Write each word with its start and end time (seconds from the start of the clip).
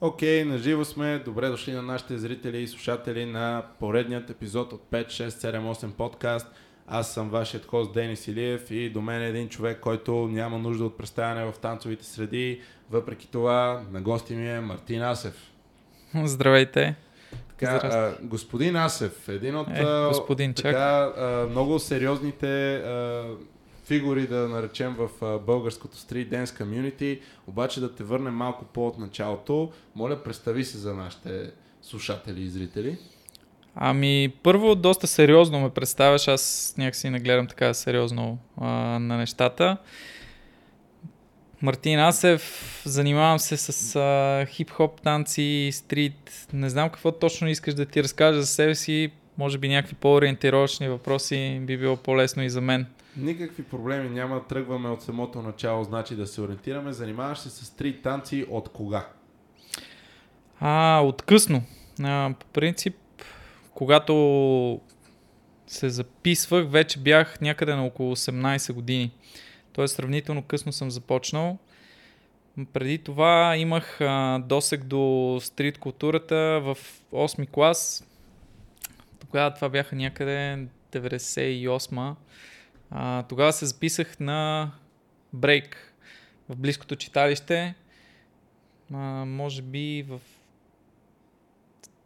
Окей, 0.00 0.44
okay, 0.44 0.48
наживо 0.48 0.84
сме. 0.84 1.18
Добре 1.18 1.48
дошли 1.48 1.72
на 1.72 1.82
нашите 1.82 2.18
зрители 2.18 2.62
и 2.62 2.66
слушатели 2.66 3.24
на 3.24 3.62
поредният 3.80 4.30
епизод 4.30 4.72
от 4.72 4.82
5, 4.92 5.06
6, 5.06 5.28
7, 5.28 5.74
8 5.74 5.92
подкаст. 5.92 6.46
Аз 6.86 7.14
съм 7.14 7.30
вашият 7.30 7.66
хост 7.66 7.92
Денис 7.92 8.28
Илиев 8.28 8.70
и 8.70 8.90
до 8.90 9.00
мен 9.00 9.22
е 9.22 9.28
един 9.28 9.48
човек, 9.48 9.80
който 9.80 10.12
няма 10.12 10.58
нужда 10.58 10.84
от 10.84 10.98
представяне 10.98 11.44
в 11.44 11.58
танцовите 11.58 12.04
среди. 12.04 12.60
Въпреки 12.90 13.30
това, 13.30 13.82
на 13.90 14.00
гости 14.00 14.34
ми 14.34 14.50
е 14.50 14.60
Мартин 14.60 15.02
Асев. 15.02 15.52
Здравейте. 16.24 16.96
Така, 17.48 17.80
а, 17.82 18.14
господин 18.22 18.76
Асев, 18.76 19.28
един 19.28 19.56
от 19.56 19.68
е, 19.68 19.84
господин, 20.08 20.54
така, 20.54 21.12
а, 21.16 21.46
много 21.50 21.78
сериозните 21.78 22.74
а, 22.76 23.24
фигури, 23.88 24.26
да 24.26 24.48
наречем 24.48 24.96
в 24.98 25.38
българското 25.46 25.96
Street 25.96 26.28
Dance 26.28 26.62
Community, 26.62 27.20
обаче 27.46 27.80
да 27.80 27.94
те 27.94 28.04
върнем 28.04 28.34
малко 28.34 28.64
по-от 28.64 28.98
началото. 28.98 29.72
Моля, 29.96 30.22
представи 30.22 30.64
се 30.64 30.78
за 30.78 30.94
нашите 30.94 31.50
слушатели 31.82 32.42
и 32.42 32.48
зрители. 32.48 32.98
Ами, 33.74 34.32
първо, 34.42 34.74
доста 34.74 35.06
сериозно 35.06 35.60
ме 35.60 35.70
представяш. 35.70 36.28
Аз 36.28 36.74
някакси 36.78 37.10
не 37.10 37.20
гледам 37.20 37.46
така 37.46 37.74
сериозно 37.74 38.38
а, 38.56 38.66
на 38.98 39.16
нещата. 39.16 39.76
Мартин 41.62 42.00
Асев, 42.00 42.82
занимавам 42.86 43.38
се 43.38 43.56
с 43.56 43.96
а, 43.96 44.46
хип-хоп 44.46 45.00
танци, 45.00 45.70
стрит. 45.72 46.46
Не 46.52 46.70
знам 46.70 46.90
какво 46.90 47.12
точно 47.12 47.48
искаш 47.48 47.74
да 47.74 47.86
ти 47.86 48.02
разкажа 48.02 48.40
за 48.40 48.46
себе 48.46 48.74
си. 48.74 49.10
Може 49.38 49.58
би 49.58 49.68
някакви 49.68 49.94
по-ориентировъчни 49.94 50.88
въпроси 50.88 51.60
би 51.62 51.76
било 51.76 51.96
по-лесно 51.96 52.42
и 52.42 52.50
за 52.50 52.60
мен. 52.60 52.86
Никакви 53.18 53.62
проблеми 53.62 54.08
няма. 54.08 54.46
Тръгваме 54.46 54.88
от 54.88 55.02
самото 55.02 55.42
начало, 55.42 55.84
значи 55.84 56.16
да 56.16 56.26
се 56.26 56.40
ориентираме. 56.40 56.92
Занимаваш 56.92 57.38
се 57.38 57.50
с 57.50 57.64
стрит 57.64 58.02
танци 58.02 58.46
от 58.50 58.68
кога? 58.68 59.08
А, 60.60 61.00
от 61.00 61.22
късно. 61.22 61.62
А, 62.02 62.34
по 62.40 62.46
принцип, 62.46 62.96
когато 63.74 64.80
се 65.66 65.88
записвах, 65.88 66.70
вече 66.70 66.98
бях 66.98 67.40
някъде 67.40 67.74
на 67.74 67.84
около 67.84 68.16
18 68.16 68.72
години. 68.72 69.12
Тоест 69.72 69.94
сравнително 69.94 70.42
късно 70.42 70.72
съм 70.72 70.90
започнал. 70.90 71.58
Преди 72.72 72.98
това 72.98 73.56
имах 73.56 74.00
а, 74.00 74.38
досег 74.38 74.84
до 74.84 75.38
стрит 75.42 75.78
културата 75.78 76.60
в 76.64 76.78
8 77.12 77.50
клас. 77.50 78.08
Тогава 79.20 79.54
това 79.54 79.68
бяха 79.68 79.96
някъде 79.96 80.66
98 80.92 82.14
а, 82.90 83.22
Тогава 83.22 83.52
се 83.52 83.66
записах 83.66 84.20
на 84.20 84.70
брейк 85.32 85.94
в 86.48 86.56
близкото 86.56 86.96
читалище. 86.96 87.74
А, 88.94 88.98
може 89.24 89.62
би 89.62 90.04
в 90.08 90.20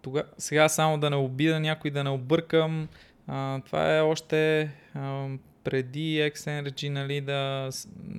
тога... 0.03 0.23
сега 0.39 0.69
само 0.69 0.99
да 0.99 1.11
не 1.11 1.17
обида 1.17 1.61
някой, 1.61 1.91
да 1.91 2.05
не 2.05 2.11
объркам. 2.11 2.89
А, 3.27 3.61
това 3.61 3.97
е 3.97 4.01
още 4.01 4.71
а, 4.95 5.29
преди 5.65 6.19
X-Energy, 6.19 6.89
нали, 6.89 7.21
да, 7.21 7.71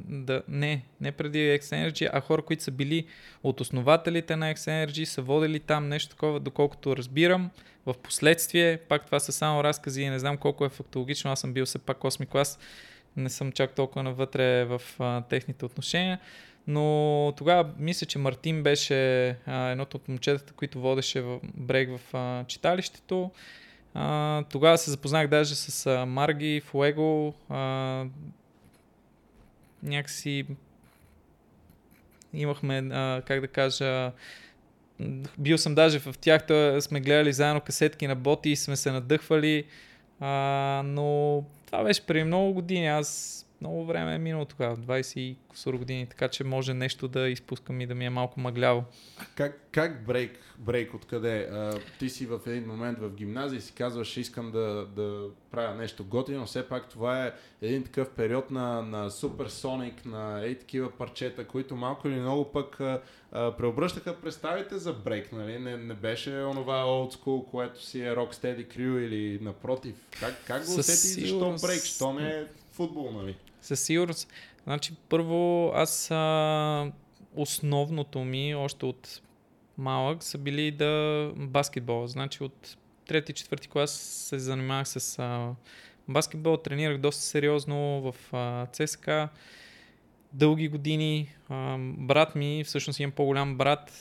да... 0.09 0.43
Не, 0.47 0.85
не 1.01 1.11
преди 1.11 1.37
X-Energy, 1.37 2.09
а 2.13 2.21
хора, 2.21 2.41
които 2.41 2.63
са 2.63 2.71
били 2.71 3.05
от 3.43 3.61
основателите 3.61 4.35
на 4.35 4.53
X-Energy, 4.53 5.03
са 5.03 5.21
водили 5.21 5.59
там 5.59 5.87
нещо 5.89 6.09
такова, 6.09 6.39
доколкото 6.39 6.97
разбирам. 6.97 7.49
В 7.85 7.93
последствие, 7.93 8.77
пак 8.77 9.05
това 9.05 9.19
са 9.19 9.31
само 9.31 9.63
разкази 9.63 10.01
и 10.01 10.09
не 10.09 10.19
знам 10.19 10.37
колко 10.37 10.65
е 10.65 10.69
фактологично, 10.69 11.31
аз 11.31 11.39
съм 11.39 11.53
бил 11.53 11.65
все 11.65 11.79
пак 11.79 11.97
8 11.97 12.27
клас, 12.27 12.59
не 13.17 13.29
съм 13.29 13.51
чак 13.51 13.75
толкова 13.75 14.03
навътре 14.03 14.65
в 14.65 14.81
а, 14.99 15.21
техните 15.21 15.65
отношения. 15.65 16.19
Но 16.67 17.33
тогава 17.37 17.69
мисля, 17.79 18.07
че 18.07 18.19
Мартин 18.19 18.63
беше 18.63 19.27
едното 19.47 19.97
от 19.97 20.07
момчетата, 20.07 20.53
които 20.53 20.79
водеше 20.79 21.21
в 21.21 21.39
брейк 21.43 21.89
в 21.97 22.15
а, 22.15 22.45
читалището. 22.47 23.31
А, 23.93 24.43
тогава 24.43 24.77
се 24.77 24.91
запознах 24.91 25.27
даже 25.27 25.55
с 25.55 25.85
а, 25.85 26.05
Марги, 26.05 26.61
Фуего. 26.65 27.33
А, 27.49 28.05
някакси 29.83 30.45
имахме, 32.33 32.77
а, 32.77 33.21
как 33.25 33.41
да 33.41 33.47
кажа, 33.47 34.11
бил 35.37 35.57
съм 35.57 35.75
даже 35.75 35.99
в 35.99 36.15
тях, 36.21 36.47
то 36.47 36.81
сме 36.81 36.99
гледали 36.99 37.33
заедно 37.33 37.61
касетки 37.61 38.07
на 38.07 38.15
боти 38.15 38.49
и 38.49 38.55
сме 38.55 38.75
се 38.75 38.91
надъхвали, 38.91 39.65
а, 40.19 40.81
но 40.85 41.43
това 41.65 41.83
беше 41.83 42.05
преди 42.05 42.23
много 42.23 42.53
години. 42.53 42.87
Аз 42.87 43.39
много 43.63 43.85
време 43.85 44.15
е 44.15 44.17
минало 44.17 44.45
тогава, 44.45 44.77
20 44.77 45.19
и 45.19 45.37
кусор 45.47 45.73
години, 45.73 46.07
така 46.07 46.27
че 46.27 46.43
може 46.43 46.73
нещо 46.73 47.07
да 47.07 47.29
изпускам 47.29 47.81
и 47.81 47.87
да 47.87 47.95
ми 47.95 48.05
е 48.05 48.09
малко 48.09 48.39
мъгляво. 48.39 48.83
А 49.17 49.25
как, 49.35 49.59
как 49.71 50.05
брейк, 50.05 50.39
брейк 50.57 50.93
откъде? 50.93 51.49
А, 51.51 51.79
ти 51.99 52.09
си 52.09 52.25
в 52.25 52.39
един 52.47 52.67
момент 52.67 52.99
в 52.99 53.09
гимназия 53.09 53.57
и 53.57 53.61
си 53.61 53.73
казваш, 53.73 54.17
искам 54.17 54.51
да, 54.51 54.87
да 54.95 55.27
правя 55.51 55.75
нещо 55.75 56.05
готино, 56.05 56.45
все 56.45 56.67
пак 56.67 56.89
това 56.89 57.25
е 57.25 57.31
един 57.61 57.83
такъв 57.83 58.09
период 58.09 58.51
на, 58.51 58.81
на 58.81 59.09
Соник, 59.49 60.05
на 60.05 60.41
ей 60.45 60.59
такива 60.59 60.91
парчета, 60.91 61.47
които 61.47 61.75
малко 61.75 62.07
или 62.07 62.19
много 62.19 62.51
пък 62.51 62.79
а, 62.79 63.01
а, 63.31 63.57
преобръщаха 63.57 64.15
представите 64.15 64.77
за 64.77 64.93
брейк, 64.93 65.31
нали? 65.31 65.59
Не, 65.59 65.77
не 65.77 65.93
беше 65.93 66.31
онова 66.31 66.83
old 66.83 67.15
school, 67.15 67.51
което 67.51 67.83
си 67.83 68.01
е 68.01 68.15
Rocksteady 68.15 68.77
Crew 68.77 68.99
или 68.99 69.39
напротив. 69.41 69.95
Как, 70.19 70.43
как 70.47 70.65
го 70.65 70.73
усети 70.73 71.21
и 71.21 71.27
защо 71.27 71.67
брейк? 71.67 71.83
Що 71.83 72.13
не 72.13 72.29
е 72.29 72.45
футбол, 72.71 73.11
нали? 73.11 73.35
Със 73.63 73.81
сигурност. 73.81 74.33
Значи, 74.63 74.93
първо, 75.09 75.71
аз 75.75 76.11
а, 76.11 76.91
основното 77.35 78.19
ми, 78.19 78.55
още 78.55 78.85
от 78.85 79.21
малък, 79.77 80.23
са 80.23 80.37
били 80.37 80.71
да 80.71 81.31
баскетбол. 81.35 82.07
Значи, 82.07 82.43
от 82.43 82.77
трети, 83.07 83.33
четвърти 83.33 83.67
клас 83.67 83.91
се 84.29 84.39
занимавах 84.39 84.87
с 84.87 85.19
а, 85.19 85.49
баскетбол, 86.07 86.57
тренирах 86.57 86.97
доста 86.97 87.21
сериозно 87.21 88.01
в 88.01 88.33
а, 88.33 88.65
ЦСКА 88.65 89.29
дълги 90.33 90.67
години. 90.67 91.35
А, 91.49 91.77
брат 91.79 92.35
ми, 92.35 92.63
всъщност 92.63 92.99
имам 92.99 93.11
по-голям 93.11 93.57
брат, 93.57 93.91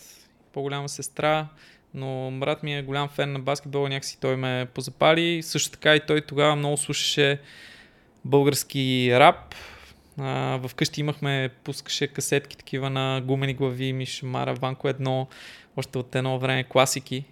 по-голяма 0.52 0.88
сестра, 0.88 1.48
но 1.94 2.30
брат 2.40 2.62
ми 2.62 2.78
е 2.78 2.82
голям 2.82 3.08
фен 3.08 3.32
на 3.32 3.38
баскетбол, 3.38 3.88
някакси 3.88 4.20
той 4.20 4.36
ме 4.36 4.68
позапали. 4.74 5.42
Също 5.42 5.70
така 5.70 5.96
и 5.96 6.06
той 6.06 6.20
тогава 6.20 6.56
много 6.56 6.76
слушаше 6.76 7.40
български 8.24 9.10
рап. 9.12 9.54
А, 10.18 10.60
вкъщи 10.68 11.00
имахме, 11.00 11.50
пускаше 11.64 12.06
касетки 12.06 12.56
такива 12.56 12.90
на 12.90 13.20
гумени 13.24 13.54
глави, 13.54 13.92
Мишмара, 13.92 14.54
Ванко 14.54 14.88
едно, 14.88 15.26
още 15.76 15.98
от 15.98 16.14
едно 16.14 16.38
време 16.38 16.64
класики. 16.64 17.24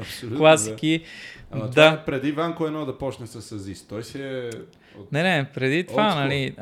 Абсолютно, 0.00 0.38
класики. 0.38 0.98
Да. 0.98 1.58
Ама 1.58 1.68
да. 1.68 1.86
Е 1.86 2.04
преди 2.04 2.32
Ванко 2.32 2.66
едно 2.66 2.84
да 2.84 2.98
почне 2.98 3.26
с 3.26 3.52
Азис. 3.52 3.86
Той 3.86 4.02
си 4.02 4.22
е... 4.22 4.50
От... 4.98 5.12
Не, 5.12 5.22
не, 5.22 5.46
преди 5.54 5.86
това, 5.86 6.14
нали. 6.14 6.54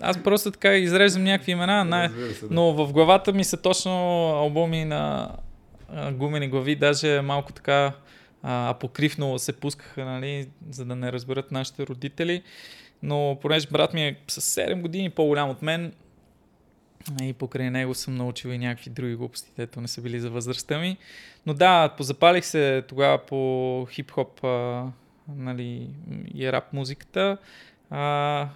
Аз 0.00 0.22
просто 0.22 0.50
така 0.50 0.74
изреждам 0.74 1.24
някакви 1.24 1.52
имена, 1.52 1.84
най- 1.84 2.08
се, 2.08 2.14
да. 2.14 2.48
но 2.50 2.72
в 2.72 2.92
главата 2.92 3.32
ми 3.32 3.44
са 3.44 3.56
точно 3.56 3.90
албуми 4.30 4.84
на 4.84 5.30
гумени 6.12 6.48
глави, 6.48 6.76
даже 6.76 7.20
малко 7.20 7.52
така 7.52 7.92
а, 8.48 8.70
апокривно 8.70 9.38
се 9.38 9.52
пускаха, 9.52 10.04
нали, 10.04 10.48
за 10.70 10.84
да 10.84 10.96
не 10.96 11.12
разберат 11.12 11.52
нашите 11.52 11.86
родители. 11.86 12.42
Но 13.02 13.38
понеже 13.42 13.68
брат 13.70 13.94
ми 13.94 14.06
е 14.06 14.16
с 14.28 14.40
7 14.40 14.80
години 14.80 15.10
по-голям 15.10 15.50
от 15.50 15.62
мен 15.62 15.92
и 17.22 17.32
покрай 17.32 17.70
него 17.70 17.94
съм 17.94 18.14
научил 18.14 18.48
и 18.48 18.58
някакви 18.58 18.90
други 18.90 19.14
глупости, 19.14 19.50
тето 19.56 19.80
не 19.80 19.88
са 19.88 20.00
били 20.00 20.20
за 20.20 20.30
възрастта 20.30 20.78
ми. 20.78 20.96
Но 21.46 21.54
да, 21.54 21.88
позапалих 21.96 22.44
се 22.44 22.84
тогава 22.88 23.18
по 23.18 23.36
хип-хоп 23.90 24.44
а, 24.44 24.86
нали, 25.28 25.90
и 26.34 26.52
рап 26.52 26.72
музиката. 26.72 27.38
А, 27.90 28.48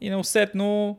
и 0.00 0.10
неусетно 0.10 0.98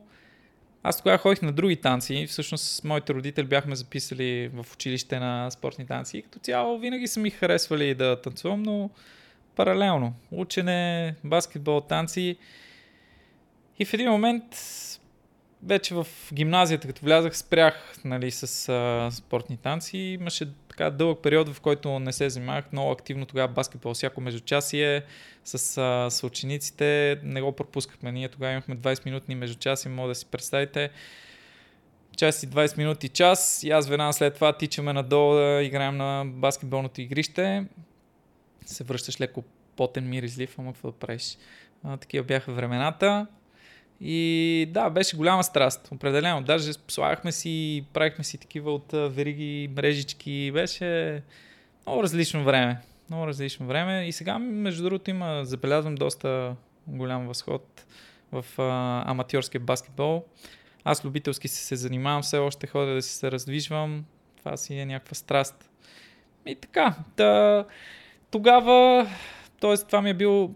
аз 0.82 0.96
тогава 0.96 1.18
ходих 1.18 1.42
на 1.42 1.52
други 1.52 1.76
танци. 1.76 2.26
Всъщност 2.26 2.64
с 2.64 2.84
моите 2.84 3.14
родители 3.14 3.46
бяхме 3.46 3.76
записали 3.76 4.48
в 4.48 4.66
училище 4.74 5.18
на 5.18 5.50
спортни 5.50 5.86
танци. 5.86 6.18
И 6.18 6.22
като 6.22 6.38
цяло 6.38 6.78
винаги 6.78 7.06
са 7.06 7.20
ми 7.20 7.30
харесвали 7.30 7.94
да 7.94 8.20
танцувам, 8.20 8.62
но 8.62 8.90
паралелно. 9.56 10.14
Учене, 10.30 11.14
баскетбол, 11.24 11.80
танци. 11.80 12.36
И 13.78 13.84
в 13.84 13.94
един 13.94 14.10
момент 14.10 14.44
вече 15.62 15.94
в 15.94 16.06
гимназията, 16.32 16.86
като 16.86 17.04
влязах, 17.04 17.36
спрях 17.36 17.94
нали, 18.04 18.30
с 18.30 18.68
а, 18.68 19.10
спортни 19.10 19.56
танци. 19.56 19.98
Имаше 19.98 20.52
така 20.68 20.90
дълъг 20.90 21.22
период, 21.22 21.48
в 21.48 21.60
който 21.60 21.98
не 21.98 22.12
се 22.12 22.30
занимавах 22.30 22.72
много 22.72 22.90
активно 22.90 23.26
тогава 23.26 23.48
баскетбол, 23.48 23.94
всяко 23.94 24.20
междучасие 24.20 25.02
с, 25.44 25.78
а, 25.78 26.10
с 26.10 26.24
учениците. 26.24 27.20
Не 27.22 27.42
го 27.42 27.52
пропускахме. 27.52 28.12
Ние 28.12 28.28
тогава 28.28 28.52
имахме 28.52 28.76
20 28.76 29.06
минутни 29.06 29.34
междучаси, 29.34 29.88
мога 29.88 30.08
да 30.08 30.14
си 30.14 30.26
представите. 30.26 30.90
Час 32.16 32.42
и 32.42 32.48
20 32.48 32.78
минути 32.78 33.08
час 33.08 33.62
и 33.62 33.70
аз 33.70 33.88
веднага 33.88 34.12
след 34.12 34.34
това 34.34 34.52
тичаме 34.52 34.92
надолу 34.92 35.34
да 35.34 35.62
играем 35.62 35.96
на 35.96 36.24
баскетболното 36.26 37.00
игрище. 37.00 37.64
Се 38.66 38.84
връщаш 38.84 39.20
леко 39.20 39.44
потен 39.76 40.08
миризлив, 40.08 40.58
ама 40.58 40.72
какво 40.72 40.90
да 40.90 40.98
правиш. 40.98 41.38
А, 41.84 41.96
такива 41.96 42.24
бяха 42.24 42.52
времената. 42.52 43.26
И 44.04 44.68
да, 44.70 44.90
беше 44.90 45.16
голяма 45.16 45.44
страст, 45.44 45.88
определено. 45.92 46.42
Даже 46.42 46.72
слагахме 46.88 47.32
си, 47.32 47.84
правихме 47.92 48.24
си 48.24 48.38
такива 48.38 48.74
от 48.74 48.92
вериги, 48.92 49.70
мрежички. 49.76 50.50
Беше 50.54 51.22
много 51.86 52.02
различно 52.02 52.44
време. 52.44 52.78
Много 53.10 53.26
различно 53.26 53.66
време. 53.66 54.06
И 54.08 54.12
сега, 54.12 54.38
между 54.38 54.82
другото, 54.82 55.10
има, 55.10 55.44
забелязвам 55.44 55.94
доста 55.94 56.56
голям 56.86 57.26
възход 57.26 57.86
в 58.32 58.44
а, 58.58 59.02
аматьорския 59.10 59.60
баскетбол. 59.60 60.24
Аз 60.84 61.04
любителски 61.04 61.48
се, 61.48 61.64
се 61.64 61.76
занимавам, 61.76 62.22
все 62.22 62.38
още 62.38 62.66
ходя 62.66 62.94
да 62.94 63.02
се 63.02 63.32
раздвижвам. 63.32 64.04
Това 64.38 64.56
си 64.56 64.74
е 64.74 64.86
някаква 64.86 65.14
страст. 65.14 65.70
И 66.46 66.54
така, 66.54 66.94
да, 67.16 67.64
тогава, 68.30 69.06
т.е. 69.60 69.76
това 69.76 70.02
ми 70.02 70.10
е 70.10 70.14
бил 70.14 70.54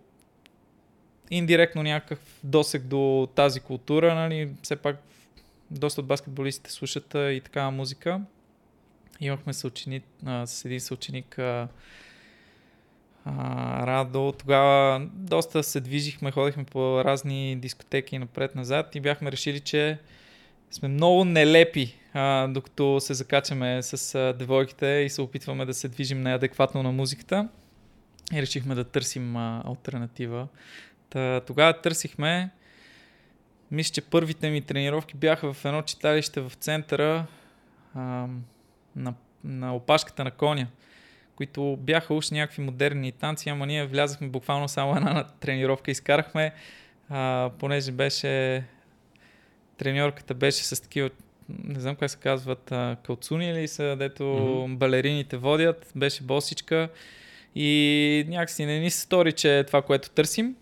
индиректно 1.30 1.82
някакъв 1.82 2.18
досек 2.44 2.82
до 2.82 3.28
тази 3.34 3.60
култура, 3.60 4.14
нали, 4.14 4.50
все 4.62 4.76
пак 4.76 4.96
доста 5.70 6.00
от 6.00 6.06
баскетболистите 6.06 6.72
слушат 6.72 7.14
а, 7.14 7.32
и 7.32 7.40
такава 7.40 7.70
музика. 7.70 8.20
Имахме 9.20 9.52
съученик, 9.52 10.04
а, 10.26 10.46
с 10.46 10.64
един 10.64 10.80
съученик 10.80 11.38
а, 11.38 11.68
а, 13.24 13.86
Радо. 13.86 14.34
Тогава 14.38 15.06
доста 15.14 15.62
се 15.62 15.80
движихме, 15.80 16.30
ходихме 16.30 16.64
по 16.64 17.04
разни 17.04 17.56
дискотеки 17.56 18.18
напред-назад 18.18 18.94
и 18.94 19.00
бяхме 19.00 19.32
решили, 19.32 19.60
че 19.60 19.98
сме 20.70 20.88
много 20.88 21.24
нелепи, 21.24 21.94
а, 22.12 22.48
докато 22.48 23.00
се 23.00 23.14
закачаме 23.14 23.82
с 23.82 24.14
а, 24.14 24.32
девойките 24.32 24.86
и 24.86 25.10
се 25.10 25.22
опитваме 25.22 25.64
да 25.64 25.74
се 25.74 25.88
движим 25.88 26.22
неадекватно 26.22 26.82
на 26.82 26.92
музиката. 26.92 27.48
И 28.34 28.42
решихме 28.42 28.74
да 28.74 28.84
търсим 28.84 29.36
а, 29.36 29.62
альтернатива. 29.66 30.48
Та, 31.10 31.40
тогава 31.40 31.80
търсихме, 31.80 32.50
мисля, 33.70 33.92
че 33.92 34.00
първите 34.00 34.50
ми 34.50 34.60
тренировки 34.62 35.16
бяха 35.16 35.52
в 35.52 35.64
едно 35.64 35.82
читалище 35.82 36.40
в 36.40 36.52
центъра 36.60 37.26
а, 37.94 38.00
на, 38.96 39.14
на 39.44 39.74
опашката 39.74 40.24
на 40.24 40.30
коня, 40.30 40.66
които 41.36 41.76
бяха 41.80 42.14
уж 42.14 42.30
някакви 42.30 42.62
модерни 42.62 43.12
танци, 43.12 43.48
ама 43.48 43.66
ние 43.66 43.86
влязахме 43.86 44.28
буквално 44.28 44.68
само 44.68 44.96
една 44.96 45.24
тренировка, 45.24 45.90
изкарахме, 45.90 46.52
а, 47.08 47.50
понеже 47.58 47.92
беше 47.92 48.64
треньорката 49.76 50.34
беше 50.34 50.64
с 50.64 50.82
такива 50.82 51.10
не 51.48 51.80
знам 51.80 51.96
как 51.96 52.10
се 52.10 52.16
казват, 52.16 52.72
калцуни 53.02 53.50
или 53.50 53.68
са, 53.68 53.96
дето 53.98 54.22
mm-hmm. 54.22 54.76
балерините 54.76 55.36
водят, 55.36 55.92
беше 55.96 56.22
босичка 56.22 56.88
и 57.54 58.24
някакси 58.28 58.66
не 58.66 58.80
ни 58.80 58.90
се 58.90 59.00
стори, 59.00 59.32
че 59.32 59.58
е 59.58 59.64
това, 59.64 59.82
което 59.82 60.10
търсим. 60.10 60.56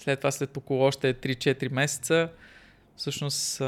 След 0.00 0.20
това, 0.20 0.30
след 0.30 0.56
около 0.56 0.82
още 0.82 1.14
3-4 1.14 1.72
месеца, 1.72 2.28
всъщност 2.96 3.60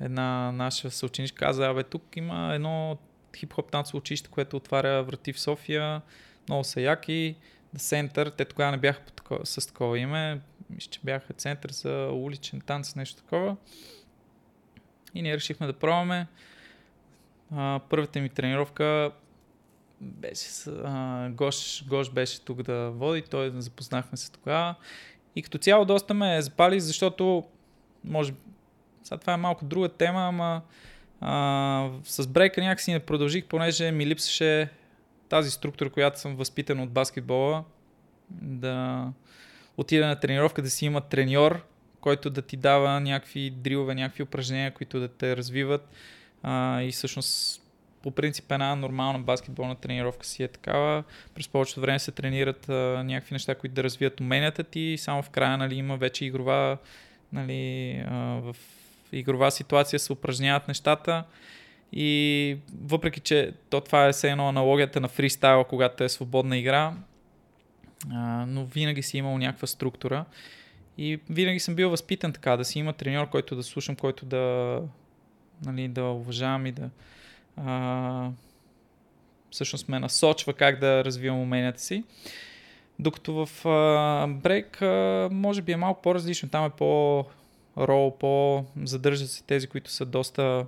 една 0.00 0.52
наша 0.52 0.90
съученичка 0.90 1.44
каза, 1.46 1.66
абе 1.66 1.82
тук 1.82 2.16
има 2.16 2.54
едно 2.54 2.98
хип-хоп 3.36 3.70
танцово 3.70 3.98
училище, 3.98 4.30
което 4.30 4.56
отваря 4.56 5.02
врати 5.02 5.32
в 5.32 5.40
София, 5.40 6.02
много 6.48 6.64
са 6.64 6.80
яки, 6.80 7.36
Center, 7.76 8.36
те 8.36 8.44
тогава 8.44 8.70
не 8.70 8.76
бяха 8.76 9.00
с 9.44 9.66
такова 9.66 9.98
име, 9.98 10.40
мисля, 10.70 10.90
че 10.90 11.00
бяха 11.04 11.32
център 11.32 11.70
за 11.70 12.10
уличен 12.12 12.60
танц, 12.60 12.94
нещо 12.94 13.22
такова. 13.22 13.56
И 15.14 15.22
ние 15.22 15.36
решихме 15.36 15.66
да 15.66 15.72
пробваме. 15.72 16.26
А, 17.56 17.80
първата 17.90 18.20
ми 18.20 18.28
тренировка 18.28 19.12
беше 20.00 20.70
а, 20.70 21.28
Гош, 21.30 21.84
Гош 21.88 22.10
беше 22.10 22.44
тук 22.44 22.62
да 22.62 22.90
води, 22.90 23.22
той 23.22 23.52
запознахме 23.56 24.18
се 24.18 24.32
тогава. 24.32 24.74
И 25.38 25.42
като 25.42 25.58
цяло 25.58 25.84
доста 25.84 26.14
ме 26.14 26.42
запали, 26.42 26.80
защото 26.80 27.44
може 28.04 28.32
сега 29.04 29.18
това 29.18 29.32
е 29.32 29.36
малко 29.36 29.64
друга 29.64 29.88
тема, 29.88 30.20
ама 30.20 30.62
а, 31.20 31.90
с 32.04 32.26
брейка 32.26 32.60
някакси 32.60 32.92
не 32.92 33.00
продължих, 33.00 33.44
понеже 33.44 33.90
ми 33.90 34.06
липсваше 34.06 34.68
тази 35.28 35.50
структура, 35.50 35.90
която 35.90 36.20
съм 36.20 36.36
възпитан 36.36 36.80
от 36.80 36.90
баскетбола, 36.90 37.64
да 38.30 39.06
отида 39.76 40.06
на 40.06 40.20
тренировка, 40.20 40.62
да 40.62 40.70
си 40.70 40.86
има 40.86 41.00
треньор, 41.00 41.66
който 42.00 42.30
да 42.30 42.42
ти 42.42 42.56
дава 42.56 43.00
някакви 43.00 43.50
дрилове, 43.50 43.94
някакви 43.94 44.22
упражнения, 44.22 44.74
които 44.74 45.00
да 45.00 45.08
те 45.08 45.36
развиват. 45.36 45.88
А, 46.42 46.82
и 46.82 46.92
всъщност 46.92 47.62
по 48.02 48.10
принцип 48.10 48.52
една 48.52 48.74
нормална 48.74 49.18
баскетболна 49.18 49.74
тренировка 49.74 50.26
си 50.26 50.42
е 50.42 50.48
такава. 50.48 51.04
През 51.34 51.48
повечето 51.48 51.80
време 51.80 51.98
се 51.98 52.12
тренират 52.12 52.68
а, 52.68 53.02
някакви 53.04 53.34
неща, 53.34 53.54
които 53.54 53.74
да 53.74 53.84
развият 53.84 54.20
уменията 54.20 54.64
ти 54.64 54.96
само 54.98 55.22
в 55.22 55.30
края 55.30 55.58
нали, 55.58 55.74
има 55.74 55.96
вече 55.96 56.24
игрова, 56.24 56.78
нали, 57.32 57.92
а, 58.10 58.16
в 58.16 58.56
игрова 59.12 59.50
ситуация 59.50 59.98
се 59.98 60.12
упражняват 60.12 60.68
нещата. 60.68 61.24
И 61.92 62.56
въпреки, 62.82 63.20
че 63.20 63.52
то 63.70 63.80
това 63.80 64.06
е 64.06 64.12
все 64.12 64.30
едно 64.30 64.48
аналогията 64.48 65.00
на 65.00 65.08
фристайла, 65.08 65.64
когато 65.64 66.04
е 66.04 66.08
свободна 66.08 66.58
игра, 66.58 66.94
а, 68.12 68.46
но 68.48 68.64
винаги 68.64 69.02
си 69.02 69.18
имал 69.18 69.38
някаква 69.38 69.66
структура. 69.66 70.24
И 70.98 71.20
винаги 71.30 71.60
съм 71.60 71.74
бил 71.74 71.90
възпитан 71.90 72.32
така, 72.32 72.56
да 72.56 72.64
си 72.64 72.78
има 72.78 72.92
треньор, 72.92 73.28
който 73.28 73.56
да 73.56 73.62
слушам, 73.62 73.96
който 73.96 74.26
да, 74.26 74.80
нали, 75.64 75.88
да 75.88 76.04
уважавам 76.04 76.66
и 76.66 76.72
да 76.72 76.90
а, 77.66 78.30
всъщност 79.50 79.88
ме 79.88 79.98
насочва 79.98 80.52
как 80.52 80.80
да 80.80 81.04
развивам 81.04 81.40
уменията 81.40 81.80
си. 81.80 82.04
Докато 82.98 83.46
в 83.46 83.64
брейк 84.28 84.78
може 85.32 85.62
би 85.62 85.72
е 85.72 85.76
малко 85.76 86.02
по-различно. 86.02 86.48
Там 86.48 86.64
е 86.64 86.70
по-рол, 86.70 88.18
по-задържат 88.18 89.30
се 89.30 89.42
тези, 89.42 89.66
които 89.66 89.90
са 89.90 90.06
доста 90.06 90.66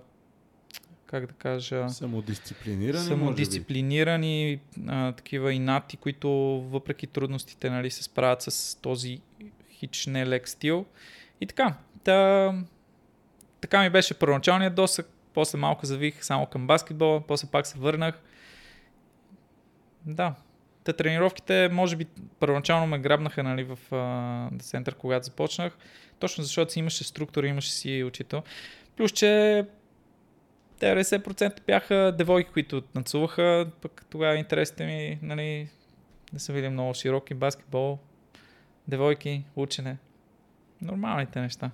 как 1.10 1.26
да 1.26 1.32
кажа... 1.32 1.88
Самодисциплинирани, 1.88 3.04
Самодисциплинирани, 3.04 4.60
а, 4.88 5.12
такива 5.12 5.52
инати, 5.52 5.96
които 5.96 6.31
въпреки 6.70 7.06
трудностите 7.06 7.70
нали, 7.70 7.90
се 7.90 8.02
справят 8.02 8.43
с 8.43 8.81
този 8.81 9.20
хич 9.70 10.06
нелек 10.06 10.48
стил. 10.48 10.86
И 11.40 11.46
така, 11.46 11.75
та, 12.04 12.54
така 13.60 13.82
ми 13.82 13.90
беше 13.90 14.19
първоначалният 14.19 14.75
досък, 14.75 15.08
после 15.35 15.59
малко 15.59 15.87
завих 15.87 16.25
само 16.25 16.47
към 16.47 16.67
баскетбола, 16.67 17.21
после 17.21 17.49
пак 17.50 17.67
се 17.67 17.79
върнах. 17.79 18.23
Да, 20.06 20.35
те 20.85 20.93
тренировките, 20.93 21.69
може 21.73 21.97
би, 21.97 22.06
първоначално 22.41 22.87
ме 22.87 22.99
грабнаха 22.99 23.43
нали, 23.43 23.65
в 23.65 23.79
uh, 23.91 24.62
център, 24.62 24.94
когато 24.94 25.27
започнах, 25.27 25.79
точно 26.19 26.44
защото 26.44 26.73
си 26.73 26.79
имаше 26.79 27.05
структура, 27.05 27.47
имаше 27.47 27.73
си 27.73 28.05
учител. 28.05 28.43
Плюс, 28.96 29.13
че 29.13 29.65
90% 30.81 31.67
бяха 31.67 32.15
девойки, 32.19 32.51
които 32.51 32.81
танцуваха, 32.81 33.70
пък 33.82 34.06
тогава 34.10 34.37
интересите 34.37 34.87
ми, 34.87 35.19
нали, 35.22 35.69
не 36.32 36.39
са 36.39 36.53
били 36.53 36.69
много 36.69 36.94
широки, 36.94 37.34
баскетбол, 37.34 37.99
девойки, 38.89 39.44
учене. 39.56 39.96
Нормалните 40.82 41.41
неща. 41.41 41.70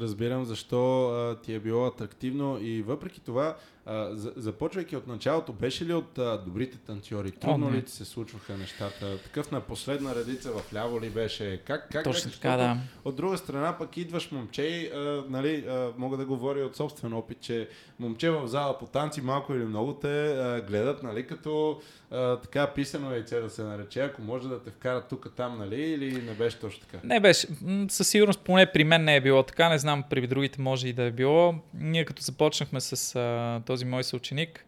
Разбирам 0.00 0.44
защо 0.44 1.08
а, 1.08 1.40
ти 1.40 1.54
е 1.54 1.60
било 1.60 1.86
атрактивно 1.86 2.58
и 2.60 2.82
въпреки 2.82 3.20
това, 3.20 3.56
а, 3.86 4.08
започвайки 4.36 4.96
от 4.96 5.06
началото, 5.06 5.52
беше 5.52 5.86
ли 5.86 5.94
от 5.94 6.18
а, 6.18 6.38
добрите 6.38 6.78
танцори? 6.78 7.30
Трудно 7.30 7.72
ли 7.72 7.82
ти 7.82 7.92
се 7.92 8.04
случваха 8.04 8.56
нещата? 8.56 9.22
Такъв 9.22 9.50
на 9.50 9.60
последна 9.60 10.14
редица 10.14 10.50
в 10.50 10.74
ляво 10.74 11.00
ли 11.00 11.10
беше? 11.10 11.62
Как, 11.66 11.88
как 11.92 12.04
Точно 12.04 12.30
така, 12.30 12.56
да. 12.56 12.76
От 13.04 13.16
друга 13.16 13.38
страна 13.38 13.78
пък 13.78 13.96
идваш 13.96 14.30
момче 14.30 14.90
а, 14.94 15.24
нали, 15.28 15.64
а, 15.68 15.92
мога 15.98 16.16
да 16.16 16.24
говоря 16.24 16.64
от 16.64 16.76
собствен 16.76 17.12
опит, 17.12 17.40
че 17.40 17.68
момче 17.98 18.30
в 18.30 18.48
зала 18.48 18.78
по 18.78 18.86
танци 18.86 19.20
малко 19.20 19.54
или 19.54 19.64
много 19.64 19.94
те 19.94 20.26
а, 20.26 20.60
гледат, 20.60 21.02
нали, 21.02 21.26
като 21.26 21.80
а, 22.10 22.36
така 22.36 22.72
писано 22.74 23.10
яйце 23.10 23.40
да 23.40 23.50
се 23.50 23.62
нарече, 23.62 24.00
ако 24.00 24.22
може 24.22 24.48
да 24.48 24.62
те 24.62 24.70
вкарат 24.70 25.08
тук 25.08 25.28
там, 25.36 25.58
нали, 25.58 25.82
или 25.82 26.22
не 26.22 26.32
беше 26.32 26.58
точно 26.58 26.80
така? 26.80 27.06
Не 27.06 27.20
беше. 27.20 27.46
Със 27.88 28.08
сигурност 28.08 28.40
поне 28.40 28.72
при 28.72 28.84
мен 28.84 29.04
не 29.04 29.16
е 29.16 29.20
било 29.20 29.42
така, 29.42 29.68
не 29.68 29.78
знам, 29.78 30.04
при 30.10 30.26
другите 30.26 30.60
може 30.60 30.88
и 30.88 30.92
да 30.92 31.02
е 31.02 31.10
било. 31.10 31.54
Ние 31.74 32.04
като 32.04 32.22
започнахме 32.22 32.80
с 32.80 33.16
а, 33.16 33.62
този 33.66 33.73
мой 33.82 34.04
съученик, 34.04 34.64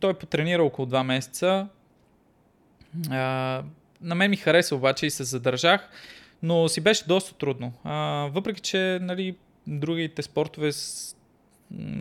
той 0.00 0.14
потренира 0.14 0.62
около 0.62 0.88
2 0.88 1.02
месеца. 1.02 1.68
А, 3.10 3.62
на 4.00 4.14
мен 4.14 4.30
ми 4.30 4.36
хареса 4.36 4.76
обаче 4.76 5.06
и 5.06 5.10
се 5.10 5.24
задържах, 5.24 5.88
но 6.42 6.68
си 6.68 6.80
беше 6.80 7.04
доста 7.06 7.34
трудно. 7.34 7.72
А, 7.84 7.94
въпреки, 8.32 8.60
че 8.60 8.98
нали, 9.02 9.36
другите 9.66 10.22
спортове 10.22 10.72
с, 10.72 11.16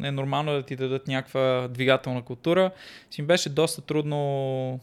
е 0.03 0.11
нормално 0.11 0.51
да 0.51 0.63
ти 0.63 0.75
дадат 0.75 1.07
някаква 1.07 1.67
двигателна 1.67 2.21
култура, 2.21 2.71
си 3.11 3.21
беше 3.23 3.49
доста 3.49 3.81
трудно 3.81 4.79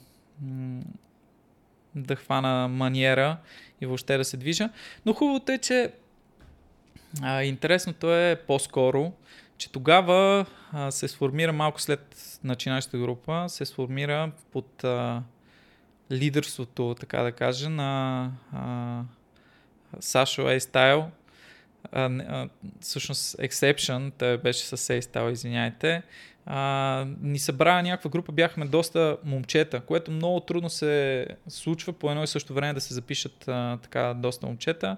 да 1.94 2.16
хвана 2.16 2.68
маниера 2.68 3.36
и 3.80 3.86
въобще 3.86 4.16
да 4.16 4.24
се 4.24 4.36
движа. 4.36 4.68
Но 5.06 5.12
хубавото 5.12 5.52
е, 5.52 5.58
че 5.58 5.92
а, 7.22 7.42
интересното 7.42 8.14
е 8.14 8.40
по-скоро, 8.46 9.12
че 9.58 9.72
тогава 9.72 10.46
а, 10.72 10.90
се 10.90 11.08
сформира 11.08 11.52
малко 11.52 11.80
след 11.80 12.16
начинащата 12.44 12.98
група, 12.98 13.44
се 13.48 13.64
сформира 13.64 14.30
под 14.52 14.84
а, 14.84 15.22
лидерството, 16.12 16.96
така 17.00 17.22
да 17.22 17.32
кажа, 17.32 17.70
на 17.70 18.30
а, 18.52 19.02
Сашо 20.00 20.42
а, 22.20 22.48
всъщност 22.80 23.36
Exception, 23.36 24.12
той 24.18 24.38
беше 24.38 24.64
с 24.66 24.76
Сейстал, 24.76 25.30
извиняйте, 25.30 26.02
а, 26.46 27.06
ни 27.22 27.38
събра 27.38 27.82
някаква 27.82 28.10
група, 28.10 28.32
бяхме 28.32 28.66
доста 28.66 29.16
момчета, 29.24 29.80
което 29.80 30.10
много 30.10 30.40
трудно 30.40 30.70
се 30.70 31.26
случва 31.48 31.92
по 31.92 32.10
едно 32.10 32.22
и 32.22 32.26
също 32.26 32.54
време 32.54 32.74
да 32.74 32.80
се 32.80 32.94
запишат 32.94 33.48
а, 33.48 33.78
така 33.82 34.14
доста 34.14 34.46
момчета. 34.46 34.96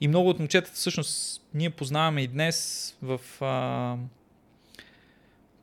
И 0.00 0.08
много 0.08 0.28
от 0.28 0.38
момчетата 0.38 0.74
всъщност 0.74 1.42
ние 1.54 1.70
познаваме 1.70 2.22
и 2.22 2.28
днес 2.28 2.96
в 3.02 3.20
а, 3.40 3.96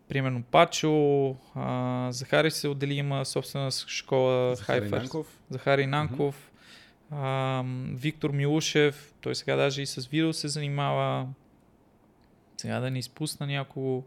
примерно 0.07 0.43
Пачо, 0.43 1.35
а, 1.55 2.07
Захари 2.11 2.51
се 2.51 2.67
отдели, 2.67 2.93
има 2.93 3.25
собствена 3.25 3.71
школа 3.71 4.55
Захари 4.55 4.89
Нанков. 4.89 5.39
Захари 5.49 5.87
Нанков, 5.87 6.51
mm-hmm. 7.13 7.15
а, 7.15 7.63
Виктор 7.95 8.29
Милушев, 8.29 9.13
той 9.21 9.35
сега 9.35 9.55
даже 9.55 9.81
и 9.81 9.85
с 9.85 10.07
видео 10.07 10.33
се 10.33 10.47
занимава. 10.47 11.27
Сега 12.57 12.79
да 12.79 12.91
не 12.91 12.99
изпусна 12.99 13.47
някого. 13.47 14.03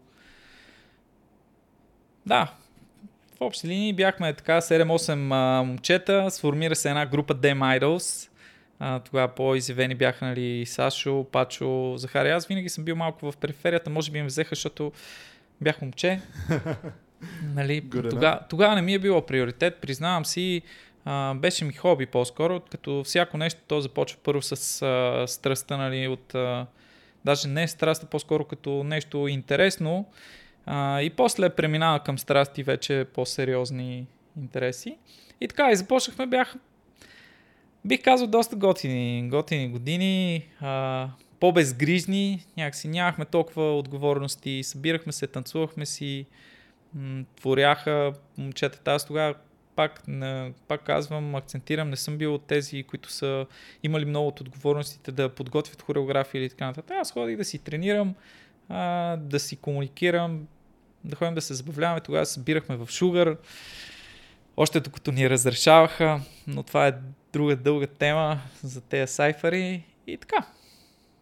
Да, 2.25 2.53
в 3.37 3.41
общи 3.41 3.67
линии 3.67 3.93
бяхме 3.93 4.33
така 4.33 4.61
7-8 4.61 5.29
а, 5.33 5.63
момчета, 5.63 6.31
сформира 6.31 6.75
се 6.75 6.89
една 6.89 7.05
група 7.05 7.35
Dem 7.35 7.79
Idols. 7.79 8.29
А, 8.79 8.99
тогава 8.99 9.27
по-изявени 9.27 9.95
бяха 9.95 10.25
нали, 10.25 10.65
Сашо, 10.65 11.25
Пачо, 11.31 11.93
Захари. 11.97 12.29
Аз 12.29 12.47
винаги 12.47 12.69
съм 12.69 12.83
бил 12.83 12.95
малко 12.95 13.31
в 13.31 13.37
периферията, 13.37 13.89
може 13.89 14.11
би 14.11 14.19
им 14.19 14.25
взеха, 14.25 14.55
защото 14.55 14.91
бях 15.61 15.81
момче. 15.81 16.21
нали, 17.55 17.89
тога, 18.09 18.39
тогава 18.49 18.75
не 18.75 18.81
ми 18.81 18.93
е 18.93 18.99
било 18.99 19.25
приоритет, 19.25 19.77
признавам 19.81 20.25
си, 20.25 20.61
а, 21.05 21.33
беше 21.33 21.65
ми 21.65 21.73
хоби 21.73 22.05
по-скоро, 22.05 22.59
като 22.59 23.03
всяко 23.03 23.37
нещо 23.37 23.61
то 23.67 23.81
започва 23.81 24.19
първо 24.23 24.41
с 24.41 24.81
а, 24.81 25.27
страстта, 25.27 25.77
нали, 25.77 26.07
от, 26.07 26.35
а, 26.35 26.65
даже 27.25 27.47
не 27.47 27.67
страста, 27.67 28.05
по-скоро 28.05 28.45
като 28.45 28.83
нещо 28.83 29.27
интересно 29.27 30.05
а, 30.65 31.01
и 31.01 31.09
после 31.09 31.49
преминава 31.49 31.99
към 31.99 32.17
страсти 32.17 32.63
вече 32.63 33.05
по-сериозни 33.13 34.07
интереси. 34.37 34.97
И 35.41 35.47
така, 35.47 35.71
и 35.71 35.75
започнахме, 35.75 36.25
бях, 36.25 36.55
бих 37.85 38.01
казал, 38.03 38.27
доста 38.27 38.55
готини, 38.55 39.29
готини 39.29 39.69
години. 39.69 40.47
А, 40.61 41.09
по-безгрижни, 41.39 42.45
някакси 42.57 42.87
нямахме 42.87 43.25
толкова 43.25 43.77
отговорности, 43.77 44.63
събирахме 44.63 45.11
се, 45.11 45.27
танцувахме 45.27 45.85
си, 45.85 46.25
м- 46.93 47.23
творяха 47.35 48.13
момчетата. 48.37 48.91
Аз 48.91 49.05
тогава 49.05 49.35
пак, 49.75 50.07
не, 50.07 50.53
пак 50.67 50.83
казвам, 50.83 51.35
акцентирам, 51.35 51.89
не 51.89 51.95
съм 51.95 52.17
бил 52.17 52.33
от 52.33 52.45
тези, 52.45 52.83
които 52.83 53.11
са 53.11 53.45
имали 53.83 54.05
много 54.05 54.27
от 54.27 54.41
отговорностите 54.41 55.11
да 55.11 55.29
подготвят 55.29 55.81
хореография 55.81 56.41
или 56.41 56.49
така 56.49 56.65
нататък. 56.65 56.97
Аз 57.01 57.11
ходих 57.11 57.37
да 57.37 57.45
си 57.45 57.59
тренирам, 57.59 58.15
а, 58.69 59.15
да 59.17 59.39
си 59.39 59.55
комуникирам, 59.55 60.47
да 61.03 61.15
ходим 61.15 61.35
да 61.35 61.41
се 61.41 61.53
забавляваме. 61.53 62.01
Тогава 62.01 62.25
събирахме 62.25 62.75
в 62.75 62.87
Шугър, 62.91 63.37
още 64.57 64.79
докато 64.79 65.11
ни 65.11 65.29
разрешаваха, 65.29 66.21
но 66.47 66.63
това 66.63 66.87
е 66.87 66.93
друга 67.35 67.55
дълга 67.55 67.87
тема 67.87 68.39
за 68.63 68.81
тези 68.81 69.13
сайфари 69.13 69.83
и 70.07 70.17
така. 70.17 70.47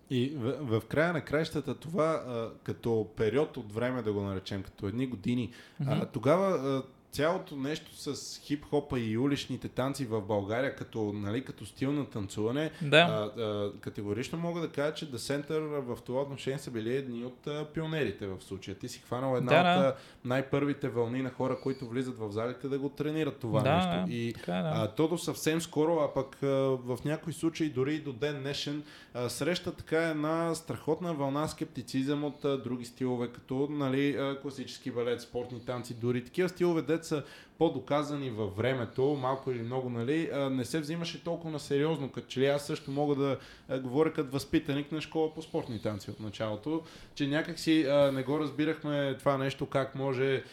И 0.09 0.33
в, 0.35 0.79
в 0.79 0.85
края 0.85 1.13
на 1.13 1.21
краищата 1.21 1.75
това 1.75 2.05
а, 2.05 2.49
като 2.63 3.07
период 3.17 3.57
от 3.57 3.73
време, 3.73 4.01
да 4.01 4.13
го 4.13 4.21
наречем, 4.21 4.63
като 4.63 4.87
едни 4.87 5.07
години, 5.07 5.49
mm-hmm. 5.49 6.03
а, 6.03 6.05
тогава 6.05 6.47
а, 6.47 6.83
цялото 7.13 7.55
нещо 7.55 7.95
с 7.95 8.39
хип-хопа 8.39 8.99
и 8.99 9.17
уличните 9.17 9.67
танци 9.67 10.05
в 10.05 10.21
България 10.21 10.75
като, 10.75 11.13
нали, 11.13 11.45
като 11.45 11.65
стил 11.65 11.91
на 11.91 12.05
танцуване, 12.05 12.71
да. 12.81 12.97
а, 12.97 13.41
а, 13.41 13.71
категорично 13.79 14.37
мога 14.39 14.61
да 14.61 14.69
кажа, 14.69 14.93
че 14.93 15.11
The 15.11 15.15
Center 15.15 15.59
в 15.79 16.01
това 16.01 16.21
отношение 16.21 16.59
са 16.59 16.71
били 16.71 16.95
едни 16.95 17.25
от 17.25 17.47
а, 17.47 17.65
пионерите 17.73 18.27
в 18.27 18.41
случая. 18.41 18.77
Ти 18.77 18.89
си 18.89 18.99
хванал 19.05 19.37
една 19.37 19.51
да, 19.51 19.57
от 19.57 19.83
да. 19.83 19.95
най-първите 20.25 20.89
вълни 20.89 21.21
на 21.21 21.29
хора, 21.29 21.59
които 21.63 21.87
влизат 21.87 22.17
в 22.17 22.31
залите 22.31 22.67
да 22.67 22.79
го 22.79 22.89
тренират 22.89 23.39
това 23.39 23.61
да, 23.61 23.75
нещо. 23.75 24.15
И 24.15 24.33
така, 24.33 24.53
да. 24.53 24.71
а, 24.75 24.87
то 24.87 25.07
до 25.07 25.17
съвсем 25.17 25.61
скоро, 25.61 25.99
а 25.99 26.13
пък 26.13 26.43
а, 26.43 26.47
в 26.85 26.99
някои 27.05 27.33
случаи 27.33 27.69
дори 27.69 27.95
и 27.95 27.99
до 27.99 28.13
ден 28.13 28.41
днешен 28.41 28.83
среща 29.27 29.71
така 29.71 30.07
една 30.09 30.55
страхотна 30.55 31.13
вълна 31.13 31.47
скептицизъм 31.47 32.23
от 32.23 32.63
други 32.63 32.85
стилове, 32.85 33.27
като 33.27 33.67
нали, 33.71 34.17
класически 34.41 34.91
балет, 34.91 35.21
спортни 35.21 35.65
танци, 35.65 35.93
дори 35.93 36.23
такива 36.23 36.49
стилове, 36.49 36.81
са 37.05 37.23
по-доказани 37.63 38.29
във 38.29 38.57
времето, 38.57 39.17
малко 39.21 39.51
или 39.51 39.61
много, 39.61 39.89
нали, 39.89 40.29
не 40.51 40.65
се 40.65 40.79
взимаше 40.79 41.23
толкова 41.23 41.51
на 41.51 41.59
сериозно, 41.59 42.09
като 42.09 42.27
че 42.27 42.39
ли 42.39 42.45
аз 42.45 42.65
също 42.65 42.91
мога 42.91 43.15
да 43.15 43.37
говоря 43.79 44.13
като 44.13 44.31
възпитаник 44.31 44.91
на 44.91 45.01
школа 45.01 45.33
по 45.33 45.41
спортни 45.41 45.81
танци 45.81 46.11
от 46.11 46.19
началото, 46.19 46.81
че 47.15 47.27
някак 47.27 47.59
си 47.59 47.85
не 48.13 48.23
го 48.23 48.39
разбирахме 48.39 49.15
това 49.19 49.37
нещо, 49.37 49.65
как 49.65 49.95
може 49.95 50.43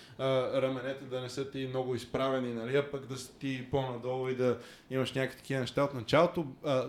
раменете 0.54 1.04
да 1.04 1.20
не 1.20 1.28
са 1.28 1.50
ти 1.50 1.66
много 1.66 1.94
изправени, 1.94 2.54
нали, 2.54 2.76
а 2.76 2.90
пък 2.90 3.06
да 3.06 3.16
си 3.16 3.30
ти 3.38 3.66
по-надолу 3.70 4.28
и 4.28 4.34
да 4.34 4.58
имаш 4.90 5.12
някакви 5.12 5.38
такива 5.38 5.60
неща 5.60 5.84
от 5.84 5.94
началото. 5.94 6.46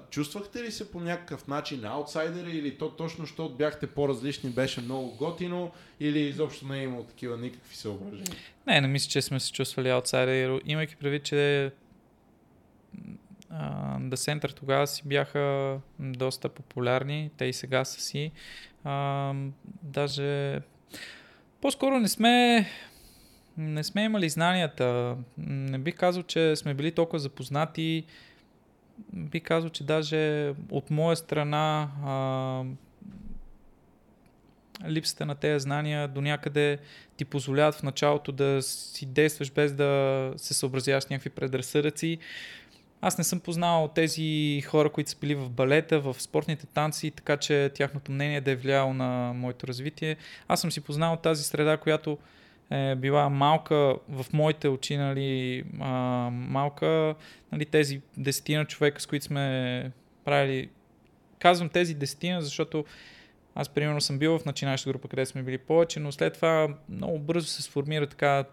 чувствахте 0.09 0.63
ли 0.63 0.71
се 0.71 0.91
по 0.91 0.99
някакъв 0.99 1.47
начин 1.47 1.85
аутсайдери 1.85 2.57
или 2.57 2.77
то 2.77 2.89
точно, 2.89 3.25
защото 3.25 3.55
бяхте 3.55 3.87
по-различни, 3.87 4.49
беше 4.49 4.81
много 4.81 5.15
готино 5.15 5.71
или 6.01 6.19
изобщо 6.19 6.67
не 6.67 6.79
е 6.79 6.83
имало 6.83 7.03
такива 7.03 7.37
никакви 7.37 7.75
съображения? 7.75 8.35
Не, 8.67 8.81
не 8.81 8.87
мисля, 8.87 9.09
че 9.09 9.21
сме 9.21 9.39
се 9.39 9.51
чувствали 9.51 9.89
аутсайдери, 9.89 10.61
имайки 10.65 10.95
предвид, 10.95 11.23
че 11.23 11.71
The 13.99 14.15
Center 14.15 14.55
тогава 14.55 14.87
си 14.87 15.01
бяха 15.05 15.77
доста 15.99 16.49
популярни, 16.49 17.31
те 17.37 17.45
и 17.45 17.53
сега 17.53 17.85
са 17.85 18.01
си. 18.01 18.31
А, 18.83 19.33
даже 19.83 20.61
по-скоро 21.61 21.99
не 21.99 22.07
сме 22.07 22.65
не 23.57 23.83
сме 23.83 24.03
имали 24.03 24.29
знанията. 24.29 25.17
Не 25.37 25.77
бих 25.77 25.95
казал, 25.95 26.23
че 26.23 26.55
сме 26.55 26.73
били 26.73 26.91
толкова 26.91 27.19
запознати. 27.19 28.05
Бих 29.13 29.43
казал, 29.43 29.69
че 29.69 29.83
даже 29.83 30.53
от 30.71 30.89
моя 30.89 31.15
страна 31.15 31.91
а, 32.05 32.63
липсата 34.87 35.25
на 35.25 35.35
тези 35.35 35.63
знания 35.63 36.07
до 36.07 36.21
някъде 36.21 36.77
ти 37.17 37.25
позволяват 37.25 37.75
в 37.75 37.83
началото 37.83 38.31
да 38.31 38.61
си 38.61 39.05
действаш 39.05 39.51
без 39.51 39.73
да 39.73 40.33
се 40.37 40.53
съобразяваш 40.53 41.03
с 41.03 41.09
някакви 41.09 41.29
предразсъдъци. 41.29 42.17
Аз 43.01 43.17
не 43.17 43.23
съм 43.23 43.39
познал 43.39 43.91
тези 43.95 44.61
хора, 44.67 44.89
които 44.89 45.09
са 45.09 45.17
били 45.21 45.35
в 45.35 45.49
балета, 45.49 45.99
в 45.99 46.15
спортните 46.19 46.65
танци, 46.65 47.11
така 47.11 47.37
че 47.37 47.71
тяхното 47.75 48.11
мнение 48.11 48.41
да 48.41 48.51
е 48.51 48.55
влияло 48.55 48.93
на 48.93 49.33
моето 49.35 49.67
развитие. 49.67 50.17
Аз 50.47 50.61
съм 50.61 50.71
си 50.71 50.81
познал 50.81 51.17
тази 51.17 51.43
среда, 51.43 51.77
която 51.77 52.17
е 52.71 52.95
била 52.95 53.29
малка 53.29 53.95
в 54.09 54.25
моите 54.33 54.67
очи, 54.67 54.97
нали, 54.97 55.63
а, 55.79 55.89
малка, 56.31 57.15
нали, 57.51 57.65
тези 57.65 58.01
десетина 58.17 58.65
човека, 58.65 59.01
с 59.01 59.05
които 59.07 59.25
сме 59.25 59.91
правили. 60.25 60.69
Казвам 61.39 61.69
тези 61.69 61.93
десетина, 61.93 62.41
защото 62.41 62.85
аз 63.55 63.69
примерно 63.69 64.01
съм 64.01 64.19
бил 64.19 64.39
в 64.39 64.45
начинаща 64.45 64.89
група, 64.89 65.07
къде 65.07 65.25
сме 65.25 65.43
били 65.43 65.57
повече, 65.57 65.99
но 65.99 66.11
след 66.11 66.33
това 66.33 66.67
много 66.89 67.19
бързо 67.19 67.47
се 67.47 67.61
сформира 67.61 68.07
така, 68.07 68.43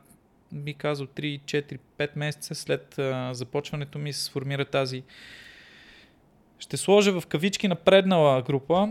би 0.53 0.75
казал 0.75 1.07
3, 1.07 1.41
4, 1.41 1.79
5 1.99 2.11
месеца 2.17 2.55
след 2.55 2.99
а, 2.99 3.35
започването 3.35 3.99
ми 3.99 4.13
се 4.13 4.25
сформира 4.25 4.65
тази 4.65 5.03
ще 6.59 6.77
сложа 6.77 7.21
в 7.21 7.27
кавички 7.27 7.69
напреднала 7.69 8.43
група 8.43 8.89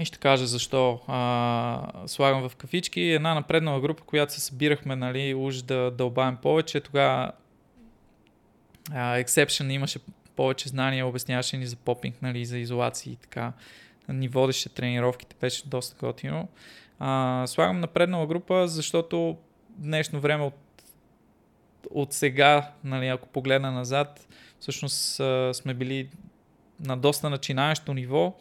и 0.00 0.04
ще 0.04 0.18
кажа 0.18 0.46
защо 0.46 1.00
а, 1.06 1.92
слагам 2.06 2.48
в 2.48 2.56
кавички. 2.56 3.00
Една 3.00 3.34
напреднала 3.34 3.80
група, 3.80 4.02
която 4.02 4.32
се 4.32 4.40
събирахме, 4.40 4.96
нали, 4.96 5.34
уж 5.34 5.62
да 5.62 5.90
дълбаем 5.90 6.36
повече. 6.36 6.80
Тогава 6.80 7.32
Exception 8.90 9.72
имаше 9.72 9.98
повече 10.36 10.68
знания, 10.68 11.06
обясняваше 11.06 11.56
ни 11.56 11.66
за 11.66 11.76
попинг, 11.76 12.22
нали, 12.22 12.44
за 12.44 12.58
изолации 12.58 13.12
и 13.12 13.16
така 13.16 13.52
ни 14.08 14.28
водеше 14.28 14.68
тренировките, 14.68 15.36
беше 15.40 15.68
доста 15.68 16.06
готино. 16.06 16.48
А, 16.98 17.44
слагам 17.46 17.80
напреднала 17.80 18.26
група, 18.26 18.68
защото 18.68 19.36
днешно 19.68 20.20
време 20.20 20.44
от, 20.44 20.54
от 21.90 22.12
сега, 22.12 22.70
нали, 22.84 23.08
ако 23.08 23.28
погледна 23.28 23.72
назад, 23.72 24.28
всъщност 24.60 25.20
а, 25.20 25.54
сме 25.54 25.74
били 25.74 26.08
на 26.80 26.96
доста 26.96 27.30
начинаещо 27.30 27.94
ниво, 27.94 28.34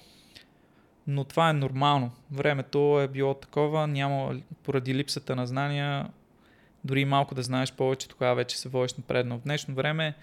но 1.07 1.23
това 1.23 1.49
е 1.49 1.53
нормално. 1.53 2.11
Времето 2.31 3.01
е 3.01 3.07
било 3.07 3.33
такова, 3.33 3.87
няма 3.87 4.35
поради 4.63 4.95
липсата 4.95 5.35
на 5.35 5.47
знания, 5.47 6.07
дори 6.83 7.05
малко 7.05 7.35
да 7.35 7.43
знаеш 7.43 7.73
повече, 7.73 8.07
тогава 8.07 8.35
вече 8.35 8.57
се 8.57 8.69
водиш 8.69 8.93
напредно. 8.93 9.37
В 9.37 9.41
днешно 9.41 9.75
време 9.75 10.15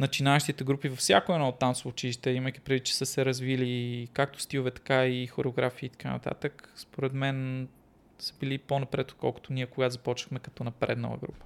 начинащите 0.00 0.64
групи 0.64 0.88
във 0.88 0.98
всяко 0.98 1.32
едно 1.32 1.48
от 1.48 1.58
танцово 1.58 1.88
училище, 1.88 2.30
имайки 2.30 2.60
преди, 2.60 2.80
че 2.80 2.96
са 2.96 3.06
се 3.06 3.24
развили 3.24 4.08
както 4.12 4.40
стилове, 4.40 4.70
така 4.70 5.06
и 5.06 5.26
хореографии 5.26 5.86
и 5.86 5.90
така 5.90 6.10
нататък, 6.10 6.72
според 6.76 7.12
мен 7.12 7.68
са 8.18 8.34
били 8.40 8.58
по-напред, 8.58 9.10
отколкото 9.10 9.52
ние, 9.52 9.66
когато 9.66 9.92
започнахме 9.92 10.38
като 10.38 10.64
напреднала 10.64 11.16
група. 11.16 11.44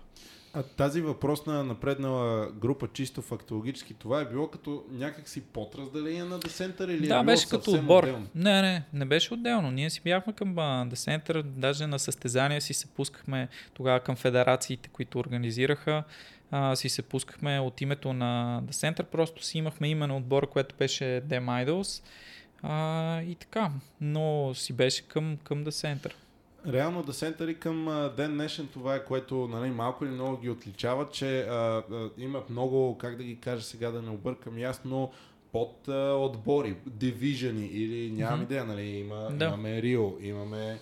А 0.56 0.62
тази 0.62 1.00
въпрос 1.00 1.46
на 1.46 1.64
напреднала 1.64 2.50
група 2.52 2.88
чисто 2.92 3.22
фактологически, 3.22 3.94
това 3.94 4.20
е 4.20 4.24
било 4.24 4.48
като 4.48 4.84
някакси 4.90 5.40
подразделение 5.40 6.24
на 6.24 6.38
Десентър 6.38 6.88
или 6.88 7.08
да, 7.08 7.18
е 7.18 7.24
беше 7.24 7.48
като 7.48 7.70
отбор. 7.70 8.02
Отделно? 8.02 8.26
Не, 8.34 8.62
не, 8.62 8.84
не 8.92 9.04
беше 9.04 9.34
отделно. 9.34 9.70
Ние 9.70 9.90
си 9.90 10.00
бяхме 10.04 10.32
към 10.32 10.54
Десентър, 10.90 11.42
даже 11.42 11.86
на 11.86 11.98
състезания 11.98 12.60
си 12.60 12.74
се 12.74 12.86
пускахме 12.86 13.48
тогава 13.74 14.00
към 14.00 14.16
федерациите, 14.16 14.88
които 14.88 15.18
организираха. 15.18 16.04
А, 16.56 16.76
си 16.76 16.88
се 16.88 17.02
пускахме 17.02 17.60
от 17.60 17.80
името 17.80 18.12
на 18.12 18.60
Десентър, 18.62 19.06
просто 19.06 19.44
си 19.44 19.58
имахме 19.58 19.88
име 19.88 20.06
на 20.06 20.16
отбора, 20.16 20.46
което 20.46 20.74
беше 20.78 21.04
Dem 21.04 21.66
Idols. 21.66 22.02
А, 22.62 23.22
и 23.22 23.34
така, 23.34 23.70
но 24.00 24.54
си 24.54 24.72
беше 24.72 25.08
към, 25.08 25.36
към 25.44 25.64
Десентър 25.64 26.16
реално 26.72 27.02
да 27.02 27.12
сентъри 27.12 27.54
към 27.54 28.10
ден 28.16 28.34
днешен 28.34 28.68
това 28.72 28.94
е, 28.94 29.04
което 29.04 29.48
нали, 29.48 29.70
малко 29.70 30.04
или 30.04 30.12
много 30.12 30.36
ги 30.36 30.50
отличава, 30.50 31.08
че 31.12 31.40
а, 31.40 31.52
а, 31.54 32.10
имат 32.18 32.50
много, 32.50 32.98
как 32.98 33.16
да 33.16 33.24
ги 33.24 33.36
кажа 33.36 33.62
сега 33.62 33.90
да 33.90 34.02
не 34.02 34.10
объркам 34.10 34.58
ясно, 34.58 35.10
под 35.52 35.88
а, 35.88 36.12
отбори, 36.12 36.76
дивижени 36.86 37.66
или 37.66 38.10
нямам 38.12 38.40
mm-hmm. 38.40 38.44
идея, 38.44 38.64
нали, 38.64 38.82
има, 38.82 39.28
да. 39.32 39.44
имаме 39.44 39.82
Рио, 39.82 40.12
имаме 40.20 40.78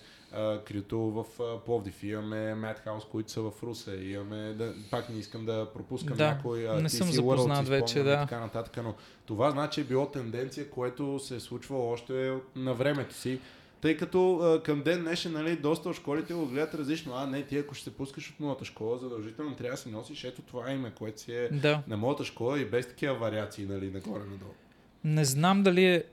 Крито 0.64 0.98
в 0.98 1.24
Пловдив, 1.66 2.02
имаме 2.02 2.36
Madhouse, 2.36 3.08
които 3.08 3.30
са 3.30 3.40
в 3.40 3.52
Русе, 3.62 3.94
имаме, 3.94 4.52
да, 4.52 4.74
пак 4.90 5.08
не 5.08 5.18
искам 5.18 5.46
да 5.46 5.68
пропускам 5.74 6.16
да, 6.16 6.26
някой 6.26 6.82
не 6.82 6.88
съм 6.88 7.12
запознат 7.12 7.68
вече, 7.68 8.02
да. 8.02 8.20
така 8.20 8.40
нататък, 8.40 8.84
но 8.84 8.94
това 9.26 9.50
значи 9.50 9.80
е 9.80 9.84
било 9.84 10.06
тенденция, 10.06 10.70
което 10.70 11.18
се 11.18 11.36
е 11.36 11.40
случвало 11.40 11.90
още 11.90 12.36
на 12.56 12.74
времето 12.74 13.14
си. 13.14 13.40
Тъй 13.82 13.96
като 13.96 14.36
а, 14.36 14.62
към 14.62 14.82
ден 14.82 15.00
днешен, 15.00 15.32
нали, 15.32 15.56
доста 15.56 15.88
от 15.88 15.96
школите 15.96 16.34
го 16.34 16.46
гледат 16.46 16.74
различно. 16.74 17.12
А, 17.16 17.26
не, 17.26 17.42
ти 17.42 17.58
ако 17.58 17.74
ще 17.74 17.84
се 17.84 17.96
пускаш 17.96 18.30
от 18.30 18.40
моята 18.40 18.64
школа, 18.64 18.98
задължително 18.98 19.56
трябва 19.56 19.76
да 19.76 19.82
си 19.82 19.90
носиш 19.90 20.24
ето 20.24 20.42
това 20.42 20.72
име, 20.72 20.92
което 20.98 21.20
си 21.20 21.32
е 21.32 21.48
да. 21.48 21.82
на 21.88 21.96
моята 21.96 22.24
школа 22.24 22.60
и 22.60 22.64
без 22.64 22.88
такива 22.88 23.14
вариации, 23.14 23.66
нали, 23.66 23.90
нагоре-надолу. 23.90 24.54
Не 25.04 25.24
знам 25.24 25.62
дали 25.62 25.84
е... 25.84 26.04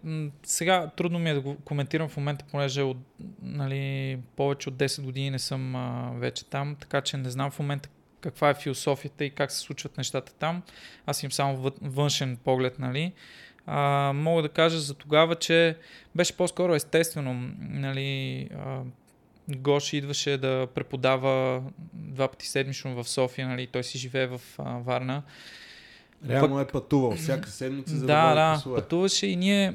Сега 0.43 0.89
трудно 0.97 1.19
ми 1.19 1.29
е 1.29 1.33
да 1.33 1.41
го 1.41 1.57
коментирам 1.65 2.09
в 2.09 2.17
момента, 2.17 2.45
понеже 2.51 2.81
от, 2.81 2.97
нали, 3.41 4.17
повече 4.35 4.69
от 4.69 4.75
10 4.75 5.01
години 5.01 5.29
не 5.29 5.39
съм 5.39 5.75
а, 5.75 6.11
вече 6.15 6.45
там, 6.45 6.75
така 6.79 7.01
че 7.01 7.17
не 7.17 7.29
знам 7.29 7.51
в 7.51 7.59
момента 7.59 7.89
каква 8.21 8.49
е 8.49 8.53
философията 8.53 9.25
и 9.25 9.29
как 9.29 9.51
се 9.51 9.59
случват 9.59 9.97
нещата 9.97 10.33
там. 10.33 10.63
Аз 11.05 11.23
имам 11.23 11.31
само 11.31 11.71
външен 11.81 12.37
поглед, 12.37 12.79
нали 12.79 13.13
а, 13.71 14.11
мога 14.15 14.41
да 14.41 14.49
кажа 14.49 14.79
за 14.79 14.93
тогава, 14.93 15.35
че 15.35 15.77
беше 16.15 16.37
по-скоро 16.37 16.75
естествено. 16.75 17.51
Нали, 17.59 18.49
а, 18.65 18.81
Гоши 19.49 19.97
идваше 19.97 20.37
да 20.37 20.67
преподава 20.75 21.63
два 21.93 22.27
пъти 22.27 22.47
седмично 22.47 23.03
в 23.03 23.09
София, 23.09 23.47
нали, 23.47 23.67
той 23.67 23.83
си 23.83 23.97
живее 23.97 24.27
в 24.27 24.41
а, 24.57 24.63
Варна. 24.63 25.23
Реално 26.27 26.55
Пък... 26.55 26.69
е 26.69 26.71
пътувал 26.71 27.11
всяка 27.11 27.49
седмица, 27.49 27.95
за 27.95 28.05
да, 28.05 28.35
да, 28.35 28.61
да 28.65 28.75
пътуваше 28.75 29.27
и 29.27 29.35
ние 29.35 29.73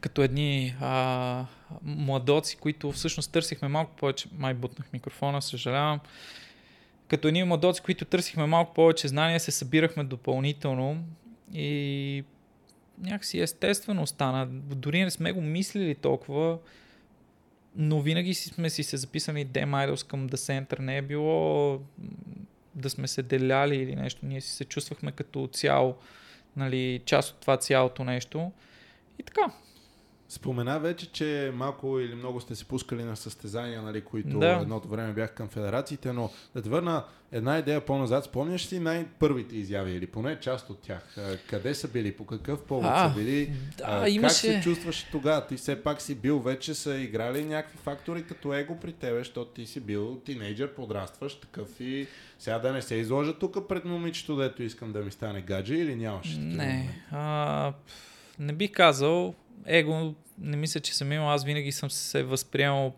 като 0.00 0.22
едни 0.22 0.76
а, 0.80 1.44
младоци, 1.82 2.56
които 2.56 2.92
всъщност 2.92 3.32
търсихме 3.32 3.68
малко 3.68 3.96
повече, 3.96 4.28
май 4.38 4.54
бутнах 4.54 4.92
микрофона, 4.92 5.42
съжалявам, 5.42 6.00
като 7.08 7.28
едни 7.28 7.44
младоци, 7.44 7.82
които 7.82 8.04
търсихме 8.04 8.46
малко 8.46 8.74
повече 8.74 9.08
знания, 9.08 9.40
се 9.40 9.50
събирахме 9.50 10.04
допълнително 10.04 11.04
и 11.54 12.24
някакси 12.98 13.40
естествено 13.40 14.06
стана. 14.06 14.46
Дори 14.50 15.04
не 15.04 15.10
сме 15.10 15.32
го 15.32 15.40
мислили 15.40 15.94
толкова, 15.94 16.58
но 17.76 18.00
винаги 18.00 18.34
сме 18.34 18.70
си 18.70 18.82
се 18.82 18.96
записали 18.96 19.46
Dem 19.46 19.70
Idols 19.70 20.06
към 20.06 20.28
The 20.28 20.34
Center. 20.34 20.78
Не 20.78 20.96
е 20.96 21.02
било 21.02 21.80
да 22.76 22.90
сме 22.90 23.08
се 23.08 23.22
деляли 23.22 23.76
или 23.76 23.96
нещо. 23.96 24.26
Ние 24.26 24.40
си 24.40 24.50
се 24.50 24.64
чувствахме 24.64 25.12
като 25.12 25.48
цяло, 25.52 25.96
нали, 26.56 27.02
част 27.04 27.30
от 27.30 27.40
това 27.40 27.56
цялото 27.56 28.04
нещо. 28.04 28.52
И 29.18 29.22
така, 29.22 29.52
Спомена 30.28 30.80
вече, 30.80 31.12
че 31.12 31.52
малко 31.54 32.00
или 32.00 32.14
много 32.14 32.40
сте 32.40 32.54
се 32.54 32.64
пускали 32.64 33.04
на 33.04 33.16
състезания, 33.16 33.82
нали, 33.82 34.00
които 34.00 34.38
да. 34.38 34.58
едното 34.62 34.88
време 34.88 35.12
бяха 35.12 35.34
към 35.34 35.48
федерациите, 35.48 36.12
но 36.12 36.30
да 36.54 36.62
те 36.62 36.68
върна 36.68 37.04
една 37.32 37.58
идея 37.58 37.80
по-назад. 37.80 38.24
Спомняш 38.24 38.66
си 38.66 38.78
най-първите 38.78 39.56
изяви 39.56 39.92
или 39.92 40.06
поне 40.06 40.40
част 40.40 40.70
от 40.70 40.78
тях? 40.78 41.16
Къде 41.50 41.74
са 41.74 41.88
били? 41.88 42.12
По 42.12 42.26
какъв 42.26 42.62
повод 42.62 42.90
а, 42.94 43.08
са 43.08 43.14
били? 43.14 43.52
Да, 43.78 43.84
а, 43.88 44.08
имаше... 44.08 44.46
Как 44.46 44.56
се 44.56 44.68
чувстваш 44.68 45.06
тогава? 45.12 45.46
Ти 45.46 45.56
все 45.56 45.82
пак 45.82 46.02
си 46.02 46.14
бил 46.14 46.38
вече 46.38 46.74
са 46.74 46.96
играли 46.96 47.44
някакви 47.44 47.78
фактори 47.78 48.26
като 48.26 48.54
его 48.54 48.80
при 48.80 48.92
тебе, 48.92 49.18
защото 49.18 49.50
ти 49.50 49.66
си 49.66 49.80
бил 49.80 50.20
тинейджър, 50.24 50.74
подрастваш 50.74 51.34
такъв 51.34 51.80
и 51.80 52.06
сега 52.38 52.58
да 52.58 52.72
не 52.72 52.82
се 52.82 52.94
изложа 52.94 53.38
тук 53.38 53.68
пред 53.68 53.84
момичето, 53.84 54.36
дето 54.36 54.62
искам 54.62 54.92
да 54.92 55.00
ми 55.00 55.10
стане 55.10 55.40
гадже 55.40 55.74
или 55.74 55.96
нямаш? 55.96 56.36
Не, 56.38 57.02
а, 57.10 57.72
не 58.38 58.52
бих 58.52 58.72
казал 58.72 59.34
его 59.66 60.14
не 60.38 60.56
мисля, 60.56 60.80
че 60.80 60.94
съм 60.94 61.12
имал. 61.12 61.30
Аз 61.30 61.44
винаги 61.44 61.72
съм 61.72 61.90
се 61.90 62.22
възприемал 62.22 62.94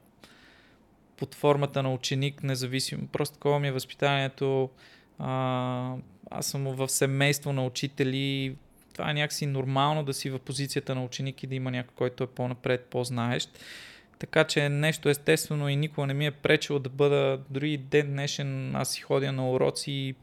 под 1.16 1.34
формата 1.34 1.82
на 1.82 1.94
ученик, 1.94 2.42
независимо. 2.42 3.06
Просто 3.06 3.34
такова 3.34 3.58
ми 3.58 3.68
е 3.68 3.72
възпитанието. 3.72 4.70
А, 5.18 5.94
аз 6.30 6.46
съм 6.46 6.64
в 6.64 6.88
семейство 6.88 7.52
на 7.52 7.66
учители. 7.66 8.56
Това 8.92 9.10
е 9.10 9.14
някакси 9.14 9.46
нормално 9.46 10.04
да 10.04 10.14
си 10.14 10.30
в 10.30 10.38
позицията 10.38 10.94
на 10.94 11.04
ученик 11.04 11.42
и 11.42 11.46
да 11.46 11.54
има 11.54 11.70
някой, 11.70 11.94
който 11.96 12.24
е 12.24 12.26
по-напред, 12.26 12.86
по-знаещ. 12.90 13.58
Така 14.18 14.44
че 14.44 14.68
нещо 14.68 15.08
естествено 15.08 15.68
и 15.68 15.76
никога 15.76 16.06
не 16.06 16.14
ми 16.14 16.26
е 16.26 16.30
пречило 16.30 16.78
да 16.78 16.88
бъда, 16.88 17.40
дори 17.50 17.76
ден 17.76 18.10
днешен 18.10 18.76
аз 18.76 18.92
си 18.92 19.00
ходя 19.00 19.32
на 19.32 19.50
уроци 19.50 20.14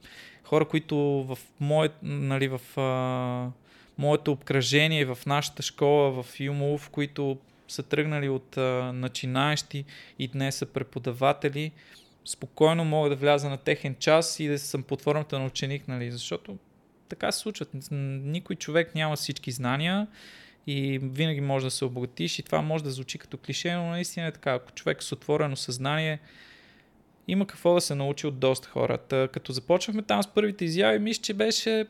хора, 0.44 0.68
които 0.68 0.98
в 0.98 1.38
моят, 1.60 1.96
нали, 2.04 2.48
в 2.48 2.80
а, 2.80 3.52
моето 3.98 4.32
обкръжение 4.32 5.06
в 5.06 5.18
нашата 5.26 5.64
школа 5.64 6.24
в 6.24 6.40
Юмов, 6.40 6.90
които 6.90 7.38
са 7.68 7.84
тръгнали 7.84 8.30
от 8.30 8.58
а, 8.58 8.92
начинаещи 8.94 9.86
и 10.20 10.28
днес 10.28 10.56
са 10.56 10.66
преподаватели, 10.66 11.72
спокойно 12.26 12.86
мога 12.86 13.10
да 13.10 13.16
вляза 13.16 13.50
на 13.50 13.58
техен 13.58 13.96
час 14.00 14.40
и 14.40 14.48
да 14.48 14.60
съм 14.60 14.84
под 14.84 15.02
формата 15.02 15.40
на 15.40 15.46
ученик, 15.46 15.88
нали, 15.88 16.12
защото 16.12 16.58
така 17.10 17.32
се 17.32 17.40
случват. 17.40 17.70
Никой 17.92 18.56
човек 18.56 18.96
няма 18.96 19.16
всички 19.16 19.52
знания 19.52 20.08
и 20.68 21.00
винаги 21.04 21.42
може 21.42 21.66
да 21.66 21.72
се 21.72 21.86
обогатиш 21.86 22.40
и 22.40 22.44
това 22.44 22.62
може 22.62 22.84
да 22.84 22.92
звучи 22.92 23.18
като 23.18 23.38
клише, 23.38 23.74
но 23.74 23.90
наистина 23.90 24.28
е 24.28 24.32
така. 24.32 24.54
Ако 24.54 24.72
човек 24.72 25.04
с 25.04 25.12
отворено 25.12 25.56
съзнание, 25.56 26.20
има 27.28 27.48
какво 27.48 27.74
да 27.74 27.82
се 27.82 27.96
научи 27.96 28.28
от 28.28 28.40
доста 28.40 28.70
хората. 28.70 29.30
Като 29.34 29.52
започнахме 29.52 30.02
там 30.02 30.24
с 30.24 30.28
първите 30.28 30.66
изяви, 30.66 31.00
мисля, 31.00 31.22
че 31.22 31.34
беше 31.34 31.86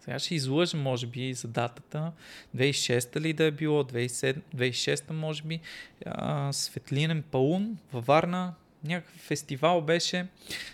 сега 0.00 0.18
ще 0.18 0.34
излъжа, 0.34 0.76
може 0.76 1.06
би, 1.06 1.34
за 1.34 1.48
датата. 1.48 2.12
2006 2.56 3.20
ли 3.20 3.32
да 3.32 3.44
е 3.44 3.50
било, 3.50 3.82
2007, 3.82 4.36
2006 4.56 5.10
може 5.10 5.42
би. 5.42 5.60
А, 6.06 6.52
Светлинен 6.52 7.22
паун 7.22 7.78
във 7.92 8.06
Варна. 8.06 8.54
Някакъв 8.84 9.20
фестивал 9.20 9.80
беше. 9.80 10.26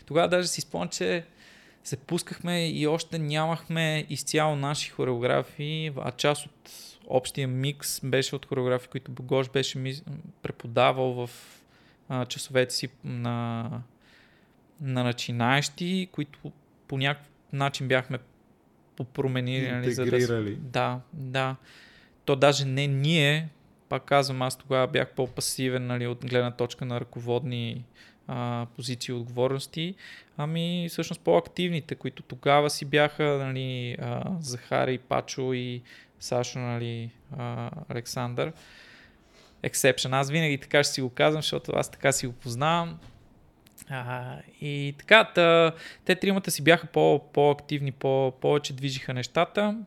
Тогава 0.06 0.28
даже 0.28 0.48
си 0.48 0.60
спомням, 0.60 0.88
че 0.88 1.24
се 1.84 1.96
пускахме 1.96 2.68
и 2.68 2.86
още 2.86 3.18
нямахме 3.18 4.06
изцяло 4.10 4.56
наши 4.56 4.90
хореографии, 4.90 5.92
а 5.96 6.10
част 6.10 6.46
от 6.46 6.70
общия 7.06 7.48
микс 7.48 8.00
беше 8.04 8.36
от 8.36 8.46
хореографии, 8.46 8.88
които 8.88 9.12
Богош 9.12 9.48
беше 9.48 10.02
преподавал 10.42 11.12
в 11.12 11.30
а, 12.08 12.26
часовете 12.26 12.74
си 12.74 12.88
на, 13.04 13.70
на 14.80 15.04
начинаещи, 15.04 16.08
които 16.12 16.52
по 16.88 16.98
някакъв 16.98 17.30
начин 17.52 17.88
бяхме 17.88 18.18
попроменили. 18.96 19.70
Нали, 19.70 19.92
за 19.92 20.04
да, 20.04 20.44
да, 20.52 21.00
да. 21.12 21.56
То 22.24 22.36
даже 22.36 22.64
не 22.64 22.86
ние, 22.86 23.48
пак 23.88 24.04
казвам, 24.04 24.42
аз 24.42 24.58
тогава 24.58 24.86
бях 24.86 25.10
по-пасивен 25.10 25.86
нали, 25.86 26.06
от 26.06 26.26
гледна 26.26 26.50
точка 26.50 26.84
на 26.84 27.00
ръководни 27.00 27.84
а, 28.28 28.66
позиции 28.76 29.12
и 29.12 29.16
отговорности, 29.16 29.94
ами 30.36 30.86
всъщност 30.90 31.20
по-активните, 31.20 31.94
които 31.94 32.22
тогава 32.22 32.70
си 32.70 32.84
бяха 32.84 33.24
нали, 33.24 33.96
а, 34.00 34.22
Захари, 34.40 34.98
Пачо 34.98 35.52
и 35.52 35.82
Сашо, 36.20 36.58
нали, 36.58 37.10
а, 37.38 37.70
Александър. 37.88 38.52
Exception. 39.64 40.16
Аз 40.16 40.30
винаги 40.30 40.58
така 40.58 40.84
ще 40.84 40.92
си 40.92 41.02
го 41.02 41.10
казвам, 41.10 41.42
защото 41.42 41.72
аз 41.74 41.90
така 41.90 42.12
си 42.12 42.26
го 42.26 42.32
познавам. 42.32 42.98
А, 43.88 44.36
и 44.60 44.94
така, 44.98 45.24
тъ, 45.34 45.72
те 46.04 46.14
тримата 46.14 46.50
си 46.50 46.62
бяха 46.62 46.86
по, 46.86 47.20
по-активни, 47.32 47.92
по, 47.92 48.32
повече 48.40 48.72
движиха 48.72 49.14
нещата. 49.14 49.78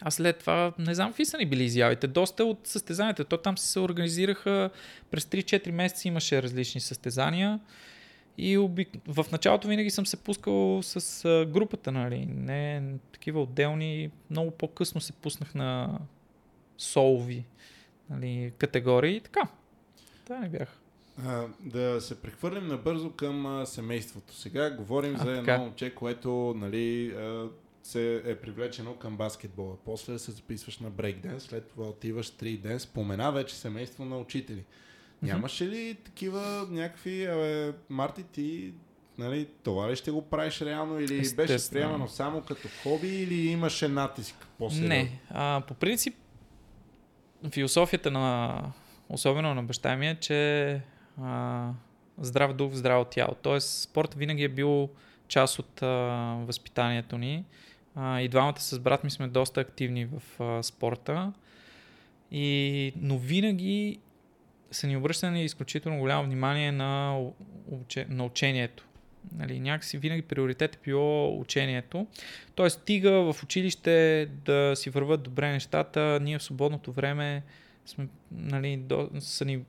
А 0.00 0.10
след 0.10 0.38
това, 0.38 0.72
не 0.78 0.94
знам 0.94 1.08
какви 1.08 1.24
са 1.24 1.38
ни 1.38 1.46
били 1.46 1.64
изявите. 1.64 2.06
Доста 2.06 2.44
от 2.44 2.60
състезанията. 2.64 3.24
То 3.24 3.36
там 3.36 3.58
се 3.58 3.80
организираха 3.80 4.70
през 5.10 5.24
3-4 5.24 5.70
месеца 5.70 6.08
имаше 6.08 6.42
различни 6.42 6.80
състезания. 6.80 7.60
И 8.38 8.58
обик... 8.58 8.88
в 9.06 9.26
началото 9.32 9.68
винаги 9.68 9.90
съм 9.90 10.06
се 10.06 10.16
пускал 10.16 10.82
с 10.82 11.46
групата, 11.48 11.92
нали? 11.92 12.26
Не 12.26 12.82
такива 13.12 13.42
отделни. 13.42 14.10
Много 14.30 14.50
по-късно 14.50 15.00
се 15.00 15.12
пуснах 15.12 15.54
на 15.54 15.98
солови 16.78 17.44
нали, 18.10 18.52
категории. 18.58 19.20
Така. 19.20 19.48
Това 20.24 20.38
не 20.38 20.48
бях. 20.48 20.83
А, 21.26 21.46
да 21.60 22.00
се 22.00 22.22
прехвърлим 22.22 22.66
набързо 22.66 23.10
към 23.10 23.46
а, 23.46 23.66
семейството. 23.66 24.34
Сега 24.34 24.70
говорим 24.70 25.14
а, 25.14 25.18
за 25.18 25.30
едно 25.30 25.58
момче, 25.58 25.94
което 25.94 26.54
нали, 26.56 27.10
а, 27.10 27.48
се 27.82 28.22
е 28.24 28.36
привлечено 28.36 28.94
към 28.94 29.16
баскетбола. 29.16 29.76
После 29.84 30.18
се 30.18 30.32
записваш 30.32 30.78
на 30.78 30.90
брейкденс, 30.90 31.42
след 31.42 31.68
това 31.68 31.86
отиваш 31.86 32.30
3 32.30 32.60
ден, 32.60 32.80
спомена 32.80 33.32
вече 33.32 33.54
семейство 33.54 34.04
на 34.04 34.18
учители. 34.18 34.60
Mm-hmm. 34.60 35.26
Нямаше 35.26 35.66
ли 35.66 35.96
такива 36.04 36.66
някакви, 36.70 37.24
абе, 37.24 37.72
Марти, 37.88 38.22
ти 38.22 38.72
нали, 39.18 39.48
това 39.62 39.90
ли 39.90 39.96
ще 39.96 40.10
го 40.10 40.22
правиш 40.22 40.60
реално 40.60 41.00
или 41.00 41.34
беше 41.36 41.70
приемано 41.70 42.08
само 42.08 42.42
като 42.42 42.68
хоби 42.82 43.22
или 43.22 43.46
имаше 43.46 43.88
натиск 43.88 44.46
по-сериозно? 44.58 44.88
Не, 44.88 45.20
а, 45.30 45.62
по 45.68 45.74
принцип 45.74 46.14
философията 47.50 48.10
на 48.10 48.58
особено 49.08 49.54
на 49.54 49.62
баща 49.62 49.96
ми 49.96 50.08
е, 50.08 50.14
че 50.14 50.80
здрав 52.18 52.52
дух, 52.52 52.72
здраво 52.72 53.04
тяло. 53.04 53.36
Тоест 53.42 53.82
спорт 53.82 54.14
винаги 54.14 54.42
е 54.42 54.48
бил 54.48 54.88
част 55.28 55.58
от 55.58 55.82
а, 55.82 55.86
възпитанието 56.46 57.18
ни. 57.18 57.44
А, 57.94 58.20
и 58.20 58.28
двамата 58.28 58.60
с 58.60 58.78
брат 58.78 59.04
ми 59.04 59.10
сме 59.10 59.28
доста 59.28 59.60
активни 59.60 60.06
в 60.06 60.42
а, 60.42 60.62
спорта. 60.62 61.32
И, 62.30 62.92
но 62.96 63.18
винаги 63.18 63.98
са 64.70 64.86
ни 64.86 64.96
обръщани 64.96 65.44
изключително 65.44 65.98
голямо 65.98 66.24
внимание 66.24 66.72
на, 66.72 67.22
уче, 67.70 68.06
на 68.08 68.24
учението. 68.24 68.86
Нали, 69.36 69.60
някакси 69.60 69.98
винаги 69.98 70.22
приоритет 70.22 70.74
е 70.74 70.78
било 70.84 71.40
учението. 71.40 72.06
Тоест, 72.54 72.80
стига 72.80 73.32
в 73.32 73.42
училище 73.42 74.28
да 74.44 74.72
си 74.76 74.90
върват 74.90 75.22
добре 75.22 75.52
нещата, 75.52 76.18
ние 76.22 76.38
в 76.38 76.42
свободното 76.42 76.92
време 76.92 77.42
сме, 77.86 78.08
нали, 78.32 78.76
до, 78.76 79.10
са 79.18 79.44
ни 79.44 79.64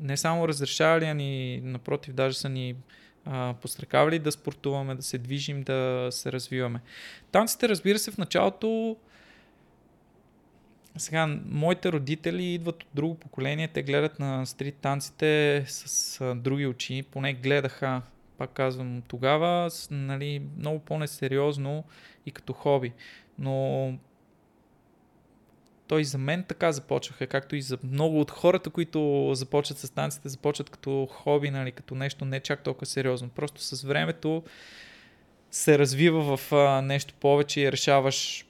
не 0.00 0.16
само 0.16 0.48
разрешавали, 0.48 1.04
а 1.04 1.14
ни, 1.14 1.60
напротив, 1.64 2.14
даже 2.14 2.38
са 2.38 2.48
ни 2.48 2.76
а, 3.24 3.54
пострекавали 3.62 4.18
да 4.18 4.32
спортуваме, 4.32 4.94
да 4.94 5.02
се 5.02 5.18
движим, 5.18 5.62
да 5.62 6.08
се 6.10 6.32
развиваме. 6.32 6.80
Танците, 7.32 7.68
разбира 7.68 7.98
се, 7.98 8.10
в 8.10 8.18
началото 8.18 8.96
сега, 10.96 11.38
моите 11.46 11.92
родители 11.92 12.54
идват 12.54 12.82
от 12.82 12.88
друго 12.94 13.14
поколение, 13.14 13.68
те 13.68 13.82
гледат 13.82 14.18
на 14.18 14.46
стрит 14.46 14.76
танците 14.76 15.64
с 15.68 16.20
а, 16.20 16.34
други 16.34 16.66
очи, 16.66 17.04
поне 17.10 17.32
гледаха, 17.32 18.02
пак 18.38 18.50
казвам, 18.50 19.02
тогава, 19.08 19.70
нали, 19.90 20.42
много 20.58 20.78
по-несериозно 20.78 21.84
и 22.26 22.30
като 22.30 22.52
хоби. 22.52 22.92
Но 23.38 23.92
той 25.86 26.04
за 26.04 26.18
мен 26.18 26.44
така 26.44 26.72
започваха, 26.72 27.26
както 27.26 27.56
и 27.56 27.62
за 27.62 27.78
много 27.84 28.20
от 28.20 28.30
хората, 28.30 28.70
които 28.70 29.30
започват 29.34 29.78
с 29.78 29.90
танците, 29.90 30.28
започват 30.28 30.70
като 30.70 31.08
хоби, 31.10 31.50
нали, 31.50 31.72
като 31.72 31.94
нещо 31.94 32.24
не 32.24 32.40
чак 32.40 32.62
толкова 32.62 32.86
сериозно. 32.86 33.28
Просто 33.28 33.62
с 33.62 33.82
времето 33.82 34.42
се 35.50 35.78
развива 35.78 36.36
в 36.36 36.52
а, 36.52 36.82
нещо 36.82 37.14
повече 37.20 37.60
и 37.60 37.72
решаваш, 37.72 38.46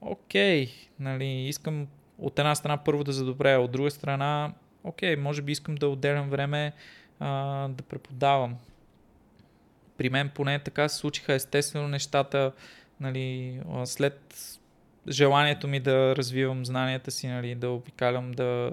окей, 0.00 0.72
нали, 1.00 1.26
искам 1.26 1.86
от 2.18 2.38
една 2.38 2.54
страна 2.54 2.76
първо 2.76 3.04
да 3.04 3.12
задобря, 3.12 3.58
от 3.58 3.70
друга 3.70 3.90
страна, 3.90 4.52
окей, 4.84 5.16
може 5.16 5.42
би 5.42 5.52
искам 5.52 5.74
да 5.74 5.88
отделям 5.88 6.30
време 6.30 6.72
а, 7.20 7.68
да 7.68 7.82
преподавам. 7.82 8.56
При 9.96 10.10
мен 10.10 10.30
поне 10.34 10.58
така 10.58 10.88
се 10.88 10.96
случиха 10.96 11.32
естествено 11.32 11.88
нещата, 11.88 12.52
нали, 13.00 13.60
след 13.84 14.34
желанието 15.08 15.68
ми 15.68 15.80
да 15.80 16.16
развивам 16.16 16.66
знанията 16.66 17.10
си, 17.10 17.28
нали, 17.28 17.54
да 17.54 17.70
обикалям, 17.70 18.32
да 18.32 18.72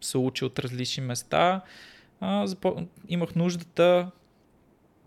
се 0.00 0.18
уча 0.18 0.46
от 0.46 0.58
различни 0.58 1.02
места, 1.02 1.60
а, 2.20 2.46
запо... 2.46 2.76
имах 3.08 3.34
нуждата 3.34 4.10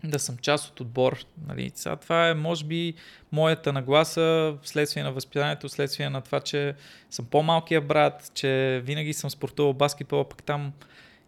да 0.04 0.18
съм 0.18 0.36
част 0.36 0.68
от 0.68 0.80
отбор. 0.80 1.18
Нали. 1.48 1.70
Сега 1.74 1.96
това 1.96 2.28
е, 2.28 2.34
може 2.34 2.64
би, 2.64 2.94
моята 3.32 3.72
нагласа 3.72 4.56
вследствие 4.62 5.02
на 5.02 5.12
възпитанието, 5.12 5.68
вследствие 5.68 6.10
на 6.10 6.20
това, 6.20 6.40
че 6.40 6.74
съм 7.10 7.24
по-малкият 7.24 7.86
брат, 7.86 8.30
че 8.34 8.82
винаги 8.84 9.12
съм 9.12 9.30
спортувал 9.30 9.72
баскетбол, 9.72 10.24
пък 10.24 10.42
там 10.42 10.72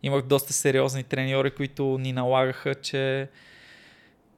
имах 0.02 0.22
доста 0.22 0.52
сериозни 0.52 1.04
треньори, 1.04 1.50
които 1.50 1.98
ни 1.98 2.12
налагаха, 2.12 2.74
че 2.74 3.28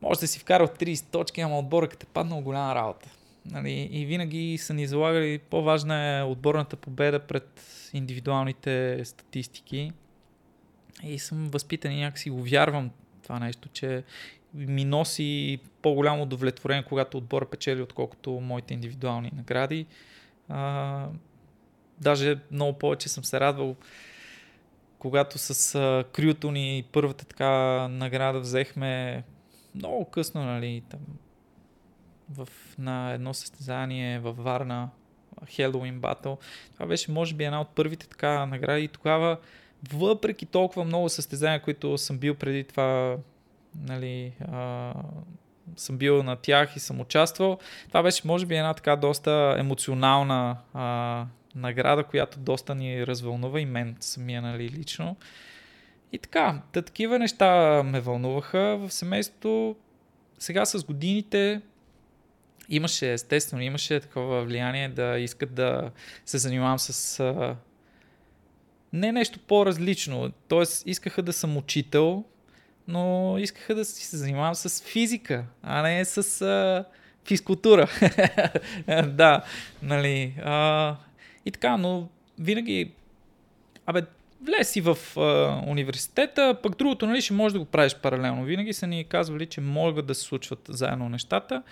може 0.02 0.20
да 0.20 0.26
си 0.26 0.38
вкарал 0.38 0.66
30 0.66 1.10
точки, 1.10 1.40
ама 1.40 1.58
отбора 1.58 1.88
като 1.88 2.06
е 2.10 2.12
паднал 2.12 2.40
голяма 2.40 2.74
работа. 2.74 3.08
Нали, 3.50 3.88
и 3.92 4.06
винаги 4.06 4.58
са 4.58 4.74
ни 4.74 4.86
залагали, 4.86 5.38
по-важна 5.38 6.18
е 6.18 6.22
отборната 6.22 6.76
победа 6.76 7.20
пред 7.20 7.62
индивидуалните 7.92 9.04
статистики. 9.04 9.92
И 11.02 11.18
съм 11.18 11.48
възпитан 11.48 11.92
и 11.92 12.00
някакси 12.00 12.30
го 12.30 12.42
вярвам 12.42 12.90
това 13.22 13.38
нещо, 13.38 13.68
че 13.68 14.04
ми 14.54 14.84
носи 14.84 15.58
по-голямо 15.82 16.22
удовлетворение, 16.22 16.84
когато 16.88 17.18
отбора 17.18 17.46
печели, 17.46 17.82
отколкото 17.82 18.30
моите 18.30 18.74
индивидуални 18.74 19.30
награди. 19.36 19.86
А, 20.48 21.08
даже 22.00 22.38
много 22.50 22.78
повече 22.78 23.08
съм 23.08 23.24
се 23.24 23.40
радвал, 23.40 23.76
когато 24.98 25.38
с 25.38 25.74
а, 25.74 26.04
крюто 26.12 26.50
ни 26.50 26.84
първата 26.92 27.24
така 27.24 27.50
награда 27.88 28.40
взехме 28.40 29.24
много 29.74 30.04
късно, 30.04 30.44
нали, 30.44 30.82
там, 30.88 31.00
в, 32.36 32.48
на 32.78 33.12
едно 33.12 33.34
състезание 33.34 34.18
във 34.18 34.36
Варна, 34.36 34.88
Halloween 35.44 36.00
Battle. 36.00 36.38
Това 36.74 36.86
беше, 36.86 37.10
може 37.10 37.34
би, 37.34 37.44
една 37.44 37.60
от 37.60 37.68
първите 37.68 38.08
така 38.08 38.46
награди 38.46 38.84
и 38.84 38.88
тогава, 38.88 39.36
въпреки 39.92 40.46
толкова 40.46 40.84
много 40.84 41.08
състезания, 41.08 41.62
които 41.62 41.98
съм 41.98 42.18
бил 42.18 42.34
преди 42.34 42.64
това, 42.64 43.16
нали, 43.74 44.32
а, 44.52 44.94
съм 45.76 45.98
бил 45.98 46.22
на 46.22 46.36
тях 46.36 46.76
и 46.76 46.80
съм 46.80 47.00
участвал, 47.00 47.58
това 47.88 48.02
беше, 48.02 48.22
може 48.24 48.46
би, 48.46 48.56
една 48.56 48.74
така 48.74 48.96
доста 48.96 49.54
емоционална 49.58 50.56
а, 50.74 51.26
награда, 51.54 52.04
която 52.04 52.38
доста 52.38 52.74
ни 52.74 53.06
развълнува 53.06 53.60
и 53.60 53.66
мен 53.66 53.96
самия, 54.00 54.42
нали, 54.42 54.68
лично. 54.68 55.16
И 56.12 56.18
така, 56.18 56.62
такива 56.72 57.18
неща 57.18 57.82
ме 57.82 58.00
вълнуваха 58.00 58.76
в 58.80 58.90
семейството. 58.90 59.76
Сега 60.38 60.64
с 60.64 60.84
годините 60.84 61.60
имаше, 62.72 63.12
естествено, 63.12 63.62
имаше 63.62 64.00
такова 64.00 64.44
влияние 64.44 64.88
да 64.88 65.18
искат 65.18 65.54
да 65.54 65.90
се 66.26 66.38
занимавам 66.38 66.78
с 66.78 67.20
а, 67.20 67.56
не 68.92 69.12
нещо 69.12 69.38
по-различно. 69.38 70.32
Тоест, 70.48 70.82
искаха 70.86 71.22
да 71.22 71.32
съм 71.32 71.56
учител, 71.56 72.24
но 72.88 73.36
искаха 73.38 73.74
да 73.74 73.84
си 73.84 74.06
се 74.06 74.16
занимавам 74.16 74.54
с 74.54 74.82
физика, 74.82 75.44
а 75.62 75.82
не 75.82 76.04
с 76.04 76.42
а, 76.42 76.84
физкултура. 77.24 77.88
да, 79.06 79.44
нали. 79.82 80.34
А, 80.44 80.96
и 81.46 81.50
така, 81.50 81.76
но 81.76 82.08
винаги, 82.38 82.92
абе, 83.86 84.02
влез 84.42 84.70
си 84.70 84.80
в 84.80 84.98
а, 85.16 85.62
университета, 85.66 86.56
пък 86.62 86.76
другото, 86.76 87.06
нали, 87.06 87.20
ще 87.22 87.32
можеш 87.32 87.52
да 87.52 87.58
го 87.58 87.64
правиш 87.64 87.94
паралелно. 87.94 88.44
Винаги 88.44 88.72
са 88.72 88.86
ни 88.86 89.04
казвали, 89.04 89.46
че 89.46 89.60
могат 89.60 90.06
да 90.06 90.14
се 90.14 90.22
случват 90.22 90.60
заедно 90.68 91.08
нещата 91.08 91.62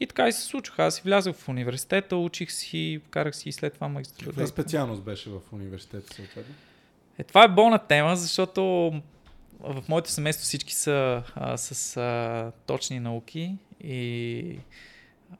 и 0.00 0.06
така 0.06 0.28
и 0.28 0.32
се 0.32 0.42
случваха. 0.42 0.84
Аз 0.84 0.94
си 0.94 1.02
влязах 1.04 1.36
в 1.36 1.48
университета, 1.48 2.16
учих 2.16 2.52
си, 2.52 3.00
карах 3.10 3.36
си 3.36 3.48
и 3.48 3.52
след 3.52 3.74
това 3.74 3.88
магистратура. 3.88 4.30
Каква 4.30 4.46
специалност 4.46 5.02
беше 5.02 5.30
в 5.30 5.40
университета 5.52 6.14
съответно? 6.14 6.54
Е, 7.18 7.24
това 7.24 7.44
е 7.44 7.48
болна 7.48 7.78
тема, 7.78 8.16
защото 8.16 8.62
в 9.60 9.82
моето 9.88 10.10
семейство 10.10 10.44
всички 10.44 10.74
са 10.74 11.22
а, 11.34 11.56
с 11.56 11.96
а, 11.96 12.52
точни 12.66 13.00
науки 13.00 13.54
и 13.84 14.58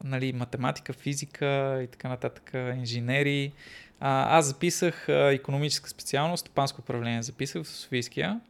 нали, 0.04 0.32
математика, 0.32 0.92
физика 0.92 1.80
и 1.82 1.86
така 1.86 2.08
нататък, 2.08 2.50
инженери. 2.54 3.52
А, 4.00 4.38
аз 4.38 4.46
записах 4.46 5.08
а, 5.08 5.32
економическа 5.32 5.90
специалност, 5.90 6.40
стопанско 6.40 6.80
управление 6.80 7.22
записах 7.22 7.62
в 7.62 7.68
Софийския. 7.68 8.40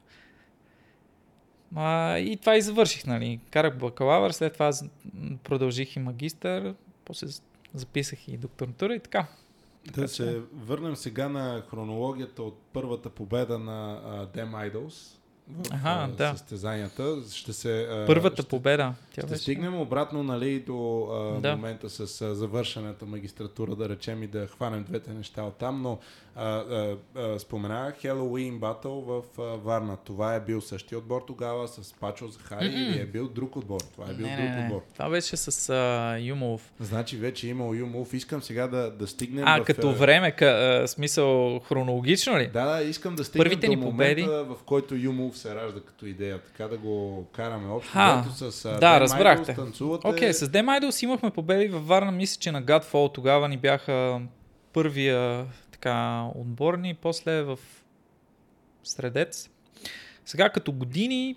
А, 1.75 2.19
и 2.19 2.37
това 2.37 2.57
и 2.57 2.63
завърших, 2.63 3.07
нали. 3.07 3.41
Карах 3.51 3.79
бакалавър, 3.79 4.31
след 4.31 4.53
това 4.53 4.73
продължих 5.45 5.97
и 5.97 5.99
магистър, 5.99 6.75
после 7.05 7.27
записах 7.75 8.29
и 8.29 8.37
докторатура 8.37 8.95
и 8.95 9.01
така. 9.01 9.27
Да 9.93 10.09
се 10.09 10.41
върнем 10.53 10.97
сега 10.97 11.29
на 11.29 11.63
хронологията 11.71 12.43
от 12.43 12.59
първата 12.73 13.11
победа 13.11 13.59
на 13.59 14.01
uh, 14.05 14.37
Dem 14.37 14.73
Idols 14.73 15.19
в 15.49 15.71
ага, 15.71 16.13
да. 16.13 16.33
състезанията. 16.37 17.17
Ще 17.33 17.53
се, 17.53 18.05
Първата 18.07 18.43
ще, 18.43 18.49
победа. 18.49 18.95
Тя 19.15 19.21
ще 19.21 19.31
беше... 19.31 19.43
стигнем 19.43 19.81
обратно 19.81 20.23
нали, 20.23 20.61
до 20.61 21.09
а, 21.13 21.41
да. 21.41 21.57
момента 21.57 21.91
с 21.91 22.21
а, 22.21 22.35
завършената 22.35 23.07
магистратура, 23.07 23.77
да 23.77 23.89
речем 23.89 24.23
и 24.23 24.27
да 24.27 24.47
хванем 24.47 24.85
двете 24.85 25.13
неща 25.13 25.43
от 25.43 25.57
там, 25.57 25.83
но 25.83 25.99
а, 26.37 26.45
а, 26.45 26.97
а, 27.17 27.39
споменах 27.39 27.95
Halloween 27.95 28.59
Battle 28.59 29.05
в 29.05 29.23
а, 29.39 29.43
Варна. 29.43 29.97
Това 29.97 30.35
е 30.35 30.41
бил 30.41 30.61
същия 30.61 30.99
отбор 30.99 31.25
тогава 31.27 31.69
с 31.69 31.95
Пачо 32.01 32.29
Захари 32.29 32.65
mm-hmm. 32.65 32.91
или 32.91 33.01
е 33.01 33.07
бил 33.07 33.29
друг 33.29 33.57
отбор? 33.57 33.81
Това 33.81 34.11
е 34.11 34.15
бил 34.15 34.27
не, 34.27 34.37
друг 34.37 34.51
не, 34.51 34.65
отбор. 34.65 34.83
Това 34.93 35.11
беше 35.11 35.37
с 35.37 35.69
а, 35.69 36.17
Юмов. 36.19 36.73
Значи 36.81 37.17
вече 37.17 37.47
е 37.47 37.51
имал 37.51 37.75
Юмов. 37.75 38.15
Искам 38.15 38.43
сега 38.43 38.69
да, 38.69 38.91
да 38.91 39.07
стигнем 39.07 39.45
А, 39.47 39.61
в, 39.61 39.65
като 39.65 39.93
време, 39.93 40.33
къ, 40.33 40.47
а, 40.47 40.89
смисъл 40.89 41.61
хронологично 41.61 42.39
ли? 42.39 42.47
Да, 42.47 42.65
да, 42.65 42.83
искам 42.83 43.15
да 43.17 43.25
стигнем 43.25 43.45
Първите 43.45 43.67
до 43.67 43.71
ни 43.71 43.77
момента, 43.77 44.23
победи? 44.23 44.23
в 44.27 44.57
който 44.65 44.95
Юмов 44.95 45.36
Се 45.37 45.55
ражда 45.55 45.81
като 45.81 46.07
идея, 46.07 46.43
така 46.43 46.69
да 46.69 46.79
го 46.79 47.27
караме 47.33 47.69
общо. 47.69 47.93
С 48.51 48.65
а, 48.65 48.71
да, 48.71 48.93
Дем 48.93 49.03
разбрахте. 49.03 49.55
Танцувате. 49.55 50.09
Окей, 50.09 50.33
с 50.33 50.49
Дем 50.49 50.67
Idols 50.67 51.05
имахме 51.05 51.31
победи 51.31 51.69
във 51.69 51.87
Варна, 51.87 52.13
мисля, 52.13 52.39
че 52.41 52.53
на 52.53 52.63
Godfall 52.63 53.15
тогава 53.15 53.49
ни 53.49 53.57
бяха 53.57 54.21
първия 54.73 55.47
така 55.71 56.27
отборни, 56.35 56.95
после 56.95 57.43
в 57.43 57.59
Средец. 58.85 59.51
Сега 60.25 60.49
като 60.49 60.73
години, 60.73 61.37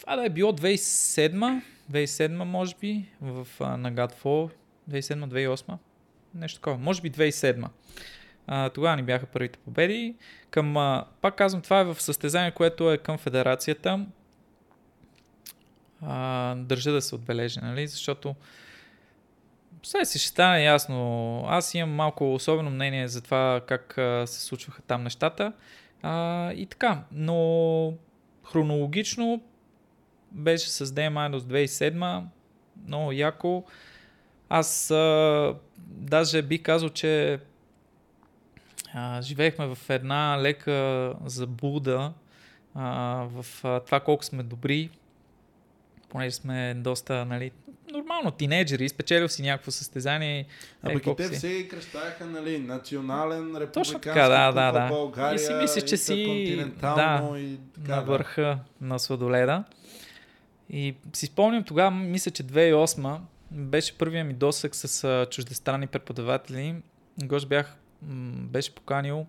това 0.00 0.16
да 0.16 0.24
е 0.24 0.28
било 0.28 0.52
2007, 0.52 1.62
2007 1.92 2.44
може 2.44 2.74
би, 2.80 3.04
в, 3.20 3.46
на 3.60 3.92
Godfall, 3.92 4.50
2007-2008, 4.90 5.76
нещо 6.34 6.60
такова, 6.60 6.78
може 6.78 7.02
би 7.02 7.12
2007. 7.12 7.66
Тогава 8.74 8.96
ни 8.96 9.02
бяха 9.02 9.26
първите 9.26 9.58
победи. 9.58 10.14
Към, 10.50 10.76
а, 10.76 11.04
пак 11.20 11.36
казвам, 11.36 11.62
това 11.62 11.80
е 11.80 11.84
в 11.84 12.02
състезание, 12.02 12.50
което 12.50 12.92
е 12.92 12.98
към 12.98 13.18
федерацията. 13.18 14.06
А, 16.02 16.54
държа 16.54 16.92
да 16.92 17.02
се 17.02 17.14
отбележи, 17.14 17.60
нали? 17.62 17.86
защото 17.86 18.34
сега 19.82 20.04
си 20.04 20.18
ще 20.18 20.28
стане 20.28 20.64
ясно. 20.64 21.44
Аз 21.48 21.74
имам 21.74 21.90
малко 21.90 22.34
особено 22.34 22.70
мнение 22.70 23.08
за 23.08 23.20
това 23.20 23.60
как 23.66 23.98
а, 23.98 24.26
се 24.26 24.40
случваха 24.40 24.82
там 24.82 25.02
нещата. 25.02 25.52
А, 26.02 26.52
и 26.52 26.66
така, 26.66 27.04
но 27.12 27.92
хронологично 28.52 29.40
беше 30.32 30.70
с 30.70 30.86
DM 30.86 31.30
Idols 31.30 31.66
2007, 31.66 32.24
много 32.86 33.12
яко. 33.12 33.64
Аз 34.48 34.90
а, 34.90 35.54
даже 35.86 36.42
би 36.42 36.62
казал, 36.62 36.88
че 36.88 37.40
а, 38.94 39.22
живеехме 39.22 39.66
в 39.66 39.78
една 39.88 40.38
лека 40.40 41.14
заблуда 41.24 42.12
а, 42.74 43.26
в 43.30 43.46
а, 43.64 43.80
това 43.80 44.00
колко 44.00 44.24
сме 44.24 44.42
добри, 44.42 44.90
понеже 46.08 46.34
сме 46.34 46.74
доста, 46.74 47.24
нали, 47.24 47.50
нормално 47.92 48.30
тинейджери, 48.30 48.88
спечелил 48.88 49.28
си 49.28 49.42
някакво 49.42 49.70
състезание. 49.70 50.46
А 50.82 50.92
е, 50.92 51.14
те 51.16 51.28
си. 51.28 51.34
все 51.34 51.68
кръщаха, 51.68 52.26
нали, 52.26 52.58
национален, 52.58 53.56
републикански 53.56 54.00
така, 54.00 54.28
да, 54.28 54.52
да, 54.52 54.72
да. 54.72 54.88
България, 54.88 55.34
И 55.34 55.38
си 55.38 55.52
мислиш, 55.52 55.84
че 55.84 55.96
си, 55.96 56.14
интерконтинентално 56.14 57.38
и 57.38 57.58
така, 57.74 57.96
на 57.96 58.02
да. 58.02 58.12
върха 58.12 58.58
на 58.80 58.98
сладоледа. 58.98 59.64
И 60.70 60.94
си 61.12 61.26
спомням 61.26 61.64
тогава, 61.64 61.90
мисля, 61.90 62.30
че 62.30 62.44
2008 62.44 63.18
беше 63.50 63.98
първия 63.98 64.24
ми 64.24 64.34
досък 64.34 64.74
с 64.74 65.26
чуждестранни 65.30 65.86
преподаватели. 65.86 66.74
Гош 67.22 67.46
бях, 67.46 67.76
беше 68.02 68.74
поканил 68.74 69.26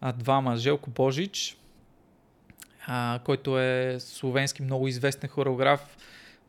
а, 0.00 0.12
двама. 0.12 0.56
Желко 0.56 0.90
Божич, 0.90 1.56
а, 2.86 3.20
който 3.24 3.60
е 3.60 3.96
словенски 4.00 4.62
много 4.62 4.88
известен 4.88 5.30
хореограф. 5.30 5.96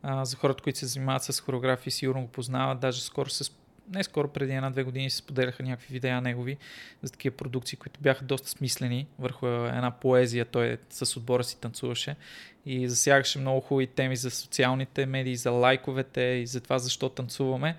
А, 0.02 0.24
за 0.24 0.36
хората, 0.36 0.62
които 0.62 0.78
се 0.78 0.86
занимават 0.86 1.22
с 1.22 1.40
хореография, 1.40 1.90
сигурно 1.90 2.22
го 2.22 2.28
познават. 2.28 2.80
Даже 2.80 3.02
скоро 3.02 3.28
сп- 3.30 3.52
не 3.90 4.04
скоро, 4.04 4.28
преди 4.28 4.52
една-две 4.52 4.82
години 4.82 5.10
се 5.10 5.16
споделяха 5.16 5.62
някакви 5.62 5.92
видеа 5.92 6.20
негови 6.20 6.56
за 7.02 7.12
такива 7.12 7.36
продукции, 7.36 7.78
които 7.78 8.00
бяха 8.00 8.24
доста 8.24 8.48
смислени 8.48 9.06
върху 9.18 9.46
една 9.46 9.90
поезия. 9.90 10.44
Той 10.44 10.78
с 10.90 11.16
отбора 11.16 11.44
си 11.44 11.60
танцуваше 11.60 12.16
и 12.66 12.88
засягаше 12.88 13.38
много 13.38 13.60
хубави 13.60 13.86
теми 13.86 14.16
за 14.16 14.30
социалните 14.30 15.06
медии, 15.06 15.36
за 15.36 15.50
лайковете 15.50 16.20
и 16.20 16.46
за 16.46 16.60
това 16.60 16.78
защо 16.78 17.08
танцуваме. 17.08 17.76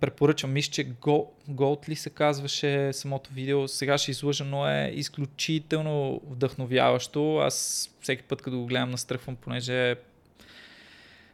Препоръчвам, 0.00 0.52
мисля, 0.52 0.72
че 0.72 0.88
Go- 0.88 1.26
Gold 1.50 1.88
ли 1.88 1.96
се 1.96 2.10
казваше 2.10 2.92
самото 2.92 3.32
видео. 3.32 3.68
Сега 3.68 3.98
ще 3.98 4.10
излъжа, 4.10 4.44
но 4.44 4.68
е 4.68 4.92
изключително 4.94 6.20
вдъхновяващо. 6.30 7.36
Аз 7.36 7.88
всеки 8.00 8.22
път, 8.22 8.42
като 8.42 8.58
го 8.58 8.66
гледам, 8.66 8.90
настръхвам, 8.90 9.36
понеже 9.36 9.90
е 9.90 9.96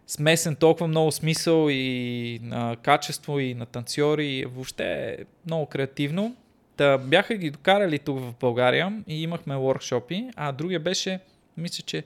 смесен 0.07 0.57
толкова 0.57 0.87
много 0.87 1.13
смисъл 1.13 1.67
и 1.71 2.39
на 2.43 2.77
качество 2.83 3.41
и 3.41 3.55
на 3.55 3.67
танцори. 3.67 4.27
И 4.27 4.45
въобще 4.45 5.11
е 5.11 5.25
много 5.47 5.67
креативно. 5.67 6.37
Та 6.77 6.99
бяха 6.99 7.35
ги 7.35 7.51
докарали 7.51 7.99
тук 7.99 8.21
в 8.21 8.35
България 8.41 9.03
и 9.07 9.23
имахме 9.23 9.55
workshopи, 9.55 10.31
а 10.37 10.53
другия 10.53 10.81
беше, 10.81 11.21
мисля, 11.57 11.83
че 11.87 12.05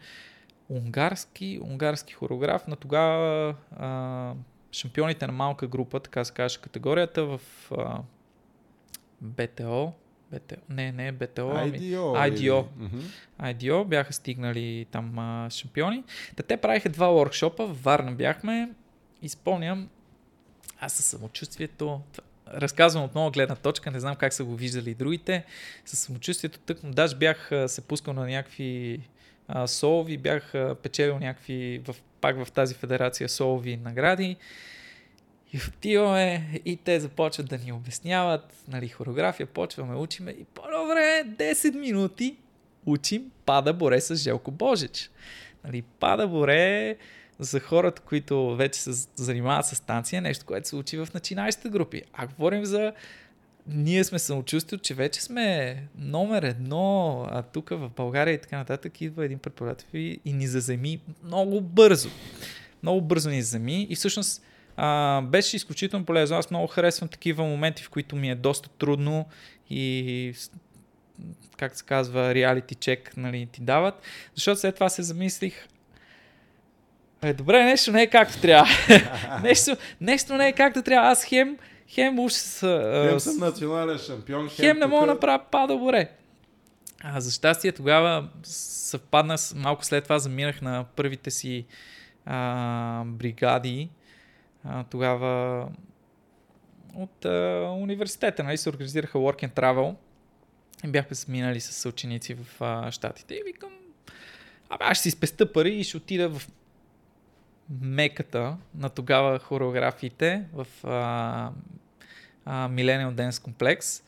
унгарски, 0.69 1.61
унгарски 1.63 2.15
хореограф 2.15 2.67
на 2.67 2.77
тогава 2.77 3.55
а, 3.77 4.33
шампионите 4.73 5.27
на 5.27 5.33
малка 5.33 5.67
група, 5.67 6.01
така 6.01 6.25
се 6.25 6.33
каже 6.33 6.59
категорията 6.59 7.25
в 7.25 7.41
а, 7.71 8.01
БТО. 9.21 9.93
БТО. 10.33 10.57
Не, 10.69 10.93
не 10.93 11.13
БТО. 11.13 11.53
ами- 11.55 11.79
IDO. 11.81 12.31
IDO. 12.31 12.67
или-. 13.41 13.55
IDO 13.55 13.85
бяха 13.85 14.13
стигнали 14.13 14.87
там 14.91 15.19
а, 15.19 15.51
шампиони. 15.51 16.05
Та 16.37 16.43
те 16.43 16.57
правиха 16.57 16.89
два 16.89 17.07
workshopа, 17.07 17.67
в 17.67 17.83
Варна 17.83 18.13
бяхме. 18.13 18.71
Изпълням, 19.23 19.89
аз 20.81 20.93
със 20.93 21.07
самочувствието, 21.07 22.01
разказвам 22.49 23.05
от 23.05 23.15
нова 23.15 23.31
гледна 23.31 23.57
точка, 23.57 23.91
не 23.91 24.01
знам 24.01 24.17
как 24.17 24.33
са 24.33 24.45
го 24.45 24.57
виждали 24.57 24.91
и 24.91 24.95
другите, 24.95 25.45
със 25.85 25.99
самочувствието 25.99 26.59
тъкмо, 26.59 26.91
даже 26.91 27.17
бях 27.17 27.51
се 27.67 27.81
пускал 27.81 28.15
на 28.15 28.27
някакви 28.27 29.01
солови, 29.67 30.19
бях 30.19 30.53
печелил 30.83 31.19
някакви, 31.19 31.83
в, 31.87 31.97
пак 32.21 32.45
в 32.45 32.53
тази 32.53 32.75
федерация 32.75 33.29
солови 33.29 33.77
награди. 33.77 34.37
И 35.53 35.59
отиваме 35.69 36.61
и 36.65 36.77
те 36.77 37.01
започват 37.01 37.49
да 37.49 37.59
ни 37.59 37.73
обясняват, 37.73 38.55
нали, 38.69 38.89
хореография, 38.89 39.47
почваме, 39.47 39.97
учиме 39.97 40.31
и 40.31 40.45
по-добре 40.45 41.25
10 41.27 41.79
минути 41.79 42.37
учим 42.87 43.31
Пада 43.47 43.73
Боре 43.73 44.01
с 44.01 44.17
Желко 44.17 44.51
Божич. 44.51 45.11
Нали, 45.65 45.83
Пада 45.83 46.29
Боре 46.29 46.97
за 47.39 47.61
хората, 47.61 48.03
които 48.03 48.57
вече 48.57 48.81
се 48.81 49.09
занимават 49.15 49.67
с 49.67 49.81
танция, 49.81 50.19
е 50.19 50.21
нещо, 50.21 50.47
което 50.47 50.69
се 50.69 50.77
учи 50.77 50.97
в 50.97 51.09
начинаещите 51.15 51.69
групи. 51.69 52.03
А 52.13 52.27
говорим 52.27 52.65
за 52.65 52.93
ние 53.67 54.05
сме 54.05 54.19
самочувствието, 54.19 54.85
че 54.85 54.95
вече 54.95 55.21
сме 55.21 55.77
номер 55.99 56.43
едно, 56.43 57.27
а 57.31 57.43
тук 57.43 57.69
в 57.71 57.91
България 57.97 58.35
и 58.35 58.41
така 58.41 58.57
нататък 58.57 59.01
идва 59.01 59.25
един 59.25 59.39
преподавател 59.39 59.87
и, 59.95 60.21
и 60.25 60.33
ни 60.33 60.47
заземи 60.47 61.01
много 61.25 61.61
бързо. 61.61 62.09
Много 62.83 63.01
бързо 63.01 63.31
ни 63.31 63.43
заземи 63.43 63.87
и 63.91 63.95
всъщност 63.95 64.43
а, 64.77 65.21
беше 65.21 65.57
изключително 65.57 66.05
полезно. 66.05 66.37
Аз 66.37 66.51
много 66.51 66.67
харесвам 66.67 67.09
такива 67.09 67.45
моменти, 67.45 67.83
в 67.83 67.91
които 67.91 68.17
ми 68.17 68.31
е 68.31 68.35
доста 68.35 68.69
трудно 68.69 69.27
и 69.71 70.33
как 71.57 71.77
се 71.77 71.85
казва, 71.85 72.35
реалити 72.35 72.75
чек 72.75 73.17
нали, 73.17 73.49
ти 73.53 73.61
дават. 73.61 74.03
Защото 74.35 74.61
след 74.61 74.75
това 74.75 74.89
се 74.89 75.03
замислих, 75.03 75.67
е, 77.23 77.33
добре, 77.33 77.65
нещо 77.65 77.93
не 77.93 78.03
е 78.03 78.07
както 78.07 78.41
трябва. 78.41 78.71
нещо, 79.43 79.77
нещо 80.01 80.35
не 80.35 80.49
е 80.49 80.53
както 80.53 80.83
трябва. 80.83 81.11
Аз 81.11 81.25
хем, 81.25 81.59
хем 81.91 82.19
уж 82.19 82.33
с, 82.33 82.63
а, 82.63 83.09
Хем 83.09 83.21
съм 83.21 83.37
национален 83.39 83.99
шампион, 83.99 84.49
хем, 84.49 84.65
хем 84.67 84.79
не 84.79 84.87
мога 84.87 85.07
да 85.07 85.13
направя 85.15 85.45
пада 85.51 85.79
добре. 85.79 86.11
А 87.05 87.21
за 87.21 87.31
щастие 87.31 87.73
тогава 87.73 88.29
съвпадна, 88.43 89.39
с- 89.39 89.55
малко 89.55 89.85
след 89.85 90.05
това 90.05 90.19
заминах 90.19 90.63
на 90.63 90.85
първите 90.97 91.31
си 91.31 91.67
а, 92.27 93.05
бригади. 93.05 93.91
А, 94.65 94.85
тогава 94.85 95.67
от 96.95 97.25
а, 97.25 97.31
университета 97.73 98.43
нали, 98.43 98.57
се 98.57 98.69
организираха 98.69 99.19
Work 99.19 99.49
and 99.49 99.53
Travel 99.53 99.95
и 100.85 100.89
бяхме 100.89 101.15
заминали 101.15 101.61
с 101.61 101.89
ученици 101.89 102.35
в 102.35 102.47
а, 102.61 102.91
Штатите 102.91 103.35
и 103.35 103.43
викам, 103.47 103.71
абе 104.69 104.85
аз 104.85 104.97
ще 104.97 105.03
си 105.03 105.11
спеста 105.11 105.53
пари 105.53 105.71
и 105.71 105.85
ще 105.85 105.97
отида 105.97 106.29
в 106.29 106.49
меката 107.81 108.57
на 108.75 108.89
тогава 108.89 109.39
хореографиите 109.39 110.45
в 110.53 110.67
а, 110.85 111.51
Millennium 112.51 113.15
Dance 113.15 113.31
Complex. 113.31 114.03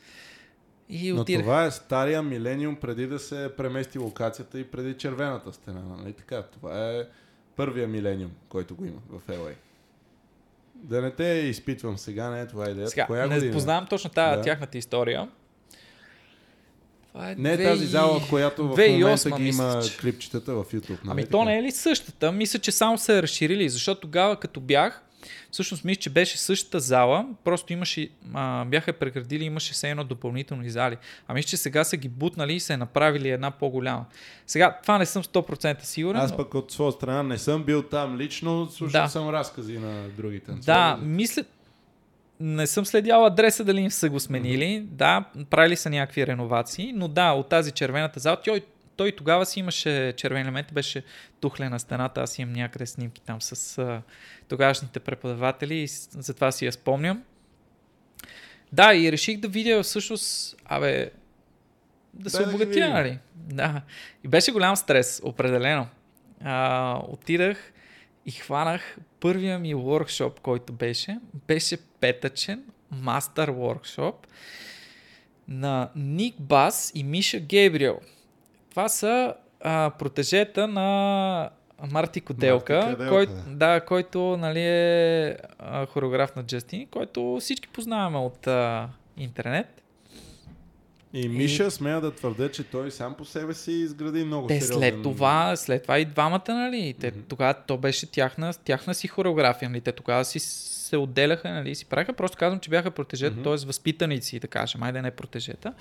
И 0.89 1.13
Но 1.13 1.21
отидах. 1.21 1.41
това 1.41 1.65
е 1.65 1.71
стария 1.71 2.23
милениум 2.23 2.75
преди 2.75 3.07
да 3.07 3.19
се 3.19 3.51
премести 3.57 3.97
локацията 3.97 4.59
и 4.59 4.63
преди 4.63 4.93
червената 4.93 5.53
стена, 5.53 5.81
нали 5.97 6.13
така? 6.13 6.41
Това 6.43 6.89
е 6.89 7.03
първия 7.55 7.87
милениум, 7.87 8.31
който 8.49 8.75
го 8.75 8.85
има 8.85 8.99
в 9.09 9.27
LA. 9.29 9.53
Да 10.75 11.01
не 11.01 11.11
те 11.11 11.23
изпитвам 11.23 11.97
сега, 11.97 12.29
не 12.29 12.41
е 12.41 12.47
това 12.47 12.69
идеята. 12.69 12.89
Сега, 12.89 13.05
Коя 13.05 13.27
не 13.27 13.35
година? 13.35 13.53
познавам 13.53 13.87
точно 13.87 14.09
тази 14.09 14.37
Да. 14.37 14.41
тяхната 14.41 14.77
история. 14.77 15.29
Това 17.07 17.31
е 17.31 17.35
Не 17.35 17.51
е 17.51 17.55
две 17.55 17.63
тази 17.63 17.85
зала, 17.85 18.11
от 18.11 18.29
която 18.29 18.67
в 18.67 18.75
2008 18.75 18.99
момента 19.25 19.31
ги 19.33 19.49
има 19.49 19.81
че. 19.81 19.97
клипчетата 19.97 20.53
в 20.53 20.63
YouTube. 20.65 20.89
Нали 20.89 21.11
Ами 21.11 21.25
то 21.25 21.43
не 21.43 21.59
е 21.59 21.63
ли 21.63 21.71
същата? 21.71 22.31
Мисля, 22.31 22.59
че 22.59 22.71
само 22.71 22.97
се 22.97 23.17
е 23.17 23.21
разширили, 23.21 23.69
защото 23.69 24.01
тогава 24.01 24.35
като 24.35 24.59
бях, 24.59 25.03
всъщност 25.51 25.83
мисля, 25.83 25.99
че 25.99 26.09
беше 26.09 26.37
същата 26.37 26.79
зала, 26.79 27.25
просто 27.43 27.73
имаше, 27.73 28.09
а, 28.33 28.65
бяха 28.65 28.93
преградили, 28.93 29.43
имаше 29.43 29.73
все 29.73 29.89
едно 29.89 30.03
допълнителни 30.03 30.69
зали. 30.69 30.97
А 31.27 31.33
мисля, 31.33 31.49
че 31.49 31.57
сега 31.57 31.83
са 31.83 31.97
ги 31.97 32.09
бутнали 32.09 32.53
и 32.53 32.59
са 32.59 32.73
е 32.73 32.77
направили 32.77 33.29
една 33.29 33.51
по-голяма. 33.51 34.05
Сега, 34.47 34.77
това 34.81 34.97
не 34.97 35.05
съм 35.05 35.23
100% 35.23 35.83
сигурен. 35.83 36.21
Аз 36.21 36.37
пък 36.37 36.53
от 36.53 36.71
своя 36.71 36.91
страна 36.91 37.23
не 37.23 37.37
съм 37.37 37.63
бил 37.63 37.83
там 37.83 38.17
лично, 38.17 38.69
слушал 38.71 39.01
Да. 39.01 39.07
съм 39.07 39.29
разкази 39.29 39.79
на 39.79 40.09
другите. 40.09 40.51
Да, 40.51 40.99
мисля, 41.01 41.43
не 42.39 42.67
съм 42.67 42.85
следял 42.85 43.25
адреса 43.25 43.63
дали 43.63 43.81
им 43.81 43.91
са 43.91 44.09
го 44.09 44.19
сменили. 44.19 44.83
Да, 44.91 45.23
правили 45.49 45.75
са 45.75 45.89
някакви 45.89 46.27
реновации, 46.27 46.93
но 46.95 47.07
да, 47.07 47.31
от 47.31 47.49
тази 47.49 47.71
червената 47.71 48.19
зала, 48.19 48.37
той, 48.45 48.61
той 48.95 49.11
тогава 49.11 49.45
си 49.45 49.59
имаше 49.59 50.13
червени 50.17 50.41
елементи, 50.41 50.73
беше 50.73 51.03
тухле 51.39 51.69
на 51.69 51.79
стената, 51.79 52.21
аз 52.21 52.39
имам 52.39 52.53
някъде 52.53 52.85
снимки 52.85 53.21
там 53.21 53.41
с 53.41 53.77
а, 53.77 54.01
тогавашните 54.47 54.99
преподаватели 54.99 55.75
и 55.75 55.87
затова 55.87 56.51
си 56.51 56.65
я 56.65 56.71
спомням. 56.71 57.23
Да, 58.71 58.95
и 58.95 59.11
реших 59.11 59.39
да 59.39 59.47
видя 59.47 59.83
всъщност, 59.83 60.55
абе, 60.65 61.11
да 62.13 62.29
се 62.29 62.43
обогатя, 62.43 62.89
нали? 62.89 63.19
Да. 63.35 63.81
И 64.23 64.27
беше 64.27 64.51
голям 64.51 64.75
стрес, 64.75 65.21
определено. 65.23 65.87
А, 66.43 66.99
отидах 67.07 67.73
и 68.25 68.31
хванах 68.31 68.97
първия 69.19 69.59
ми 69.59 69.73
воркшоп, 69.73 70.39
който 70.39 70.73
беше. 70.73 71.19
Беше 71.47 71.77
петъчен 71.99 72.63
мастер 72.91 73.49
воркшоп 73.49 74.27
на 75.47 75.89
Ник 75.95 76.35
Бас 76.39 76.91
и 76.95 77.03
Миша 77.03 77.39
Гебриел. 77.39 77.99
Това 78.73 78.89
са 78.89 79.33
а, 79.61 79.91
протежета 79.99 80.67
на 80.67 81.49
Марти 81.91 82.21
Коделка, 82.21 82.73
Марти 82.73 82.91
Коделка. 82.91 83.09
Кой, 83.09 83.27
да, 83.47 83.79
който 83.79 84.37
нали, 84.37 84.61
е 84.61 85.37
а, 85.59 85.85
хореограф 85.85 86.35
на 86.35 86.43
Джастин, 86.43 86.87
който 86.87 87.37
всички 87.39 87.67
познаваме 87.67 88.17
от 88.17 88.47
а, 88.47 88.89
интернет. 89.17 89.83
И 91.13 91.27
Миша 91.27 91.63
и... 91.63 91.71
смея 91.71 92.01
да 92.01 92.11
твърде, 92.11 92.51
че 92.51 92.63
той 92.63 92.91
сам 92.91 93.13
по 93.13 93.25
себе 93.25 93.53
си 93.53 93.71
изгради 93.71 94.23
много 94.23 94.47
Те 94.47 94.61
сериозен... 94.61 94.79
след 94.79 95.03
това, 95.03 95.55
след 95.55 95.81
това 95.81 95.99
и 95.99 96.05
двамата, 96.05 96.43
нали? 96.49 96.95
Те, 96.99 97.11
mm-hmm. 97.11 97.27
Тогава 97.27 97.53
то 97.67 97.77
беше 97.77 98.11
тяхна, 98.11 98.53
тяхна 98.53 98.93
си 98.93 99.07
хореография, 99.07 99.69
нали? 99.69 99.81
Те 99.81 99.91
тогава 99.91 100.25
си 100.25 100.39
се 100.39 100.97
отделяха, 100.97 101.49
нали? 101.49 101.75
Си 101.75 101.85
правиха. 101.85 102.13
Просто 102.13 102.37
казвам, 102.37 102.59
че 102.59 102.69
бяха 102.69 102.91
протежета, 102.91 103.35
mm-hmm. 103.35 103.57
т.е. 103.57 103.67
възпитаници, 103.67 104.39
да 104.39 104.47
кажем, 104.47 104.83
айде 104.83 105.01
не 105.01 105.11
протежета. 105.11 105.73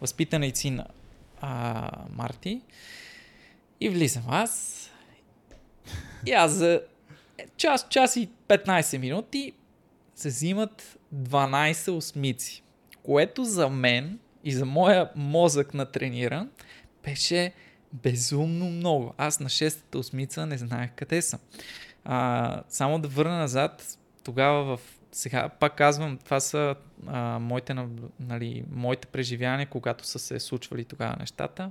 Възпитаници 0.00 0.70
на 0.70 0.86
а, 1.42 1.90
Марти. 2.10 2.62
И 3.80 3.88
влизам 3.88 4.24
аз. 4.28 4.78
И 6.26 6.32
аз 6.32 6.52
за 6.52 6.82
час, 7.56 7.86
час 7.88 8.16
и 8.16 8.28
15 8.48 8.98
минути 8.98 9.52
се 10.14 10.28
взимат 10.28 10.98
12 11.14 11.96
осмици. 11.96 12.62
Което 13.02 13.44
за 13.44 13.68
мен 13.68 14.18
и 14.44 14.52
за 14.52 14.66
моя 14.66 15.10
мозък 15.16 15.74
на 15.74 15.86
тренира 15.86 16.48
беше 17.04 17.52
безумно 17.92 18.70
много. 18.70 19.14
Аз 19.18 19.40
на 19.40 19.48
шестата 19.48 19.98
осмица 19.98 20.46
не 20.46 20.58
знаех 20.58 20.90
къде 20.96 21.22
съм. 21.22 21.40
А, 22.04 22.62
само 22.68 22.98
да 22.98 23.08
върна 23.08 23.38
назад, 23.38 23.98
тогава 24.24 24.76
в 24.76 24.80
сега 25.12 25.48
пак 25.48 25.76
казвам, 25.76 26.18
това 26.18 26.40
са 26.40 26.74
а, 27.06 27.38
моите, 27.38 27.76
нали, 28.20 28.64
моите 28.70 29.06
преживявания, 29.06 29.66
когато 29.66 30.06
са 30.06 30.18
се 30.18 30.40
случвали 30.40 30.84
тогава 30.84 31.16
нещата. 31.20 31.70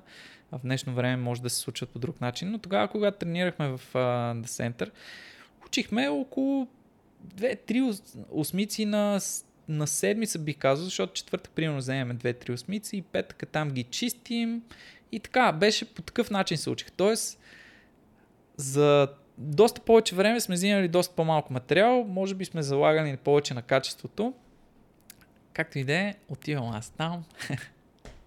А 0.52 0.58
в 0.58 0.62
днешно 0.62 0.94
време 0.94 1.18
може 1.18 1.42
да 1.42 1.50
се 1.50 1.58
случват 1.58 1.90
по 1.90 2.00
друг 2.00 2.22
начин, 2.22 2.52
но 2.52 2.60
тогава, 2.60 2.88
когато 2.88 3.18
тренирахме 3.18 3.68
в 3.68 3.82
а, 3.94 4.00
The 4.36 4.46
Center, 4.46 4.92
учихме 5.66 6.08
около 6.08 6.68
2-3 7.36 8.02
осмици 8.32 8.86
на 8.86 9.20
на 9.68 9.88
седмица 9.88 10.40
бих 10.40 10.58
казал, 10.58 10.86
защото 10.86 11.14
четвъртък 11.14 11.52
примерно 11.52 11.78
вземем 11.78 12.18
две-три 12.18 12.52
осмици 12.52 12.98
и 12.98 13.02
петъка 13.02 13.46
там 13.46 13.72
ги 13.72 13.84
чистим 13.84 14.62
и 15.12 15.20
така, 15.20 15.52
беше 15.52 15.94
по 15.94 16.02
такъв 16.02 16.32
начин 16.32 16.58
се 16.58 16.70
учих. 16.70 16.92
Тоест, 16.92 17.40
за 18.58 19.08
доста 19.42 19.82
повече 19.82 20.16
време 20.16 20.40
сме 20.42 20.56
взимали 20.56 20.88
доста 20.88 21.16
по-малко 21.16 21.54
материал, 21.54 22.04
може 22.04 22.36
би 22.36 22.46
сме 22.46 22.62
залагали 22.64 23.18
повече 23.18 23.54
на 23.54 23.62
качеството. 23.62 24.34
Както 25.54 25.80
и 25.80 25.84
да 25.84 25.94
е, 25.94 26.16
отивам 26.30 26.70
аз 26.70 26.90
там. 26.90 27.24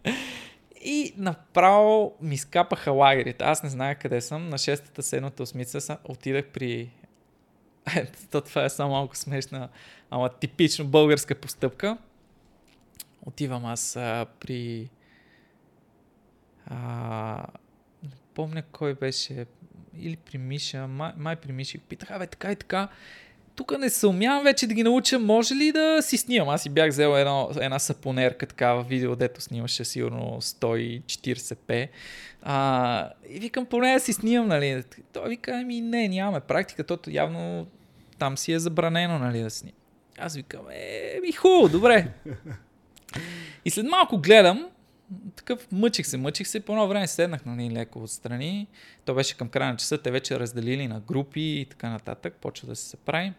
и 0.85 1.15
направо 1.17 2.15
ми 2.21 2.37
скапаха 2.37 2.91
лагерите. 2.91 3.45
Аз 3.45 3.63
не 3.63 3.69
знаех 3.69 3.99
къде 3.99 4.21
съм. 4.21 4.49
На 4.49 4.59
6-та, 4.59 5.03
7-та 5.03 5.43
осмица 5.43 5.99
отидах 6.05 6.47
при 6.49 6.91
то 8.31 8.41
това 8.41 8.65
е 8.65 8.71
само 8.71 8.91
малко 8.91 9.17
смешна, 9.17 9.69
ама 10.11 10.29
типично 10.29 10.85
българска 10.85 11.35
постъпка. 11.35 11.99
Отивам 13.27 13.65
аз 13.65 13.97
а, 13.97 14.27
при... 14.41 14.91
А, 16.67 17.47
не 18.03 18.11
помня 18.35 18.63
кой 18.63 18.95
беше, 18.95 19.47
или 20.01 20.17
при 20.17 20.39
Миша, 20.39 20.87
май, 20.87 21.13
май 21.17 21.37
при 21.37 21.53
Миша. 21.53 21.79
Питах, 21.89 22.11
абе 22.11 22.27
така 22.27 22.53
и 22.53 22.57
така, 22.57 22.89
тук 23.57 23.79
не 23.79 23.91
съумявам 23.91 24.45
вече 24.45 24.67
да 24.67 24.75
ги 24.75 24.83
науча, 24.83 25.19
може 25.19 25.55
ли 25.55 25.73
да 25.73 26.03
си 26.03 26.17
снимам? 26.17 26.49
Аз 26.49 26.63
си 26.63 26.71
бях 26.71 26.91
взел 26.91 27.17
една, 27.17 27.47
една 27.61 27.79
сапонерка 27.79 28.47
такава 28.47 28.83
видео, 28.83 29.17
дето 29.17 29.41
снимаше 29.41 29.85
сигурно 29.85 30.39
140p. 30.41 31.89
А, 32.43 33.11
и 33.31 33.39
викам, 33.39 33.67
поне 33.67 33.93
да 33.93 34.01
си 34.01 34.13
снимам, 34.13 34.49
нали. 34.49 34.85
Той 35.13 35.29
вика, 35.29 35.53
ами 35.55 35.81
не, 35.81 36.09
нямаме 36.09 36.41
практика, 36.41 36.85
тото 36.85 37.11
явно 37.11 37.67
там 38.19 38.39
си 38.39 38.53
е 38.53 38.59
забранено, 38.59 39.19
нали, 39.19 39.41
да 39.41 39.51
снимам. 39.51 39.79
Аз 40.19 40.37
викам, 40.37 40.61
е, 40.73 41.19
ми 41.23 41.33
хубаво, 41.33 41.69
добре. 41.69 42.09
И 43.65 43.71
след 43.71 43.87
малко 43.87 44.19
гледам, 44.19 44.69
такъв 45.37 45.73
мъчих 45.73 46.07
се, 46.07 46.17
мъчих 46.17 46.49
се, 46.49 46.61
по 46.61 46.73
едно 46.73 46.89
време 46.89 47.07
седнах 47.07 47.45
нали, 47.45 47.71
леко 47.71 48.03
отстрани. 48.03 48.67
То 49.05 49.15
беше 49.15 49.37
към 49.37 49.49
края 49.49 49.71
на 49.71 49.77
часа, 49.77 49.99
те 49.99 50.11
вече 50.11 50.41
разделили 50.41 50.89
на 50.89 51.01
групи 51.01 51.41
и 51.41 51.67
така 51.71 51.91
нататък, 51.91 52.35
почва 52.41 52.69
да 52.69 52.77
се 52.77 52.97
прави. 52.97 53.33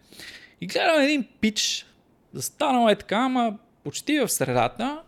И 0.62 0.68
гледам 0.68 1.02
един 1.02 1.28
пич, 1.42 1.86
застанал 2.34 2.90
е 2.90 2.96
така, 2.96 3.18
ама 3.18 3.58
почти 3.84 4.20
в 4.20 4.30
средата 4.30 5.02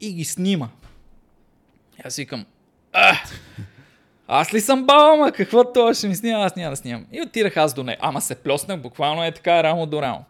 и 0.00 0.12
ги 0.12 0.24
снима. 0.24 0.68
И 1.98 2.02
аз 2.04 2.16
викам, 2.16 2.46
а, 2.92 3.16
аз 4.26 4.54
ли 4.54 4.60
съм 4.60 4.86
баба, 4.86 5.32
какво 5.32 5.72
това 5.72 5.94
ще 5.94 6.08
ми 6.08 6.16
снима, 6.16 6.38
аз 6.38 6.56
няма 6.56 6.70
да 6.70 6.76
снимам. 6.76 7.06
И 7.12 7.22
отирах 7.22 7.56
аз 7.56 7.74
до 7.74 7.82
нея. 7.82 7.98
Ама 8.00 8.20
се 8.20 8.34
плеснах, 8.34 8.80
буквално 8.80 9.24
е 9.24 9.32
така 9.32 9.62
рамо 9.62 9.86
до 9.86 10.02
рамо. 10.02 10.24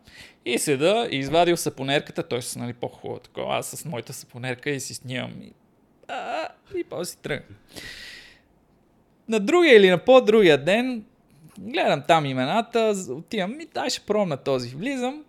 И 0.44 0.58
седа 0.58 1.08
и 1.10 1.16
извадил 1.16 1.56
сапонерката, 1.56 2.22
той 2.22 2.42
се 2.42 2.58
нали 2.58 2.72
по-хубаво 2.72 3.20
такова, 3.20 3.56
аз 3.56 3.66
с 3.66 3.84
моята 3.84 4.12
сапонерка 4.12 4.70
и 4.70 4.80
си 4.80 4.94
снимам. 4.94 5.32
И, 5.42 5.52
а, 6.10 6.48
и 6.76 6.84
после 6.84 7.04
си 7.04 7.18
тръгна. 7.18 7.56
На 9.28 9.40
другия 9.40 9.76
или 9.76 9.90
на 9.90 9.98
по-другия 9.98 10.64
ден 10.64 11.04
гледам 11.58 12.02
там 12.08 12.26
имената, 12.26 12.94
отивам 13.10 13.60
и 13.60 13.66
дай 13.74 13.90
ще 13.90 14.00
пробвам 14.00 14.28
на 14.28 14.36
този. 14.36 14.76
Влизам, 14.76 15.24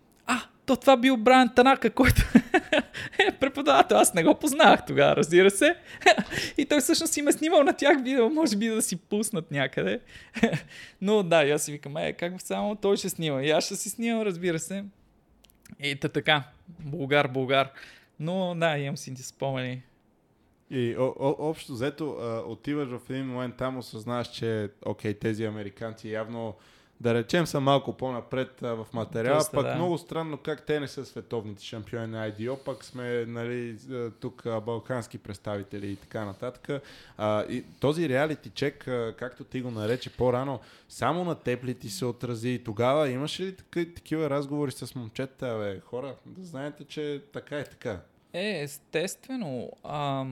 то 0.71 0.75
това 0.75 0.97
бил 0.97 1.17
Брайан 1.17 1.55
Танака, 1.55 1.89
който 1.89 2.21
е 3.27 3.31
преподавател. 3.31 3.97
Аз 3.97 4.13
не 4.13 4.23
го 4.23 4.35
познавах 4.35 4.85
тогава, 4.85 5.15
разбира 5.15 5.51
се. 5.51 5.75
и 6.57 6.65
той 6.65 6.79
всъщност 6.79 7.13
си 7.13 7.21
ме 7.21 7.31
снимал 7.31 7.63
на 7.63 7.73
тях 7.73 8.03
видео, 8.03 8.29
може 8.29 8.57
би 8.57 8.67
да 8.67 8.81
си 8.81 8.95
пуснат 8.95 9.51
някъде. 9.51 9.99
Но 11.01 11.23
да, 11.23 11.49
аз 11.49 11.63
си 11.63 11.71
викам, 11.71 11.97
е, 11.97 12.13
как 12.13 12.41
само 12.41 12.75
той 12.75 12.97
ще 12.97 13.09
снима. 13.09 13.43
И 13.43 13.51
аз 13.51 13.65
ще 13.65 13.75
си 13.75 13.89
снимам, 13.89 14.21
разбира 14.21 14.59
се. 14.59 14.83
И 15.79 15.95
та 15.95 16.09
така, 16.09 16.43
българ, 16.79 17.27
българ. 17.27 17.69
Но 18.19 18.55
да, 18.55 18.77
имам 18.77 18.97
си 18.97 19.15
спомени. 19.15 19.81
И 20.71 20.95
о, 20.97 21.13
о, 21.19 21.35
общо 21.39 21.73
взето, 21.73 22.17
отиваш 22.47 22.89
в 22.89 23.09
един 23.09 23.27
момент 23.27 23.55
там, 23.57 23.77
осъзнаваш, 23.77 24.27
че 24.27 24.69
окей, 24.85 25.13
тези 25.13 25.45
американци 25.45 26.09
явно 26.09 26.55
да 27.01 27.13
речем 27.13 27.47
са 27.47 27.59
малко 27.59 27.93
по-напред 27.93 28.63
а, 28.63 28.73
в 28.75 28.87
материала, 28.93 29.45
пък 29.53 29.65
да. 29.65 29.75
много 29.75 29.97
странно 29.97 30.37
как 30.37 30.65
те 30.65 30.79
не 30.79 30.87
са 30.87 31.05
световните 31.05 31.63
шампиони 31.63 32.07
на 32.07 32.31
IDO, 32.31 32.57
пък 32.63 32.85
сме 32.85 33.25
нали, 33.25 33.77
тук 34.19 34.45
а, 34.45 34.59
балкански 34.59 35.17
представители 35.17 35.87
и 35.87 35.95
така 35.95 36.25
нататък. 36.25 36.81
А, 37.17 37.43
и 37.43 37.63
този 37.79 38.09
реалити 38.09 38.49
чек, 38.49 38.87
а, 38.87 39.13
както 39.17 39.43
ти 39.43 39.61
го 39.61 39.71
нарече 39.71 40.09
по-рано, 40.09 40.59
само 40.89 41.23
на 41.23 41.35
теб 41.35 41.63
ли 41.63 41.73
ти 41.73 41.89
се 41.89 42.05
отрази? 42.05 42.61
Тогава 42.65 43.09
имаше 43.09 43.43
ли 43.43 43.55
такива 43.95 44.29
разговори 44.29 44.71
с 44.71 44.95
момчета, 44.95 45.57
бе, 45.59 45.79
хора? 45.79 46.15
Да 46.25 46.43
знаете, 46.43 46.83
че 46.83 47.21
така 47.33 47.59
е 47.59 47.63
така. 47.63 47.99
Е, 48.33 48.61
естествено. 48.61 49.71
А, 49.83 50.25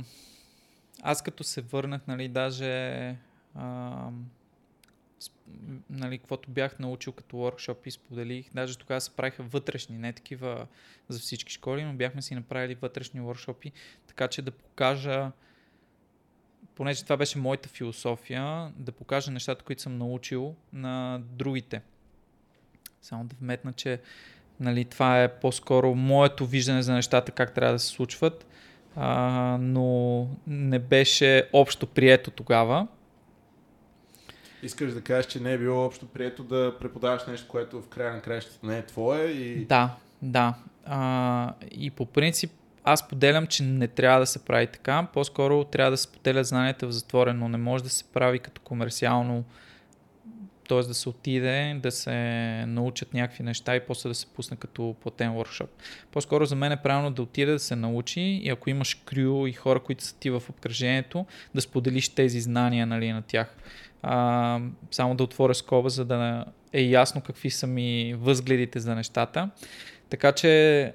аз 1.02 1.22
като 1.22 1.44
се 1.44 1.62
върнах, 1.62 2.08
нали, 2.08 2.28
даже... 2.28 3.16
А, 3.56 4.10
нали, 5.90 6.18
каквото 6.18 6.50
бях 6.52 6.80
научил 6.80 7.14
като 7.14 7.36
workshop 7.36 7.88
и 7.88 7.92
споделих. 7.92 8.54
Даже 8.54 8.78
тогава 8.78 9.02
се 9.02 9.16
правиха 9.16 9.44
вътрешни, 9.44 9.98
не 9.98 10.14
такива 10.14 10.68
за 11.10 11.20
всички 11.20 11.54
школи, 11.54 11.84
но 11.84 11.94
бяхме 11.94 12.22
си 12.22 12.36
направили 12.36 12.76
вътрешни 12.76 13.22
workshopи, 13.22 13.72
така 14.08 14.28
че 14.28 14.42
да 14.42 14.52
покажа, 14.52 15.32
понеже 16.76 17.04
това 17.04 17.18
беше 17.18 17.38
моята 17.38 17.70
философия, 17.70 18.74
да 18.78 18.92
покажа 18.92 19.32
нещата, 19.32 19.66
които 19.66 19.82
съм 19.82 19.98
научил 19.98 20.56
на 20.74 21.22
другите. 21.24 21.82
Само 23.02 23.26
да 23.26 23.36
вметна, 23.42 23.74
че 23.74 24.02
нали, 24.60 24.86
това 24.86 25.24
е 25.24 25.28
по-скоро 25.28 25.96
моето 25.96 26.46
виждане 26.46 26.82
за 26.82 26.94
нещата, 26.94 27.32
как 27.32 27.54
трябва 27.54 27.74
да 27.74 27.80
се 27.80 27.88
случват, 27.88 28.46
а, 28.96 29.58
но 29.62 30.28
не 30.48 30.80
беше 30.80 31.50
общо 31.54 31.88
прието 31.88 32.32
тогава. 32.32 32.88
Искаш 34.64 34.94
да 34.94 35.02
кажеш, 35.02 35.26
че 35.26 35.40
не 35.40 35.54
е 35.54 35.58
било 35.58 35.86
общо 35.86 36.06
прието 36.06 36.44
да 36.44 36.76
преподаваш 36.80 37.26
нещо, 37.28 37.48
което 37.48 37.82
в 37.82 37.88
края 37.88 38.14
на 38.14 38.22
краищата 38.22 38.68
не 38.68 38.78
е 38.78 38.86
твое 38.86 39.26
и... 39.26 39.66
Да, 39.66 39.96
да. 40.22 40.54
А, 40.86 41.54
и 41.72 41.92
по 41.92 42.06
принцип 42.06 42.52
аз 42.84 43.08
поделям, 43.08 43.48
че 43.48 43.64
не 43.64 43.88
трябва 43.88 44.20
да 44.20 44.26
се 44.26 44.46
прави 44.46 44.68
така, 44.68 45.08
по-скоро 45.14 45.64
трябва 45.64 45.92
да 45.92 45.98
се 45.98 46.12
поделят 46.12 46.46
знанията 46.46 46.88
в 46.88 46.92
затворено, 46.92 47.48
не 47.48 47.58
може 47.58 47.84
да 47.84 47.90
се 47.90 48.04
прави 48.04 48.40
като 48.40 48.62
комерциално 48.62 49.44
т.е. 50.70 50.78
да 50.78 50.94
се 50.94 51.10
отиде, 51.10 51.80
да 51.84 51.92
се 51.92 52.14
научат 52.68 53.14
някакви 53.14 53.44
неща 53.44 53.76
и 53.76 53.80
после 53.80 54.10
да 54.10 54.16
се 54.16 54.26
пусне 54.26 54.58
като 54.58 54.96
платен 55.02 55.32
workshop. 55.32 55.70
По-скоро 56.12 56.46
за 56.46 56.56
мен 56.56 56.72
е 56.72 56.82
правилно 56.82 57.12
да 57.12 57.22
отиде 57.22 57.52
да 57.52 57.60
се 57.60 57.76
научи 57.76 58.22
и 58.22 58.50
ако 58.50 58.70
имаш 58.70 58.94
крю 59.06 59.48
и 59.48 59.54
хора, 59.54 59.80
които 59.80 60.04
са 60.04 60.16
ти 60.16 60.30
в 60.30 60.44
обкръжението, 60.50 61.26
да 61.56 61.62
споделиш 61.62 62.10
тези 62.10 62.42
знания 62.42 62.86
нали, 62.86 63.12
на 63.12 63.22
тях. 63.22 63.56
А, 64.02 64.60
само 64.92 65.16
да 65.16 65.24
отворя 65.24 65.56
скоба, 65.56 65.90
за 65.90 66.06
да 66.06 66.46
е 66.74 66.82
ясно 66.82 67.22
какви 67.22 67.50
са 67.50 67.68
ми 67.68 68.16
възгледите 68.18 68.80
за 68.80 68.96
нещата. 68.96 69.50
Така 70.10 70.32
че 70.32 70.94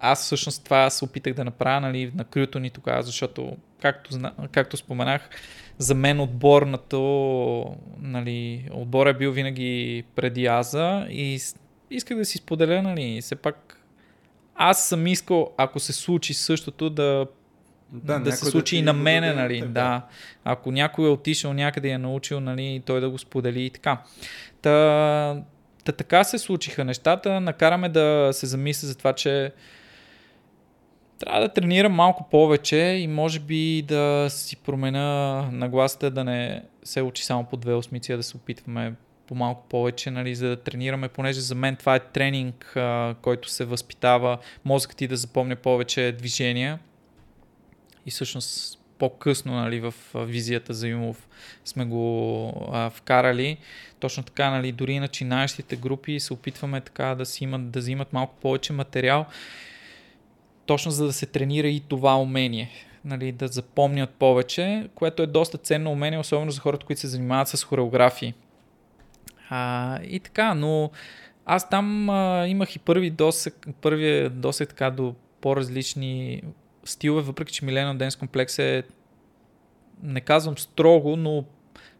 аз 0.00 0.22
всъщност 0.22 0.64
това 0.64 0.90
се 0.90 1.04
опитах 1.04 1.34
да 1.34 1.44
направя 1.44 1.80
нали, 1.80 2.12
на 2.14 2.24
крюто 2.24 2.58
ни 2.58 2.70
тогава, 2.70 3.02
защото, 3.02 3.56
както, 3.82 4.18
както 4.52 4.76
споменах, 4.76 5.30
за 5.78 5.94
мен 5.94 6.20
отборното, 6.20 7.76
нали, 8.00 8.68
отбор 8.72 9.06
е 9.06 9.14
бил 9.14 9.32
винаги 9.32 10.04
преди 10.16 10.46
Аза 10.46 11.06
и 11.10 11.40
исках 11.90 12.16
да 12.16 12.24
си 12.24 12.38
споделя, 12.38 12.82
нали, 12.82 13.20
все 13.20 13.36
пак 13.36 13.74
аз 14.54 14.88
съм 14.88 15.06
искал, 15.06 15.50
ако 15.56 15.80
се 15.80 15.92
случи 15.92 16.34
същото, 16.34 16.90
да 16.90 17.26
да, 17.92 18.20
да 18.20 18.32
се 18.32 18.44
случи 18.50 18.76
да 18.76 18.78
и 18.78 18.82
на 18.82 18.92
мене, 18.92 19.34
нали, 19.34 19.60
така. 19.60 19.72
да. 19.72 20.06
Ако 20.44 20.72
някой 20.72 21.06
е 21.06 21.10
отишъл 21.10 21.52
някъде 21.52 21.88
и 21.88 21.90
е 21.90 21.98
научил, 21.98 22.40
нали, 22.40 22.82
той 22.86 23.00
да 23.00 23.10
го 23.10 23.18
сподели 23.18 23.64
и 23.64 23.70
така. 23.70 24.02
Та, 24.62 25.42
та 25.84 25.92
така 25.92 26.24
се 26.24 26.38
случиха 26.38 26.84
нещата, 26.84 27.40
накараме 27.40 27.88
да 27.88 28.28
се 28.32 28.46
замисля 28.46 28.88
за 28.88 28.98
това, 28.98 29.12
че 29.12 29.52
трябва 31.18 31.40
да 31.40 31.48
тренирам 31.48 31.92
малко 31.92 32.28
повече 32.30 32.76
и 32.76 33.06
може 33.06 33.40
би 33.40 33.82
да 33.82 34.26
си 34.30 34.56
променя 34.56 35.42
нагласата 35.52 36.10
да 36.10 36.24
не 36.24 36.62
се 36.82 37.02
учи 37.02 37.24
само 37.24 37.44
по 37.44 37.56
две 37.56 37.74
осмици, 37.74 38.12
а 38.12 38.16
да 38.16 38.22
се 38.22 38.36
опитваме 38.36 38.94
по 39.26 39.34
малко 39.34 39.68
повече, 39.68 40.10
нали, 40.10 40.34
за 40.34 40.48
да 40.48 40.56
тренираме, 40.56 41.08
понеже 41.08 41.40
за 41.40 41.54
мен 41.54 41.76
това 41.76 41.94
е 41.94 42.00
тренинг, 42.00 42.72
а, 42.76 43.14
който 43.22 43.48
се 43.48 43.64
възпитава 43.64 44.38
мозъкът 44.64 44.96
ти 44.96 45.06
да 45.06 45.16
запомня 45.16 45.56
повече 45.56 46.12
движения 46.18 46.78
и 48.06 48.10
всъщност 48.10 48.78
по-късно 48.98 49.52
нали, 49.52 49.80
в 49.80 49.94
визията 50.14 50.74
за 50.74 50.88
Юмов 50.88 51.28
сме 51.64 51.84
го 51.84 52.52
а, 52.72 52.90
вкарали. 52.90 53.56
Точно 54.00 54.22
така, 54.22 54.50
нали, 54.50 54.72
дори 54.72 55.00
начинаещите 55.00 55.76
групи 55.76 56.20
се 56.20 56.32
опитваме 56.32 56.80
така 56.80 57.14
да, 57.14 57.26
си 57.26 57.44
имат, 57.44 57.70
да 57.70 57.78
взимат 57.78 58.12
малко 58.12 58.34
повече 58.40 58.72
материал 58.72 59.26
точно 60.68 60.90
за 60.90 61.06
да 61.06 61.12
се 61.12 61.26
тренира 61.26 61.68
и 61.68 61.80
това 61.80 62.20
умение. 62.20 62.70
Нали, 63.04 63.32
да 63.32 63.48
запомнят 63.48 64.10
повече, 64.10 64.88
което 64.94 65.22
е 65.22 65.26
доста 65.26 65.58
ценно 65.58 65.90
умение, 65.90 66.18
особено 66.18 66.50
за 66.50 66.60
хората, 66.60 66.86
които 66.86 67.00
се 67.00 67.06
занимават 67.06 67.48
с 67.48 67.64
хореографии. 67.64 68.34
А, 69.50 69.98
и 70.02 70.20
така, 70.20 70.54
но 70.54 70.90
аз 71.46 71.70
там 71.70 72.10
а, 72.10 72.46
имах 72.48 72.76
и 72.76 72.78
първи 72.78 73.10
досек, 73.10 73.68
първия 73.80 74.30
досек 74.30 74.68
така 74.68 74.90
до 74.90 75.14
по-различни 75.40 76.42
стилове, 76.84 77.22
въпреки 77.22 77.52
че 77.52 77.64
Милена 77.64 77.94
Денс 77.94 78.16
комплекс 78.16 78.58
е, 78.58 78.82
не 80.02 80.20
казвам 80.20 80.58
строго, 80.58 81.16
но 81.16 81.44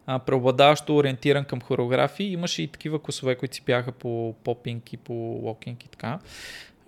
а, 0.05 0.19
преобладаващо 0.19 0.95
ориентиран 0.95 1.45
към 1.45 1.61
хореографии. 1.61 2.31
Имаше 2.31 2.61
и 2.61 2.67
такива 2.67 2.99
косове, 2.99 3.35
които 3.35 3.55
си 3.55 3.61
бяха 3.65 3.91
по 3.91 4.35
попинг 4.43 4.93
и 4.93 4.97
по 4.97 5.13
локинг 5.13 5.83
и 5.83 5.87
така, 5.87 6.19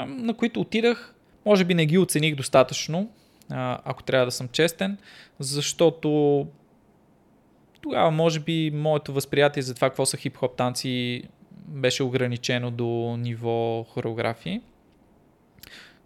на 0.07 0.33
които 0.33 0.61
отидах 0.61 1.15
може 1.45 1.65
би 1.65 1.73
не 1.73 1.85
ги 1.85 1.97
оцених 1.97 2.35
достатъчно, 2.35 3.11
ако 3.49 4.03
трябва 4.03 4.25
да 4.25 4.31
съм 4.31 4.47
честен, 4.47 4.97
защото 5.39 6.47
тогава 7.81 8.11
може 8.11 8.39
би 8.39 8.71
моето 8.73 9.13
възприятие 9.13 9.63
за 9.63 9.75
това 9.75 9.89
какво 9.89 10.05
са 10.05 10.17
хип-хоп 10.17 10.55
танци 10.55 11.23
беше 11.67 12.03
ограничено 12.03 12.71
до 12.71 13.17
ниво 13.19 13.83
хореографии. 13.83 14.61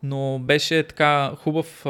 Но 0.04 0.40
беше 0.40 0.84
така 0.84 1.32
хубав 1.36 1.86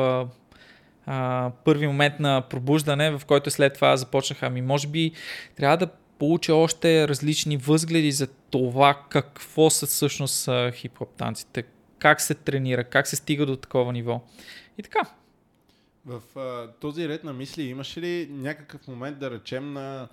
а, 1.06 1.52
първи 1.66 1.88
момент 1.88 2.20
на 2.20 2.42
пробуждане, 2.50 3.12
в 3.12 3.22
който 3.28 3.52
след 3.52 3.74
това 3.74 3.98
започнах, 3.98 4.44
ами 4.44 4.62
може 4.62 4.88
би 4.88 5.12
трябва 5.56 5.78
да 5.78 5.88
получа 6.20 6.56
още 6.56 7.08
различни 7.08 7.58
възгледи 7.58 8.12
за 8.12 8.28
това 8.28 9.00
какво 9.10 9.70
са 9.70 9.86
всъщност 9.86 10.48
хип-хоп 10.48 11.10
танците, 11.18 11.64
как 12.00 12.22
се 12.22 12.34
тренира, 12.34 12.84
как 12.84 13.08
се 13.08 13.16
стига 13.16 13.46
до 13.46 13.56
такова 13.56 13.94
ниво. 13.94 14.22
И 14.78 14.84
така. 14.84 15.02
В 16.06 16.40
а, 16.40 16.72
този 16.80 17.10
ред 17.10 17.24
на 17.24 17.34
мисли 17.34 17.64
имаше 17.64 18.02
ли 18.02 18.28
някакъв 18.32 18.88
момент, 18.88 19.20
да 19.20 19.32
речем, 19.32 19.74
на 19.74 20.08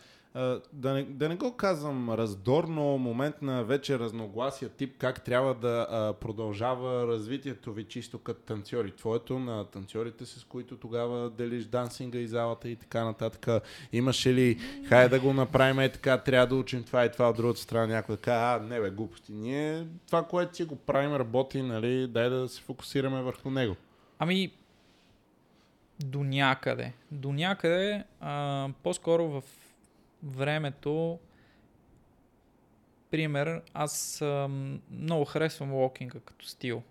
да 0.72 0.92
не, 0.94 1.02
да 1.02 1.28
не 1.28 1.36
го 1.36 1.56
казвам 1.56 2.10
раздорно, 2.10 2.98
момент 2.98 3.42
на 3.42 3.64
вече 3.64 3.98
разногласия, 3.98 4.68
тип 4.68 4.94
как 4.98 5.24
трябва 5.24 5.54
да 5.54 5.86
а, 5.90 6.12
продължава 6.12 7.06
развитието 7.06 7.72
ви 7.72 7.84
чисто 7.84 8.18
като 8.18 8.40
танцори. 8.40 8.92
Твоето 8.92 9.38
на 9.38 9.64
танцорите, 9.64 10.26
с 10.26 10.44
които 10.44 10.76
тогава 10.76 11.30
делиш 11.30 11.64
дансинга 11.64 12.18
и 12.18 12.26
залата 12.26 12.68
и 12.68 12.76
така 12.76 13.04
нататък. 13.04 13.62
Имаше 13.92 14.34
ли, 14.34 14.58
хай 14.88 15.08
да 15.08 15.20
го 15.20 15.32
направим 15.32 15.80
е 15.80 15.92
така, 15.92 16.18
трябва 16.18 16.46
да 16.46 16.54
учим 16.54 16.84
това 16.84 17.04
и 17.04 17.12
това 17.12 17.30
от 17.30 17.36
другата 17.36 17.60
страна. 17.60 17.86
Някой 17.86 18.16
да 18.16 18.22
каже, 18.22 18.38
а, 18.38 18.66
не 18.68 18.80
бе, 18.80 18.90
глупости. 18.90 19.32
Ние 19.32 19.86
това, 20.06 20.22
което 20.22 20.56
си 20.56 20.64
го 20.64 20.76
правим, 20.76 21.16
работи, 21.16 21.62
нали, 21.62 22.06
дай 22.06 22.30
да 22.30 22.48
се 22.48 22.62
фокусираме 22.62 23.22
върху 23.22 23.50
него. 23.50 23.76
Ами, 24.18 24.52
до 26.04 26.24
някъде. 26.24 26.92
До 27.10 27.32
някъде, 27.32 28.04
а, 28.20 28.68
по-скоро 28.82 29.28
в 29.28 29.42
времето, 30.22 31.18
пример, 33.10 33.62
аз 33.74 34.22
много 34.90 35.24
харесвам 35.24 35.72
локинга 35.72 36.20
като 36.20 36.46
стил. 36.46 36.82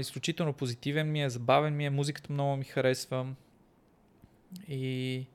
Изключително 0.00 0.52
позитивен 0.52 1.12
ми 1.12 1.22
е, 1.22 1.30
забавен 1.30 1.76
ми 1.76 1.86
е, 1.86 1.90
музиката 1.90 2.32
много 2.32 2.56
ми 2.56 2.64
харесва. 2.64 3.26
И 4.68 5.26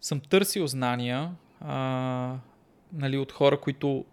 съм 0.00 0.20
търсил 0.20 0.66
знания 0.66 1.34
а, 1.60 2.36
нали, 2.92 3.18
от 3.18 3.32
хора, 3.32 3.60
които 3.60 4.04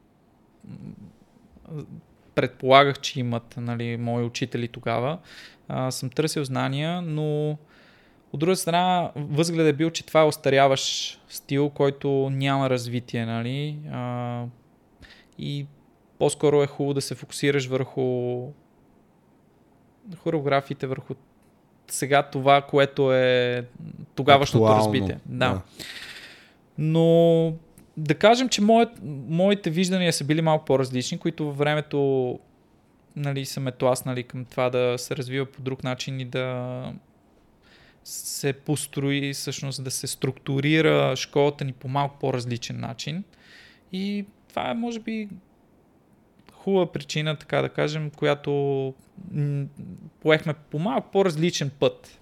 предполагах, 2.35 2.99
че 2.99 3.19
имат 3.19 3.55
нали, 3.57 3.97
мои 3.97 4.23
учители 4.23 4.67
тогава. 4.67 5.19
А, 5.67 5.91
съм 5.91 6.09
търсил 6.09 6.43
знания, 6.43 7.01
но 7.01 7.57
от 8.33 8.39
друга 8.39 8.55
страна, 8.55 9.11
възглед 9.15 9.67
е 9.67 9.73
бил, 9.73 9.89
че 9.89 10.05
това 10.05 10.21
е 10.21 10.25
остаряваш 10.25 11.19
стил, 11.27 11.69
който 11.69 12.29
няма 12.33 12.69
развитие, 12.69 13.25
нали? 13.25 13.77
А, 13.91 14.43
и 15.39 15.65
по-скоро 16.19 16.63
е 16.63 16.67
хубаво 16.67 16.93
да 16.93 17.01
се 17.01 17.15
фокусираш 17.15 17.67
върху 17.67 18.47
хореографите, 20.17 20.87
върху 20.87 21.13
сега 21.87 22.23
това, 22.23 22.61
което 22.61 23.13
е 23.13 23.65
тогавашното 24.15 24.65
Актуално, 24.65 24.85
разбитие. 24.85 25.19
Да. 25.25 25.49
да. 25.49 25.61
Но 26.77 27.53
да 27.97 28.15
кажем, 28.15 28.49
че 28.49 28.61
моят, 28.61 28.89
моите 29.27 29.69
виждания 29.69 30.13
са 30.13 30.23
били 30.23 30.41
малко 30.41 30.65
по-различни, 30.65 31.17
които 31.17 31.45
във 31.45 31.57
времето 31.57 32.39
нали, 33.15 33.45
са 33.45 33.59
ме 33.59 33.71
тласнали 33.71 34.23
към 34.23 34.45
това 34.45 34.69
да 34.69 34.95
се 34.97 35.15
развива 35.15 35.45
по 35.45 35.61
друг 35.61 35.83
начин 35.83 36.19
и 36.19 36.25
да 36.25 36.93
се 38.03 38.53
построи, 38.53 39.33
всъщност 39.33 39.83
да 39.83 39.91
се 39.91 40.07
структурира 40.07 41.15
школата 41.15 41.65
ни 41.65 41.73
по 41.73 41.87
малко 41.87 42.19
по-различен 42.19 42.79
начин. 42.79 43.23
И 43.91 44.25
това 44.49 44.69
е, 44.69 44.73
може 44.73 44.99
би, 44.99 45.29
хубава 46.53 46.91
причина, 46.91 47.35
така 47.35 47.61
да 47.61 47.69
кажем, 47.69 48.09
която 48.09 48.93
поехме 50.21 50.53
по 50.53 50.79
малко 50.79 51.11
по-различен 51.11 51.71
път. 51.79 52.19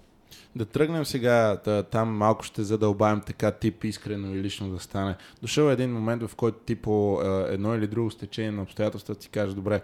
Да 0.56 0.64
тръгнем 0.64 1.04
сега, 1.04 1.60
там 1.90 2.16
малко 2.16 2.44
ще 2.44 2.62
задълбаем 2.62 3.20
така 3.26 3.50
тип 3.50 3.84
искрено 3.84 4.34
и 4.34 4.42
лично 4.42 4.70
да 4.70 4.78
стане. 4.78 5.16
Дошъл 5.42 5.68
е 5.68 5.72
един 5.72 5.92
момент, 5.92 6.22
в 6.22 6.36
който 6.36 6.58
ти 6.58 6.74
по 6.74 7.20
едно 7.48 7.74
или 7.74 7.86
друго 7.86 8.10
стечение 8.10 8.50
на 8.50 8.62
обстоятелствата 8.62 9.22
си 9.22 9.28
кажеш, 9.28 9.54
добре, 9.54 9.80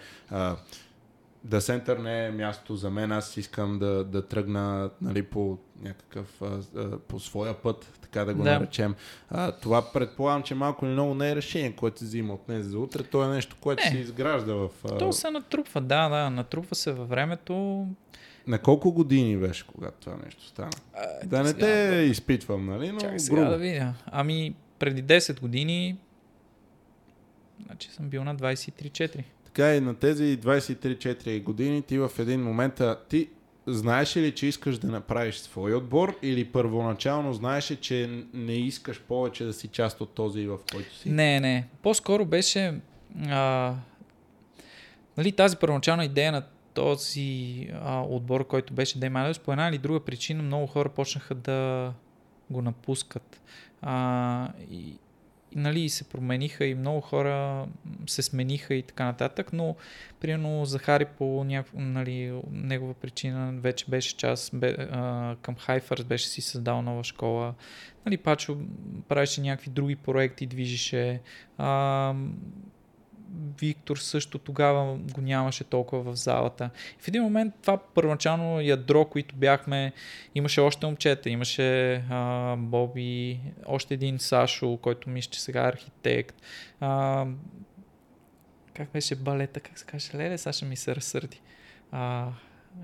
да 1.44 1.60
център 1.60 1.98
не 1.98 2.26
е 2.26 2.30
място 2.30 2.76
за 2.76 2.90
мен, 2.90 3.12
аз 3.12 3.36
искам 3.36 3.78
да, 3.78 4.04
да 4.04 4.26
тръгна 4.26 4.90
нали, 5.02 5.22
по 5.22 5.58
някакъв, 5.82 6.42
а, 6.42 6.98
по 6.98 7.20
своя 7.20 7.54
път, 7.54 7.98
така 8.02 8.24
да 8.24 8.34
го 8.34 8.42
да. 8.42 8.52
наречем. 8.52 8.94
А, 9.30 9.52
това 9.52 9.92
предполагам, 9.92 10.42
че 10.42 10.54
малко 10.54 10.84
или 10.84 10.92
много 10.92 11.14
не 11.14 11.30
е 11.30 11.36
решение, 11.36 11.72
което 11.72 11.98
се 11.98 12.04
взима 12.04 12.34
от 12.34 12.40
днес 12.46 12.66
за 12.66 12.78
утре, 12.78 13.02
то 13.02 13.24
е 13.24 13.28
нещо, 13.28 13.56
което 13.60 13.84
не. 13.84 13.90
се 13.90 13.96
изгражда 13.96 14.54
в... 14.54 14.68
А... 14.84 14.98
То 14.98 15.12
се 15.12 15.30
натрупва, 15.30 15.80
да, 15.80 16.08
да, 16.08 16.30
натрупва 16.30 16.74
се 16.74 16.92
във 16.92 17.08
времето. 17.08 17.86
На 18.46 18.58
колко 18.58 18.92
години 18.92 19.36
беше, 19.36 19.66
когато 19.66 20.00
това 20.00 20.16
нещо 20.24 20.44
стана? 20.46 20.70
А, 20.94 21.26
да 21.26 21.42
не 21.42 21.54
те 21.54 21.90
да... 21.90 22.02
изпитвам, 22.02 22.66
нали? 22.66 22.92
Но 22.92 23.00
Чакай 23.00 23.18
сега 23.18 23.36
грубо. 23.36 23.50
да 23.50 23.58
видя. 23.58 23.94
Ами, 24.06 24.54
преди 24.78 25.04
10 25.04 25.40
години 25.40 25.96
Значи 27.66 27.90
съм 27.90 28.08
бил 28.08 28.24
на 28.24 28.36
23-4 28.36 29.24
така 29.58 29.74
и 29.74 29.80
на 29.80 29.94
тези 29.94 30.38
23-4 30.40 31.42
години 31.42 31.82
ти 31.82 31.98
в 31.98 32.10
един 32.18 32.42
момент, 32.42 32.82
ти 33.08 33.28
знаеш 33.66 34.16
ли, 34.16 34.34
че 34.34 34.46
искаш 34.46 34.78
да 34.78 34.86
направиш 34.86 35.36
свой 35.36 35.74
отбор 35.74 36.18
или 36.22 36.44
първоначално 36.44 37.32
знаеш, 37.32 37.76
че 37.80 38.24
не 38.34 38.52
искаш 38.52 39.00
повече 39.00 39.44
да 39.44 39.52
си 39.52 39.68
част 39.68 40.00
от 40.00 40.14
този, 40.14 40.46
в 40.46 40.58
който 40.72 40.94
си? 40.94 41.10
Не, 41.10 41.40
не. 41.40 41.68
По-скоро 41.82 42.24
беше 42.24 42.80
а, 43.28 43.74
нали, 45.16 45.32
тази 45.32 45.56
първоначална 45.56 46.04
идея 46.04 46.32
на 46.32 46.42
този 46.74 47.68
а, 47.82 48.00
отбор, 48.00 48.46
който 48.46 48.74
беше 48.74 48.98
Деймалиус, 48.98 49.38
по 49.38 49.52
една 49.52 49.68
или 49.68 49.78
друга 49.78 50.00
причина 50.00 50.42
много 50.42 50.66
хора 50.66 50.88
почнаха 50.88 51.34
да 51.34 51.92
го 52.50 52.62
напускат. 52.62 53.40
А, 53.82 54.48
и, 54.70 54.98
нали, 55.54 55.88
се 55.88 56.04
промениха 56.04 56.64
и 56.64 56.74
много 56.74 57.00
хора 57.00 57.66
се 58.06 58.22
смениха 58.22 58.74
и 58.74 58.82
така 58.82 59.04
нататък, 59.04 59.52
но 59.52 59.76
примерно 60.20 60.64
Захари 60.64 61.04
по 61.04 61.44
някаква, 61.44 61.80
нали, 61.80 62.40
негова 62.50 62.94
причина 62.94 63.52
вече 63.52 63.84
беше 63.88 64.16
част 64.16 64.50
бе, 64.54 64.76
а, 64.78 65.36
към 65.42 65.56
Хайфърс, 65.56 66.04
беше 66.04 66.28
си 66.28 66.40
създал 66.40 66.82
нова 66.82 67.04
школа. 67.04 67.54
Нали, 68.06 68.16
Пачо 68.16 68.58
правеше 69.08 69.40
някакви 69.40 69.70
други 69.70 69.96
проекти, 69.96 70.46
движеше. 70.46 71.20
А, 71.58 72.14
Виктор 73.60 73.96
също 73.96 74.38
тогава 74.38 74.96
го 74.96 75.20
нямаше 75.20 75.64
толкова 75.64 76.12
в 76.12 76.16
залата. 76.16 76.70
В 76.98 77.08
един 77.08 77.22
момент 77.22 77.54
това 77.62 77.78
първоначално 77.78 78.60
ядро, 78.60 79.04
които 79.04 79.34
бяхме, 79.34 79.92
имаше 80.34 80.60
още 80.60 80.86
момчета, 80.86 81.30
имаше 81.30 81.94
а, 82.10 82.56
Боби, 82.58 83.40
още 83.66 83.94
един 83.94 84.18
Сашо, 84.18 84.76
който 84.76 85.10
мисля, 85.10 85.30
че 85.30 85.40
сега 85.40 85.64
е 85.64 85.68
архитект. 85.68 86.42
А, 86.80 87.26
как 88.74 88.92
беше 88.92 89.16
балета, 89.16 89.60
как 89.60 89.78
се 89.78 89.86
каже? 89.86 90.10
Леле, 90.14 90.38
Саша 90.38 90.66
ми 90.66 90.76
се 90.76 90.96
разсърди. 90.96 91.40
А, 91.92 92.28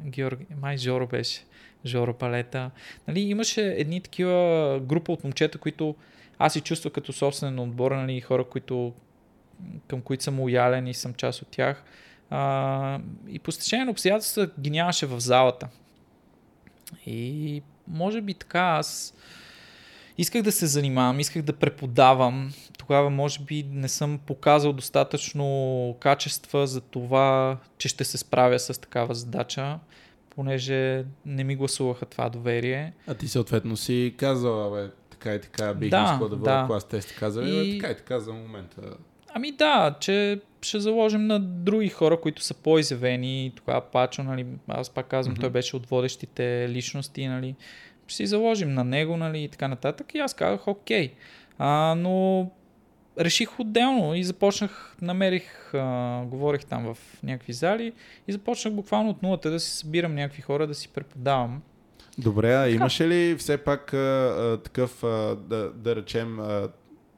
Георги, 0.05 0.47
май 0.61 0.77
Жоро 0.77 1.07
беше. 1.07 1.45
Жоро 1.87 2.15
Палета. 2.15 2.71
Нали, 3.09 3.21
имаше 3.21 3.63
едни 3.63 4.01
такива 4.01 4.81
група 4.83 5.13
от 5.13 5.25
момчета, 5.25 5.59
които 5.59 5.95
аз 6.39 6.53
си 6.53 6.61
чувствах 6.61 6.93
като 6.93 7.13
собствен 7.13 7.59
отбор, 7.59 7.93
нали, 7.93 8.21
хора, 8.21 8.45
които 8.45 8.93
към 9.89 10.01
които 10.01 10.25
съм 10.25 10.41
лоялен 10.41 10.87
и 10.87 10.95
съм 10.95 11.15
част 11.15 11.43
от 11.43 11.49
тях. 11.49 11.85
А, 12.31 13.01
и 13.29 13.39
по 13.39 13.53
стечение 13.53 13.85
на 13.85 13.91
обстоятелства 13.91 14.51
ги 14.61 14.71
нямаше 14.71 15.07
в 15.07 15.21
залата. 15.21 15.69
И 17.07 17.63
може 17.89 18.21
би 18.21 18.35
така 18.35 18.61
аз 18.61 19.15
исках 20.19 20.43
да 20.43 20.53
се 20.53 20.67
занимавам, 20.67 21.21
исках 21.21 21.43
да 21.43 21.53
преподавам. 21.53 22.53
Тогава 22.79 23.11
може 23.11 23.41
би 23.41 23.67
не 23.71 23.89
съм 23.89 24.19
показал 24.27 24.73
достатъчно 24.73 25.97
качества 26.01 26.67
за 26.67 26.81
това, 26.81 27.59
че 27.79 27.89
ще 27.89 28.05
се 28.05 28.19
справя 28.19 28.59
с 28.59 28.81
такава 28.81 29.15
задача, 29.15 29.79
понеже 30.31 31.05
не 31.27 31.45
ми 31.45 31.57
гласуваха 31.57 32.07
това 32.07 32.29
доверие. 32.29 32.93
А 33.07 33.15
ти 33.15 33.29
съответно 33.29 33.77
си 33.77 34.15
казала, 34.19 34.77
бе, 34.77 34.91
така 35.11 35.35
и 35.35 35.41
така 35.41 35.75
бих 35.75 35.91
да, 35.91 36.11
искал 36.13 36.29
да 36.29 36.37
бъда 36.37 36.61
да. 36.61 36.67
клас 36.67 36.89
тест. 36.89 37.15
Казали, 37.15 37.51
и... 37.51 37.73
бе, 37.73 37.79
така 37.79 37.93
и 37.93 37.97
така 37.97 38.21
за 38.21 38.33
момента. 38.33 38.83
Ами 39.37 39.53
да, 39.53 39.95
че 40.01 40.41
ще 40.63 40.81
заложим 40.81 41.27
на 41.27 41.41
други 41.41 41.89
хора, 41.89 42.21
които 42.21 42.43
са 42.43 42.55
по-изявени. 42.55 43.53
Тогава 43.57 43.81
Пачо, 43.81 44.23
нали, 44.23 44.47
аз 44.69 44.91
пак 44.91 45.07
казвам, 45.07 45.37
mm-hmm. 45.37 45.41
той 45.41 45.51
беше 45.51 45.77
от 45.77 45.87
водещите 45.87 46.69
личности, 46.69 47.27
нали. 47.27 47.55
Ще 48.07 48.17
си 48.17 48.27
заложим 48.27 48.75
на 48.75 48.85
него, 48.85 49.17
нали, 49.17 49.43
и 49.43 49.49
така 49.49 49.69
нататък. 49.69 50.15
И 50.15 50.19
аз 50.19 50.35
казах, 50.35 50.69
окей. 50.69 51.13
А, 51.59 51.95
но 51.99 52.51
реших 53.21 53.61
отделно 53.61 54.15
и 54.15 54.25
започнах, 54.25 54.97
намерих, 55.03 55.75
а, 55.75 56.23
говорих 56.25 56.65
там 56.65 56.95
в 56.95 56.99
някакви 57.23 57.53
зали 57.53 57.93
и 58.29 58.33
започнах 58.33 58.75
буквално 58.75 59.11
от 59.11 59.23
нулата 59.23 59.51
да 59.51 59.61
си 59.61 59.71
събирам 59.71 60.15
някакви 60.15 60.43
хора, 60.43 60.67
да 60.67 60.75
си 60.75 60.89
преподавам. 60.89 61.63
Добре, 62.19 62.55
а 62.55 62.69
имаше 62.69 63.09
ли 63.09 63.37
все 63.39 63.57
пак 63.57 63.95
а, 63.95 63.97
а, 63.97 64.63
такъв, 64.63 65.05
а, 65.05 65.37
да, 65.37 65.71
да 65.71 65.97
речем, 65.97 66.41
а, 66.41 66.69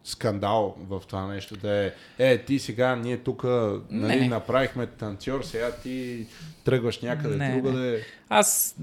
скандал 0.07 0.77
в 0.79 1.03
това 1.09 1.27
нещо, 1.27 1.57
да 1.57 1.85
е, 1.85 1.93
е, 2.19 2.39
ти 2.39 2.59
сега, 2.59 2.97
ние 2.97 3.17
тук 3.17 3.45
нали, 3.91 4.29
направихме 4.29 4.87
танцор, 4.87 5.43
сега 5.43 5.73
ти 5.73 6.27
тръгваш 6.65 7.01
някъде 7.01 7.37
не, 7.37 7.53
другаде. 7.53 7.91
Не. 7.91 7.99
Аз 8.29 8.77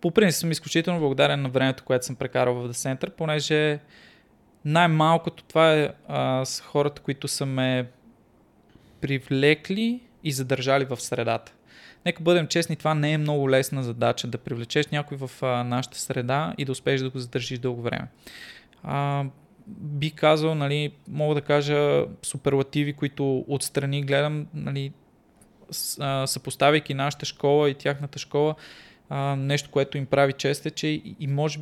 по 0.00 0.10
принцип 0.10 0.40
съм 0.40 0.50
изключително 0.50 1.00
благодарен 1.00 1.42
на 1.42 1.48
времето, 1.48 1.84
което 1.84 2.06
съм 2.06 2.16
прекарал 2.16 2.54
в 2.54 2.68
The 2.68 2.72
Center, 2.72 3.10
понеже 3.10 3.78
най-малкото 4.64 5.44
това 5.44 5.74
е 5.74 5.88
а, 6.08 6.44
с 6.44 6.60
хората, 6.60 7.02
които 7.02 7.28
са 7.28 7.46
ме 7.46 7.90
привлекли 9.00 10.00
и 10.24 10.32
задържали 10.32 10.84
в 10.84 11.00
средата. 11.00 11.52
Нека 12.06 12.22
бъдем 12.22 12.46
честни, 12.46 12.76
това 12.76 12.94
не 12.94 13.12
е 13.12 13.18
много 13.18 13.50
лесна 13.50 13.82
задача 13.82 14.26
да 14.26 14.38
привлечеш 14.38 14.86
някой 14.86 15.16
в 15.16 15.30
а, 15.42 15.64
нашата 15.64 15.98
среда 15.98 16.54
и 16.58 16.64
да 16.64 16.72
успееш 16.72 17.00
да 17.00 17.10
го 17.10 17.18
задържиш 17.18 17.58
дълго 17.58 17.82
време. 17.82 18.08
А, 18.82 19.24
би 19.68 20.10
казал, 20.10 20.54
нали, 20.54 20.92
мога 21.08 21.34
да 21.34 21.40
кажа 21.40 22.04
суперлативи, 22.22 22.92
които 22.92 23.44
отстрани 23.48 24.02
гледам, 24.02 24.46
нали, 24.54 24.92
съпоставяйки 26.26 26.94
нашата 26.94 27.26
школа 27.26 27.70
и 27.70 27.74
тяхната 27.74 28.18
школа, 28.18 28.54
нещо, 29.36 29.70
което 29.70 29.98
им 29.98 30.06
прави 30.06 30.32
чест 30.32 30.66
е, 30.66 30.70
че 30.70 30.86
и, 30.86 31.16
и 31.20 31.26
може 31.26 31.60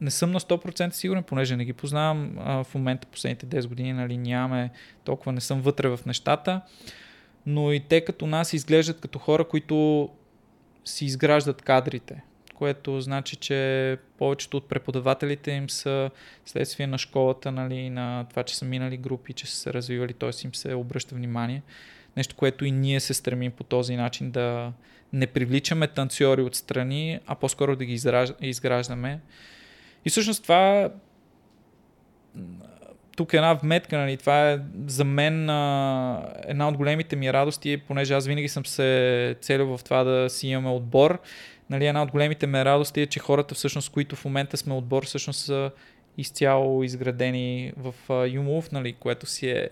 не 0.00 0.10
съм 0.10 0.30
на 0.30 0.40
100% 0.40 0.90
сигурен, 0.90 1.22
понеже 1.22 1.56
не 1.56 1.64
ги 1.64 1.72
познавам 1.72 2.34
в 2.64 2.66
момента 2.74 3.06
последните 3.06 3.46
10 3.46 3.66
години, 3.66 3.92
нали, 3.92 4.16
нямаме 4.16 4.70
толкова, 5.04 5.32
не 5.32 5.40
съм 5.40 5.60
вътре 5.60 5.88
в 5.88 6.00
нещата, 6.06 6.60
но 7.46 7.72
и 7.72 7.80
те 7.80 8.04
като 8.04 8.26
нас 8.26 8.52
изглеждат 8.52 9.00
като 9.00 9.18
хора, 9.18 9.44
които 9.44 10.08
си 10.84 11.04
изграждат 11.04 11.62
кадрите 11.62 12.22
което 12.62 13.00
значи, 13.00 13.36
че 13.36 13.98
повечето 14.18 14.56
от 14.56 14.68
преподавателите 14.68 15.50
им 15.50 15.70
са 15.70 16.10
следствие 16.46 16.86
на 16.86 16.98
школата, 16.98 17.52
нали, 17.52 17.90
на 17.90 18.26
това, 18.30 18.42
че 18.42 18.56
са 18.56 18.64
минали 18.64 18.96
групи, 18.96 19.32
че 19.32 19.46
са 19.46 19.56
се 19.56 19.72
развивали, 19.72 20.12
т.е. 20.12 20.30
им 20.44 20.54
се 20.54 20.74
обръща 20.74 21.14
внимание. 21.14 21.62
Нещо, 22.16 22.36
което 22.36 22.64
и 22.64 22.70
ние 22.70 23.00
се 23.00 23.14
стремим 23.14 23.52
по 23.52 23.64
този 23.64 23.96
начин 23.96 24.30
да 24.30 24.72
не 25.12 25.26
привличаме 25.26 25.86
танцори 25.86 26.42
отстрани, 26.42 27.20
а 27.26 27.34
по-скоро 27.34 27.76
да 27.76 27.84
ги 27.84 28.00
изграждаме. 28.40 29.20
И 30.04 30.10
всъщност 30.10 30.42
това 30.42 30.90
тук 33.16 33.32
е 33.32 33.36
една 33.36 33.54
вметка, 33.54 33.98
нали, 33.98 34.16
това 34.16 34.50
е 34.50 34.58
за 34.86 35.04
мен 35.04 35.50
а, 35.50 36.32
една 36.46 36.68
от 36.68 36.76
големите 36.76 37.16
ми 37.16 37.32
радости, 37.32 37.82
понеже 37.88 38.14
аз 38.14 38.26
винаги 38.26 38.48
съм 38.48 38.66
се 38.66 39.36
целил 39.40 39.76
в 39.76 39.84
това 39.84 40.04
да 40.04 40.30
си 40.30 40.48
имаме 40.48 40.70
отбор 40.70 41.20
нали, 41.70 41.86
една 41.86 42.02
от 42.02 42.10
големите 42.10 42.46
ме 42.46 42.64
радости 42.64 43.00
е, 43.00 43.06
че 43.06 43.20
хората 43.20 43.54
всъщност, 43.54 43.92
които 43.92 44.16
в 44.16 44.24
момента 44.24 44.56
сме 44.56 44.74
отбор, 44.74 45.06
всъщност 45.06 45.40
са 45.40 45.70
изцяло 46.18 46.82
изградени 46.82 47.72
в 47.76 47.94
Юмов, 48.28 48.72
нали, 48.72 48.92
което 48.92 49.26
си 49.26 49.48
е... 49.48 49.68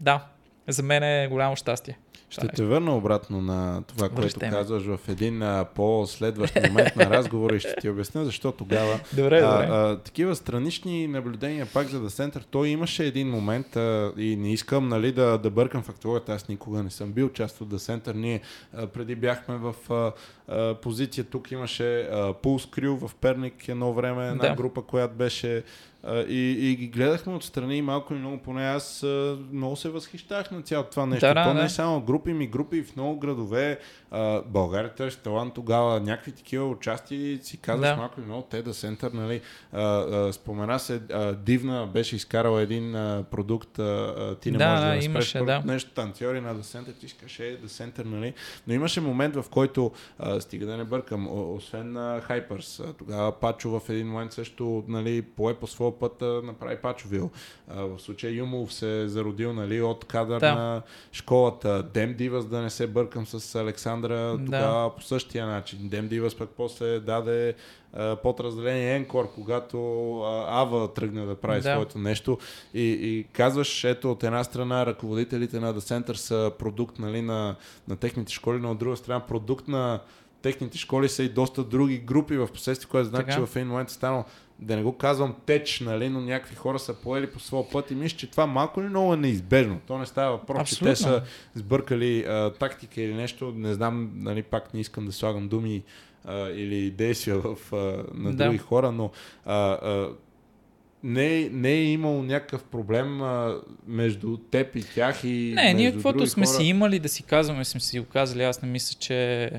Да, 0.00 0.26
за 0.68 0.82
мен 0.82 1.02
е 1.02 1.28
голямо 1.28 1.56
щастие. 1.56 1.98
Ще 2.30 2.48
те 2.48 2.64
върна 2.64 2.96
обратно 2.96 3.40
на 3.40 3.82
това, 3.82 4.08
което 4.08 4.40
казваш 4.40 4.82
в 4.82 4.98
един 5.08 5.42
а, 5.42 5.66
по-следващ 5.74 6.56
момент 6.68 6.96
на 6.96 7.10
разговора 7.10 7.56
и 7.56 7.60
ще 7.60 7.76
ти 7.80 7.88
обясня 7.88 8.24
защо 8.24 8.52
тогава. 8.52 9.00
Добре, 9.12 9.40
а, 9.40 9.52
добре. 9.52 9.66
А, 9.70 9.98
такива 9.98 10.36
странични 10.36 11.06
наблюдения 11.06 11.66
пак 11.74 11.86
за 11.86 12.00
да 12.00 12.10
център. 12.10 12.42
Той 12.50 12.68
имаше 12.68 13.04
един 13.04 13.30
момент 13.30 13.76
а, 13.76 14.12
и 14.16 14.36
не 14.36 14.52
искам 14.52 14.88
нали, 14.88 15.12
да, 15.12 15.38
да 15.38 15.50
бъркам 15.50 15.82
фактологията. 15.82 16.32
Аз 16.32 16.48
никога 16.48 16.82
не 16.82 16.90
съм 16.90 17.12
бил 17.12 17.32
част 17.32 17.60
от 17.60 17.68
The 17.68 17.76
Center. 17.76 18.14
Ние 18.14 18.40
а, 18.74 18.86
преди 18.86 19.14
бяхме 19.14 19.56
в 19.56 19.74
а, 19.90 20.12
а, 20.48 20.74
позиция. 20.74 21.24
Тук 21.24 21.50
имаше 21.50 22.08
Пулс 22.42 22.66
Крю 22.66 22.96
в 22.96 23.14
Перник 23.14 23.68
едно 23.68 23.92
време, 23.92 24.28
една 24.28 24.48
да. 24.48 24.54
група, 24.54 24.82
която 24.82 25.14
беше 25.14 25.62
и, 26.28 26.56
и 26.60 26.76
ги 26.76 26.86
гледахме 26.86 27.34
отстрани 27.34 27.82
малко 27.82 28.14
и 28.14 28.16
много, 28.16 28.38
поне 28.38 28.66
аз 28.66 29.02
много 29.52 29.76
се 29.76 29.88
възхищах 29.88 30.50
на 30.50 30.62
цялото 30.62 30.90
това 30.90 31.06
нещо. 31.06 31.26
Да, 31.26 31.44
То 31.44 31.54
не 31.54 31.64
е 31.64 31.68
само 31.68 32.00
групи 32.00 32.32
ми, 32.32 32.46
групи 32.46 32.82
в 32.82 32.96
много 32.96 33.18
градове. 33.18 33.78
България 34.46 34.94
търси 34.94 35.18
талант 35.18 35.54
тогава, 35.54 36.00
някакви 36.00 36.32
такива 36.32 36.68
участия 36.68 37.38
си 37.42 37.56
казваш 37.56 37.88
да. 37.88 37.96
малко 37.96 38.20
и 38.20 38.24
много. 38.24 38.46
Те 38.50 38.62
да 38.62 38.72
център, 38.72 39.10
нали, 39.12 39.40
спомена 40.32 40.78
се, 40.78 41.00
Дивна 41.38 41.86
беше 41.86 42.16
изкарала 42.16 42.62
един 42.62 42.92
продукт, 43.30 43.72
ти 44.40 44.50
не 44.50 44.58
да, 44.58 44.68
можеш 44.68 44.84
да, 44.84 44.98
да 44.98 45.04
имаше, 45.04 45.38
да. 45.38 45.62
нещо 45.64 45.90
танцори 45.90 46.40
на 46.40 46.54
да 46.54 46.62
център, 46.62 46.92
ти 46.92 47.06
искаш 47.06 47.40
е 47.40 47.56
да 47.56 47.68
център, 47.68 48.04
нали. 48.04 48.34
Но 48.66 48.74
имаше 48.74 49.00
момент, 49.00 49.36
в 49.36 49.44
който, 49.50 49.92
стига 50.40 50.66
да 50.66 50.76
не 50.76 50.84
бъркам, 50.84 51.28
освен 51.54 51.92
на 51.92 52.20
Хайперс, 52.20 52.82
тогава 52.98 53.32
Пачо 53.32 53.80
в 53.80 53.88
един 53.88 54.08
момент 54.08 54.32
също, 54.32 54.84
нали, 54.88 55.22
пое 55.22 55.54
по 55.54 55.66
своя 55.66 55.98
път 55.98 56.22
а, 56.22 56.40
направи 56.44 56.76
Пачовил. 56.76 57.30
А, 57.68 57.82
в 57.82 57.98
случая 57.98 58.34
Юмов 58.34 58.74
се 58.74 59.02
е 59.02 59.08
зародил 59.08 59.52
нали, 59.52 59.82
от 59.82 60.04
кадър 60.04 60.40
да. 60.40 60.54
на 60.54 60.82
школата. 61.12 61.82
Дем 61.94 62.14
Дивас, 62.14 62.46
да 62.46 62.60
не 62.60 62.70
се 62.70 62.86
бъркам 62.86 63.26
с 63.26 63.40
Александра, 64.10 64.44
тогава 64.44 64.88
да. 64.88 64.94
по 64.96 65.02
същия 65.02 65.46
начин. 65.46 65.78
Дем 65.82 66.08
Дивас 66.08 66.34
пък 66.34 66.50
после 66.56 67.00
даде 67.00 67.54
подразделение 68.22 68.96
Енкор, 68.96 69.34
когато 69.34 69.78
а, 70.20 70.62
Ава 70.62 70.94
тръгне 70.94 71.26
да 71.26 71.34
прави 71.34 71.60
да. 71.60 71.72
своето 71.72 71.98
нещо 71.98 72.38
и, 72.74 72.82
и 72.82 73.24
казваш, 73.32 73.84
ето 73.84 74.12
от 74.12 74.24
една 74.24 74.44
страна 74.44 74.86
ръководителите 74.86 75.60
на 75.60 75.74
The 75.74 75.78
Center 75.78 76.12
са 76.12 76.52
продукт 76.58 76.98
нали, 76.98 77.22
на, 77.22 77.56
на 77.88 77.96
техните 77.96 78.32
школи, 78.32 78.58
но 78.58 78.70
от 78.70 78.78
друга 78.78 78.96
страна 78.96 79.20
продукт 79.20 79.68
на 79.68 80.00
техните 80.42 80.78
школи 80.78 81.08
са 81.08 81.22
и 81.22 81.28
доста 81.28 81.64
други 81.64 81.98
групи 81.98 82.36
в 82.36 82.48
последствие, 82.52 82.90
което 82.90 83.08
значи, 83.08 83.32
че 83.32 83.40
в 83.40 83.56
един 83.56 83.68
момент 83.68 83.90
е 83.90 83.92
станало 83.92 84.24
да 84.58 84.76
не 84.76 84.82
го 84.82 84.92
казвам 84.92 85.34
теч, 85.46 85.80
нали, 85.80 86.08
но 86.08 86.20
някакви 86.20 86.54
хора 86.54 86.78
са 86.78 86.94
поели 86.94 87.26
по 87.26 87.40
своя 87.40 87.68
път 87.68 87.90
и 87.90 87.94
мисля, 87.94 88.16
че 88.16 88.30
това 88.30 88.46
малко 88.46 88.82
ли 88.82 88.86
много 88.86 89.14
е 89.14 89.16
неизбежно. 89.16 89.80
То 89.86 89.98
не 89.98 90.06
става 90.06 90.36
въпрос, 90.36 90.68
че 90.68 90.84
те 90.84 90.96
са 90.96 91.22
сбъркали 91.54 92.24
а, 92.24 92.52
тактика 92.52 93.02
или 93.02 93.14
нещо. 93.14 93.52
Не 93.56 93.74
знам, 93.74 94.10
нали, 94.14 94.42
пак 94.42 94.74
не 94.74 94.80
искам 94.80 95.06
да 95.06 95.12
слагам 95.12 95.48
думи 95.48 95.82
а, 96.24 96.48
или 96.48 96.90
действия 96.90 97.38
в, 97.38 97.56
а, 97.72 97.76
на 98.14 98.34
да. 98.34 98.44
други 98.44 98.58
хора, 98.58 98.92
но 98.92 99.10
а, 99.44 99.56
а, 99.56 100.10
не, 101.02 101.48
не 101.48 101.70
е 101.70 101.84
имало 101.84 102.22
някакъв 102.22 102.64
проблем 102.64 103.22
а, 103.22 103.60
между 103.86 104.36
теб 104.36 104.76
и 104.76 104.82
тях 104.94 105.24
и 105.24 105.52
Не, 105.56 105.74
ние 105.74 105.92
каквото 105.92 106.26
сме 106.26 106.46
хора. 106.46 106.56
си 106.56 106.64
имали 106.64 106.98
да 106.98 107.08
си 107.08 107.22
казваме, 107.22 107.64
сме 107.64 107.80
си 107.80 108.00
го 108.00 108.06
казали, 108.06 108.42
аз 108.42 108.62
не 108.62 108.68
мисля, 108.68 108.96
че 109.00 109.50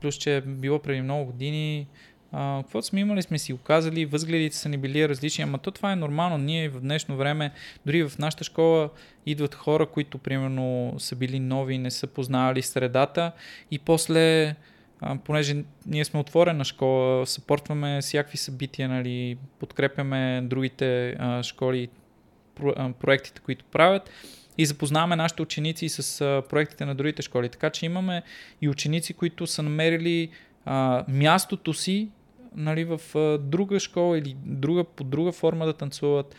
плюс, 0.00 0.14
че 0.14 0.36
е 0.36 0.40
било 0.40 0.78
преди 0.78 1.02
много 1.02 1.24
години, 1.24 1.86
каквото 2.34 2.86
сме 2.86 3.00
имали, 3.00 3.22
сме 3.22 3.38
си 3.38 3.52
го 3.52 3.58
казали, 3.58 4.06
възгледите 4.06 4.56
са 4.56 4.68
ни 4.68 4.76
били 4.76 5.08
различни, 5.08 5.44
ама 5.44 5.58
то 5.58 5.70
това 5.70 5.92
е 5.92 5.96
нормално. 5.96 6.38
Ние 6.38 6.68
в 6.68 6.80
днешно 6.80 7.16
време, 7.16 7.50
дори 7.86 8.08
в 8.08 8.18
нашата 8.18 8.44
школа, 8.44 8.90
идват 9.26 9.54
хора, 9.54 9.86
които 9.86 10.18
примерно 10.18 10.94
са 10.98 11.16
били 11.16 11.40
нови, 11.40 11.78
не 11.78 11.90
са 11.90 12.06
познавали 12.06 12.62
средата 12.62 13.32
и 13.70 13.78
после 13.78 14.54
а, 15.00 15.18
понеже 15.24 15.64
ние 15.86 16.04
сме 16.04 16.20
отворена 16.20 16.64
школа, 16.64 17.26
съпортваме 17.26 18.00
всякакви 18.00 18.38
събития, 18.38 18.88
нали, 18.88 19.38
подкрепяме 19.58 20.40
другите 20.44 21.16
а, 21.18 21.42
школи, 21.42 21.88
про, 22.54 22.72
а, 22.76 22.92
проектите, 22.92 23.40
които 23.40 23.64
правят 23.64 24.10
и 24.58 24.66
запознаваме 24.66 25.16
нашите 25.16 25.42
ученици 25.42 25.88
с 25.88 26.20
а, 26.20 26.42
проектите 26.50 26.84
на 26.84 26.94
другите 26.94 27.22
школи. 27.22 27.48
Така 27.48 27.70
че 27.70 27.86
имаме 27.86 28.22
и 28.62 28.68
ученици, 28.68 29.14
които 29.14 29.46
са 29.46 29.62
намерили 29.62 30.30
а, 30.64 31.04
мястото 31.08 31.74
си 31.74 32.08
нали, 32.54 32.84
в 32.84 33.00
друга 33.38 33.80
школа 33.80 34.18
или 34.18 34.36
друга, 34.44 34.84
по 34.84 35.04
друга 35.04 35.32
форма 35.32 35.66
да 35.66 35.72
танцуват. 35.72 36.34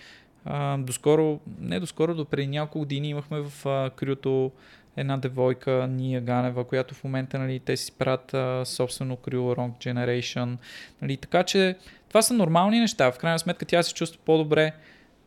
А, 0.45 0.77
доскоро, 0.77 1.39
не 1.59 1.79
доскоро, 1.79 2.15
до 2.15 2.25
преди 2.25 2.47
няколко 2.47 2.79
години 2.79 3.09
имахме 3.09 3.41
в 3.41 3.65
а, 3.65 3.89
крюто 3.89 4.51
една 4.97 5.17
девойка, 5.17 5.87
Ния 5.89 6.21
Ганева, 6.21 6.63
която 6.63 6.95
в 6.95 7.03
момента 7.03 7.39
нали, 7.39 7.59
те 7.59 7.77
си 7.77 7.91
правят 7.91 8.33
а, 8.33 8.65
собствено 8.65 9.15
крю 9.15 9.37
Wrong 9.37 9.77
Generation. 9.77 10.57
Нали, 11.01 11.17
така 11.17 11.43
че 11.43 11.75
това 12.07 12.21
са 12.21 12.33
нормални 12.33 12.79
неща. 12.79 13.11
В 13.11 13.17
крайна 13.17 13.39
сметка 13.39 13.65
тя 13.65 13.83
се 13.83 13.93
чувства 13.93 14.21
по-добре 14.25 14.73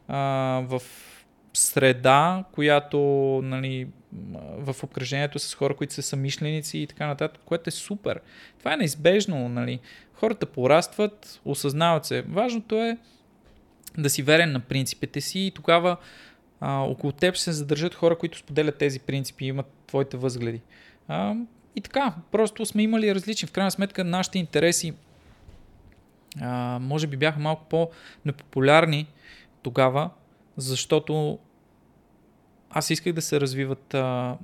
а, 0.09 0.19
в 0.69 0.83
среда, 1.53 2.45
която 2.53 2.99
нали, 3.45 3.89
в 4.59 4.77
обкръжението 4.83 5.39
с 5.39 5.55
хора, 5.55 5.77
които 5.77 5.95
са 5.95 6.03
самишленици 6.03 6.79
и 6.79 6.87
така 6.87 7.07
нататък, 7.07 7.43
което 7.45 7.69
е 7.69 7.71
супер. 7.71 8.21
Това 8.59 8.73
е 8.73 8.77
неизбежно. 8.77 9.49
Нали. 9.49 9.81
Хората 10.15 10.47
порастват, 10.47 11.41
осъзнават 11.45 12.05
се. 12.05 12.23
Важното 12.23 12.77
е 12.77 12.99
да 13.99 14.11
си 14.11 14.23
верен 14.23 14.53
на 14.53 14.61
принципите 14.61 15.21
си 15.21 15.41
и 15.41 15.51
тогава 15.51 15.97
а, 16.61 16.81
около 16.81 17.13
теб 17.13 17.35
ще 17.35 17.45
се 17.45 17.53
задържат 17.53 17.95
хора, 17.95 18.19
които 18.19 18.39
споделят 18.39 18.79
тези 18.79 19.01
принципи 19.01 19.45
и 19.45 19.49
имат 19.49 19.67
твоите 19.87 20.17
възгледи. 20.17 20.61
А, 21.09 21.35
и 21.77 21.81
така, 21.81 22.15
просто 22.33 22.67
сме 22.67 22.83
имали 22.83 23.15
различни. 23.15 23.49
В 23.49 23.53
крайна 23.53 23.71
сметка, 23.71 24.05
нашите 24.05 24.39
интереси 24.39 24.95
а, 26.41 26.79
може 26.83 27.07
би 27.07 27.17
бяха 27.17 27.41
малко 27.41 27.65
по-непопулярни 27.65 29.07
тогава, 29.63 30.11
защото 30.57 31.39
аз 32.71 32.91
исках 32.91 33.13
да 33.13 33.23
се 33.23 33.41
развиват 33.41 33.95
а, 33.95 34.37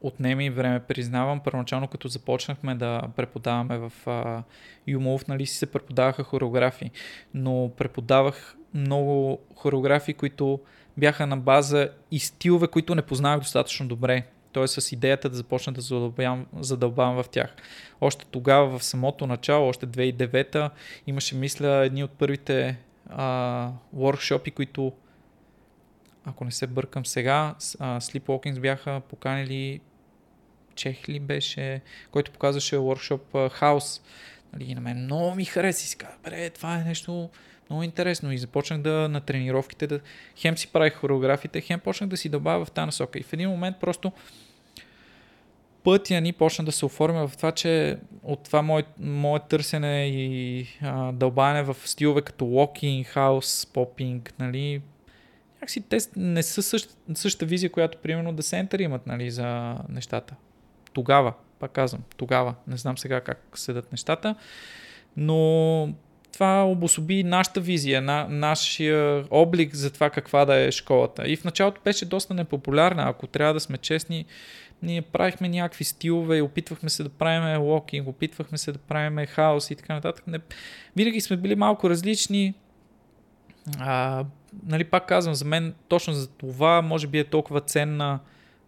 отнеме 0.00 0.44
и 0.44 0.50
време, 0.50 0.80
признавам. 0.80 1.40
Първоначално, 1.40 1.88
като 1.88 2.08
започнахме 2.08 2.74
да 2.74 3.02
преподаваме 3.16 3.78
в 3.78 3.92
а, 4.06 4.42
Юмов, 4.86 5.28
нали 5.28 5.46
си 5.46 5.58
се 5.58 5.66
преподаваха 5.66 6.24
хореографии, 6.24 6.90
но 7.34 7.70
преподавах 7.76 8.56
много 8.74 9.38
хореографии, 9.56 10.14
които 10.14 10.60
бяха 10.96 11.26
на 11.26 11.36
база 11.36 11.88
и 12.10 12.18
стилове, 12.18 12.66
които 12.66 12.94
не 12.94 13.02
познавах 13.02 13.40
достатъчно 13.40 13.88
добре. 13.88 14.24
Тоест 14.52 14.82
с 14.82 14.92
идеята 14.92 15.28
да 15.28 15.36
започна 15.36 15.72
да 15.72 15.80
задълбавам, 15.80 16.46
задълбавам 16.60 17.22
в 17.22 17.28
тях. 17.28 17.56
Още 18.00 18.26
тогава, 18.26 18.78
в 18.78 18.84
самото 18.84 19.26
начало, 19.26 19.68
още 19.68 19.86
2009 19.86 20.70
имаше, 21.06 21.34
мисля, 21.34 21.68
едни 21.68 22.04
от 22.04 22.10
първите 22.10 22.78
а, 23.10 23.70
workshopи, 23.96 24.54
които 24.54 24.92
ако 26.24 26.44
не 26.44 26.50
се 26.50 26.66
бъркам 26.66 27.06
сега, 27.06 27.54
Sleepwalkings 27.58 28.60
бяха 28.60 29.00
поканили 29.08 29.80
Чех 30.74 31.08
ли 31.08 31.20
беше, 31.20 31.80
който 32.10 32.30
показваше 32.30 32.76
workshop 32.76 33.48
хаус. 33.48 34.00
Нали, 34.52 34.64
и 34.64 34.74
на 34.74 34.80
мен 34.80 35.04
много 35.04 35.34
ми 35.34 35.44
хареса 35.44 35.84
и 35.84 35.88
си 35.88 35.96
каза, 35.96 36.14
бре, 36.24 36.50
това 36.50 36.76
е 36.76 36.84
нещо 36.84 37.30
много 37.70 37.82
интересно. 37.82 38.32
И 38.32 38.38
започнах 38.38 38.80
да 38.80 39.08
на 39.08 39.20
тренировките 39.20 39.86
да 39.86 40.00
хем 40.36 40.58
си 40.58 40.68
правих 40.72 40.94
хореографите, 40.94 41.60
хем 41.60 41.80
почнах 41.80 42.10
да 42.10 42.16
си 42.16 42.28
добавя 42.28 42.64
в 42.64 42.70
тази 42.70 42.86
насока. 42.86 43.18
И 43.18 43.22
в 43.22 43.32
един 43.32 43.50
момент 43.50 43.76
просто 43.80 44.12
пътя 45.84 46.20
ни 46.20 46.32
почна 46.32 46.64
да 46.64 46.72
се 46.72 46.86
оформя 46.86 47.28
в 47.28 47.36
това, 47.36 47.52
че 47.52 47.98
от 48.22 48.42
това 48.44 48.62
мое, 48.62 48.84
мое 48.98 49.40
търсене 49.48 50.06
и 50.06 50.66
а, 50.82 51.12
дълбане 51.12 51.62
в 51.62 51.76
стилове 51.84 52.22
като 52.22 52.44
walking, 52.44 53.14
house, 53.14 53.68
popping, 53.74 54.32
нали, 54.38 54.82
някакси 55.64 55.80
те 55.80 55.98
не 56.16 56.42
са 56.42 56.62
същата, 56.62 57.14
същата 57.14 57.46
визия, 57.46 57.70
която 57.70 57.98
примерно 57.98 58.32
да 58.32 58.42
Center 58.42 58.82
имат 58.82 59.06
нали, 59.06 59.30
за 59.30 59.76
нещата. 59.88 60.34
Тогава, 60.92 61.32
пак 61.58 61.72
казвам, 61.72 62.02
тогава. 62.16 62.54
Не 62.66 62.76
знам 62.76 62.98
сега 62.98 63.20
как 63.20 63.50
седат 63.54 63.92
нещата, 63.92 64.34
но 65.16 65.94
това 66.32 66.64
обособи 66.64 67.24
нашата 67.24 67.60
визия, 67.60 68.02
на, 68.02 68.26
нашия 68.28 69.24
облик 69.30 69.74
за 69.74 69.92
това 69.92 70.10
каква 70.10 70.44
да 70.44 70.54
е 70.54 70.70
школата. 70.70 71.28
И 71.28 71.36
в 71.36 71.44
началото 71.44 71.80
беше 71.84 72.04
доста 72.04 72.34
непопулярна, 72.34 73.02
ако 73.06 73.26
трябва 73.26 73.54
да 73.54 73.60
сме 73.60 73.78
честни. 73.78 74.24
Ние 74.82 75.02
правихме 75.02 75.48
някакви 75.48 75.84
стилове, 75.84 76.42
опитвахме 76.42 76.88
се 76.88 77.02
да 77.02 77.08
правим 77.08 77.62
локинг, 77.62 78.08
опитвахме 78.08 78.58
се 78.58 78.72
да 78.72 78.78
правим 78.78 79.26
хаос 79.26 79.70
и 79.70 79.76
така 79.76 79.94
нататък. 79.94 80.26
Не, 80.26 80.38
винаги 80.96 81.20
сме 81.20 81.36
били 81.36 81.54
малко 81.54 81.90
различни. 81.90 82.54
А, 83.78 84.24
нали, 84.66 84.84
пак 84.84 85.06
казвам, 85.06 85.34
за 85.34 85.44
мен 85.44 85.74
точно 85.88 86.12
за 86.12 86.28
това 86.28 86.82
може 86.82 87.06
би 87.06 87.18
е 87.18 87.24
толкова 87.24 87.60
ценна 87.60 88.20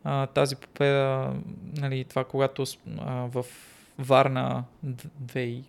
а, 0.04 0.26
тази 0.26 0.56
победа, 0.56 1.32
нали, 1.76 2.04
това 2.04 2.24
когато 2.24 2.64
а, 2.98 3.12
в 3.12 3.44
Варна 3.98 4.64
2 4.84 5.64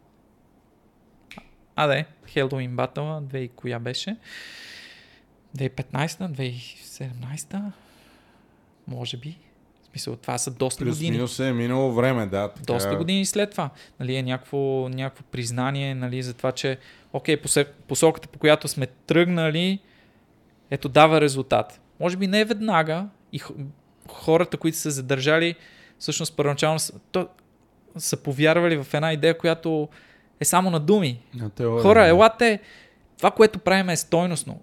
а 1.79 1.87
да, 1.87 2.05
Halloween 2.25 2.75
Battle, 2.75 3.21
2 3.21 3.51
коя 3.55 3.79
беше? 3.79 4.17
2015, 5.57 6.07
2017, 6.07 7.71
може 8.87 9.17
би. 9.17 9.37
В 9.97 9.99
смисъл, 9.99 10.15
това 10.15 10.37
са 10.37 10.51
доста 10.51 10.83
Плюс 10.83 10.95
години. 10.95 11.11
Минус 11.11 11.39
е 11.39 11.53
минало 11.53 11.93
време, 11.93 12.25
да. 12.25 12.47
Така... 12.47 12.73
Доста 12.73 12.95
години 12.95 13.25
след 13.25 13.51
това. 13.51 13.69
Нали, 13.99 14.15
е 14.15 14.23
някакво, 14.23 14.89
някакво 14.89 15.23
признание 15.23 15.95
нали, 15.95 16.23
за 16.23 16.33
това, 16.33 16.51
че 16.51 16.77
окей, 17.13 17.37
посоката, 17.87 18.27
по 18.27 18.39
която 18.39 18.67
сме 18.67 18.87
тръгнали, 18.87 19.79
ето 20.71 20.89
дава 20.89 21.21
резултат. 21.21 21.81
Може 21.99 22.17
би 22.17 22.27
не 22.27 22.45
веднага 22.45 23.05
и 23.33 23.41
хората, 24.09 24.57
които 24.57 24.77
са 24.77 24.91
задържали, 24.91 25.55
всъщност 25.99 26.35
първоначално 26.35 26.79
са, 26.79 26.93
то, 27.11 27.27
са 27.97 28.17
повярвали 28.17 28.77
в 28.83 28.93
една 28.93 29.13
идея, 29.13 29.37
която 29.37 29.89
е 30.39 30.45
само 30.45 30.69
на 30.69 30.79
думи. 30.79 31.19
На 31.35 31.49
теория, 31.49 31.81
Хора, 31.81 32.07
елате, 32.07 32.59
това, 33.17 33.31
което 33.31 33.59
правим 33.59 33.89
е 33.89 33.97
стойностно. 33.97 34.61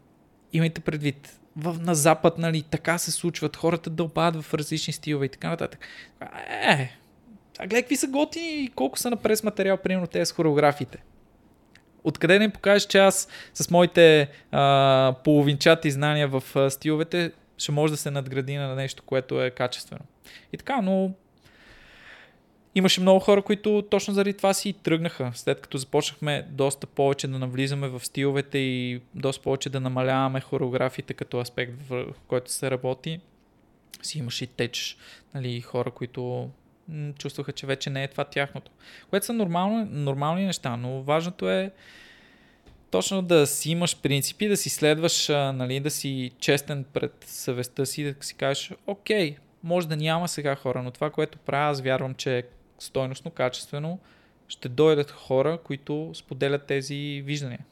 Имайте 0.52 0.80
предвид. 0.80 1.40
В, 1.56 1.76
на 1.80 1.94
Запад, 1.94 2.38
нали, 2.38 2.62
така 2.62 2.98
се 2.98 3.10
случват, 3.10 3.56
хората 3.56 3.90
дълбават 3.90 4.42
в 4.42 4.54
различни 4.54 4.92
стилове 4.92 5.26
и 5.26 5.28
така 5.28 5.48
нататък. 5.48 5.80
Е, 6.68 6.96
а 7.58 7.66
гледай 7.66 7.82
какви 7.82 7.96
са 7.96 8.06
готини 8.06 8.64
и 8.64 8.68
колко 8.68 8.98
са 8.98 9.10
напред 9.10 9.38
с 9.38 9.42
материал, 9.42 9.76
примерно 9.76 10.06
тези 10.06 10.26
с 10.26 10.32
хореографите. 10.32 11.02
Откъде 12.04 12.38
да 12.38 12.44
им 12.44 12.50
покажеш, 12.50 12.86
че 12.86 12.98
аз 12.98 13.28
с 13.54 13.70
моите 13.70 14.28
а, 14.52 15.14
половинчати 15.24 15.90
знания 15.90 16.28
в 16.28 16.42
а, 16.56 16.70
стиловете 16.70 17.32
ще 17.58 17.72
може 17.72 17.92
да 17.92 17.96
се 17.96 18.10
надгради 18.10 18.56
на 18.56 18.74
нещо, 18.74 19.02
което 19.06 19.42
е 19.42 19.50
качествено. 19.50 20.04
И 20.52 20.58
така, 20.58 20.80
но 20.80 21.10
имаше 22.74 23.00
много 23.00 23.20
хора, 23.20 23.42
които 23.42 23.84
точно 23.90 24.14
заради 24.14 24.36
това 24.36 24.54
си 24.54 24.72
тръгнаха. 24.72 25.32
След 25.34 25.60
като 25.60 25.78
започнахме 25.78 26.46
доста 26.50 26.86
повече 26.86 27.28
да 27.28 27.38
навлизаме 27.38 27.88
в 27.88 28.04
стиловете 28.04 28.58
и 28.58 29.00
доста 29.14 29.42
повече 29.42 29.70
да 29.70 29.80
намаляваме 29.80 30.40
хореографите 30.40 31.14
като 31.14 31.40
аспект, 31.40 31.72
в 31.88 32.06
който 32.28 32.52
се 32.52 32.70
работи, 32.70 33.20
си 34.02 34.18
имаше 34.18 34.44
и 34.44 34.46
теч 34.46 34.96
нали, 35.34 35.60
хора, 35.60 35.90
които 35.90 36.50
чувстваха, 37.18 37.52
че 37.52 37.66
вече 37.66 37.90
не 37.90 38.04
е 38.04 38.08
това 38.08 38.24
тяхното. 38.24 38.70
Което 39.10 39.26
са 39.26 39.32
нормални, 39.32 39.86
нормални 39.90 40.46
неща, 40.46 40.76
но 40.76 41.02
важното 41.02 41.50
е 41.50 41.70
точно 42.90 43.22
да 43.22 43.46
си 43.46 43.70
имаш 43.70 44.00
принципи, 44.00 44.48
да 44.48 44.56
си 44.56 44.70
следваш, 44.70 45.28
нали, 45.28 45.80
да 45.80 45.90
си 45.90 46.30
честен 46.38 46.84
пред 46.92 47.24
съвестта 47.26 47.86
си, 47.86 48.04
да 48.04 48.24
си 48.24 48.34
кажеш, 48.34 48.72
окей, 48.86 49.36
може 49.62 49.88
да 49.88 49.96
няма 49.96 50.28
сега 50.28 50.54
хора, 50.54 50.82
но 50.82 50.90
това, 50.90 51.10
което 51.10 51.38
правя, 51.38 51.70
аз 51.70 51.80
вярвам, 51.80 52.14
че 52.14 52.38
е 52.38 52.42
стойностно, 52.78 53.30
качествено 53.30 53.98
ще 54.48 54.68
дойдат 54.68 55.10
хора, 55.10 55.58
които 55.64 56.10
споделят 56.14 56.66
тези 56.66 57.22
виждания. 57.24 57.64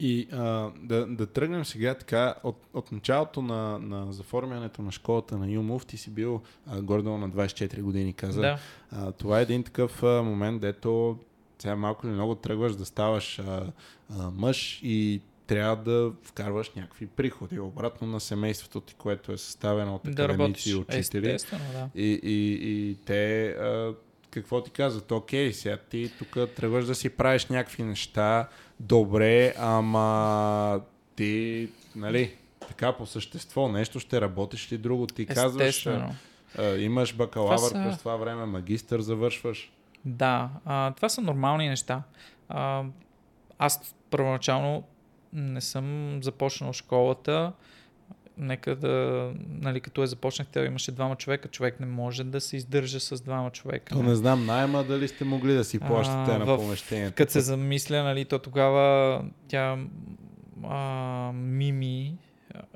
И 0.00 0.28
а, 0.32 0.70
да, 0.82 1.06
да 1.06 1.26
тръгнем 1.26 1.64
сега 1.64 1.94
така, 1.94 2.34
от, 2.42 2.56
от 2.74 2.92
началото 2.92 3.42
на, 3.42 3.78
на 3.78 4.12
заформянето 4.12 4.82
на 4.82 4.92
школата 4.92 5.38
на 5.38 5.50
Юмов, 5.50 5.86
ти 5.86 5.96
си 5.96 6.10
бил 6.10 6.40
а, 6.66 6.80
гордо 6.82 7.18
на 7.18 7.30
24 7.30 7.80
години, 7.80 8.12
каза. 8.12 8.40
Да. 8.40 8.58
А, 8.90 9.12
това 9.12 9.38
е 9.38 9.42
един 9.42 9.62
такъв 9.62 10.02
а, 10.02 10.22
момент, 10.22 10.60
дето 10.60 11.18
сега 11.58 11.76
малко 11.76 12.06
или 12.06 12.14
много 12.14 12.34
тръгваш 12.34 12.76
да 12.76 12.84
ставаш 12.84 13.38
а, 13.38 13.72
а, 14.10 14.30
мъж 14.30 14.80
и 14.82 15.20
трябва 15.46 15.76
да 15.76 16.12
вкарваш 16.22 16.70
някакви 16.76 17.06
приходи 17.06 17.60
обратно 17.60 18.06
на 18.06 18.20
семейството 18.20 18.80
ти, 18.80 18.94
което 18.94 19.32
е 19.32 19.38
съставено 19.38 19.94
от 19.94 20.08
академици 20.08 20.70
и 20.70 20.74
учители. 20.74 21.36
Да. 21.50 21.88
И, 21.94 22.20
и, 22.22 22.58
и 22.90 22.96
те 23.04 23.46
а, 23.48 23.94
какво 24.32 24.62
ти 24.62 24.70
казват? 24.70 25.12
Окей, 25.12 25.52
сега 25.52 25.76
ти 25.76 26.12
тук 26.18 26.54
тръгваш 26.56 26.84
да 26.84 26.94
си 26.94 27.10
правиш 27.10 27.46
някакви 27.46 27.82
неща, 27.82 28.48
добре, 28.80 29.54
ама 29.58 30.80
ти, 31.16 31.68
нали, 31.96 32.36
така 32.68 32.92
по 32.92 33.06
същество 33.06 33.68
нещо 33.68 34.00
ще 34.00 34.20
работиш 34.20 34.72
ли 34.72 34.78
друго? 34.78 35.06
Ти 35.06 35.26
казваш, 35.26 35.86
а, 35.86 36.76
имаш 36.76 37.14
бакалавър 37.14 37.56
това 37.56 37.68
са... 37.68 37.88
през 37.88 37.98
това 37.98 38.16
време, 38.16 38.46
магистър 38.46 39.00
завършваш. 39.00 39.72
Да, 40.04 40.50
а, 40.64 40.92
това 40.92 41.08
са 41.08 41.20
нормални 41.20 41.68
неща. 41.68 42.02
А, 42.48 42.84
аз 43.58 43.94
първоначално 44.10 44.84
не 45.32 45.60
съм 45.60 46.18
започнал 46.22 46.72
школата. 46.72 47.52
Нека 48.38 48.76
да, 48.76 49.30
нали, 49.48 49.80
като 49.80 50.02
е 50.02 50.06
започнахте, 50.06 50.60
имаше 50.60 50.92
двама 50.92 51.16
човека, 51.16 51.48
човек 51.48 51.80
не 51.80 51.86
може 51.86 52.24
да 52.24 52.40
се 52.40 52.56
издържа 52.56 53.00
с 53.00 53.20
двама 53.20 53.50
човека. 53.50 53.94
То 53.94 54.02
не 54.02 54.14
знам 54.14 54.46
найма 54.46 54.84
дали 54.84 55.08
сте 55.08 55.24
могли 55.24 55.54
да 55.54 55.64
си 55.64 55.78
плащате 55.78 56.30
а, 56.30 56.38
на 56.38 56.56
помещението. 56.56 57.14
Като 57.16 57.32
се 57.32 57.40
замисля, 57.40 58.02
нали, 58.02 58.24
то 58.24 58.38
тогава 58.38 59.24
тя 59.48 59.78
а, 60.64 61.32
Мими 61.34 62.18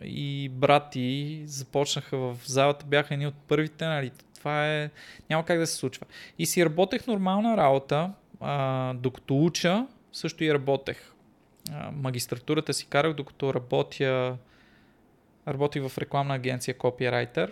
и 0.02 0.48
брати 0.48 1.42
започнаха 1.46 2.16
в 2.16 2.36
залата, 2.44 2.86
бяха 2.86 3.14
едни 3.14 3.26
от 3.26 3.34
първите, 3.48 3.86
нали, 3.86 4.10
това 4.38 4.74
е, 4.74 4.90
няма 5.30 5.44
как 5.44 5.58
да 5.58 5.66
се 5.66 5.76
случва. 5.76 6.06
И 6.38 6.46
си 6.46 6.64
работех 6.64 7.06
нормална 7.06 7.56
работа, 7.56 8.12
а, 8.40 8.94
докато 8.94 9.44
уча, 9.44 9.86
също 10.12 10.44
и 10.44 10.54
работех 10.54 11.12
магистратурата 11.92 12.74
си 12.74 12.86
карах, 12.86 13.14
докато 13.14 13.54
работя, 13.54 14.36
работих 15.48 15.88
в 15.88 15.98
рекламна 15.98 16.34
агенция 16.34 16.74
Copywriter 16.74 17.50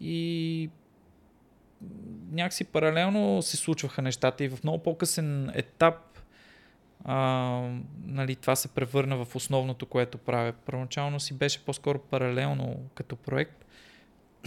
и 0.00 0.70
някакси 2.30 2.64
паралелно 2.64 3.42
се 3.42 3.56
случваха 3.56 4.02
нещата 4.02 4.44
и 4.44 4.48
в 4.48 4.64
много 4.64 4.82
по-късен 4.82 5.50
етап 5.54 5.94
а, 7.04 7.16
нали, 8.06 8.36
това 8.36 8.56
се 8.56 8.68
превърна 8.68 9.24
в 9.24 9.36
основното, 9.36 9.86
което 9.86 10.18
правя. 10.18 10.52
Първоначално 10.52 11.20
си 11.20 11.34
беше 11.34 11.64
по-скоро 11.64 11.98
паралелно 11.98 12.76
като 12.94 13.16
проект. 13.16 13.64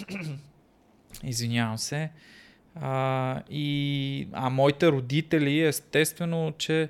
Извинявам 1.24 1.78
се. 1.78 2.12
А, 2.76 3.42
и, 3.50 4.28
а 4.32 4.50
моите 4.50 4.92
родители, 4.92 5.62
естествено, 5.62 6.54
че 6.58 6.90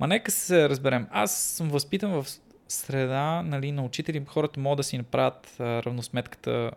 Ма 0.00 0.06
нека 0.06 0.30
се 0.30 0.68
разберем. 0.68 1.06
Аз 1.10 1.36
съм 1.36 1.68
възпитан 1.68 2.22
в 2.22 2.26
среда 2.68 3.42
нали, 3.42 3.72
на 3.72 3.84
учители. 3.84 4.24
Хората 4.26 4.60
могат 4.60 4.76
да 4.76 4.84
си 4.84 4.98
направят 4.98 5.56
а, 5.58 5.82
равносметката 5.82 6.70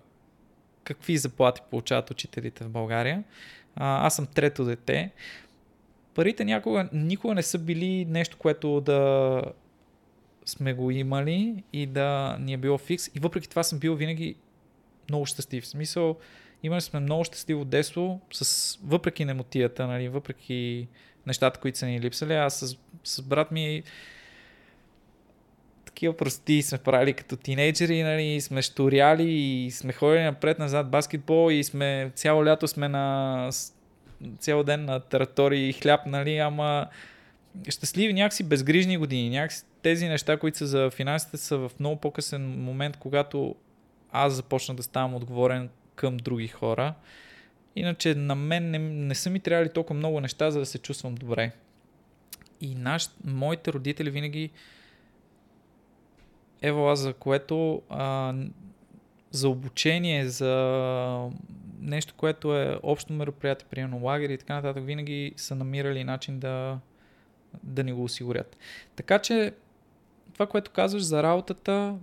какви 0.83 1.17
заплати 1.17 1.61
получават 1.69 2.11
учителите 2.11 2.63
в 2.63 2.69
България. 2.69 3.23
А, 3.75 4.05
аз 4.05 4.15
съм 4.15 4.27
трето 4.27 4.65
дете. 4.65 5.11
Парите 6.15 6.45
някога, 6.45 6.89
никога 6.93 7.33
не 7.33 7.43
са 7.43 7.59
били 7.59 8.05
нещо, 8.05 8.37
което 8.37 8.81
да 8.81 9.41
сме 10.45 10.73
го 10.73 10.91
имали 10.91 11.63
и 11.73 11.85
да 11.85 12.37
ни 12.39 12.53
е 12.53 12.57
било 12.57 12.77
фикс. 12.77 13.07
И 13.07 13.19
въпреки 13.19 13.49
това 13.49 13.63
съм 13.63 13.79
бил 13.79 13.95
винаги 13.95 14.35
много 15.09 15.25
щастлив. 15.25 15.63
В 15.63 15.67
смисъл, 15.67 16.17
имали 16.63 16.81
сме 16.81 16.99
много 16.99 17.23
щастливо 17.23 17.65
детство, 17.65 18.21
с, 18.31 18.77
въпреки 18.83 19.25
немотията, 19.25 19.87
нали, 19.87 20.09
въпреки 20.09 20.87
нещата, 21.27 21.59
които 21.59 21.77
са 21.77 21.85
ни 21.85 22.01
липсали. 22.01 22.33
Аз 22.33 22.59
с, 22.59 22.77
с 23.03 23.21
брат 23.21 23.51
ми 23.51 23.83
такива 25.97 26.17
прости 26.17 26.61
сме 26.61 26.77
правили 26.77 27.13
като 27.13 27.35
тинейджери, 27.35 28.03
нали, 28.03 28.41
сме 28.41 28.61
шторяли 28.61 29.31
и 29.31 29.71
сме 29.71 29.93
ходили 29.93 30.23
напред-назад 30.23 30.89
баскетбол 30.89 31.51
и 31.51 31.63
сме 31.63 32.11
цяло 32.15 32.45
лято 32.45 32.67
сме 32.67 32.87
на 32.87 33.49
цял 34.39 34.63
ден 34.63 34.85
на 34.85 34.99
територии 34.99 35.69
и 35.69 35.73
хляб, 35.73 36.05
нали, 36.05 36.37
ама 36.37 36.87
щастливи 37.69 38.13
някакси 38.13 38.43
безгрижни 38.43 38.97
години. 38.97 39.29
Някакси 39.29 39.63
тези 39.81 40.07
неща, 40.07 40.37
които 40.37 40.57
са 40.57 40.67
за 40.67 40.89
финансите, 40.89 41.37
са 41.37 41.57
в 41.57 41.71
много 41.79 41.95
по-късен 41.95 42.63
момент, 42.63 42.97
когато 42.97 43.55
аз 44.11 44.33
започна 44.33 44.75
да 44.75 44.83
ставам 44.83 45.15
отговорен 45.15 45.69
към 45.95 46.17
други 46.17 46.47
хора. 46.47 46.93
Иначе 47.75 48.15
на 48.15 48.35
мен 48.35 48.71
не, 48.71 48.79
не 48.79 49.15
са 49.15 49.29
ми 49.29 49.39
трябвали 49.39 49.69
толкова 49.69 49.95
много 49.95 50.21
неща, 50.21 50.51
за 50.51 50.59
да 50.59 50.65
се 50.65 50.77
чувствам 50.77 51.15
добре. 51.15 51.51
И 52.61 52.75
наш, 52.75 53.09
моите 53.25 53.73
родители 53.73 54.09
винаги 54.09 54.51
Ева, 56.61 56.95
за 56.95 57.13
което 57.13 57.81
а, 57.89 58.33
за 59.31 59.49
обучение, 59.49 60.29
за 60.29 61.29
нещо, 61.79 62.13
което 62.17 62.57
е 62.57 62.79
общо 62.83 63.13
мероприятие, 63.13 63.67
примерно 63.69 64.05
лагери 64.05 64.33
и 64.33 64.37
така 64.37 64.53
нататък, 64.53 64.85
винаги 64.85 65.33
са 65.37 65.55
намирали 65.55 66.03
начин 66.03 66.39
да, 66.39 66.79
да 67.63 67.83
ни 67.83 67.93
го 67.93 68.03
осигурят. 68.03 68.57
Така 68.95 69.19
че 69.19 69.53
това, 70.33 70.47
което 70.47 70.71
казваш 70.71 71.03
за 71.03 71.23
работата, 71.23 71.95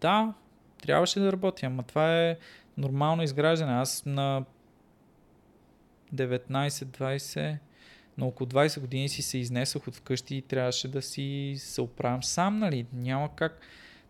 да, 0.00 0.34
трябваше 0.82 1.20
да 1.20 1.32
работя, 1.32 1.66
ама 1.66 1.82
това 1.82 2.20
е 2.20 2.36
нормално 2.76 3.22
изграждане. 3.22 3.72
Аз 3.72 4.02
на 4.06 4.44
19-20, 6.14 7.56
на 8.20 8.26
около 8.26 8.48
20 8.48 8.80
години 8.80 9.08
си 9.08 9.22
се 9.22 9.38
изнесох 9.38 9.88
от 9.88 9.96
вкъщи 9.96 10.36
и 10.36 10.42
трябваше 10.42 10.88
да 10.88 11.02
си 11.02 11.54
се 11.58 11.80
оправям 11.80 12.22
сам, 12.22 12.58
нали? 12.58 12.86
Няма 12.92 13.34
как 13.36 13.60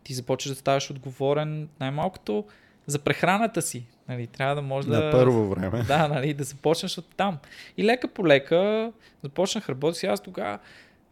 ти 0.03 0.15
започваш 0.15 0.55
да 0.55 0.61
ставаш 0.61 0.91
отговорен 0.91 1.69
най-малкото 1.81 2.45
за 2.87 2.99
прехраната 2.99 3.63
си. 3.63 3.87
Нали? 4.09 4.27
Трябва 4.27 4.55
да 4.55 4.63
може 4.63 4.89
да... 4.89 5.05
На 5.05 5.11
първо 5.11 5.49
време. 5.49 5.83
Да, 5.83 6.09
нали? 6.09 6.35
да 6.35 6.45
започнеш 6.45 6.99
от 6.99 7.15
там. 7.17 7.39
И 7.77 7.85
лека 7.85 8.09
по 8.09 8.27
лека 8.27 8.93
започнах 9.23 9.69
работа 9.69 9.99
си. 9.99 10.07
Аз 10.07 10.23
тогава, 10.23 10.59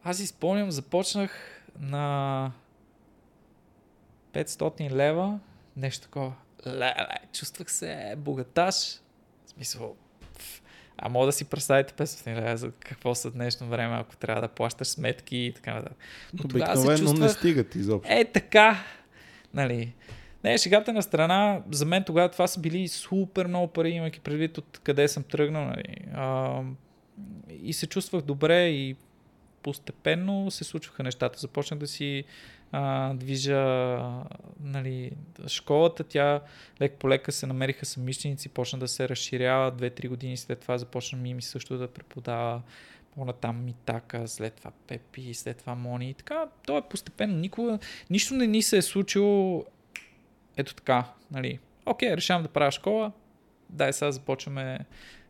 аз 0.04 0.16
си 0.16 0.26
спомням, 0.26 0.70
започнах 0.70 1.62
на 1.80 2.52
500 4.32 4.90
лева, 4.90 5.38
нещо 5.76 6.02
такова. 6.02 6.32
Леле, 6.66 7.18
чувствах 7.32 7.72
се 7.72 8.14
богаташ. 8.18 8.74
В 9.46 9.50
смисъл, 9.50 9.96
а 10.98 11.08
мога 11.08 11.26
да 11.26 11.32
си 11.32 11.44
представите 11.44 11.92
500 11.92 12.36
лева 12.36 12.56
за 12.56 12.70
какво 12.70 13.14
са 13.14 13.30
днешно 13.30 13.66
време, 13.68 13.96
ако 13.96 14.16
трябва 14.16 14.40
да 14.40 14.48
плащаш 14.48 14.88
сметки 14.88 15.36
и 15.36 15.52
така 15.52 15.74
нататък. 15.74 15.98
Но 16.34 16.44
Обикновено 16.44 16.98
чувствах... 16.98 17.18
не 17.18 17.28
стигат 17.28 17.74
изобщо. 17.74 18.12
Е, 18.12 18.24
така. 18.24 18.84
Нали. 19.54 19.94
Не, 20.44 20.58
шегата 20.58 20.92
на 20.92 21.02
страна, 21.02 21.62
за 21.70 21.84
мен 21.84 22.04
тогава 22.04 22.28
това 22.28 22.46
са 22.46 22.60
били 22.60 22.88
супер 22.88 23.46
много 23.46 23.68
пари, 23.68 23.90
имайки 23.90 24.20
предвид 24.20 24.58
от 24.58 24.80
къде 24.84 25.08
съм 25.08 25.22
тръгнал. 25.22 25.64
Нали. 25.64 25.96
А, 26.14 26.60
и 27.62 27.72
се 27.72 27.86
чувствах 27.86 28.22
добре 28.22 28.68
и 28.68 28.96
постепенно 29.62 30.50
се 30.50 30.64
случваха 30.64 31.02
нещата. 31.02 31.38
Започнах 31.38 31.80
да 31.80 31.86
си 31.86 32.24
а, 32.72 33.14
движа 33.14 33.98
нали, 34.60 35.12
школата. 35.46 36.04
Тя 36.04 36.40
лек 36.82 36.92
по 36.92 37.08
лека 37.08 37.32
се 37.32 37.46
намериха 37.46 37.86
съмишленици, 37.86 38.48
почна 38.48 38.78
да 38.78 38.88
се 38.88 39.08
разширява. 39.08 39.70
Две-три 39.70 40.08
години 40.08 40.36
след 40.36 40.60
това 40.60 40.78
започна 40.78 41.18
Мими 41.18 41.42
също 41.42 41.78
да 41.78 41.88
преподава 41.88 42.62
по-натам 43.14 43.64
Митака, 43.64 44.28
след 44.28 44.54
това 44.54 44.70
Пепи, 44.86 45.34
след 45.34 45.56
това 45.56 45.74
Мони. 45.74 46.10
И 46.10 46.14
така, 46.14 46.46
то 46.66 46.78
е 46.78 46.82
постепенно. 46.82 47.36
Никога, 47.36 47.78
нищо 48.10 48.34
не 48.34 48.46
ни 48.46 48.62
се 48.62 48.76
е 48.76 48.82
случило 48.82 49.64
ето 50.56 50.74
така, 50.74 51.04
нали. 51.30 51.58
Окей, 51.86 52.16
решавам 52.16 52.42
да 52.42 52.48
правя 52.48 52.70
школа, 52.70 53.12
дай 53.70 53.92
сега 53.92 54.12
започваме 54.12 54.78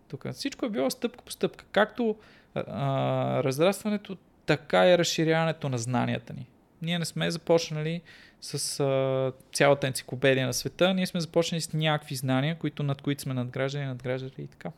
тук. 0.09 0.33
Всичко 0.33 0.67
е 0.67 0.71
било 0.71 0.91
стъпка 0.91 1.25
по 1.25 1.33
стъпка. 1.33 1.65
Както 1.73 2.17
а, 2.55 3.43
разрастването, 3.45 4.17
така 4.47 4.89
и 4.89 4.99
разширяването 4.99 5.69
на 5.69 5.79
знанията 5.79 6.33
ни. 6.33 6.47
Ние 6.83 6.99
не 6.99 7.05
сме 7.05 7.31
започнали 7.31 8.01
с 8.41 8.81
а, 8.81 9.33
цялата 9.53 9.87
енциклопедия 9.87 10.47
на 10.47 10.55
света, 10.55 10.95
ние 10.95 11.07
сме 11.07 11.21
започнали 11.21 11.61
с 11.61 11.73
някакви 11.73 12.15
знания, 12.15 12.59
които, 12.59 12.83
над 12.83 13.03
които 13.03 13.23
сме 13.23 13.35
надграждали, 13.35 13.85
надграждали 13.85 14.33
и 14.39 14.47
така. 14.47 14.71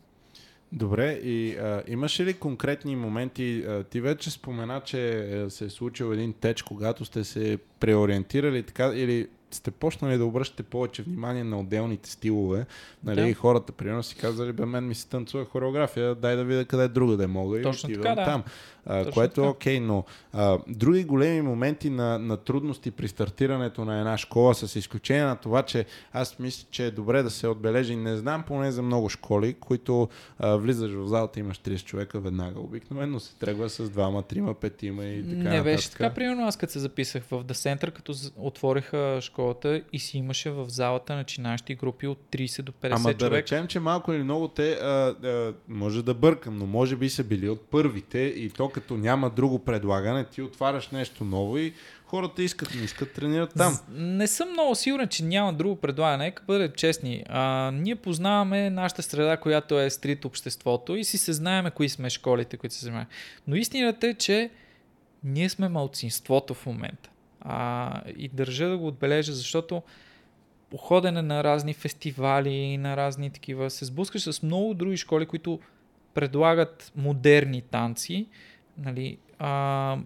Добре, 0.73 1.13
и 1.13 1.57
а, 1.57 1.83
имаше 1.89 2.25
ли 2.25 2.35
конкретни 2.35 2.97
моменти? 2.97 3.65
А, 3.69 3.85
ти 3.85 4.01
вече 4.01 4.31
спомена, 4.31 4.81
че 4.85 5.47
се 5.49 5.65
е 5.65 5.71
случил 5.71 6.13
един 6.13 6.33
теч, 6.33 6.63
когато 6.63 7.05
сте 7.05 7.25
се 7.25 7.59
преориентирали 7.81 8.63
така, 8.63 8.93
или 8.95 9.29
сте 9.51 9.71
почнали 9.71 10.19
да 10.19 10.25
обръщате 10.25 10.63
повече 10.63 11.03
внимание 11.03 11.45
на 11.45 11.61
отделните 11.61 12.11
стилове, 12.11 12.67
нали, 13.05 13.29
Да. 13.29 13.35
хората 13.35 13.73
примерно 13.73 14.03
си 14.03 14.17
казали, 14.17 14.53
бе, 14.53 14.67
мен 14.67 14.89
ми 14.89 14.95
се 14.95 15.09
танцува 15.09 15.45
хореография, 15.45 16.15
дай 16.15 16.37
да 16.37 16.45
видя 16.45 16.65
къде 16.65 16.89
друга 16.89 17.17
да 17.17 17.29
мога 17.29 17.63
Точно 17.63 17.91
и 17.91 17.95
така, 17.95 18.15
да. 18.15 18.25
там. 18.25 18.45
А, 18.87 18.99
Точно 18.99 19.13
което 19.13 19.41
е 19.45 19.49
окей, 19.49 19.81
но 19.81 20.05
а, 20.33 20.59
други 20.69 21.05
големи 21.05 21.43
моменти 21.43 21.91
на, 21.91 22.19
на 22.19 22.37
трудности 22.37 22.91
при 22.91 23.09
стартирането 23.09 23.85
на 23.85 23.99
една 23.99 24.19
школа, 24.19 24.55
с 24.55 24.77
изключение 24.77 25.25
на 25.25 25.37
това, 25.37 25.63
че 25.63 25.85
аз 26.13 26.39
мисля, 26.39 26.69
че 26.71 26.87
е 26.87 26.91
добре 26.91 27.23
да 27.23 27.31
се 27.31 27.49
отбележи, 27.49 27.97
не 27.97 28.17
знам 28.17 28.43
поне 28.43 28.73
за 28.73 28.83
много 28.83 29.09
школи, 29.09 29.55
които 29.55 30.09
а, 30.39 30.57
влизаш 30.57 30.91
в 30.93 31.07
залата, 31.07 31.41
имаш 31.41 31.59
30 31.59 31.85
човека 31.85 32.21
веднага. 32.21 32.61
Обикновено 32.61 33.21
се 33.21 33.35
тръгва 33.35 33.69
с 33.71 33.91
двама, 33.91 34.23
трима, 34.23 34.55
петима 34.55 35.05
и 35.05 35.23
така 35.23 35.37
не 35.37 35.43
нататък. 35.43 35.65
беше 35.65 35.91
така, 35.91 36.15
примерно 36.15 36.47
аз 36.47 36.57
като 36.57 36.73
се 36.73 36.79
записах 36.79 37.23
в 37.23 37.45
The 37.45 37.53
Center, 37.53 37.91
като 37.91 38.13
отвориха 38.37 39.19
школата 39.21 39.83
и 39.93 39.99
си 39.99 40.19
имаше 40.19 40.51
в 40.51 40.67
залата 40.69 41.15
начинащи 41.15 41.75
групи 41.75 42.07
от 42.07 42.19
30 42.33 42.63
до 42.63 42.73
50 42.73 42.93
Ама 42.93 43.09
да 43.09 43.15
човека. 43.15 43.37
речем, 43.37 43.67
че 43.67 43.81
малко 43.81 44.13
или 44.13 44.23
много 44.23 44.49
те, 44.49 44.73
а, 44.73 44.87
а, 44.87 45.55
може 45.69 46.03
да 46.03 46.15
бъркам, 46.15 46.59
но 46.59 46.67
може 46.67 46.97
би 46.97 47.11
са 47.11 47.25
били 47.25 47.49
от 47.49 47.61
първите 47.71 48.19
и 48.19 48.51
то 48.51 48.69
като 48.71 48.97
няма 48.97 49.31
друго 49.31 49.59
предлагане, 49.59 50.25
ти 50.25 50.43
отваряш 50.43 50.91
нещо 50.91 51.25
ново 51.25 51.59
и 51.59 51.75
хората 52.05 52.43
искат, 52.43 52.75
не 52.75 52.83
искат, 52.83 53.13
тренират 53.13 53.53
там. 53.57 53.79
Не 53.91 54.27
съм 54.27 54.51
много 54.51 54.75
сигурен, 54.75 55.09
че 55.09 55.25
няма 55.25 55.53
друго 55.53 55.77
предлагане. 55.77 56.25
Нека 56.25 56.43
бъдем 56.47 56.73
честни. 56.77 57.25
А, 57.29 57.71
ние 57.75 57.97
познаваме 57.97 58.71
нашата 58.71 59.03
среда, 59.03 59.37
която 59.37 59.81
е 59.81 59.91
стрит 59.91 60.25
обществото 60.25 60.97
и 60.97 61.05
си 61.05 61.19
се 61.19 61.33
знаеме 61.33 61.71
кои 61.71 61.89
сме 61.89 62.11
школите, 62.11 62.57
които 62.57 62.75
се 62.75 62.81
занимаваме. 62.81 63.11
Но 63.47 63.57
истината 63.57 64.07
е, 64.07 64.15
че 64.15 64.51
ние 65.25 65.49
сме 65.49 65.69
малцинството 65.69 66.55
в 66.55 66.67
момента. 66.67 67.11
А, 67.41 68.01
и 68.17 68.29
държа 68.29 68.69
да 68.69 68.79
го 68.79 68.87
отбележа, 68.87 69.33
защото 69.33 69.83
по 70.71 70.77
ходене 70.77 71.23
на 71.23 71.45
разни 71.45 71.75
фестивали, 71.75 72.79
на 72.79 72.97
разни 72.97 73.31
такива, 73.31 73.71
се 73.71 73.85
сблъскаш 73.85 74.23
с 74.23 74.43
много 74.43 74.75
други 74.75 74.97
школи, 74.97 75.27
които 75.27 75.61
предлагат 76.15 76.93
модерни 76.97 77.63
танци, 77.63 78.27
нали, 78.79 79.19
а, 79.39 79.99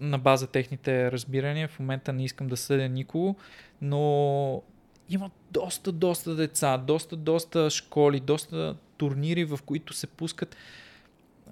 на 0.00 0.18
база 0.18 0.46
техните 0.46 1.12
разбирания. 1.12 1.68
В 1.68 1.78
момента 1.78 2.12
не 2.12 2.24
искам 2.24 2.46
да 2.46 2.56
съдя 2.56 2.88
никого, 2.88 3.36
но 3.82 4.62
има 5.08 5.30
доста, 5.50 5.92
доста 5.92 6.34
деца, 6.34 6.78
доста, 6.78 7.16
доста 7.16 7.70
школи, 7.70 8.20
доста 8.20 8.76
турнири, 8.96 9.44
в 9.44 9.58
които 9.66 9.92
се 9.92 10.06
пускат 10.06 10.56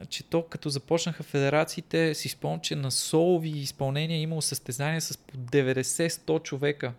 че 0.09 0.24
то 0.24 0.42
като 0.42 0.68
започнаха 0.68 1.22
федерациите, 1.22 2.14
си 2.14 2.28
спомням, 2.28 2.61
че 2.61 2.76
на 2.76 2.90
солови 2.90 3.48
изпълнения 3.48 4.16
е 4.16 4.20
имало 4.22 4.42
състезания 4.42 5.00
с 5.00 5.18
по 5.18 5.36
90-100 5.36 6.42
човека 6.42 6.92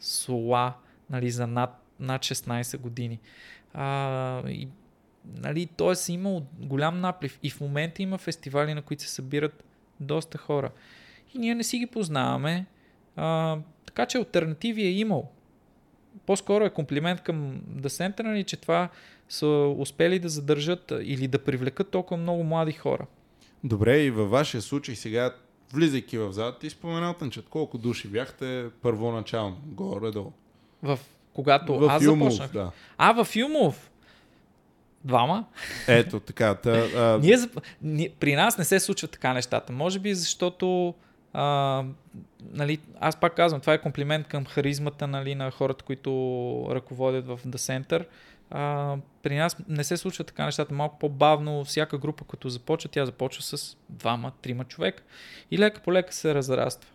сола, 0.00 0.74
нали, 1.10 1.30
за 1.30 1.46
над, 1.46 1.70
над 2.00 2.22
16 2.22 2.78
години. 2.78 3.18
А, 3.74 4.48
и, 4.48 4.68
нали, 5.36 5.66
т.е. 5.66 6.12
имал 6.12 6.46
голям 6.58 7.00
наплив 7.00 7.38
и 7.42 7.50
в 7.50 7.60
момента 7.60 8.02
има 8.02 8.18
фестивали, 8.18 8.74
на 8.74 8.82
които 8.82 9.02
се 9.02 9.08
събират 9.08 9.64
доста 10.00 10.38
хора. 10.38 10.70
И 11.34 11.38
ние 11.38 11.54
не 11.54 11.64
си 11.64 11.78
ги 11.78 11.86
познаваме, 11.86 12.66
а, 13.16 13.58
така 13.86 14.06
че 14.06 14.18
альтернативи 14.18 14.82
е 14.82 14.90
имал. 14.90 15.30
По-скоро 16.26 16.64
е 16.64 16.70
комплимент 16.70 17.20
към 17.20 17.60
The 17.76 18.22
нали, 18.22 18.44
че 18.44 18.56
това 18.56 18.88
са 19.28 19.74
успели 19.78 20.18
да 20.18 20.28
задържат 20.28 20.92
или 21.02 21.28
да 21.28 21.44
привлекат 21.44 21.90
толкова 21.90 22.16
много 22.16 22.44
млади 22.44 22.72
хора. 22.72 23.06
Добре, 23.64 23.98
и 23.98 24.10
във 24.10 24.30
вашия 24.30 24.62
случай 24.62 24.94
сега, 24.94 25.34
влизайки 25.72 26.18
в 26.18 26.32
залата, 26.32 26.58
ти 26.58 26.70
споменал, 26.70 27.14
Тънчет, 27.14 27.48
колко 27.48 27.78
души 27.78 28.08
бяхте 28.08 28.66
първоначално, 28.82 29.56
горе-долу. 29.64 30.32
В, 30.82 30.98
когато 31.32 31.78
в 31.78 31.88
аз 31.90 32.04
Юмов, 32.04 32.32
започнах. 32.32 32.52
да. 32.52 32.72
А, 32.98 33.24
в 33.24 33.36
Юмов. 33.36 33.90
Двама. 35.08 35.44
Ето 35.86 36.20
така. 36.20 36.54
Та, 36.54 36.70
а, 36.70 37.18
Ние, 37.82 38.10
при 38.20 38.36
нас 38.36 38.58
не 38.58 38.64
се 38.64 38.80
случват 38.80 39.10
така 39.10 39.32
нещата. 39.32 39.72
Може 39.72 39.98
би 39.98 40.14
защото 40.14 40.94
а, 41.32 41.84
нали, 42.52 42.78
аз 43.00 43.20
пак 43.20 43.34
казвам, 43.34 43.60
това 43.60 43.72
е 43.72 43.80
комплимент 43.80 44.28
към 44.28 44.44
харизмата 44.46 45.06
нали, 45.06 45.34
на 45.34 45.50
хората, 45.50 45.84
които 45.84 46.10
ръководят 46.70 47.26
в 47.26 47.40
The 47.46 47.56
Center. 47.56 48.06
А, 48.50 48.96
при 49.22 49.36
нас 49.36 49.56
не 49.68 49.84
се 49.84 49.96
случват 49.96 50.26
така 50.26 50.44
нещата. 50.44 50.74
Малко 50.74 50.98
по-бавно, 50.98 51.64
всяка 51.64 51.98
група, 51.98 52.24
като 52.24 52.48
започва, 52.48 52.90
тя 52.90 53.06
започва 53.06 53.42
с 53.42 53.76
двама, 53.88 54.32
трима 54.42 54.64
човека. 54.64 55.02
И 55.50 55.58
лека 55.58 55.80
по 55.80 55.92
лека 55.92 56.14
се 56.14 56.34
разраства. 56.34 56.90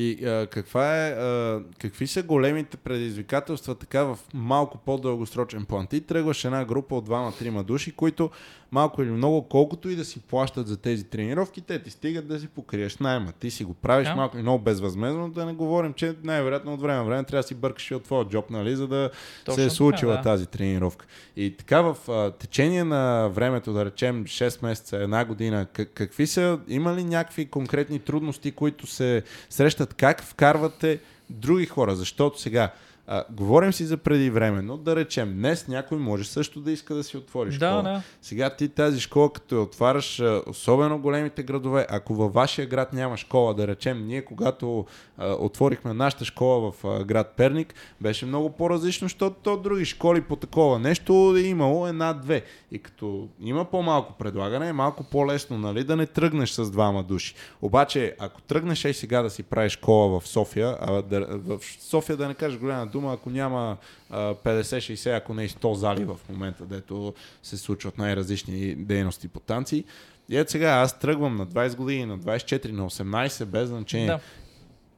И 0.00 0.24
а, 0.24 0.46
каква 0.46 1.06
е, 1.06 1.10
а, 1.10 1.62
какви 1.78 2.06
са 2.06 2.22
големите 2.22 2.76
предизвикателства 2.76 3.74
така 3.74 4.04
в 4.04 4.18
малко 4.34 4.78
по-дългосрочен 4.78 5.64
план? 5.64 5.86
Ти 5.86 6.00
тръгваш 6.00 6.44
една 6.44 6.64
група 6.64 6.94
от 6.94 7.04
двама-трима 7.04 7.64
души, 7.64 7.92
които 7.92 8.30
малко 8.72 9.02
или 9.02 9.10
много, 9.10 9.42
колкото 9.42 9.90
и 9.90 9.96
да 9.96 10.04
си 10.04 10.20
плащат 10.20 10.68
за 10.68 10.76
тези 10.76 11.04
тренировки, 11.04 11.60
те 11.60 11.82
ти 11.82 11.90
стигат 11.90 12.28
да 12.28 12.40
си 12.40 12.48
покриеш 12.48 12.96
найма. 12.96 13.32
Ти 13.32 13.50
си 13.50 13.64
го 13.64 13.74
правиш 13.74 14.08
Да. 14.08 14.14
малко 14.14 14.36
или 14.36 14.42
много 14.42 14.64
безвъзмезно, 14.64 15.30
да 15.30 15.46
не 15.46 15.52
говорим, 15.52 15.92
че 15.92 16.14
най-вероятно 16.24 16.74
от 16.74 16.80
време 16.80 16.98
на 16.98 17.04
време 17.04 17.24
трябва 17.24 17.42
да 17.42 17.48
си 17.48 17.54
бъркаш 17.54 17.90
и 17.90 17.94
от 17.94 18.02
твоя 18.04 18.24
джоб, 18.24 18.50
нали, 18.50 18.76
за 18.76 18.88
да 18.88 19.10
Точно 19.44 19.54
се 19.54 19.62
е 19.62 19.64
така, 19.64 19.74
случила 19.74 20.16
да. 20.16 20.22
тази 20.22 20.46
тренировка. 20.46 21.06
И 21.36 21.56
така 21.56 21.80
в 21.80 21.96
а, 22.08 22.30
течение 22.30 22.84
на 22.84 23.28
времето, 23.28 23.72
да 23.72 23.84
речем 23.84 24.24
6 24.24 24.62
месеца, 24.62 24.96
една 24.96 25.24
година, 25.24 25.66
как, 25.72 25.90
какви 25.94 26.26
са, 26.26 26.58
има 26.68 26.94
ли 26.94 27.04
някакви 27.04 27.46
конкретни 27.46 27.98
трудности, 27.98 28.52
които 28.52 28.86
се 28.86 29.22
срещат? 29.50 29.94
Как 29.94 30.22
вкарвате 30.22 31.00
други 31.30 31.66
хора? 31.66 31.96
Защото 31.96 32.40
сега, 32.40 32.70
а, 33.10 33.24
говорим 33.30 33.72
си 33.72 33.84
за 33.84 33.96
преди 33.96 34.30
време, 34.30 34.62
но 34.62 34.76
да 34.76 34.96
речем, 34.96 35.34
днес 35.36 35.68
някой 35.68 35.98
може 35.98 36.24
също 36.24 36.60
да 36.60 36.72
иска 36.72 36.94
да 36.94 37.04
си 37.04 37.16
отвори 37.16 37.48
Да, 37.50 37.54
школа. 37.54 37.82
да. 37.82 38.02
Сега 38.22 38.50
ти 38.50 38.68
тази 38.68 39.00
школа, 39.00 39.32
като 39.32 39.54
я 39.54 39.60
отваряш, 39.60 40.22
особено 40.46 40.98
големите 40.98 41.42
градове, 41.42 41.86
ако 41.90 42.14
във 42.14 42.32
вашия 42.32 42.66
град 42.66 42.92
няма 42.92 43.16
школа, 43.16 43.54
да 43.54 43.66
речем, 43.66 44.06
ние 44.06 44.24
когато 44.24 44.86
а, 45.18 45.32
отворихме 45.32 45.94
нашата 45.94 46.24
школа 46.24 46.72
в 46.72 46.84
а, 46.84 47.04
град 47.04 47.34
Перник, 47.36 47.74
беше 48.00 48.26
много 48.26 48.50
по-различно, 48.50 49.04
защото 49.04 49.36
то 49.42 49.56
други 49.56 49.84
школи 49.84 50.20
по 50.20 50.36
такова 50.36 50.78
нещо 50.78 51.34
е 51.36 51.40
имало 51.40 51.86
една-две. 51.86 52.42
И 52.72 52.78
като 52.78 53.28
има 53.40 53.64
по-малко 53.64 54.12
предлагане, 54.18 54.68
е 54.68 54.72
малко 54.72 55.04
по-лесно, 55.04 55.58
нали, 55.58 55.84
да 55.84 55.96
не 55.96 56.06
тръгнеш 56.06 56.50
с 56.50 56.70
двама 56.70 57.02
души. 57.02 57.34
Обаче, 57.62 58.14
ако 58.18 58.42
тръгнеш 58.42 58.84
и 58.84 58.92
сега 58.92 59.22
да 59.22 59.30
си 59.30 59.42
правиш 59.42 59.72
школа 59.72 60.20
в 60.20 60.28
София, 60.28 60.76
а 60.80 61.02
да, 61.02 61.26
в 61.30 61.58
София 61.80 62.16
да 62.16 62.28
не 62.28 62.34
кажеш 62.34 62.58
голяма 62.58 62.86
дума, 62.86 62.97
ако 63.06 63.30
няма 63.30 63.76
а, 64.10 64.34
50-60, 64.34 65.16
ако 65.16 65.34
не 65.34 65.44
и 65.44 65.48
100 65.48 65.72
зали 65.72 66.04
в 66.04 66.18
момента, 66.28 66.64
дето 66.64 67.14
се 67.42 67.56
случват 67.56 67.98
най-различни 67.98 68.74
дейности 68.74 69.28
по 69.28 69.40
танци. 69.40 69.84
И 70.28 70.36
ето 70.36 70.50
сега 70.50 70.70
аз 70.70 70.98
тръгвам 70.98 71.36
на 71.36 71.46
20 71.46 71.76
години, 71.76 72.06
на 72.06 72.18
24, 72.18 72.70
на 72.70 72.90
18, 72.90 73.44
без 73.44 73.68
значение. 73.68 74.06
да. 74.06 74.20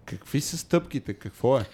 Какви 0.05 0.41
са 0.41 0.59
стъпките? 0.59 1.15
Какво 1.15 1.59
е? 1.59 1.65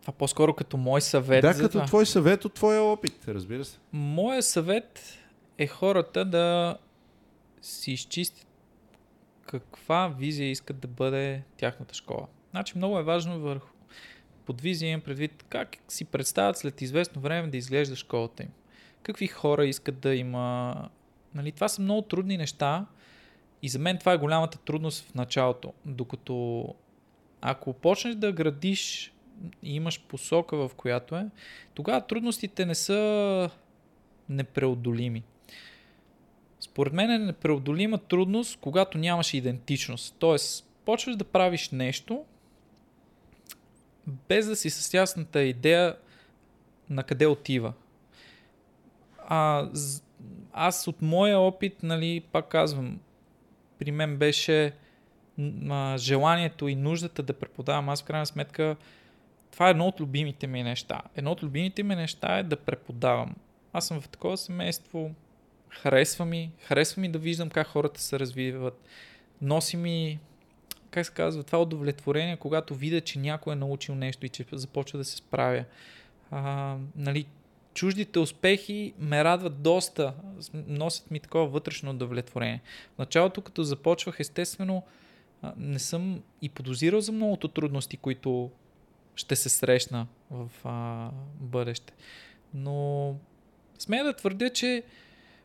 Това 0.00 0.12
по-скоро 0.12 0.54
като 0.54 0.76
мой 0.76 1.00
съвет. 1.00 1.42
да, 1.42 1.52
за 1.52 1.62
като 1.62 1.72
това. 1.72 1.86
твой 1.86 2.06
съвет 2.06 2.44
от 2.44 2.54
твоя 2.54 2.82
опит, 2.82 3.28
разбира 3.28 3.64
се. 3.64 3.78
Моя 3.92 4.42
съвет 4.42 5.18
е 5.58 5.66
хората 5.66 6.24
да 6.24 6.76
си 7.62 7.92
изчистят 7.92 8.46
каква 9.46 10.14
визия 10.18 10.50
искат 10.50 10.78
да 10.78 10.88
бъде 10.88 11.42
тяхната 11.56 11.94
школа. 11.94 12.26
Значи 12.50 12.72
много 12.76 12.98
е 12.98 13.02
важно 13.02 13.40
върху 13.40 13.68
под 14.46 14.60
визия 14.60 14.90
имам 14.90 15.00
предвид 15.00 15.44
как 15.48 15.76
си 15.88 16.04
представят 16.04 16.58
след 16.58 16.82
известно 16.82 17.22
време 17.22 17.48
да 17.48 17.56
изглежда 17.56 17.96
школата 17.96 18.42
им. 18.42 18.48
Какви 19.02 19.26
хора 19.26 19.66
искат 19.66 20.00
да 20.00 20.14
има. 20.14 20.74
Нали, 21.34 21.52
това 21.52 21.68
са 21.68 21.82
много 21.82 22.02
трудни 22.02 22.36
неща 22.36 22.86
и 23.62 23.68
за 23.68 23.78
мен 23.78 23.98
това 23.98 24.12
е 24.12 24.18
голямата 24.18 24.58
трудност 24.58 25.04
в 25.04 25.14
началото. 25.14 25.72
Докато 25.86 26.66
ако 27.40 27.72
почнеш 27.72 28.14
да 28.14 28.32
градиш 28.32 29.12
и 29.62 29.74
имаш 29.74 30.00
посока 30.00 30.56
в 30.56 30.74
която 30.76 31.16
е, 31.16 31.26
тогава 31.74 32.06
трудностите 32.06 32.66
не 32.66 32.74
са 32.74 33.50
непреодолими. 34.28 35.22
Според 36.60 36.92
мен 36.92 37.10
е 37.10 37.18
непреодолима 37.18 37.98
трудност, 37.98 38.58
когато 38.60 38.98
нямаш 38.98 39.34
идентичност. 39.34 40.16
Тоест, 40.18 40.70
почваш 40.84 41.16
да 41.16 41.24
правиш 41.24 41.70
нещо, 41.70 42.24
без 44.06 44.46
да 44.46 44.56
си 44.56 44.70
с 44.70 44.94
ясната 44.94 45.42
идея 45.42 45.96
на 46.90 47.02
къде 47.02 47.26
отива. 47.26 47.72
А, 49.28 49.68
аз 50.52 50.88
от 50.88 51.02
моя 51.02 51.38
опит, 51.38 51.82
нали, 51.82 52.20
пак 52.32 52.48
казвам, 52.48 53.00
при 53.78 53.90
мен 53.90 54.16
беше 54.16 54.72
а, 55.70 55.98
желанието 55.98 56.68
и 56.68 56.74
нуждата 56.74 57.22
да 57.22 57.32
преподавам. 57.32 57.88
Аз 57.88 58.02
в 58.02 58.04
крайна 58.04 58.26
сметка 58.26 58.76
това 59.52 59.66
е 59.66 59.70
едно 59.70 59.86
от 59.86 60.00
любимите 60.00 60.46
ми 60.46 60.62
неща. 60.62 61.02
Едно 61.16 61.32
от 61.32 61.42
любимите 61.42 61.82
ми 61.82 61.96
неща 61.96 62.38
е 62.38 62.42
да 62.42 62.56
преподавам. 62.56 63.34
Аз 63.72 63.86
съм 63.86 64.00
в 64.00 64.08
такова 64.08 64.36
семейство, 64.36 65.10
харесва 65.68 66.24
ми, 66.24 66.52
харесва 66.60 67.00
ми 67.00 67.08
да 67.08 67.18
виждам 67.18 67.50
как 67.50 67.66
хората 67.66 68.00
се 68.00 68.18
развиват, 68.18 68.84
носи 69.40 69.76
ми, 69.76 70.20
как 70.94 71.06
се 71.06 71.12
казва, 71.12 71.42
това 71.42 71.62
удовлетворение, 71.62 72.36
когато 72.36 72.74
видя, 72.74 73.00
че 73.00 73.18
някой 73.18 73.52
е 73.52 73.56
научил 73.56 73.94
нещо 73.94 74.26
и 74.26 74.28
че 74.28 74.44
започва 74.52 74.98
да 74.98 75.04
се 75.04 75.16
справя. 75.16 75.64
А, 76.30 76.76
нали, 76.96 77.26
чуждите 77.74 78.18
успехи 78.18 78.94
ме 78.98 79.24
радват 79.24 79.62
доста, 79.62 80.14
носят 80.54 81.10
ми 81.10 81.20
такова 81.20 81.46
вътрешно 81.46 81.90
удовлетворение. 81.90 82.62
В 82.94 82.98
началото, 82.98 83.42
като 83.42 83.62
започвах, 83.62 84.20
естествено, 84.20 84.82
не 85.56 85.78
съм 85.78 86.22
и 86.42 86.48
подозирал 86.48 87.00
за 87.00 87.12
многото 87.12 87.48
трудности, 87.48 87.96
които 87.96 88.50
ще 89.14 89.36
се 89.36 89.48
срещна 89.48 90.06
в 90.30 90.50
а, 90.64 91.10
бъдеще. 91.40 91.92
Но 92.54 93.14
смея 93.78 94.04
да 94.04 94.16
твърдя, 94.16 94.50
че 94.50 94.82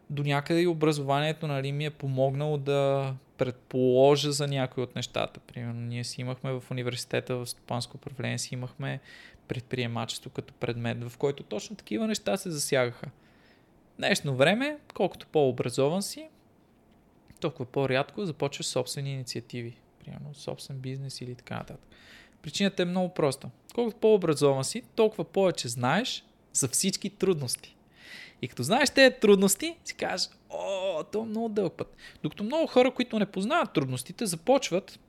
до 0.09 0.23
някъде 0.23 0.61
и 0.61 0.67
образованието 0.67 1.47
нали, 1.47 1.71
ми 1.71 1.85
е 1.85 1.89
помогнало 1.89 2.57
да 2.57 3.13
предположа 3.37 4.31
за 4.31 4.47
някои 4.47 4.83
от 4.83 4.95
нещата. 4.95 5.39
Примерно, 5.39 5.81
ние 5.81 6.03
си 6.03 6.21
имахме 6.21 6.51
в 6.51 6.63
университета 6.71 7.35
в 7.35 7.47
стопанско 7.47 7.97
управление, 7.97 8.37
си 8.37 8.53
имахме 8.53 8.99
предприемачество 9.47 10.29
като 10.29 10.53
предмет, 10.53 11.09
в 11.09 11.17
който 11.17 11.43
точно 11.43 11.75
такива 11.75 12.07
неща 12.07 12.37
се 12.37 12.51
засягаха. 12.51 13.07
Днешно 13.97 14.35
време, 14.35 14.77
колкото 14.93 15.27
по-образован 15.27 16.01
си, 16.01 16.29
толкова 17.39 17.65
по-рядко 17.65 18.25
започваш 18.25 18.65
собствени 18.65 19.13
инициативи. 19.13 19.77
Примерно 20.05 20.33
собствен 20.33 20.79
бизнес 20.79 21.21
или 21.21 21.35
така 21.35 21.55
нататък. 21.55 21.87
Причината 22.41 22.81
е 22.81 22.85
много 22.85 23.13
проста. 23.13 23.49
Колкото 23.75 23.97
по-образован 23.97 24.63
си, 24.63 24.83
толкова 24.95 25.23
повече 25.23 25.67
знаеш 25.67 26.25
за 26.53 26.67
всички 26.67 27.09
трудности. 27.09 27.75
И 28.41 28.47
като 28.47 28.63
знаеш 28.63 28.89
тези 28.89 29.15
трудности, 29.21 29.77
си 29.85 29.93
кажеш, 29.93 30.29
о, 30.49 31.03
то 31.03 31.21
е 31.23 31.25
много 31.25 31.49
дълъг 31.49 31.73
път. 31.73 31.95
Докато 32.23 32.43
много 32.43 32.67
хора, 32.67 32.91
които 32.91 33.19
не 33.19 33.25
познават 33.25 33.73
трудностите, 33.73 34.25
започват, 34.25 34.99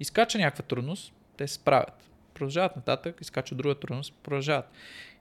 изкача 0.00 0.38
някаква 0.38 0.64
трудност, 0.64 1.12
те 1.36 1.48
се 1.48 1.54
справят. 1.54 2.10
Продължават 2.34 2.76
нататък, 2.76 3.18
изкачат 3.20 3.58
друга 3.58 3.74
трудност, 3.74 4.14
продължават. 4.22 4.70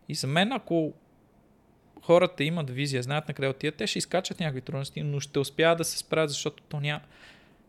И 0.09 0.15
за 0.15 0.27
мен, 0.27 0.51
ако 0.51 0.93
хората 2.01 2.43
имат 2.43 2.69
визия, 2.69 3.03
знаят 3.03 3.27
на 3.27 3.33
къде 3.33 3.47
отиват, 3.47 3.75
те 3.75 3.87
ще 3.87 3.99
изкачат 3.99 4.39
някакви 4.39 4.61
трудности, 4.61 5.03
но 5.03 5.19
ще 5.19 5.39
успяват 5.39 5.77
да 5.77 5.83
се 5.83 5.97
справят, 5.97 6.29
защото 6.29 6.63
то 6.63 6.79
няма... 6.79 7.01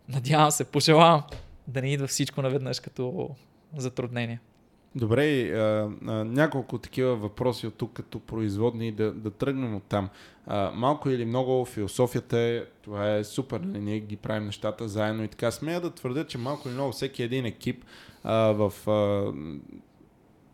Надявам 0.08 0.50
се, 0.50 0.64
пожелавам 0.64 1.22
да 1.66 1.82
не 1.82 1.92
идва 1.92 2.06
всичко 2.06 2.42
наведнъж 2.42 2.80
като 2.80 3.30
затруднение. 3.76 4.40
Добре, 4.94 5.50
а, 5.50 5.88
а, 6.06 6.24
няколко 6.24 6.78
такива 6.78 7.16
въпроси 7.16 7.66
от 7.66 7.74
тук 7.74 7.92
като 7.92 8.20
производни 8.20 8.92
да, 8.92 9.12
да 9.12 9.30
тръгнем 9.30 9.74
от 9.74 9.82
там. 9.82 10.08
А, 10.46 10.70
малко 10.74 11.10
или 11.10 11.24
много 11.24 11.64
философията 11.64 12.38
е, 12.38 12.64
това 12.82 13.14
е 13.16 13.24
супер, 13.24 13.60
нали? 13.60 13.80
ние 13.80 14.00
ги 14.00 14.16
правим 14.16 14.46
нещата 14.46 14.88
заедно 14.88 15.24
и 15.24 15.28
така. 15.28 15.50
Смея 15.50 15.80
да 15.80 15.90
твърдя, 15.90 16.26
че 16.26 16.38
малко 16.38 16.68
или 16.68 16.74
много 16.74 16.92
всеки 16.92 17.22
един 17.22 17.46
екип 17.46 17.84
а, 18.24 18.34
в 18.34 18.72
а, 18.88 19.32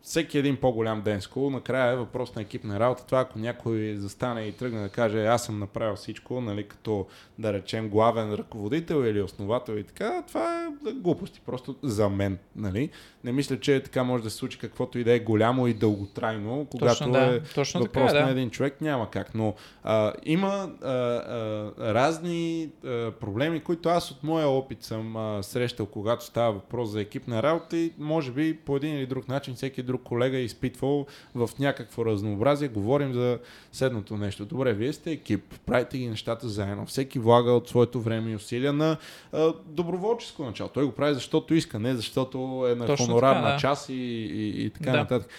всеки 0.07 0.37
един 0.37 0.57
по-голям 0.57 1.01
ден 1.01 1.21
скул, 1.21 1.49
накрая 1.49 1.93
е 1.93 1.95
въпрос 1.95 2.35
на 2.35 2.41
екипна 2.41 2.79
работа. 2.79 3.05
Това 3.05 3.19
ако 3.19 3.39
някой 3.39 3.95
застане 3.95 4.41
и 4.41 4.51
тръгне 4.51 4.81
да 4.81 4.89
каже 4.89 5.25
аз 5.25 5.45
съм 5.45 5.59
направил 5.59 5.95
всичко, 5.95 6.41
нали, 6.41 6.67
като 6.67 7.05
да 7.39 7.53
речем 7.53 7.89
главен 7.89 8.33
ръководител 8.33 9.05
или 9.05 9.21
основател 9.21 9.73
и 9.73 9.83
така, 9.83 10.23
това 10.27 10.65
е 10.65 10.91
глупости 10.91 11.41
просто 11.45 11.75
за 11.83 12.09
мен. 12.09 12.37
Нали. 12.55 12.89
Не 13.23 13.31
мисля, 13.31 13.59
че 13.59 13.83
така 13.83 14.03
може 14.03 14.23
да 14.23 14.29
се 14.29 14.35
случи 14.35 14.59
каквото 14.59 14.99
и 14.99 15.03
да 15.03 15.13
е 15.13 15.19
голямо 15.19 15.67
и 15.67 15.73
дълготрайно, 15.73 16.67
когато 16.71 16.99
Точно, 16.99 17.11
да. 17.11 17.35
е 17.35 17.39
Точно 17.39 17.79
въпрос 17.79 18.11
така, 18.11 18.19
на 18.19 18.25
да. 18.25 18.31
един 18.31 18.49
човек, 18.49 18.81
няма 18.81 19.09
как. 19.09 19.35
Но 19.35 19.53
а, 19.83 20.13
има 20.25 20.47
а, 20.81 20.91
а, 20.91 21.93
разни 21.93 22.69
а, 22.85 23.11
проблеми, 23.11 23.59
които 23.59 23.89
аз 23.89 24.11
от 24.11 24.23
моя 24.23 24.47
опит 24.47 24.83
съм 24.83 25.17
а, 25.17 25.43
срещал, 25.43 25.85
когато 25.85 26.25
става 26.25 26.53
въпрос 26.53 26.89
за 26.89 27.01
екипна 27.01 27.43
работа 27.43 27.77
и 27.77 27.93
може 27.97 28.31
би 28.31 28.57
по 28.57 28.75
един 28.75 28.95
или 28.95 29.05
друг 29.05 29.27
начин 29.27 29.55
всеки 29.55 29.83
друг 29.83 29.96
колега 29.97 30.37
е 30.37 30.43
изпитвал 30.43 31.05
в 31.35 31.49
някакво 31.59 32.05
разнообразие. 32.05 32.67
Говорим 32.67 33.13
за 33.13 33.39
следното 33.71 34.17
нещо. 34.17 34.45
Добре, 34.45 34.73
вие 34.73 34.93
сте 34.93 35.11
екип, 35.11 35.53
правите 35.65 35.97
ги 35.97 36.07
нещата 36.07 36.49
заедно. 36.49 36.85
Всеки 36.85 37.19
влага 37.19 37.51
от 37.51 37.69
своето 37.69 38.01
време 38.01 38.31
и 38.31 38.35
усилия 38.35 38.73
на 38.73 38.97
а, 39.33 39.53
доброволческо 39.65 40.43
начало. 40.43 40.69
Той 40.69 40.85
го 40.85 40.91
прави 40.91 41.13
защото 41.13 41.53
иска, 41.53 41.79
не 41.79 41.95
защото 41.95 42.67
е 42.71 42.75
на 42.75 42.85
Точно 42.85 43.05
хонорар 43.05 43.35
така, 43.35 43.47
на 43.47 43.53
да. 43.53 43.59
час 43.59 43.89
и, 43.89 43.93
и, 43.93 44.65
и 44.65 44.69
така 44.69 44.91
Да. 44.91 44.97
нататък. 44.97 45.29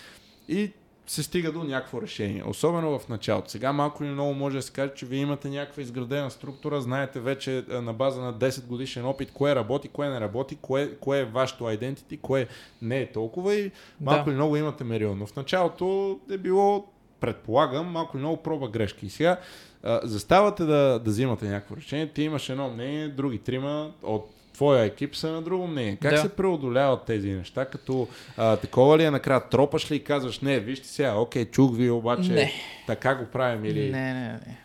И 0.49 0.71
се 1.09 1.23
стига 1.23 1.53
до 1.53 1.65
някакво 1.65 2.03
решение, 2.03 2.43
особено 2.47 2.99
в 2.99 3.09
началото. 3.09 3.51
Сега 3.51 3.73
малко 3.73 4.05
или 4.05 4.11
много 4.11 4.35
може 4.35 4.57
да 4.57 4.63
се 4.63 4.73
каже, 4.73 4.93
че 4.97 5.07
вие 5.07 5.21
имате 5.21 5.49
някаква 5.49 5.83
изградена 5.83 6.31
структура, 6.31 6.81
знаете 6.81 7.21
вече 7.21 7.65
а, 7.71 7.83
на 7.83 7.93
база 7.93 8.21
на 8.21 8.35
10 8.35 8.67
годишен 8.67 9.05
опит, 9.07 9.31
кое 9.33 9.55
работи, 9.55 9.89
кое 9.89 10.09
не 10.09 10.21
работи, 10.21 10.59
кое, 10.63 10.91
кое 10.95 11.19
е 11.21 11.25
вашето 11.25 11.65
identity, 11.65 12.21
кое 12.21 12.47
не 12.83 13.01
е 13.01 13.13
толкова 13.13 13.55
и 13.55 13.71
малко 14.01 14.25
Да. 14.25 14.31
или 14.31 14.37
много 14.37 14.57
имате 14.57 14.85
мерил. 14.85 15.15
Но 15.15 15.27
в 15.27 15.37
началото 15.37 16.19
е 16.31 16.39
било, 16.39 16.87
предполагам, 17.21 17.87
малко 17.87 18.17
или 18.17 18.23
много 18.23 18.43
проба 18.43 18.69
грешки. 18.69 19.07
И 19.07 19.11
сега 19.11 19.39
а, 19.83 20.01
заставате 20.05 20.65
да, 20.65 20.99
да 21.05 21.11
взимате 21.11 21.45
някакво 21.49 21.77
решение, 21.77 22.13
ти 22.13 22.23
имаш 22.23 22.49
едно 22.49 22.71
мнение, 22.71 23.09
други 23.09 23.39
трима 23.39 23.93
от 24.03 24.31
твоя 24.59 24.85
екип 24.85 25.17
са 25.17 25.33
на 25.33 25.43
друго 25.43 25.67
мнение. 25.67 25.97
Как 26.03 26.11
Да. 26.11 26.19
се 26.21 26.29
преодоляват 26.29 27.05
тези 27.05 27.31
неща? 27.31 27.65
Като 27.65 28.09
а, 28.37 28.57
такова 28.57 28.99
ли 28.99 29.05
е 29.05 29.11
накрая? 29.11 29.49
Тропаш 29.49 29.91
ли 29.91 29.97
и 29.97 30.05
казваш, 30.05 30.41
не, 30.41 30.61
вижте 30.61 30.89
сега, 30.89 31.15
окей, 31.15 31.45
чух 31.45 31.77
ви, 31.77 31.91
обаче 31.91 32.33
Не. 32.33 32.53
така 32.87 33.15
го 33.15 33.27
правим 33.27 33.65
или... 33.65 33.91
Не, 33.91 34.15
не, 34.15 34.33
не. 34.33 34.59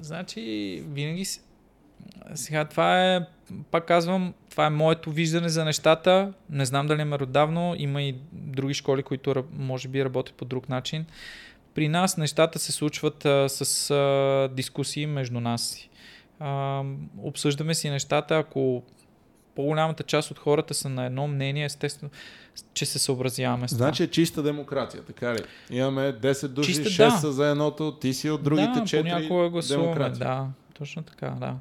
Значи, 0.00 0.40
винаги. 0.88 1.24
Сега 2.34 2.64
това 2.64 3.14
е, 3.14 3.20
пак 3.70 3.86
казвам, 3.86 4.34
това 4.50 4.66
е 4.66 4.70
моето 4.70 5.10
виждане 5.10 5.48
за 5.48 5.64
нещата. 5.64 6.32
Не 6.50 6.64
знам 6.64 6.86
дали 6.86 7.00
е 7.02 7.04
меродавно. 7.04 7.74
Има 7.78 8.02
и 8.02 8.14
други 8.32 8.74
школи, 8.74 9.02
които 9.02 9.44
може 9.52 9.88
би 9.88 10.04
работят 10.04 10.34
по 10.34 10.44
друг 10.44 10.68
начин. 10.68 11.06
При 11.74 11.88
нас 11.88 12.16
нещата 12.16 12.58
се 12.58 12.72
случват 12.72 13.24
а, 13.24 13.48
с 13.48 13.90
а, 13.90 14.48
дискусии 14.54 15.06
между 15.06 15.40
нас. 15.40 15.78
А, 16.40 16.82
обсъждаме 17.22 17.74
си 17.74 17.90
нещата, 17.90 18.36
ако 18.38 18.82
по-голямата 19.58 20.02
част 20.02 20.30
от 20.30 20.38
хората 20.38 20.74
са 20.74 20.88
на 20.88 21.06
едно 21.06 21.28
мнение, 21.28 21.64
естествено, 21.64 22.10
че 22.74 22.86
се 22.86 22.98
съобразяваме 22.98 23.68
с 23.68 23.70
това. 23.70 23.86
Значи 23.86 24.02
е 24.02 24.06
чиста 24.06 24.42
демокрация, 24.42 25.02
така 25.02 25.34
ли? 25.34 25.38
Имаме 25.70 26.12
10 26.12 26.48
души, 26.48 26.74
Чиста, 26.74 26.88
6 26.88 26.96
да. 26.96 27.10
са 27.10 27.32
за 27.32 27.48
едното, 27.48 27.98
ти 27.98 28.14
си 28.14 28.30
от 28.30 28.42
другите 28.42 28.72
да, 28.72 28.80
4 28.80 29.00
понякога 29.00 29.48
гласуваме, 29.48 29.84
демокрация. 29.84 30.26
да, 30.26 30.46
точно 30.78 31.02
така, 31.02 31.30
да. 31.30 31.54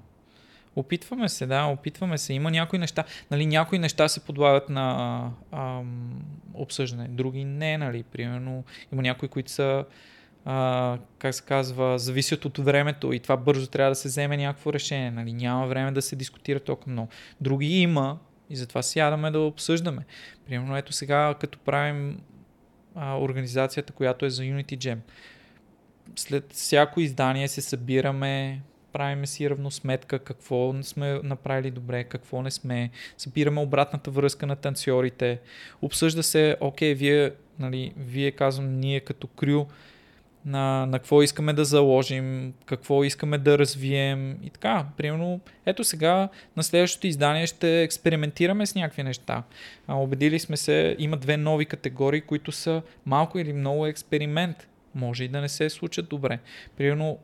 Опитваме 0.75 1.29
се, 1.29 1.45
да, 1.45 1.65
опитваме 1.65 2.17
се. 2.17 2.33
Има 2.33 2.51
някои 2.51 2.79
неща, 2.79 3.03
нали, 3.31 3.45
някои 3.45 3.79
неща 3.79 4.07
се 4.07 4.19
подлагат 4.19 4.69
на 4.69 5.29
ам, 5.51 6.21
обсъждане, 6.53 7.07
други 7.07 7.45
не, 7.45 7.77
нали, 7.77 8.03
примерно 8.03 8.63
има 8.93 9.01
някои, 9.01 9.29
които 9.29 9.51
са 9.51 9.85
а, 10.49 10.97
как 11.19 11.35
се 11.35 11.43
казва, 11.43 11.99
зависят 11.99 12.45
от 12.45 12.57
времето 12.57 13.13
и 13.13 13.19
това 13.19 13.37
бързо 13.37 13.67
трябва 13.67 13.91
да 13.91 13.95
се 13.95 14.07
вземе 14.07 14.37
някакво 14.37 14.73
решение, 14.73 15.11
нали, 15.11 15.33
няма 15.33 15.67
време 15.67 15.91
да 15.91 16.01
се 16.01 16.15
дискутира 16.15 16.59
толкова 16.59 16.91
много. 16.91 17.09
Други 17.41 17.81
има 17.81 18.17
и 18.49 18.55
затова 18.55 18.81
сядаме 18.81 19.31
да 19.31 19.39
обсъждаме. 19.39 20.05
Примерно 20.45 20.77
ето 20.77 20.93
сега, 20.93 21.35
като 21.39 21.59
правим 21.59 22.19
а, 22.95 23.17
организацията, 23.19 23.93
която 23.93 24.25
е 24.25 24.29
за 24.29 24.43
Unity 24.43 24.77
Jam, 24.77 24.97
след 26.15 26.53
всяко 26.53 26.99
издание 26.99 27.47
се 27.47 27.61
събираме, 27.61 28.61
правиме 28.93 29.27
си 29.27 29.49
равносметка 29.49 30.19
какво 30.19 30.75
сме 30.83 31.19
направили 31.23 31.71
добре, 31.71 32.03
какво 32.03 32.41
не 32.41 32.51
сме, 32.51 32.89
събираме 33.17 33.61
обратната 33.61 34.11
връзка 34.11 34.47
на 34.47 34.55
танцорите, 34.55 35.39
обсъжда 35.81 36.23
се, 36.23 36.57
окей, 36.59 36.93
вие, 36.93 37.31
нали, 37.59 37.93
вие 37.97 38.31
казвам, 38.31 38.79
ние 38.79 38.99
като 38.99 39.27
крю, 39.27 39.65
на, 40.47 40.85
на 40.85 40.99
какво 40.99 41.21
искаме 41.21 41.53
да 41.53 41.65
заложим, 41.65 42.53
какво 42.65 43.03
искаме 43.03 43.37
да 43.37 43.57
развием 43.57 44.37
и 44.43 44.49
така. 44.49 44.85
Примерно, 44.97 45.39
ето 45.65 45.83
сега 45.83 46.29
на 46.57 46.63
следващото 46.63 47.07
издание 47.07 47.47
ще 47.47 47.81
експериментираме 47.81 48.65
с 48.65 48.75
някакви 48.75 49.03
неща. 49.03 49.43
А, 49.87 49.95
убедили 49.95 50.39
сме 50.39 50.57
се, 50.57 50.95
има 50.99 51.17
две 51.17 51.37
нови 51.37 51.65
категории, 51.65 52.21
които 52.21 52.51
са 52.51 52.81
малко 53.05 53.39
или 53.39 53.53
много 53.53 53.85
експеримент. 53.85 54.67
Може 54.95 55.23
и 55.23 55.27
да 55.27 55.41
не 55.41 55.49
се 55.49 55.69
случат 55.69 56.09
добре. 56.09 56.39
Примерно, 56.77 57.17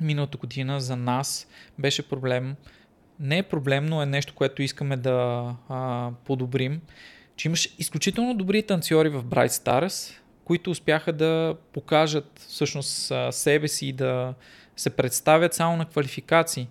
миналата 0.00 0.38
година 0.38 0.80
за 0.80 0.96
нас 0.96 1.48
беше 1.78 2.08
проблем. 2.08 2.56
Не 3.20 3.38
е 3.38 3.42
проблем, 3.42 3.86
но 3.86 4.02
е 4.02 4.06
нещо, 4.06 4.34
което 4.34 4.62
искаме 4.62 4.96
да 4.96 5.46
а, 5.68 6.10
подобрим. 6.24 6.80
Че 7.36 7.48
имаш 7.48 7.74
изключително 7.78 8.34
добри 8.34 8.62
танцори 8.62 9.08
в 9.08 9.24
Bright 9.24 9.48
Stars, 9.48 10.20
които 10.44 10.70
успяха 10.70 11.12
да 11.12 11.56
покажат 11.72 12.44
всъщност 12.48 13.12
себе 13.30 13.68
си 13.68 13.86
и 13.86 13.92
да 13.92 14.34
се 14.76 14.90
представят 14.90 15.54
само 15.54 15.76
на 15.76 15.84
квалификации. 15.84 16.68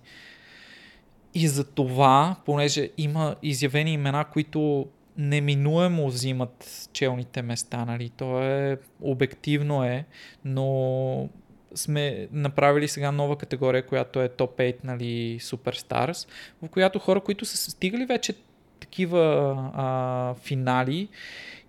И 1.34 1.48
за 1.48 1.64
това, 1.64 2.36
понеже 2.44 2.90
има 2.98 3.36
изявени 3.42 3.92
имена, 3.92 4.24
които 4.24 4.86
неминуемо 5.16 6.08
взимат 6.08 6.88
челните 6.92 7.42
места, 7.42 7.84
нали? 7.84 8.10
То 8.10 8.42
е 8.42 8.78
обективно 9.00 9.84
е, 9.84 10.04
но 10.44 11.28
сме 11.74 12.28
направили 12.32 12.88
сега 12.88 13.12
нова 13.12 13.36
категория, 13.38 13.86
която 13.86 14.22
е 14.22 14.28
топ 14.28 14.58
8, 14.58 14.76
нали, 14.84 15.38
Superstars, 15.40 16.28
в 16.62 16.68
която 16.68 16.98
хора, 16.98 17.20
които 17.20 17.44
са 17.44 17.70
стигали 17.70 18.06
вече 18.06 18.34
такива 18.80 19.54
а, 19.74 20.34
финали 20.34 21.08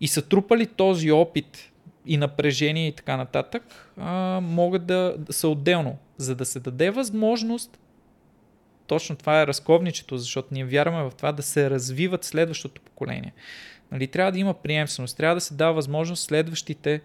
и 0.01 0.07
са 0.07 0.21
трупали 0.21 0.65
този 0.65 1.11
опит 1.11 1.70
и 2.05 2.17
напрежение 2.17 2.87
и 2.87 2.91
така 2.91 3.17
нататък, 3.17 3.91
а, 3.97 4.39
могат 4.43 4.85
да, 4.85 5.15
да 5.17 5.33
са 5.33 5.47
отделно, 5.47 5.97
за 6.17 6.35
да 6.35 6.45
се 6.45 6.59
даде 6.59 6.89
възможност 6.89 7.77
точно 8.87 9.15
това 9.15 9.41
е 9.41 9.47
разковничето, 9.47 10.17
защото 10.17 10.47
ние 10.51 10.65
вярваме 10.65 11.09
в 11.09 11.15
това 11.15 11.31
да 11.31 11.43
се 11.43 11.69
развиват 11.69 12.23
следващото 12.23 12.81
поколение. 12.81 13.33
Нали, 13.91 14.07
трябва 14.07 14.31
да 14.31 14.39
има 14.39 14.53
приемственост, 14.53 15.17
трябва 15.17 15.35
да 15.35 15.41
се 15.41 15.53
дава 15.53 15.73
възможност 15.73 16.23
следващите 16.23 17.01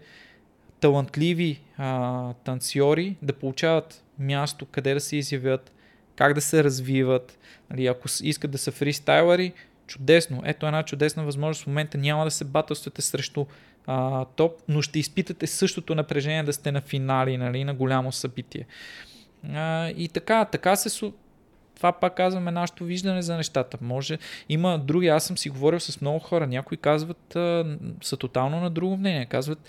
талантливи 0.79 1.61
а, 1.77 2.33
танцори 2.33 3.15
да 3.21 3.33
получават 3.33 4.03
място, 4.19 4.65
къде 4.65 4.93
да 4.93 4.99
се 4.99 5.15
изявят, 5.15 5.71
как 6.15 6.33
да 6.33 6.41
се 6.41 6.63
развиват. 6.63 7.37
Нали, 7.69 7.87
ако 7.87 8.07
искат 8.23 8.51
да 8.51 8.57
са 8.57 8.71
фристайлери, 8.71 9.53
чудесно. 9.87 10.41
Ето 10.45 10.65
една 10.65 10.83
чудесна 10.83 11.23
възможност. 11.23 11.63
В 11.63 11.67
момента 11.67 11.97
няма 11.97 12.25
да 12.25 12.31
се 12.31 12.45
батълствате 12.45 13.01
срещу 13.01 13.45
а, 13.87 14.25
топ, 14.25 14.61
но 14.67 14.81
ще 14.81 14.99
изпитате 14.99 15.47
същото 15.47 15.95
напрежение 15.95 16.43
да 16.43 16.53
сте 16.53 16.71
на 16.71 16.81
финали, 16.81 17.37
нали, 17.37 17.63
на 17.63 17.73
голямо 17.73 18.11
събитие. 18.11 18.65
А, 19.53 19.89
и 19.89 20.09
така, 20.09 20.45
така 20.45 20.75
се 20.75 21.11
това 21.75 21.91
пак 21.91 22.15
казваме 22.15 22.51
нашето 22.51 22.83
виждане 22.83 23.21
за 23.21 23.37
нещата. 23.37 23.77
Може, 23.81 24.17
има 24.49 24.79
други, 24.79 25.07
аз 25.07 25.23
съм 25.23 25.37
си 25.37 25.49
говорил 25.49 25.79
с 25.79 26.01
много 26.01 26.19
хора, 26.19 26.47
някои 26.47 26.77
казват, 26.77 27.35
а, 27.35 27.77
са 28.01 28.17
тотално 28.17 28.59
на 28.59 28.69
друго 28.69 28.97
мнение, 28.97 29.25
казват, 29.25 29.59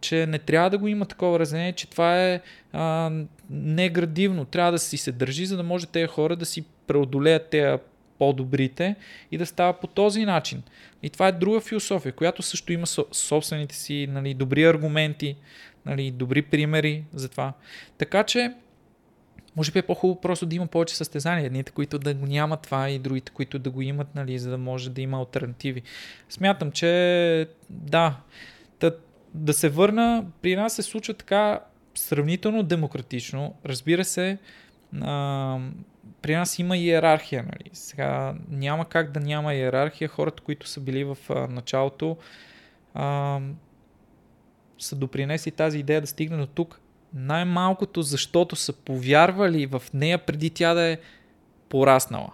че 0.00 0.26
не 0.26 0.38
трябва 0.38 0.70
да 0.70 0.78
го 0.78 0.88
има 0.88 1.06
такова 1.06 1.38
разделение, 1.38 1.72
че 1.72 1.90
това 1.90 2.22
е 2.22 2.40
а, 2.72 3.10
неградивно. 3.50 4.44
Трябва 4.44 4.72
да 4.72 4.78
си 4.78 4.96
се 4.96 5.12
държи, 5.12 5.46
за 5.46 5.56
да 5.56 5.62
може 5.62 5.86
тези 5.86 6.06
хора 6.06 6.36
да 6.36 6.46
си 6.46 6.64
преодолеят 6.86 7.50
тези 7.50 7.78
по-добрите 8.18 8.96
и 9.30 9.38
да 9.38 9.46
става 9.46 9.72
по 9.72 9.86
този 9.86 10.24
начин. 10.24 10.62
И 11.02 11.10
това 11.10 11.28
е 11.28 11.32
друга 11.32 11.60
философия, 11.60 12.12
която 12.12 12.42
също 12.42 12.72
има 12.72 12.86
собствените 13.12 13.74
си 13.74 14.06
нали, 14.10 14.34
добри 14.34 14.64
аргументи, 14.64 15.36
нали, 15.86 16.10
добри 16.10 16.42
примери 16.42 17.04
за 17.14 17.28
това. 17.28 17.52
Така 17.98 18.24
че, 18.24 18.54
може 19.56 19.72
би 19.72 19.78
е 19.78 19.82
по-хубаво 19.82 20.20
просто 20.20 20.46
да 20.46 20.56
има 20.56 20.66
повече 20.66 20.96
състезания. 20.96 21.46
Едните, 21.46 21.72
които 21.72 21.98
да 21.98 22.14
го 22.14 22.26
нямат 22.26 22.62
това 22.62 22.90
и 22.90 22.98
другите, 22.98 23.32
които 23.32 23.58
да 23.58 23.70
го 23.70 23.82
имат, 23.82 24.14
нали, 24.14 24.38
за 24.38 24.50
да 24.50 24.58
може 24.58 24.90
да 24.90 25.00
има 25.00 25.18
альтернативи. 25.18 25.82
Смятам, 26.28 26.72
че 26.72 27.48
да, 27.70 28.16
да 29.34 29.52
се 29.52 29.68
върна, 29.68 30.24
при 30.42 30.56
нас 30.56 30.74
се 30.74 30.82
случва 30.82 31.14
така 31.14 31.60
сравнително 31.94 32.62
демократично. 32.62 33.54
Разбира 33.66 34.04
се, 34.04 34.38
а, 35.02 35.58
при 36.22 36.36
нас 36.36 36.58
има 36.58 36.76
иерархия. 36.76 37.42
Нали? 37.42 37.70
Сега 37.72 38.34
няма 38.48 38.84
как 38.84 39.10
да 39.10 39.20
няма 39.20 39.54
иерархия. 39.54 40.08
Хората, 40.08 40.42
които 40.42 40.68
са 40.68 40.80
били 40.80 41.04
в 41.04 41.18
а, 41.30 41.34
началото, 41.34 42.16
а, 42.94 43.40
са 44.78 44.96
допринесли 44.96 45.50
тази 45.50 45.78
идея 45.78 46.00
да 46.00 46.06
стигне 46.06 46.36
до 46.36 46.46
тук. 46.46 46.80
Най-малкото, 47.14 48.02
защото 48.02 48.56
са 48.56 48.72
повярвали 48.72 49.66
в 49.66 49.82
нея 49.94 50.18
преди 50.18 50.50
тя 50.50 50.74
да 50.74 50.82
е 50.82 50.98
пораснала. 51.68 52.32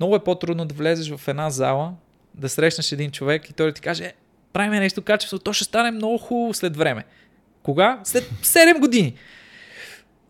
Много 0.00 0.16
е 0.16 0.24
по-трудно 0.24 0.64
да 0.64 0.74
влезеш 0.74 1.16
в 1.16 1.28
една 1.28 1.50
зала, 1.50 1.94
да 2.34 2.48
срещнеш 2.48 2.92
един 2.92 3.10
човек 3.10 3.50
и 3.50 3.52
той 3.52 3.66
да 3.66 3.72
ти 3.72 3.80
каже, 3.80 4.12
правим 4.52 4.70
нещо 4.72 5.02
качество, 5.02 5.38
то 5.38 5.52
ще 5.52 5.64
стане 5.64 5.90
много 5.90 6.18
хубаво 6.18 6.54
след 6.54 6.76
време. 6.76 7.04
Кога? 7.62 8.00
След 8.04 8.24
7 8.24 8.80
години. 8.80 9.14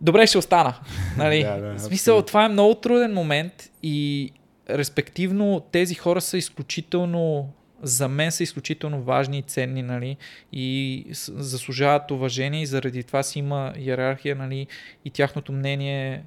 Добре, 0.05 0.26
ще 0.26 0.38
остана. 0.38 0.74
Нали? 1.16 1.42
да, 1.44 1.57
да, 1.57 1.78
смисъл, 1.78 2.22
това 2.22 2.44
е 2.44 2.48
много 2.48 2.74
труден 2.74 3.14
момент 3.14 3.70
и 3.82 4.30
респективно 4.70 5.61
тези 5.72 5.94
хора 5.94 6.20
са 6.20 6.38
изключително 6.38 7.52
за 7.82 8.09
мен 8.09 8.32
са 8.32 8.42
изключително 8.42 9.02
важни 9.02 9.38
и 9.38 9.42
ценни, 9.42 9.82
нали, 9.82 10.16
и 10.52 11.07
заслужават 11.11 12.11
уважение 12.11 12.62
и 12.62 12.66
заради 12.66 13.02
това 13.02 13.22
си 13.22 13.38
има 13.38 13.72
иерархия, 13.78 14.36
нали, 14.36 14.66
и 15.05 15.11
тяхното 15.11 15.52
мнение 15.52 16.24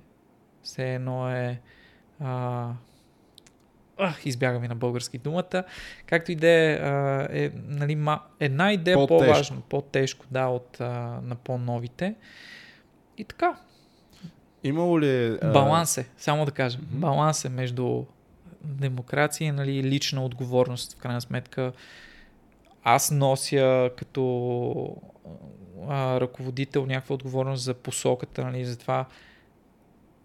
все 0.63 0.93
едно 0.93 1.31
е 1.31 1.59
а, 2.19 2.69
ах, 3.97 4.25
избяга 4.25 4.59
ми 4.59 4.67
на 4.67 4.75
български 4.75 5.17
думата, 5.17 5.63
както 6.05 6.31
и 6.31 6.35
да 6.35 6.47
е, 6.47 6.73
е 7.43 7.51
нали, 7.67 7.95
ма, 7.95 8.19
една 8.39 8.73
идея 8.73 8.95
по-тежко. 8.95 9.25
по-важна, 9.25 9.57
по-тежко, 9.69 10.25
да, 10.31 10.45
от 10.45 10.81
а, 10.81 11.19
на 11.23 11.35
по-новите. 11.35 12.15
И 13.17 13.23
така. 13.23 13.55
Имало 14.63 15.01
ли... 15.01 15.37
А... 15.41 15.51
Баланс 15.51 15.97
е, 15.97 16.09
само 16.17 16.45
да 16.45 16.51
кажем. 16.51 16.81
Mm-hmm. 16.81 16.99
Баланс 16.99 17.45
е 17.45 17.49
между 17.49 18.03
демокрация 18.63 19.47
и 19.47 19.51
нали, 19.51 19.83
лична 19.83 20.25
отговорност. 20.25 20.93
В 20.93 20.95
крайна 20.95 21.21
сметка 21.21 21.71
аз 22.83 23.11
нося 23.11 23.89
като 23.97 24.95
а, 25.87 26.19
ръководител 26.21 26.85
някаква 26.85 27.13
отговорност 27.13 27.63
за 27.63 27.73
посоката, 27.73 28.43
нали, 28.43 28.65
за 28.65 28.77
това 28.77 29.05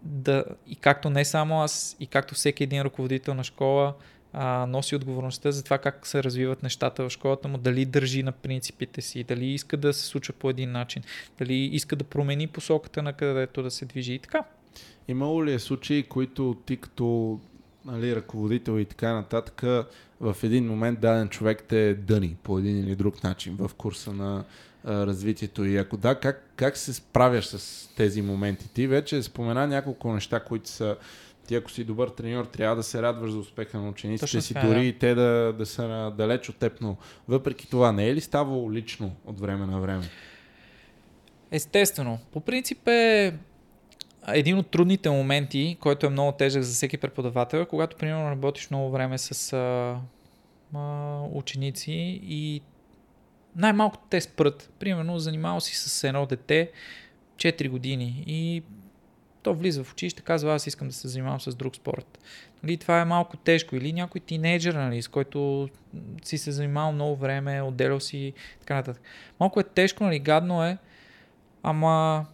да, 0.03 0.45
и 0.67 0.75
както 0.75 1.09
не 1.09 1.25
само 1.25 1.61
аз, 1.61 1.95
и 1.99 2.07
както 2.07 2.35
всеки 2.35 2.63
един 2.63 2.81
ръководител 2.81 3.33
на 3.33 3.43
школа, 3.43 3.93
а, 4.33 4.65
носи 4.65 4.95
отговорността 4.95 5.51
за 5.51 5.63
това 5.63 5.77
как 5.77 6.07
се 6.07 6.23
развиват 6.23 6.63
нещата 6.63 7.03
в 7.03 7.09
школата 7.09 7.47
му, 7.47 7.57
дали 7.57 7.85
държи 7.85 8.23
на 8.23 8.31
принципите 8.31 9.01
си, 9.01 9.23
дали 9.23 9.45
иска 9.45 9.77
да 9.77 9.93
се 9.93 10.05
случва 10.05 10.33
по 10.33 10.49
един 10.49 10.71
начин, 10.71 11.03
дали 11.39 11.53
иска 11.53 11.95
да 11.95 12.03
промени 12.03 12.47
посоката 12.47 13.03
на 13.03 13.13
където 13.13 13.63
да 13.63 13.71
се 13.71 13.85
движи 13.85 14.13
и 14.13 14.19
така. 14.19 14.43
Имало 15.07 15.45
ли 15.45 15.53
е 15.53 15.59
случаи, 15.59 16.03
които 16.03 16.57
ти 16.65 16.77
като 16.77 17.39
нали, 17.85 18.15
ръководител 18.15 18.79
и 18.79 18.85
така 18.85 19.13
нататък, 19.13 19.61
в 20.19 20.37
един 20.43 20.67
момент 20.67 20.99
даден 20.99 21.29
човек 21.29 21.63
те 21.69 21.93
дъни 21.93 22.37
по 22.43 22.59
един 22.59 22.79
или 22.79 22.95
друг 22.95 23.23
начин 23.23 23.55
в 23.55 23.71
курса 23.77 24.13
на 24.13 24.43
развитието 24.85 25.65
и 25.65 25.77
ако 25.77 25.97
да, 25.97 26.15
как, 26.15 26.51
как 26.55 26.77
се 26.77 26.93
справяш 26.93 27.45
с 27.45 27.89
тези 27.95 28.21
моменти? 28.21 28.73
Ти 28.73 28.87
вече 28.87 29.23
спомена 29.23 29.67
няколко 29.67 30.13
неща, 30.13 30.39
които 30.39 30.69
са 30.69 30.97
ти 31.53 31.57
ако 31.57 31.71
си 31.71 31.83
добър 31.83 32.07
треньор, 32.07 32.45
трябва 32.45 32.75
да 32.75 32.83
се 32.83 33.01
радваш 33.01 33.31
за 33.31 33.37
успеха 33.37 33.79
на 33.79 33.89
учениците 33.89 34.25
Точно 34.25 34.41
си, 34.41 34.53
дори 34.53 34.79
да. 34.79 34.85
и 34.85 34.93
те 34.93 35.15
да, 35.15 35.53
да 35.57 35.65
са 35.65 36.13
далеч 36.17 36.49
от 36.49 36.57
теб, 36.57 36.81
но 36.81 36.97
въпреки 37.27 37.69
това 37.69 37.91
не 37.91 38.09
е 38.09 38.15
ли 38.15 38.21
ставало 38.21 38.71
лично 38.71 39.15
от 39.25 39.39
време 39.39 39.65
на 39.65 39.79
време? 39.79 40.03
Естествено. 41.51 42.19
По 42.31 42.39
принцип 42.39 42.87
е 42.87 43.33
един 44.27 44.57
от 44.57 44.67
трудните 44.67 45.09
моменти, 45.09 45.77
който 45.79 46.05
е 46.05 46.09
много 46.09 46.31
тежък 46.31 46.63
за 46.63 46.73
всеки 46.73 46.97
преподавател, 46.97 47.57
е 47.57 47.65
когато 47.65 47.97
примерно 47.97 48.31
работиш 48.31 48.69
много 48.69 48.91
време 48.91 49.17
с 49.17 49.53
а, 49.53 49.97
а, 50.79 51.21
ученици 51.31 52.21
и 52.23 52.61
най-малко 53.55 53.97
те 54.09 54.21
спрат. 54.21 54.71
Примерно 54.79 55.19
занимавал 55.19 55.61
си 55.61 55.75
с 55.75 56.03
едно 56.03 56.25
дете 56.25 56.71
4 57.35 57.69
години 57.69 58.23
и 58.27 58.63
то 59.43 59.53
влиза 59.53 59.83
в 59.83 59.91
училище, 59.91 60.21
казва 60.21 60.53
аз 60.53 60.67
искам 60.67 60.87
да 60.87 60.93
се 60.93 61.07
занимавам 61.07 61.41
с 61.41 61.55
друг 61.55 61.75
спорт. 61.75 62.19
Нали, 62.63 62.77
това 62.77 63.01
е 63.01 63.05
малко 63.05 63.37
тежко. 63.37 63.75
Или 63.75 63.93
някой 63.93 64.21
тинейджър, 64.21 64.73
нали, 64.73 65.01
с 65.01 65.07
който 65.07 65.69
си 66.23 66.37
се 66.37 66.51
занимавал 66.51 66.91
много 66.91 67.15
време, 67.15 67.61
отделял 67.61 67.99
си 67.99 68.33
така 68.59 68.75
нататък. 68.75 69.03
Малко 69.39 69.59
е 69.59 69.63
тежко, 69.63 70.03
нали, 70.03 70.19
гадно 70.19 70.63
е, 70.63 70.77
ама 71.63 72.25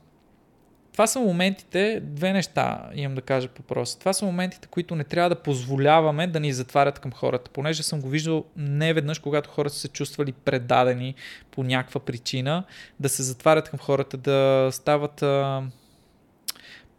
това 0.91 1.07
са 1.07 1.19
моментите, 1.19 1.99
две 2.03 2.33
неща 2.33 2.89
имам 2.93 3.15
да 3.15 3.21
кажа 3.21 3.47
по 3.47 3.61
просто. 3.61 3.99
Това 3.99 4.13
са 4.13 4.25
моментите, 4.25 4.67
които 4.67 4.95
не 4.95 5.03
трябва 5.03 5.29
да 5.29 5.41
позволяваме 5.41 6.27
да 6.27 6.39
ни 6.39 6.53
затварят 6.53 6.99
към 6.99 7.11
хората, 7.11 7.51
понеже 7.51 7.83
съм 7.83 8.01
го 8.01 8.09
виждал 8.09 8.45
не 8.55 8.93
веднъж, 8.93 9.19
когато 9.19 9.49
хората 9.49 9.75
са 9.75 9.81
се 9.81 9.87
чувствали 9.87 10.31
предадени 10.31 11.15
по 11.51 11.63
някаква 11.63 11.99
причина, 11.99 12.63
да 12.99 13.09
се 13.09 13.23
затварят 13.23 13.69
към 13.69 13.79
хората, 13.79 14.17
да 14.17 14.69
стават 14.71 15.23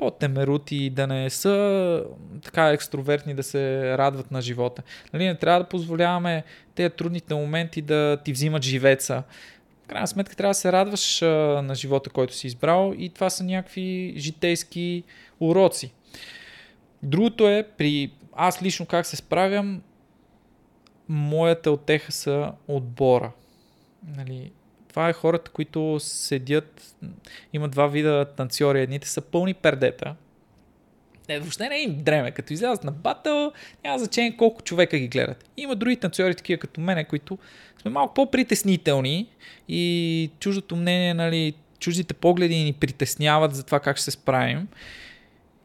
по-темерути, 0.00 0.90
да 0.90 1.06
не 1.06 1.30
са 1.30 2.04
така 2.44 2.68
екстровертни, 2.68 3.34
да 3.34 3.42
се 3.42 3.94
радват 3.98 4.30
на 4.30 4.42
живота. 4.42 4.82
Нали, 5.12 5.24
не 5.24 5.34
трябва 5.34 5.60
да 5.60 5.68
позволяваме 5.68 6.44
тези 6.74 6.90
трудните 6.90 7.34
моменти 7.34 7.82
да 7.82 8.18
ти 8.24 8.32
взимат 8.32 8.62
живеца 8.62 9.22
крайна 9.90 10.06
сметка 10.06 10.36
трябва 10.36 10.50
да 10.50 10.54
се 10.54 10.72
радваш 10.72 11.22
а, 11.22 11.26
на 11.62 11.74
живота, 11.74 12.10
който 12.10 12.34
си 12.34 12.46
избрал 12.46 12.94
и 12.98 13.08
това 13.08 13.30
са 13.30 13.44
някакви 13.44 14.14
житейски 14.16 15.04
уроци. 15.40 15.92
Другото 17.02 17.48
е, 17.48 17.66
при 17.78 18.12
аз 18.32 18.62
лично 18.62 18.86
как 18.86 19.06
се 19.06 19.16
справям, 19.16 19.82
моята 21.08 21.70
отеха 21.70 22.12
са 22.12 22.52
отбора. 22.68 23.32
Нали, 24.16 24.52
това 24.90 25.08
е 25.08 25.12
хората, 25.12 25.50
които 25.50 25.96
седят, 26.00 26.96
има 27.52 27.68
два 27.68 27.86
вида 27.86 28.24
танцори. 28.36 28.80
Едните 28.80 29.08
са 29.08 29.20
пълни 29.20 29.54
пердета, 29.54 30.14
не, 31.30 31.40
въобще 31.40 31.68
не 31.68 31.78
им 31.78 32.02
дреме. 32.02 32.30
Като 32.30 32.52
излязат 32.52 32.84
на 32.84 32.92
батъл, 32.92 33.52
няма 33.84 33.98
значение 33.98 34.36
колко 34.36 34.62
човека 34.62 34.98
ги 34.98 35.08
гледат. 35.08 35.50
Има 35.56 35.76
други 35.76 35.96
танцори, 35.96 36.34
такива 36.34 36.60
като 36.60 36.80
мене, 36.80 37.04
които 37.04 37.38
сме 37.80 37.90
малко 37.90 38.14
по-притеснителни 38.14 39.28
и 39.68 40.30
чуждото 40.40 40.76
мнение, 40.76 41.14
нали, 41.14 41.54
чуждите 41.78 42.14
погледи 42.14 42.56
ни 42.56 42.72
притесняват 42.72 43.54
за 43.54 43.62
това 43.62 43.80
как 43.80 43.96
ще 43.96 44.04
се 44.04 44.10
справим. 44.10 44.68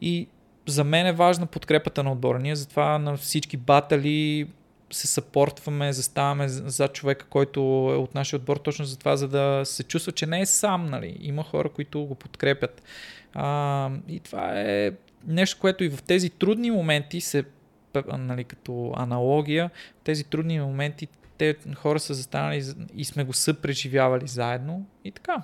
И 0.02 0.28
за 0.68 0.84
мен 0.84 1.08
е 1.08 1.14
важна 1.14 1.46
подкрепата 1.46 2.04
на 2.04 2.12
отбора. 2.12 2.40
Ние 2.40 2.56
затова 2.56 3.00
на 3.00 3.18
всички 3.18 3.58
батали 3.58 4.48
се 4.92 5.08
съпортваме, 5.08 5.94
заставаме 5.94 6.48
за 6.48 6.88
човека, 6.88 7.26
който 7.26 7.60
е 7.94 7.98
от 7.98 8.16
нашия 8.16 8.38
отбор, 8.38 8.58
точно 8.58 8.86
за 8.86 9.00
това, 9.00 9.16
за 9.16 9.28
да 9.28 9.62
се 9.66 9.84
чувства, 9.84 10.12
че 10.12 10.26
не 10.26 10.42
е 10.42 10.46
сам, 10.46 10.86
нали. 10.86 11.18
Има 11.20 11.44
хора, 11.44 11.70
които 11.70 12.06
го 12.06 12.16
подкрепят. 12.16 12.84
А, 13.34 13.90
и 14.08 14.20
това 14.20 14.62
е 14.62 14.92
нещо, 15.28 15.58
което 15.62 15.84
и 15.84 15.90
в 15.90 16.04
тези 16.04 16.30
трудни 16.30 16.72
моменти 16.72 17.22
се, 17.22 17.44
нали, 18.18 18.44
като 18.44 18.94
аналогия, 18.96 19.72
в 20.02 20.04
тези 20.04 20.24
трудни 20.24 20.60
моменти 20.60 21.08
те 21.38 21.56
хора 21.76 22.00
са 22.00 22.14
застанали 22.14 22.64
и 22.96 23.06
сме 23.06 23.24
го 23.24 23.34
съпреживявали 23.34 24.28
заедно 24.28 24.86
и 25.04 25.12
така. 25.12 25.44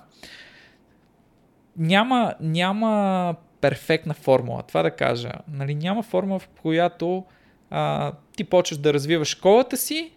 Няма, 1.76 2.34
няма 2.40 3.34
перфектна 3.60 4.14
формула, 4.14 4.62
това 4.62 4.82
да 4.82 4.90
кажа. 4.90 5.32
Нали, 5.48 5.74
няма 5.74 6.02
формула, 6.02 6.38
в 6.38 6.48
която 6.48 7.24
а, 7.74 8.12
ти 8.36 8.44
почваш 8.44 8.78
да 8.78 8.94
развиваш 8.94 9.28
школата 9.28 9.76
си, 9.76 10.12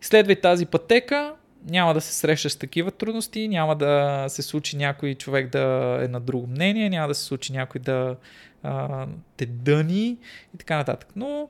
следвай 0.00 0.40
тази 0.40 0.66
пътека, 0.66 1.34
няма 1.70 1.94
да 1.94 2.00
се 2.00 2.14
срещаш 2.14 2.52
с 2.52 2.56
такива 2.56 2.90
трудности, 2.90 3.48
няма 3.48 3.76
да 3.76 4.24
се 4.28 4.42
случи 4.42 4.76
някой 4.76 5.14
човек 5.14 5.52
да 5.52 5.98
е 6.02 6.08
на 6.08 6.20
друго 6.20 6.46
мнение, 6.46 6.90
няма 6.90 7.08
да 7.08 7.14
се 7.14 7.24
случи 7.24 7.52
някой 7.52 7.80
да 7.80 8.16
а, 8.62 9.06
те 9.36 9.46
дъни 9.46 10.18
и 10.54 10.58
така 10.58 10.76
нататък. 10.76 11.08
Но 11.16 11.48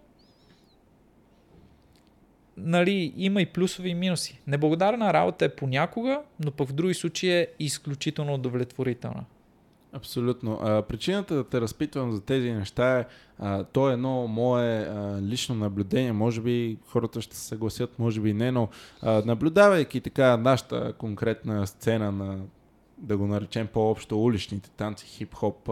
нали, 2.57 3.13
има 3.17 3.43
и 3.43 3.47
плюсови 3.47 3.89
и 3.89 3.95
минуси. 3.95 4.41
Неблагодарна 4.47 5.13
работа 5.13 5.45
е 5.45 5.49
понякога, 5.49 6.21
но 6.45 6.51
пък 6.51 6.69
в 6.69 6.73
други 6.73 6.95
случаи 6.95 7.31
е 7.31 7.49
изключително 7.59 8.35
удовлетворителна. 8.35 9.25
Абсолютно. 9.97 10.59
А, 10.63 10.83
причината 10.83 11.35
да 11.35 11.45
те 11.45 11.61
разпитвам 11.61 12.13
за 12.13 12.21
тези 12.21 12.53
неща 12.53 12.99
е, 12.99 13.07
а, 13.39 13.65
то 13.65 13.91
е 13.91 13.93
едно 13.93 14.27
мое 14.27 14.81
а, 14.81 15.23
лично 15.23 15.55
наблюдение, 15.55 16.13
може 16.13 16.41
би 16.41 16.79
хората 16.89 17.21
ще 17.21 17.37
се 17.37 17.43
съгласят, 17.43 17.99
може 17.99 18.21
би 18.21 18.33
не, 18.33 18.53
но 18.53 18.69
а, 19.03 19.23
наблюдавайки 19.27 20.01
така 20.01 20.37
нашата 20.37 20.93
конкретна 20.99 21.67
сцена 21.67 22.13
на 22.13 22.39
да 22.99 23.17
го 23.17 23.27
наречем 23.27 23.67
по-общо 23.67 24.23
уличните 24.23 24.71
танци, 24.71 25.07
хип-хоп, 25.07 25.71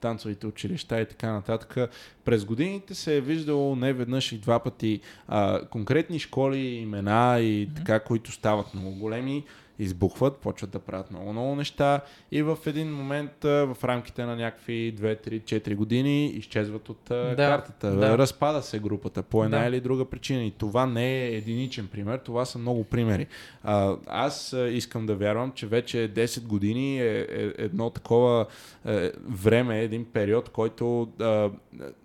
танцовите 0.00 0.46
училища 0.46 1.00
и 1.00 1.08
така 1.08 1.32
нататък. 1.32 1.90
През 2.24 2.44
годините 2.44 2.94
се 2.94 3.16
е 3.16 3.20
виждало 3.20 3.76
не 3.76 3.92
веднъж 3.92 4.32
и 4.32 4.38
два 4.38 4.58
пъти 4.58 5.00
а, 5.28 5.66
конкретни 5.66 6.18
школи, 6.18 6.58
имена 6.58 7.40
и 7.40 7.68
така, 7.76 8.00
които 8.00 8.32
стават 8.32 8.74
много 8.74 8.94
големи 8.94 9.44
избухват, 9.78 10.36
почват 10.36 10.70
да 10.70 10.78
правят 10.78 11.10
много, 11.10 11.32
много 11.32 11.54
неща 11.54 12.00
и 12.32 12.42
в 12.42 12.58
един 12.66 12.94
момент 12.94 13.30
в 13.42 13.76
рамките 13.84 14.24
на 14.24 14.36
някакви 14.36 14.94
2, 14.98 15.28
3, 15.28 15.42
4 15.42 15.74
години 15.74 16.26
изчезват 16.26 16.88
от 16.88 17.00
да, 17.08 17.34
картата. 17.36 17.90
Да. 17.90 18.18
Разпада 18.18 18.62
се 18.62 18.78
групата 18.78 19.22
по 19.22 19.44
една 19.44 19.58
да. 19.58 19.66
или 19.66 19.80
друга 19.80 20.04
причина 20.04 20.44
и 20.44 20.50
това 20.50 20.86
не 20.86 21.24
е 21.24 21.36
единичен 21.36 21.86
пример, 21.86 22.18
това 22.18 22.44
са 22.44 22.58
много 22.58 22.84
примери. 22.84 23.26
А, 23.62 23.96
аз 24.06 24.56
искам 24.70 25.06
да 25.06 25.14
вярвам, 25.14 25.52
че 25.52 25.66
вече 25.66 26.12
10 26.14 26.42
години 26.42 27.00
е, 27.00 27.26
е 27.30 27.52
едно 27.58 27.90
такова 27.90 28.46
е, 28.86 29.12
време, 29.28 29.80
един 29.80 30.04
период, 30.04 30.48
който 30.48 31.08
е, 31.20 31.50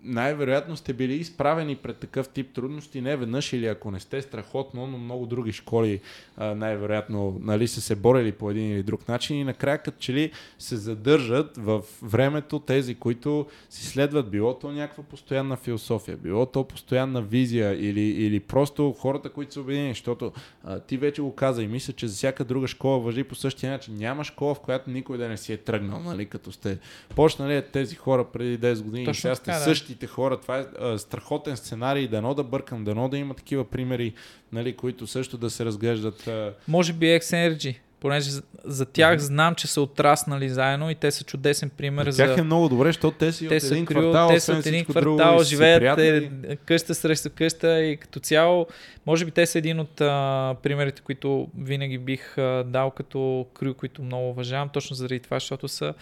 най-вероятно 0.02 0.76
сте 0.76 0.92
били 0.92 1.14
изправени 1.14 1.76
пред 1.76 1.96
такъв 1.96 2.28
тип 2.28 2.52
трудности 2.54 3.00
не 3.00 3.16
веднъж 3.16 3.52
или 3.52 3.66
ако 3.66 3.90
не 3.90 4.00
сте 4.00 4.22
страхотно, 4.22 4.86
но 4.86 4.98
много 4.98 5.26
други 5.26 5.52
школи 5.52 6.00
е, 6.40 6.44
най-вероятно 6.54 7.40
нали, 7.42 7.59
нали, 7.60 7.68
са 7.68 7.80
се 7.80 7.96
борели 7.96 8.32
по 8.32 8.50
един 8.50 8.72
или 8.72 8.82
друг 8.82 9.08
начин 9.08 9.36
и 9.36 9.44
накрая 9.44 9.78
като 9.78 9.98
че 9.98 10.12
ли 10.12 10.32
се 10.58 10.76
задържат 10.76 11.56
в 11.56 11.82
времето 12.02 12.58
тези, 12.58 12.94
които 12.94 13.46
си 13.70 13.86
следват 13.86 14.30
било 14.30 14.58
то 14.58 14.72
някаква 14.72 15.04
постоянна 15.04 15.56
философия, 15.56 16.16
било 16.16 16.46
то 16.46 16.64
постоянна 16.64 17.22
визия 17.22 17.88
или, 17.88 18.00
или 18.00 18.40
просто 18.40 18.92
хората, 18.92 19.28
които 19.28 19.52
са 19.52 19.60
обединени, 19.60 19.90
защото 19.90 20.32
а, 20.64 20.80
ти 20.80 20.96
вече 20.96 21.22
го 21.22 21.34
каза 21.34 21.62
и 21.62 21.68
мисля, 21.68 21.92
че 21.92 22.08
за 22.08 22.14
всяка 22.14 22.44
друга 22.44 22.66
школа 22.66 23.00
въжи 23.00 23.24
по 23.24 23.34
същия 23.34 23.72
начин. 23.72 23.94
Няма 23.94 24.24
школа, 24.24 24.54
в 24.54 24.60
която 24.60 24.90
никой 24.90 25.18
да 25.18 25.28
не 25.28 25.36
си 25.36 25.52
е 25.52 25.56
тръгнал, 25.56 26.00
нали, 26.00 26.26
като 26.26 26.52
сте 26.52 26.78
почнали 27.16 27.62
тези 27.72 27.94
хора 27.94 28.24
преди 28.32 28.58
10 28.58 28.82
години 28.82 29.04
Точно 29.04 29.20
сега 29.20 29.34
сте 29.34 29.50
да. 29.50 29.58
същите 29.58 30.06
хора. 30.06 30.36
Това 30.40 30.58
е 30.58 30.66
а, 30.80 30.98
страхотен 30.98 31.56
сценарий, 31.56 32.08
дано 32.08 32.34
да 32.34 32.44
бъркам, 32.44 32.84
дано 32.84 33.08
да 33.08 33.18
има 33.18 33.34
такива 33.34 33.64
примери, 33.64 34.14
нали, 34.52 34.76
които 34.76 35.06
също 35.06 35.38
да 35.38 35.50
се 35.50 35.64
разглеждат. 35.64 36.28
Може 36.68 36.92
би 36.92 37.06
X-Energy 37.06 37.76
понеже 38.00 38.30
за, 38.64 38.86
тях 38.86 39.18
mm-hmm. 39.18 39.22
знам, 39.22 39.54
че 39.54 39.66
са 39.66 39.80
отраснали 39.80 40.48
заедно 40.48 40.90
и 40.90 40.94
те 40.94 41.10
са 41.10 41.24
чудесен 41.24 41.70
пример. 41.70 42.10
За 42.10 42.26
тях 42.26 42.38
е 42.38 42.42
много 42.42 42.68
добре, 42.68 42.88
защото 42.88 43.18
те 43.18 43.32
си 43.32 43.48
те 43.48 43.56
от 43.56 43.62
един 43.62 43.86
крил, 43.86 44.00
квартал, 44.00 44.28
те 44.28 44.40
са 44.40 44.52
от 44.52 44.66
един 44.66 44.84
квартал, 44.84 45.42
живеят 45.42 45.98
е, 45.98 46.56
къща 46.56 46.94
срещу 46.94 47.30
къща 47.34 47.80
и 47.80 47.96
като 47.96 48.20
цяло, 48.20 48.66
може 49.06 49.24
би 49.24 49.30
те 49.30 49.46
са 49.46 49.58
един 49.58 49.80
от 49.80 50.00
а, 50.00 50.54
примерите, 50.62 51.02
които 51.02 51.48
винаги 51.58 51.98
бих 51.98 52.38
а, 52.38 52.64
дал 52.66 52.90
като 52.90 53.46
крю, 53.54 53.74
които 53.74 54.02
много 54.02 54.30
уважавам, 54.30 54.68
точно 54.68 54.96
заради 54.96 55.20
това, 55.20 55.36
защото 55.36 55.68
са 55.68 55.94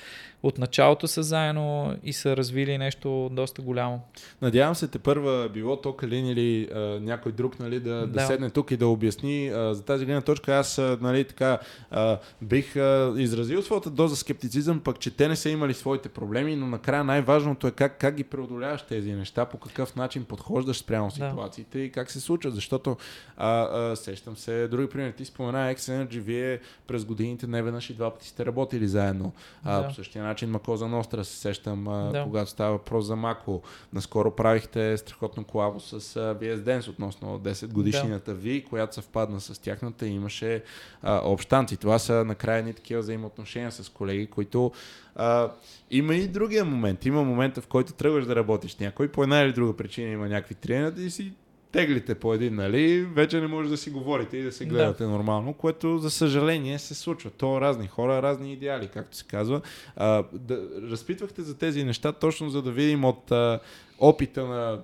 от 0.42 0.58
началото 0.58 1.08
са 1.08 1.22
заедно 1.22 1.96
и 2.04 2.12
са 2.12 2.36
развили 2.36 2.78
нещо 2.78 3.28
доста 3.32 3.62
голямо. 3.62 4.00
Надявам 4.42 4.74
се 4.74 4.88
те 4.88 4.98
първа 4.98 5.48
било 5.48 5.76
то 5.76 5.92
Калин 5.92 6.26
или 6.26 6.68
а, 6.74 6.78
някой 7.00 7.32
друг 7.32 7.60
нали, 7.60 7.80
да, 7.80 7.94
да. 7.94 8.06
да 8.06 8.20
седне 8.20 8.50
тук 8.50 8.70
и 8.70 8.76
да 8.76 8.86
обясни 8.86 9.48
а, 9.48 9.74
за 9.74 9.84
тази 9.84 10.04
гледна 10.04 10.20
точка. 10.20 10.56
Аз 10.56 10.78
а, 10.78 10.98
нали, 11.00 11.24
така, 11.24 11.58
а, 11.90 12.18
бих 12.42 12.76
а, 12.76 13.14
изразил 13.16 13.62
своята 13.62 13.90
доза 13.90 14.16
скептицизъм, 14.16 14.80
пък 14.80 14.98
че 14.98 15.10
те 15.10 15.28
не 15.28 15.36
са 15.36 15.50
имали 15.50 15.74
своите 15.74 16.08
проблеми, 16.08 16.56
но 16.56 16.66
накрая 16.66 17.04
най-важното 17.04 17.66
е 17.66 17.70
как, 17.70 17.98
как 17.98 18.14
ги 18.14 18.24
преодоляваш 18.24 18.82
тези 18.82 19.12
неща, 19.12 19.44
по 19.44 19.58
какъв 19.58 19.96
начин 19.96 20.24
подхождаш 20.24 20.78
спрямо 20.78 21.10
ситуациите 21.10 21.78
да. 21.78 21.84
и 21.84 21.92
как 21.92 22.10
се 22.10 22.20
случват, 22.20 22.54
защото 22.54 22.96
а, 23.36 23.50
а, 23.50 23.96
сещам 23.96 24.36
се 24.36 24.68
други 24.68 24.88
примери. 24.88 25.12
Ти 25.12 25.24
спомена 25.24 25.74
X 25.74 25.76
Energy, 25.76 26.20
вие 26.20 26.60
през 26.86 27.04
годините 27.04 27.46
не 27.46 27.62
веднъж 27.62 27.90
и 27.90 27.94
два 27.94 28.10
пъти 28.10 28.28
сте 28.28 28.46
работили 28.46 28.88
заедно. 28.88 29.32
А, 29.64 29.80
да. 29.80 29.88
По 29.88 29.94
същия 29.94 30.24
начин 30.24 30.50
Макоза 30.50 30.88
Ностра 30.88 31.24
се 31.24 31.36
сещам, 31.36 31.84
да. 31.84 32.24
когато 32.24 32.50
става 32.50 32.72
въпрос 32.72 33.04
за 33.06 33.16
Мако. 33.16 33.62
Наскоро 33.92 34.30
правихте 34.30 34.96
страхотно 34.96 35.44
колабо 35.44 35.80
с 35.80 36.00
VS 36.14 36.56
Dance 36.56 36.88
относно 36.88 37.38
10 37.38 37.72
годишнината 37.72 38.34
да. 38.34 38.40
ви, 38.40 38.64
която 38.64 38.94
съвпадна 38.94 39.40
с 39.40 39.58
тяхната 39.58 40.06
и 40.06 40.10
имаше 40.10 40.62
а, 41.02 41.20
общ 41.24 41.48
танци. 41.48 41.77
Това 41.80 41.98
са 41.98 42.24
накрая 42.24 42.62
ни 42.62 42.74
такива 42.74 43.00
взаимоотношения 43.00 43.72
с 43.72 43.88
колеги, 43.88 44.26
които 44.26 44.72
а, 45.14 45.52
има 45.90 46.14
и 46.14 46.28
другия 46.28 46.64
момент. 46.64 47.06
Има 47.06 47.24
момента, 47.24 47.60
в 47.60 47.66
който 47.66 47.92
тръгваш 47.92 48.24
да 48.24 48.36
работиш 48.36 48.76
някой, 48.76 49.08
по 49.08 49.22
една 49.22 49.40
или 49.40 49.52
друга 49.52 49.76
причина 49.76 50.10
има 50.10 50.28
някакви 50.28 50.54
тренери 50.54 51.04
и 51.04 51.10
си 51.10 51.32
теглите 51.72 52.14
по 52.14 52.34
един, 52.34 52.54
нали, 52.54 53.02
вече 53.02 53.40
не 53.40 53.46
може 53.46 53.70
да 53.70 53.76
си 53.76 53.90
говорите 53.90 54.36
и 54.36 54.42
да 54.42 54.52
се 54.52 54.66
гледате 54.66 55.04
да. 55.04 55.10
нормално, 55.10 55.52
което 55.52 55.98
за 55.98 56.10
съжаление 56.10 56.78
се 56.78 56.94
случва. 56.94 57.30
То 57.30 57.60
разни 57.60 57.86
хора, 57.86 58.22
разни 58.22 58.52
идеали, 58.52 58.88
както 58.88 59.16
се 59.16 59.24
казва. 59.24 59.60
А, 59.96 60.24
да, 60.32 60.62
разпитвахте 60.82 61.42
за 61.42 61.58
тези 61.58 61.84
неща 61.84 62.12
точно 62.12 62.50
за 62.50 62.62
да 62.62 62.70
видим 62.70 63.04
от 63.04 63.32
а, 63.32 63.60
опита 63.98 64.46
на 64.46 64.78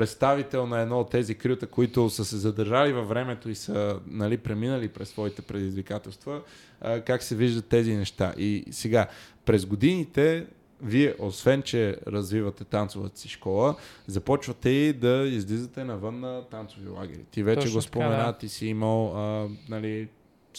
представител 0.00 0.66
на 0.66 0.80
едно 0.80 1.00
от 1.00 1.10
тези 1.10 1.34
крюта, 1.34 1.66
които 1.66 2.10
са 2.10 2.24
се 2.24 2.36
задържали 2.36 2.92
във 2.92 3.08
времето 3.08 3.50
и 3.50 3.54
са 3.54 4.00
нали, 4.06 4.38
преминали 4.38 4.88
през 4.88 5.08
своите 5.08 5.42
предизвикателства, 5.42 6.42
а, 6.80 7.00
как 7.00 7.22
се 7.22 7.36
виждат 7.36 7.66
тези 7.66 7.94
неща. 7.94 8.34
И 8.36 8.64
сега, 8.70 9.06
през 9.44 9.66
годините 9.66 10.46
вие, 10.82 11.14
освен 11.18 11.62
че 11.62 11.96
развивате 12.06 12.64
танцовата 12.64 13.18
си 13.18 13.28
школа, 13.28 13.76
започвате 14.06 14.70
и 14.70 14.92
да 14.92 15.28
излизате 15.28 15.84
навън 15.84 16.20
на 16.20 16.42
танцови 16.42 16.88
лагери. 16.88 17.24
Ти 17.30 17.42
вече 17.42 17.60
Точно 17.60 17.78
го 17.78 17.82
спомена, 17.82 18.26
да. 18.26 18.32
ти 18.32 18.48
си 18.48 18.66
имал 18.66 19.16
а, 19.16 19.48
нали, 19.68 20.08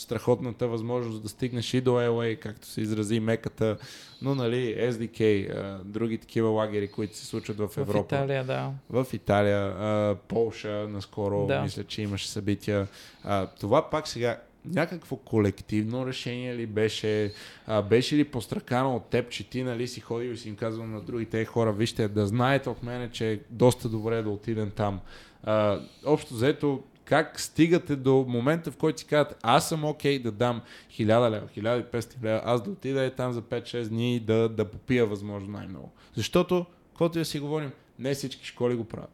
страхотната 0.01 0.67
възможност 0.67 1.21
да 1.23 1.29
стигнеш 1.29 1.73
и 1.73 1.81
до 1.81 1.91
LA, 1.91 2.39
както 2.39 2.67
се 2.67 2.81
изрази 2.81 3.19
меката, 3.19 3.77
но 4.21 4.35
нали, 4.35 4.75
SDK, 4.79 5.51
а, 5.55 5.83
други 5.83 6.17
такива 6.17 6.49
лагери, 6.49 6.87
които 6.87 7.17
се 7.17 7.25
случват 7.25 7.57
в 7.57 7.77
Европа. 7.77 8.03
В 8.03 8.05
Италия, 8.05 8.43
да. 8.43 8.71
В 8.89 9.07
Италия, 9.13 9.59
а, 9.59 10.15
Полша, 10.27 10.87
наскоро, 10.89 11.45
да. 11.47 11.61
мисля, 11.61 11.83
че 11.83 12.01
имаше 12.01 12.29
събития. 12.29 12.87
А, 13.23 13.47
това 13.47 13.89
пак 13.89 14.07
сега, 14.07 14.39
някакво 14.65 15.15
колективно 15.15 16.07
решение 16.07 16.55
ли 16.55 16.65
беше, 16.65 17.33
а, 17.67 17.81
беше 17.81 18.15
ли 18.15 18.23
постракано 18.23 18.95
от 18.95 19.05
теб, 19.05 19.29
че 19.29 19.49
ти 19.49 19.63
нали 19.63 19.87
си 19.87 19.99
ходил 19.99 20.29
и 20.29 20.37
си 20.37 20.49
им 20.49 20.55
казвал 20.55 20.87
на 20.87 21.01
другите 21.01 21.45
хора, 21.45 21.73
вижте, 21.73 22.07
да 22.07 22.27
знаете 22.27 22.69
от 22.69 22.83
мене, 22.83 23.09
че 23.11 23.31
е 23.31 23.39
доста 23.49 23.89
добре 23.89 24.21
да 24.21 24.29
отидем 24.29 24.71
там. 24.75 24.99
А, 25.43 25.79
общо 26.05 26.35
заето, 26.35 26.83
как 27.09 27.39
стигате 27.39 27.95
до 27.95 28.25
момента, 28.27 28.71
в 28.71 28.77
който 28.77 28.99
си 28.99 29.05
казват, 29.05 29.39
аз 29.43 29.69
съм 29.69 29.85
окей 29.85 30.19
okay 30.19 30.23
да 30.23 30.31
дам 30.31 30.61
1000 30.91 31.31
лева, 31.31 31.47
1500 31.47 32.23
лева, 32.23 32.41
аз 32.45 32.63
да 32.63 32.69
отида 32.69 33.05
и 33.05 33.15
там 33.15 33.33
за 33.33 33.41
5-6 33.41 33.87
дни 33.87 34.15
и 34.15 34.19
да, 34.19 34.49
да 34.49 34.65
попия 34.65 35.05
възможно 35.05 35.51
най-много. 35.51 35.91
Защото, 36.13 36.65
каквото 36.89 37.19
да 37.19 37.25
си 37.25 37.39
говорим, 37.39 37.71
не 37.99 38.13
всички 38.13 38.45
школи 38.45 38.75
го 38.75 38.85
правят. 38.85 39.11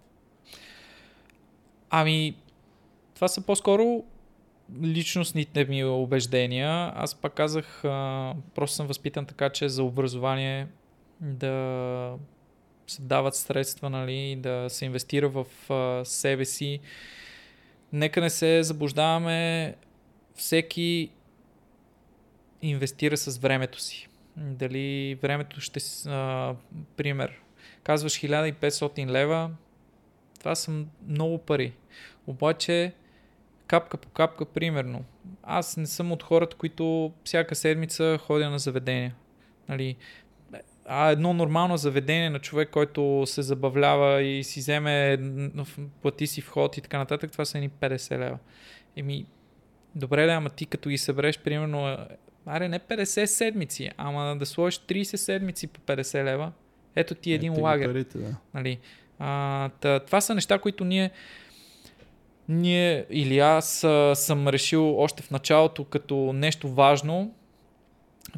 Ами, 1.90 2.36
това 3.16 3.28
са 3.28 3.42
по-скоро 3.42 4.04
личностните 4.84 5.66
ми 5.66 5.84
убеждения. 5.84 6.92
Аз 6.96 7.16
пак 7.16 7.34
казах, 7.34 7.86
а, 7.86 8.34
просто 8.56 8.76
съм 8.76 8.88
възпитан 8.88 9.26
така, 9.26 9.50
че 9.50 9.70
за 9.70 9.84
образование 9.84 10.68
да 11.22 12.16
се 12.88 13.02
дават 13.02 13.36
средства, 13.36 13.90
нали, 13.90 14.36
да 14.36 14.66
се 14.70 14.86
инвестира 14.86 15.30
в 15.30 15.46
а, 15.70 16.06
себе 16.06 16.46
си 16.46 16.80
нека 17.94 18.22
не 18.22 18.30
се 18.30 18.64
заблуждаваме, 18.64 19.76
всеки 20.36 21.10
инвестира 22.62 23.18
с 23.18 23.38
времето 23.38 23.80
си. 23.80 24.08
Дали 24.38 25.16
времето 25.16 25.62
ще... 25.62 25.80
А, 26.10 26.56
пример, 26.98 27.42
казваш 27.84 28.14
1500 28.14 29.08
лева, 29.08 29.52
това 30.40 30.56
са 30.56 30.86
много 31.08 31.38
пари. 31.38 31.74
Обаче, 32.28 32.94
капка 33.68 33.98
по 33.98 34.10
капка, 34.10 34.46
примерно. 34.46 35.06
Аз 35.44 35.78
не 35.78 35.86
съм 35.86 36.12
от 36.12 36.24
хората, 36.24 36.56
които 36.56 37.14
всяка 37.24 37.56
седмица 37.56 38.18
ходя 38.22 38.50
на 38.50 38.60
заведения. 38.60 39.16
Нали, 39.70 39.96
а 40.86 41.10
едно 41.10 41.34
нормално 41.34 41.78
заведение 41.78 42.30
на 42.30 42.40
човек, 42.40 42.70
който 42.70 43.24
се 43.26 43.42
забавлява 43.42 44.22
и 44.22 44.44
си 44.44 44.60
вземе, 44.60 45.18
плати 46.02 46.28
си 46.28 46.42
вход 46.42 46.78
и 46.78 46.82
така 46.82 46.98
нататък, 46.98 47.32
това 47.32 47.46
са 47.46 47.58
едни 47.58 47.70
50 47.70 48.18
лева. 48.18 48.38
Еми, 48.96 49.26
добре, 49.96 50.26
да, 50.26 50.32
ама 50.34 50.50
ти 50.50 50.66
като 50.66 50.90
ги 50.90 50.98
събереш, 50.98 51.40
примерно, 51.40 51.98
аре 52.46 52.70
не 52.70 52.80
50 52.80 53.26
седмици, 53.26 53.92
ама 53.98 54.36
да 54.40 54.46
сложиш 54.46 54.80
30 54.80 55.16
седмици 55.16 55.68
по 55.68 55.80
50 55.80 56.24
лева, 56.24 56.52
ето 56.96 57.16
ти 57.16 57.34
един 57.34 57.54
ето 57.54 57.62
лагер. 57.62 57.88
Парите, 57.88 58.18
да. 58.18 58.36
нали? 58.54 58.80
а, 59.20 59.70
тъ, 59.70 60.00
това 60.06 60.22
са 60.22 60.36
неща, 60.36 60.60
които 60.60 60.86
ние 60.86 61.12
ние 62.50 63.06
или 63.10 63.40
аз 63.40 63.84
а, 63.84 64.16
съм 64.16 64.48
решил 64.48 65.00
още 65.00 65.24
в 65.24 65.32
началото 65.32 65.84
като 65.84 66.34
нещо 66.34 66.70
важно, 66.70 67.34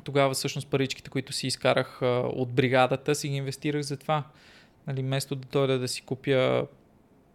тогава 0.03 0.33
всъщност 0.33 0.67
паричките, 0.67 1.09
които 1.09 1.33
си 1.33 1.47
изкарах 1.47 2.01
а, 2.01 2.05
от 2.35 2.51
бригадата, 2.53 3.15
си 3.15 3.29
ги 3.29 3.35
инвестирах 3.35 3.81
за 3.81 3.97
това. 3.97 4.23
Нали, 4.87 5.01
вместо 5.01 5.35
да 5.35 5.47
дойда 5.51 5.79
да 5.79 5.87
си 5.87 6.01
купя 6.01 6.67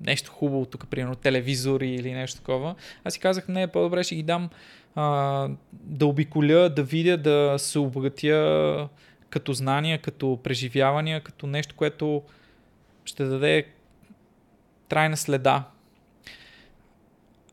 нещо 0.06 0.30
хубаво, 0.30 0.66
тук, 0.66 0.88
примерно 0.90 1.14
телевизори 1.14 1.90
или 1.90 2.12
нещо 2.12 2.38
такова, 2.38 2.74
аз 3.04 3.14
си 3.14 3.20
казах, 3.20 3.48
не, 3.48 3.66
по-добре 3.66 4.04
ще 4.04 4.14
ги 4.14 4.22
дам 4.22 4.50
а, 4.94 5.48
да 5.72 6.06
обиколя, 6.06 6.68
да 6.68 6.82
видя, 6.82 7.16
да 7.16 7.54
се 7.58 7.78
обогатя 7.78 8.88
като 9.30 9.52
знания, 9.52 9.98
като 9.98 10.38
преживявания, 10.42 11.20
като 11.20 11.46
нещо, 11.46 11.74
което 11.74 12.22
ще 13.04 13.24
даде 13.24 13.66
трайна 14.88 15.16
следа. 15.16 15.64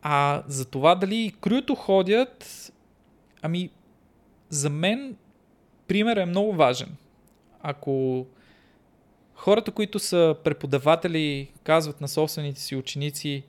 А 0.02 0.44
за 0.48 0.66
това 0.66 0.96
дали 0.96 1.34
крюто 1.42 1.76
ходят, 1.76 2.72
ами 3.42 3.70
за 4.50 4.70
мен 4.70 5.16
пример 5.88 6.18
е 6.18 6.26
много 6.26 6.54
важен. 6.54 6.96
Ако 7.62 8.26
хората, 9.34 9.72
които 9.72 10.00
са 10.00 10.36
преподаватели, 10.44 11.52
казват 11.64 12.02
на 12.02 12.08
собствените 12.08 12.60
си 12.60 12.76
ученици, 12.76 13.44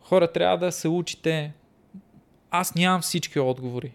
хора, 0.00 0.32
трябва 0.32 0.58
да 0.58 0.72
се 0.72 0.88
учите, 0.88 1.52
аз 2.50 2.74
нямам 2.74 3.00
всички 3.00 3.38
отговори. 3.38 3.92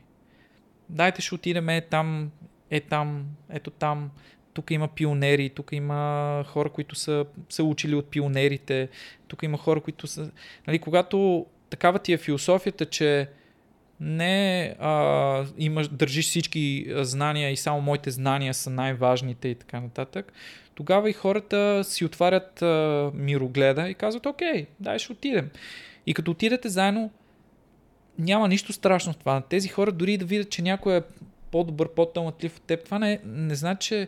Дайте 0.89 1.21
ще 1.21 1.35
отидем 1.35 1.69
е 1.69 1.81
там, 1.81 2.31
е 2.69 2.79
там, 2.79 3.25
ето 3.49 3.69
там, 3.69 4.11
тук 4.53 4.71
има 4.71 4.87
пионери, 4.87 5.49
тук 5.49 5.71
има 5.71 6.43
хора, 6.47 6.69
които 6.69 6.95
са 6.95 7.25
се 7.49 7.63
учили 7.63 7.95
от 7.95 8.05
пионерите, 8.05 8.89
тук 9.27 9.43
има 9.43 9.57
хора, 9.57 9.81
които 9.81 10.07
са... 10.07 10.31
Нали, 10.67 10.79
когато 10.79 11.45
такава 11.69 11.99
ти 11.99 12.13
е 12.13 12.17
философията, 12.17 12.85
че 12.85 13.29
не 14.01 14.75
а, 14.79 15.45
имаш, 15.57 15.87
държиш 15.87 16.25
всички 16.25 16.85
знания 16.95 17.51
и 17.51 17.57
само 17.57 17.81
моите 17.81 18.11
знания 18.11 18.53
са 18.53 18.69
най-важните 18.69 19.47
и 19.47 19.55
така 19.55 19.79
нататък, 19.79 20.33
тогава 20.75 21.09
и 21.09 21.13
хората 21.13 21.83
си 21.83 22.05
отварят 22.05 22.61
а, 22.61 23.11
мирогледа 23.13 23.89
и 23.89 23.93
казват, 23.93 24.25
окей, 24.25 24.67
дай 24.79 24.99
ще 24.99 25.11
отидем. 25.11 25.49
И 26.05 26.13
като 26.13 26.31
отидете 26.31 26.69
заедно, 26.69 27.11
няма 28.19 28.47
нищо 28.47 28.73
страшно 28.73 29.13
в 29.13 29.17
това. 29.17 29.41
Тези 29.41 29.67
хора 29.67 29.91
дори 29.91 30.17
да 30.17 30.25
видят, 30.25 30.49
че 30.49 30.61
някой 30.61 30.97
е 30.97 31.01
по-добър, 31.51 31.89
по-талантлив 31.89 32.57
от 32.57 32.63
теб, 32.63 32.85
това 32.85 32.99
не, 32.99 33.19
не 33.25 33.55
значи, 33.55 33.87
че... 33.87 34.07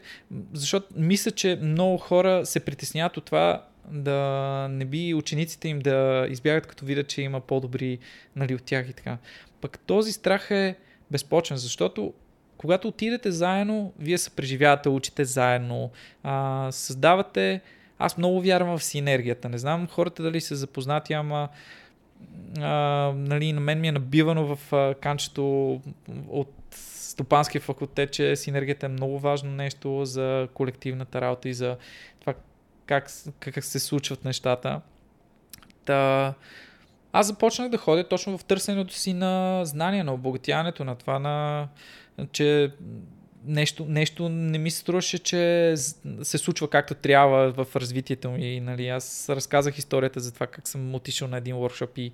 Защото 0.54 0.88
мисля, 0.96 1.32
че 1.32 1.60
много 1.62 1.98
хора 1.98 2.46
се 2.46 2.60
притесняват 2.60 3.18
от 3.18 3.26
това 3.26 3.66
да 3.92 4.68
не 4.72 4.86
би 4.86 5.14
учениците 5.14 5.68
им 5.68 5.80
да 5.80 6.28
избягат, 6.30 6.68
като 6.68 6.86
видят, 6.86 7.08
че 7.08 7.22
има 7.22 7.40
по-добри 7.40 8.00
нали, 8.36 8.56
от 8.56 8.64
тях 8.64 8.90
и 8.90 8.94
така. 8.94 9.18
Пък 9.64 9.80
този 9.80 10.12
страх 10.12 10.52
е 10.52 10.76
безпочен, 11.12 11.58
защото 11.58 12.14
когато 12.58 12.88
отидете 12.88 13.32
заедно, 13.32 13.94
вие 14.00 14.18
се 14.18 14.30
преживявате, 14.30 14.90
учите 14.90 15.26
заедно, 15.26 15.92
а, 16.24 16.68
създавате... 16.72 17.62
Аз 18.00 18.18
много 18.18 18.42
вярвам 18.42 18.78
в 18.78 18.84
синергията. 18.84 19.50
Не 19.50 19.58
знам 19.58 19.88
хората 19.88 20.24
дали 20.24 20.42
са 20.42 20.56
запознати, 20.56 21.14
ама 21.14 21.50
а, 22.60 22.68
нали, 23.16 23.54
на 23.54 23.60
мен 23.60 23.82
ми 23.82 23.88
е 23.88 23.92
набивано 23.92 24.56
в 24.56 24.74
а, 24.74 24.94
канчето 24.94 25.82
от 26.28 26.54
стопанския 26.72 27.62
факултет, 27.62 28.12
че 28.12 28.36
синергията 28.36 28.86
е 28.86 28.90
много 28.90 29.20
важно 29.20 29.52
нещо 29.52 30.06
за 30.06 30.48
колективната 30.54 31.22
работа 31.22 31.50
и 31.50 31.54
за 31.54 31.78
това 32.20 32.34
как, 32.86 33.10
как 33.40 33.64
се 33.64 33.80
случват 33.80 34.26
нещата. 34.26 34.82
Та, 35.86 36.34
аз 37.14 37.28
започнах 37.28 37.70
да 37.70 37.78
ходя 37.78 38.08
точно 38.08 38.38
в 38.38 38.46
търсенето 38.46 38.94
си 38.94 39.14
на 39.14 39.66
знания, 39.66 40.04
на 40.04 40.14
обогатяването, 40.14 40.84
на 40.84 40.96
това, 40.96 41.20
на, 41.20 41.68
че 42.32 42.72
нещо, 43.46 43.86
нещо 43.86 44.30
не 44.30 44.58
ми 44.58 44.72
се 44.72 44.80
струваше, 44.80 45.20
че 45.20 45.74
се 46.22 46.38
случва 46.38 46.70
както 46.70 46.94
трябва 46.94 47.52
в 47.52 47.76
развитието 47.76 48.32
ми. 48.32 48.60
Нали, 48.60 48.88
аз 48.88 49.30
разказах 49.30 49.78
историята 49.78 50.20
за 50.20 50.34
това 50.34 50.48
как 50.48 50.68
съм 50.68 50.96
отишъл 50.96 51.28
на 51.28 51.38
един 51.38 51.56
workshop 51.56 52.00
и 52.00 52.12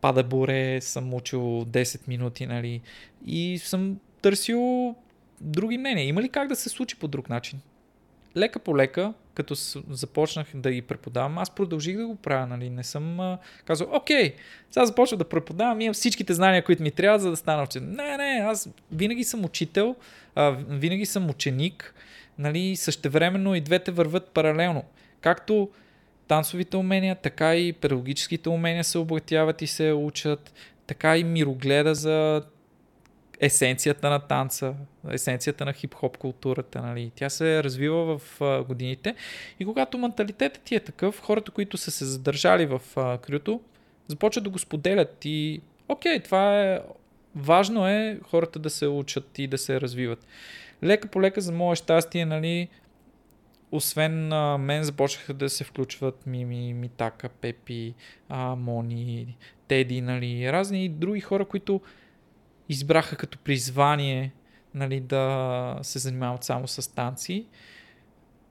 пада 0.00 0.24
буре, 0.24 0.80
съм 0.80 1.14
учил 1.14 1.40
10 1.40 2.08
минути, 2.08 2.46
нали, 2.46 2.80
и 3.26 3.58
съм 3.58 3.98
търсил 4.22 4.94
други 5.40 5.78
мнения. 5.78 6.06
Има 6.06 6.22
ли 6.22 6.28
как 6.28 6.48
да 6.48 6.56
се 6.56 6.68
случи 6.68 6.96
по 6.96 7.08
друг 7.08 7.28
начин? 7.28 7.60
Лека 8.38 8.58
по 8.58 8.76
лека, 8.76 9.12
като 9.34 9.54
започнах 9.90 10.46
да 10.54 10.70
ги 10.70 10.82
преподавам, 10.82 11.38
аз 11.38 11.50
продължих 11.50 11.96
да 11.96 12.06
го 12.06 12.16
правя, 12.16 12.46
нали? 12.46 12.70
Не 12.70 12.84
съм 12.84 13.20
а, 13.20 13.38
казал, 13.64 13.88
окей, 13.92 14.34
сега 14.70 14.86
започвам 14.86 15.18
да 15.18 15.28
преподавам, 15.28 15.80
имам 15.80 15.94
всичките 15.94 16.34
знания, 16.34 16.64
които 16.64 16.82
ми 16.82 16.90
трябва, 16.90 17.18
за 17.18 17.30
да 17.30 17.36
стана 17.36 17.62
учен. 17.62 17.90
Не, 17.90 18.16
не, 18.16 18.44
аз 18.44 18.68
винаги 18.92 19.24
съм 19.24 19.44
учител, 19.44 19.96
а, 20.34 20.56
винаги 20.68 21.06
съм 21.06 21.30
ученик, 21.30 21.94
нали? 22.38 22.76
Същевременно 22.76 23.54
и 23.54 23.60
двете 23.60 23.90
върват 23.90 24.28
паралелно. 24.28 24.84
Както 25.20 25.68
танцовите 26.28 26.76
умения, 26.76 27.16
така 27.16 27.56
и 27.56 27.72
педагогическите 27.72 28.48
умения 28.48 28.84
се 28.84 28.98
обогатяват 28.98 29.62
и 29.62 29.66
се 29.66 29.92
учат, 29.92 30.52
така 30.86 31.18
и 31.18 31.24
мирогледа 31.24 31.94
за 31.94 32.42
есенцията 33.40 34.10
на 34.10 34.18
танца, 34.18 34.74
есенцията 35.10 35.64
на 35.64 35.72
хип-хоп 35.72 36.16
културата. 36.16 36.82
Нали. 36.82 37.12
Тя 37.14 37.30
се 37.30 37.64
развива 37.64 38.18
в 38.18 38.40
годините 38.68 39.14
и 39.60 39.64
когато 39.64 39.98
менталитетът 39.98 40.62
ти 40.62 40.74
е 40.74 40.80
такъв, 40.80 41.20
хората, 41.20 41.50
които 41.50 41.76
са 41.76 41.90
се 41.90 42.04
задържали 42.04 42.66
в 42.66 42.82
а, 42.96 43.18
крюто, 43.18 43.60
започват 44.08 44.44
да 44.44 44.50
го 44.50 44.58
споделят 44.58 45.24
и 45.24 45.60
окей, 45.88 46.20
това 46.20 46.62
е 46.62 46.80
важно 47.36 47.88
е 47.88 48.18
хората 48.22 48.58
да 48.58 48.70
се 48.70 48.86
учат 48.86 49.38
и 49.38 49.46
да 49.46 49.58
се 49.58 49.80
развиват. 49.80 50.26
Лека 50.82 51.08
по 51.08 51.22
лека 51.22 51.40
за 51.40 51.52
мое 51.52 51.76
щастие, 51.76 52.24
нали, 52.24 52.68
освен 53.72 54.32
а, 54.32 54.58
мен 54.58 54.82
започнаха 54.82 55.34
да 55.34 55.48
се 55.48 55.64
включват 55.64 56.26
Мими, 56.26 56.74
Митака, 56.74 57.28
Пепи, 57.28 57.94
а, 58.28 58.54
Мони, 58.54 59.36
Теди, 59.68 60.00
нали, 60.00 60.52
разни 60.52 60.88
други 60.88 61.20
хора, 61.20 61.44
които 61.44 61.80
избраха 62.68 63.16
като 63.16 63.38
призвание 63.38 64.32
нали, 64.74 65.00
да 65.00 65.78
се 65.82 65.98
занимават 65.98 66.44
само 66.44 66.68
с 66.68 66.94
танци. 66.94 67.46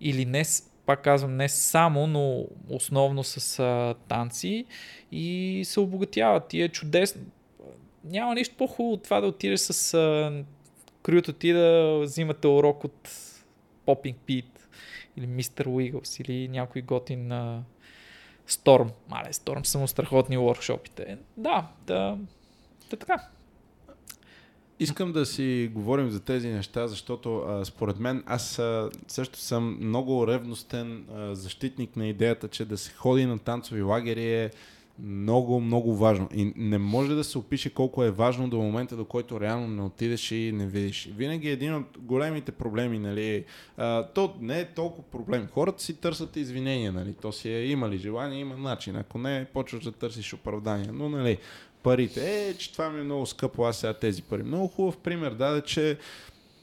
Или 0.02 0.26
не, 0.26 0.44
пак 0.86 1.04
казвам, 1.04 1.36
не 1.36 1.50
само, 1.50 2.08
но 2.08 2.46
основно 2.70 3.24
с 3.24 3.60
а, 3.60 3.96
танци 4.08 4.66
и 5.12 5.62
се 5.66 5.80
обогатяват. 5.80 6.54
И 6.54 6.62
е 6.62 6.70
чудесно. 6.70 7.22
Няма 8.04 8.36
нищо 8.36 8.56
по-хубаво 8.58 8.94
от 8.94 9.04
това 9.04 9.22
да 9.22 9.28
отидеш 9.28 9.60
с 9.60 9.94
а, 9.94 10.44
крюто 11.04 11.34
ти 11.34 11.54
да 11.54 12.00
взимате 12.04 12.48
урок 12.48 12.84
от 12.84 13.10
Popping 13.86 14.16
Pete 14.28 14.60
или 15.18 15.28
Мистер 15.28 15.66
Уиглс 15.66 16.20
или 16.20 16.48
някой 16.48 16.82
готин 16.82 17.28
на 17.28 17.64
Сторм. 18.48 18.92
Мале, 19.10 19.34
Сторм 19.34 19.66
са 19.66 19.88
страхотни 19.88 20.38
workshopите. 20.38 21.18
Да, 21.38 21.68
да, 21.88 22.18
да 22.90 22.98
така. 22.98 23.28
Искам 24.80 25.12
да 25.12 25.26
си 25.26 25.72
говорим 25.74 26.10
за 26.10 26.20
тези 26.20 26.48
неща, 26.50 26.88
защото 26.88 27.38
а, 27.38 27.66
според 27.66 28.00
мен 28.00 28.24
аз 28.26 28.60
а, 28.60 28.90
също 29.08 29.40
съм 29.40 29.78
много 29.82 30.28
ревностен 30.28 31.06
а, 31.16 31.36
защитник 31.36 31.96
на 31.96 32.08
идеята, 32.08 32.48
че 32.48 32.66
да 32.66 32.78
се 32.78 32.94
ходи 32.94 33.26
на 33.26 33.40
танцови 33.40 33.82
лагери 33.82 34.34
е 34.34 34.52
много, 35.04 35.60
много 35.60 35.96
важно. 35.96 36.30
И 36.36 36.54
не 36.56 36.78
може 36.78 37.16
да 37.16 37.24
се 37.24 37.38
опише 37.38 37.74
колко 37.74 38.04
е 38.04 38.12
важно 38.12 38.50
до 38.50 38.58
момента, 38.58 38.96
до 38.96 39.06
който 39.06 39.42
реално 39.42 39.68
не 39.68 39.82
отидеш 39.82 40.32
и 40.32 40.52
не 40.52 40.68
видиш. 40.68 41.10
Винаги 41.16 41.50
един 41.50 41.76
от 41.76 41.98
големите 42.00 42.52
проблеми, 42.52 43.00
нали, 43.00 43.46
а, 43.78 44.08
то 44.08 44.36
не 44.42 44.60
е 44.60 44.66
толкова 44.66 45.04
проблем. 45.04 45.48
Хората 45.52 45.84
си 45.84 45.94
търсят 45.94 46.36
извинения, 46.36 46.92
нали, 46.92 47.14
то 47.22 47.32
си 47.32 47.50
е 47.50 47.66
имали 47.66 47.98
желание, 47.98 48.40
има 48.40 48.58
начин. 48.58 48.96
Ако 48.96 49.18
не, 49.18 49.46
почваш 49.54 49.84
да 49.84 49.92
търсиш 49.92 50.34
оправдания. 50.34 50.90
Но, 50.94 51.10
нали, 51.10 51.38
парите, 51.88 52.50
е, 52.50 52.54
че 52.54 52.72
това 52.72 52.90
ми 52.90 53.00
е 53.00 53.04
много 53.04 53.26
скъпо, 53.26 53.66
аз 53.66 53.78
сега 53.78 53.94
тези 53.94 54.22
пари. 54.22 54.44
Много 54.44 54.68
хубав 54.68 54.98
пример 54.98 55.32
даде, 55.32 55.62
че 55.62 55.98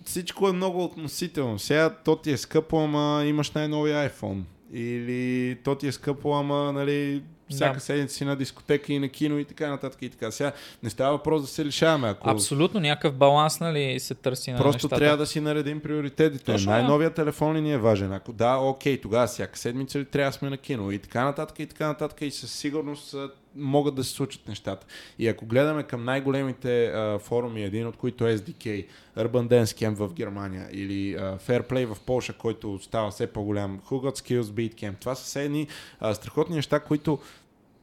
всичко 0.05 0.49
е 0.49 0.53
много 0.53 0.85
относително. 0.85 1.59
Сега 1.59 1.91
то 2.05 2.17
ти 2.17 2.31
е 2.31 2.37
скъпо, 2.37 2.79
ама 2.79 3.25
имаш 3.27 3.51
най-новия 3.51 4.11
iPhone. 4.11 4.41
Или 4.73 5.59
то 5.65 5.75
ти 5.75 5.87
е 5.87 5.93
скъпо, 5.93 6.35
ама 6.35 6.73
нали, 6.73 7.23
всяка 7.51 7.75
да. 7.75 7.81
седмица 7.81 8.15
си 8.15 8.25
на 8.25 8.37
дискотека 8.37 8.93
и 8.93 8.99
на 8.99 9.09
кино 9.09 9.39
и 9.39 9.45
така 9.45 9.71
нататък 9.71 10.03
и 10.03 10.09
така. 10.09 10.31
Сега 10.31 10.53
не 10.83 10.91
става 10.91 11.13
въпрос 11.13 11.43
да 11.43 11.49
се 11.49 11.65
лишаваме. 11.65 12.09
Ако... 12.09 12.31
Абсолютно, 12.31 12.81
някакъв 12.81 13.15
баланс 13.15 13.61
нали, 13.61 14.01
се 14.01 14.15
търси 14.15 14.53
на 14.53 14.59
Просто 14.59 14.77
нещата. 14.77 14.97
трябва 14.97 15.17
да 15.17 15.27
си 15.27 15.41
наредим 15.41 15.81
приоритетите. 15.81 16.45
Точно, 16.45 16.73
Най-новия 16.73 17.11
телефон 17.11 17.57
ли 17.57 17.61
ни 17.61 17.73
е 17.73 17.79
важен? 17.79 18.13
Ако 18.13 18.33
да, 18.33 18.57
окей, 18.57 19.01
тогава 19.01 19.27
всяка 19.27 19.59
седмица 19.59 19.99
ли 19.99 20.05
трябва 20.05 20.31
да 20.31 20.37
сме 20.37 20.51
на 20.51 20.57
кино 20.57 20.91
и 20.91 20.99
така 20.99 21.25
нататък 21.25 21.59
и 21.59 21.67
така 21.67 21.87
нататък 21.87 22.21
и 22.21 22.31
със 22.31 22.53
сигурност 22.53 23.15
могат 23.57 23.95
да 23.95 24.05
се 24.05 24.11
случат 24.11 24.49
нещата. 24.49 24.87
И 25.19 25.29
ако 25.29 25.47
гледаме 25.47 25.83
към 25.83 26.05
най-големите 26.05 26.87
а, 26.87 27.19
форуми, 27.19 27.65
един 27.65 27.87
от 27.87 27.97
които 27.97 28.27
е 28.27 28.39
SDK, 28.39 28.87
Urban 29.19 29.49
Dance 29.49 29.65
Camp 29.65 29.95
в 29.95 30.15
Германия 30.15 30.69
или 30.73 31.15
а, 31.15 31.39
Fair 31.39 31.71
Play 31.71 31.95
в 31.95 32.01
Польша, 32.01 32.33
който 32.33 32.79
става 32.83 33.11
все 33.11 33.27
по-голям, 33.27 33.81
Who 33.81 34.09
Got 34.09 34.19
Skills 34.19 34.43
Beat 34.43 34.75
Camp, 34.75 34.99
това 35.01 35.15
са 35.15 35.41
едни 35.41 35.69
а, 36.01 36.15
страхотни 36.15 36.57
неща, 36.57 36.81
които 36.81 37.19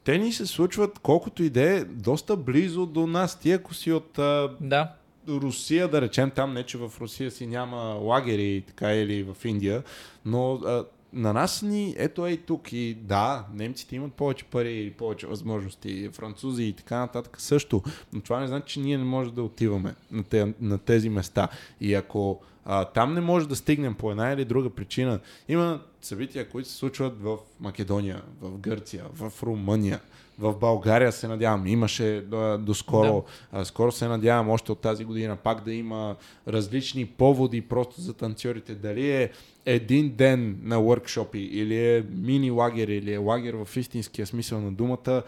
те 0.03 0.17
ни 0.17 0.33
се 0.33 0.45
случват 0.45 0.99
колкото 0.99 1.43
и 1.43 1.49
да 1.49 1.61
е 1.61 1.83
доста 1.83 2.37
близо 2.37 2.85
до 2.85 3.07
нас. 3.07 3.39
Ти 3.39 3.51
ако 3.51 3.73
си 3.73 3.91
от 3.91 4.19
а, 4.19 4.49
да. 4.61 4.91
Русия, 5.29 5.87
да 5.87 6.01
речем 6.01 6.31
там, 6.31 6.53
не 6.53 6.63
че 6.63 6.77
в 6.77 6.91
Русия 7.01 7.31
си 7.31 7.47
няма 7.47 7.77
лагери 8.01 8.63
така 8.67 8.93
или 8.93 9.23
в 9.23 9.45
Индия, 9.45 9.83
но 10.25 10.53
а, 10.53 10.85
на 11.13 11.33
нас 11.33 11.61
ни, 11.61 11.95
ето 11.97 12.25
е 12.25 12.31
и 12.31 12.37
тук 12.37 12.73
и 12.73 12.93
да, 12.93 13.45
немците 13.53 13.95
имат 13.95 14.13
повече 14.13 14.45
пари 14.45 14.85
и 14.85 14.91
повече 14.91 15.27
възможности, 15.27 16.09
французи 16.13 16.63
и 16.63 16.73
така 16.73 16.97
нататък 16.97 17.41
също, 17.41 17.83
но 18.13 18.21
това 18.21 18.39
не 18.39 18.47
значи, 18.47 18.73
че 18.73 18.79
ние 18.79 18.97
не 18.97 19.03
можем 19.03 19.35
да 19.35 19.43
отиваме 19.43 19.95
на, 20.11 20.23
те, 20.23 20.53
на 20.61 20.77
тези 20.77 21.09
места. 21.09 21.47
И 21.81 21.93
ако 21.93 22.41
а, 22.65 22.85
там 22.85 23.13
не 23.13 23.21
може 23.21 23.47
да 23.47 23.55
стигнем 23.55 23.95
по 23.95 24.11
една 24.11 24.31
или 24.31 24.45
друга 24.45 24.69
причина, 24.69 25.19
има 25.49 25.79
събития, 26.01 26.49
които 26.49 26.69
се 26.69 26.75
случват 26.75 27.21
в 27.21 27.37
Македония, 27.59 28.21
в 28.41 28.57
Гърция, 28.57 29.05
в 29.13 29.43
Румъния, 29.43 29.99
в 30.39 30.55
България 30.55 31.11
се 31.11 31.27
надявам. 31.27 31.67
Имаше 31.67 32.21
до, 32.21 32.57
до 32.57 32.73
скоро. 32.73 33.23
Да. 33.53 33.65
скоро 33.65 33.91
се 33.91 34.07
надявам 34.07 34.49
още 34.49 34.71
от 34.71 34.79
тази 34.79 35.05
година 35.05 35.35
пак 35.35 35.63
да 35.63 35.73
има 35.73 36.15
различни 36.47 37.05
поводи 37.05 37.61
просто 37.61 38.01
за 38.01 38.13
танцорите. 38.13 38.75
Дали 38.75 39.11
е 39.11 39.31
един 39.65 40.15
ден 40.15 40.59
на 40.63 40.77
workshopи 40.77 41.35
или 41.35 41.77
е 41.77 42.03
мини 42.11 42.51
лагер 42.51 42.87
или 42.87 43.13
е 43.13 43.17
лагер 43.17 43.53
в 43.53 43.77
истинския 43.77 44.27
смисъл 44.27 44.61
на 44.61 44.71
думата, 44.71 45.23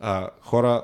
а, 0.00 0.30
хора, 0.40 0.82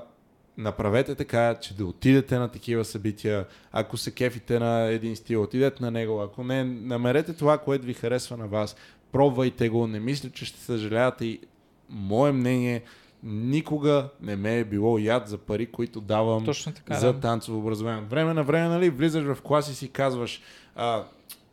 направете 0.57 1.15
така, 1.15 1.55
че 1.55 1.75
да 1.75 1.87
отидете 1.87 2.39
на 2.39 2.49
такива 2.49 2.85
събития. 2.85 3.47
Ако 3.73 3.97
се 3.97 4.11
кефите 4.11 4.59
на 4.59 4.83
един 4.83 5.17
стил, 5.17 5.43
отидете 5.43 5.83
на 5.83 5.91
него. 5.91 6.21
Ако 6.21 6.45
не, 6.45 6.65
намерете 6.65 7.33
това, 7.33 7.59
което 7.59 7.87
ви 7.87 7.95
харесва 7.95 8.37
на 8.37 8.47
вас. 8.47 8.77
Пробвайте 9.13 9.69
го. 9.69 9.87
Не 9.87 10.01
мисля, 10.01 10.31
че 10.31 10.45
ще 10.45 10.61
съжалявате. 10.61 11.25
И 11.25 11.41
мое 11.89 12.33
мнение, 12.33 12.83
никога 13.23 14.09
не 14.21 14.37
ме 14.37 14.59
е 14.59 14.65
било 14.65 14.99
яд 14.99 15.29
за 15.29 15.39
пари, 15.39 15.67
които 15.67 16.01
давам 16.01 16.45
Точно 16.45 16.73
така, 16.73 16.95
за 16.95 17.13
да. 17.13 17.21
танцово 17.21 17.59
образование. 17.59 18.05
Време 18.09 18.35
на 18.35 18.45
време, 18.45 18.69
нали, 18.69 18.91
влизаш 18.91 19.25
в 19.25 19.43
клас 19.43 19.71
и 19.71 19.75
си 19.75 19.89
казваш, 19.89 20.43
а, 20.75 21.05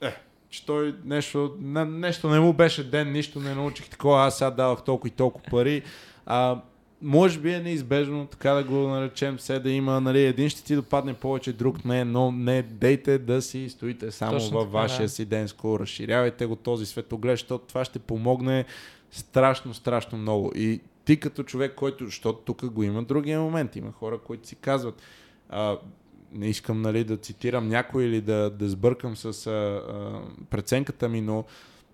е, 0.02 0.16
че 0.52 0.66
той 0.66 0.96
нещо, 1.06 1.56
не, 1.60 1.86
нещо 1.86 2.30
не 2.30 2.40
му 2.40 2.54
беше 2.54 2.90
ден, 2.90 3.12
нищо 3.12 3.40
не 3.40 3.56
научих 3.56 3.90
такова, 3.90 4.26
аз 4.26 4.38
сега 4.38 4.52
давах 4.52 4.84
толкова 4.84 5.08
и 5.08 5.12
толкова 5.12 5.46
пари. 5.52 5.82
А, 6.26 6.62
може 7.02 7.40
би 7.40 7.54
е 7.54 7.60
неизбежно, 7.60 8.26
така 8.26 8.52
да 8.52 8.64
го 8.64 8.76
наречем, 8.76 9.38
все 9.38 9.60
да 9.60 9.70
има, 9.70 10.02
нали, 10.02 10.26
един 10.26 10.50
ще 10.50 10.64
ти 10.64 10.76
допадне 10.76 11.14
повече, 11.14 11.54
друг 11.54 11.86
не, 11.86 12.06
но 12.06 12.32
не 12.32 12.62
дейте 12.62 13.18
да 13.18 13.42
си 13.42 13.70
стоите 13.70 14.12
само 14.12 14.32
Точно 14.32 14.58
във 14.58 14.68
така, 14.68 14.78
вашия 14.78 15.06
да. 15.06 15.10
си 15.10 15.26
денско, 15.26 15.80
разширявайте 15.80 16.46
го 16.46 16.56
този 16.56 16.86
светоглед, 16.86 17.34
защото 17.34 17.66
това 17.68 17.86
ще 17.86 18.00
помогне 18.00 18.66
страшно, 19.12 19.74
страшно 19.74 20.18
много. 20.18 20.52
И 20.56 20.82
ти 21.06 21.20
като 21.20 21.44
човек, 21.44 21.76
който, 21.76 22.06
защото 22.06 22.40
тук 22.40 22.66
го 22.66 22.84
има 22.84 23.04
другия 23.04 23.40
момент, 23.40 23.76
има 23.76 23.92
хора, 23.92 24.18
които 24.18 24.48
си 24.48 24.56
казват, 24.56 25.02
а, 25.50 25.78
не 26.34 26.48
искам 26.48 26.82
нали, 26.82 27.04
да 27.04 27.18
цитирам 27.18 27.68
някой 27.68 28.04
или 28.04 28.22
да, 28.22 28.50
да 28.50 28.70
сбъркам 28.70 29.18
с 29.18 29.48
а, 29.48 29.52
а, 29.52 30.22
преценката 30.50 31.10
ми, 31.10 31.22
но 31.22 31.46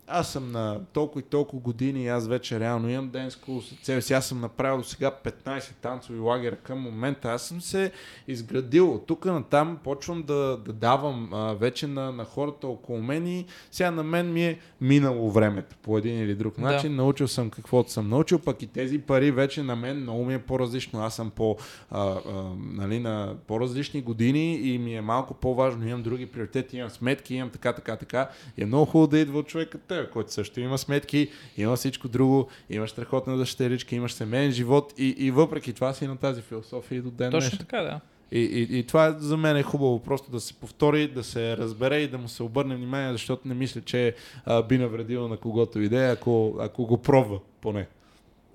аз 0.08 0.32
съм 0.32 0.52
на 0.52 0.80
толкова 0.94 1.22
и 1.22 1.24
толкова 1.24 1.62
години 1.62 2.04
и 2.04 2.08
аз 2.08 2.28
вече 2.28 2.60
реално 2.60 2.90
имам 2.90 3.10
ден 3.10 3.32
скул 3.32 3.62
с 3.62 3.86
себе 3.86 4.02
си. 4.02 4.14
Аз 4.14 4.26
съм 4.28 4.40
направил 4.40 4.78
до 4.78 4.84
сега 4.84 5.12
15 5.24 5.72
танцови 5.82 6.20
лагера 6.20 6.56
към 6.56 6.80
момента. 6.80 7.32
Аз 7.32 7.42
съм 7.42 7.62
се 7.62 7.92
изградил. 8.28 8.94
От 8.94 9.06
тук 9.06 9.26
на 9.26 9.44
там 9.44 9.80
почвам 9.84 10.24
да, 10.24 10.58
да 10.66 10.74
давам 10.74 11.30
а, 11.34 11.54
вече 11.54 11.88
на, 11.88 12.12
на 12.12 12.26
хората 12.26 12.68
около 12.68 13.02
мен 13.02 13.28
и 13.28 13.46
сега 13.72 13.92
на 13.92 14.04
мен 14.04 14.34
ми 14.34 14.46
е 14.46 14.60
минало 14.82 15.32
времето 15.32 15.76
по 15.82 15.98
един 15.98 16.20
или 16.20 16.36
друг 16.36 16.58
начин. 16.58 16.90
Да. 16.90 16.96
Научил 16.96 17.28
съм 17.28 17.50
каквото 17.50 17.92
съм 17.92 18.10
научил, 18.10 18.40
пък 18.40 18.62
и 18.62 18.68
тези 18.68 19.00
пари 19.00 19.32
вече 19.32 19.64
на 19.64 19.76
мен 19.76 20.02
много 20.02 20.26
ми 20.26 20.34
е 20.34 20.40
по-различно. 20.40 21.02
Аз 21.02 21.16
съм 21.16 21.30
по, 21.30 21.58
а, 21.92 22.02
а, 22.02 22.20
нали, 22.58 23.00
на 23.00 23.36
по-различни 23.48 24.02
години 24.02 24.56
и 24.56 24.78
ми 24.78 24.96
е 24.96 25.02
малко 25.02 25.34
по-важно. 25.34 25.88
Имам 25.88 26.04
други 26.04 26.26
приоритети, 26.26 26.78
имам 26.78 26.90
сметки, 26.90 27.36
имам 27.36 27.50
така, 27.50 27.74
така, 27.74 27.96
така. 27.96 28.30
И 28.58 28.64
е 28.64 28.66
много 28.66 28.86
хубаво 28.86 29.08
да 29.08 29.20
идва 29.20 29.40
от 29.40 29.48
човека 29.48 29.78
теб, 30.04 30.14
който 30.14 30.34
също 30.34 30.60
има 30.60 30.78
сметки, 30.78 31.30
има 31.58 31.76
всичко 31.76 32.08
друго, 32.08 32.48
имаш 32.70 32.90
страхотна 32.90 33.38
дъщеричка, 33.38 33.96
имаш 33.96 34.14
семейен 34.14 34.52
живот 34.52 34.94
и, 34.98 35.16
и 35.18 35.32
въпреки 35.32 35.74
това 35.74 35.94
си 35.94 36.08
на 36.08 36.18
тази 36.18 36.42
философия 36.42 36.98
и 36.98 37.02
до 37.02 37.12
ден 37.12 37.32
Точно 37.32 37.58
така, 37.58 37.82
да. 37.82 38.00
И, 38.32 38.40
и, 38.40 38.80
и 38.80 38.84
това 38.84 39.12
за 39.12 39.38
мен 39.38 39.58
е 39.58 39.64
хубаво, 39.64 40.00
просто 40.00 40.32
да 40.32 40.40
се 40.40 40.54
повтори, 40.54 41.08
да 41.08 41.24
се 41.24 41.58
разбере 41.58 41.98
и 41.98 42.08
да 42.08 42.18
му 42.18 42.28
се 42.28 42.44
обърне 42.44 42.76
внимание, 42.76 43.12
защото 43.12 43.48
не 43.48 43.54
мисля, 43.54 43.82
че 43.82 44.16
а, 44.46 44.64
би 44.64 44.78
навредило 44.78 45.28
на 45.28 45.38
когото 45.38 45.82
идея, 45.82 46.12
ако, 46.12 46.56
ако 46.60 46.86
го 46.86 47.02
пробва 47.02 47.40
поне. 47.62 47.88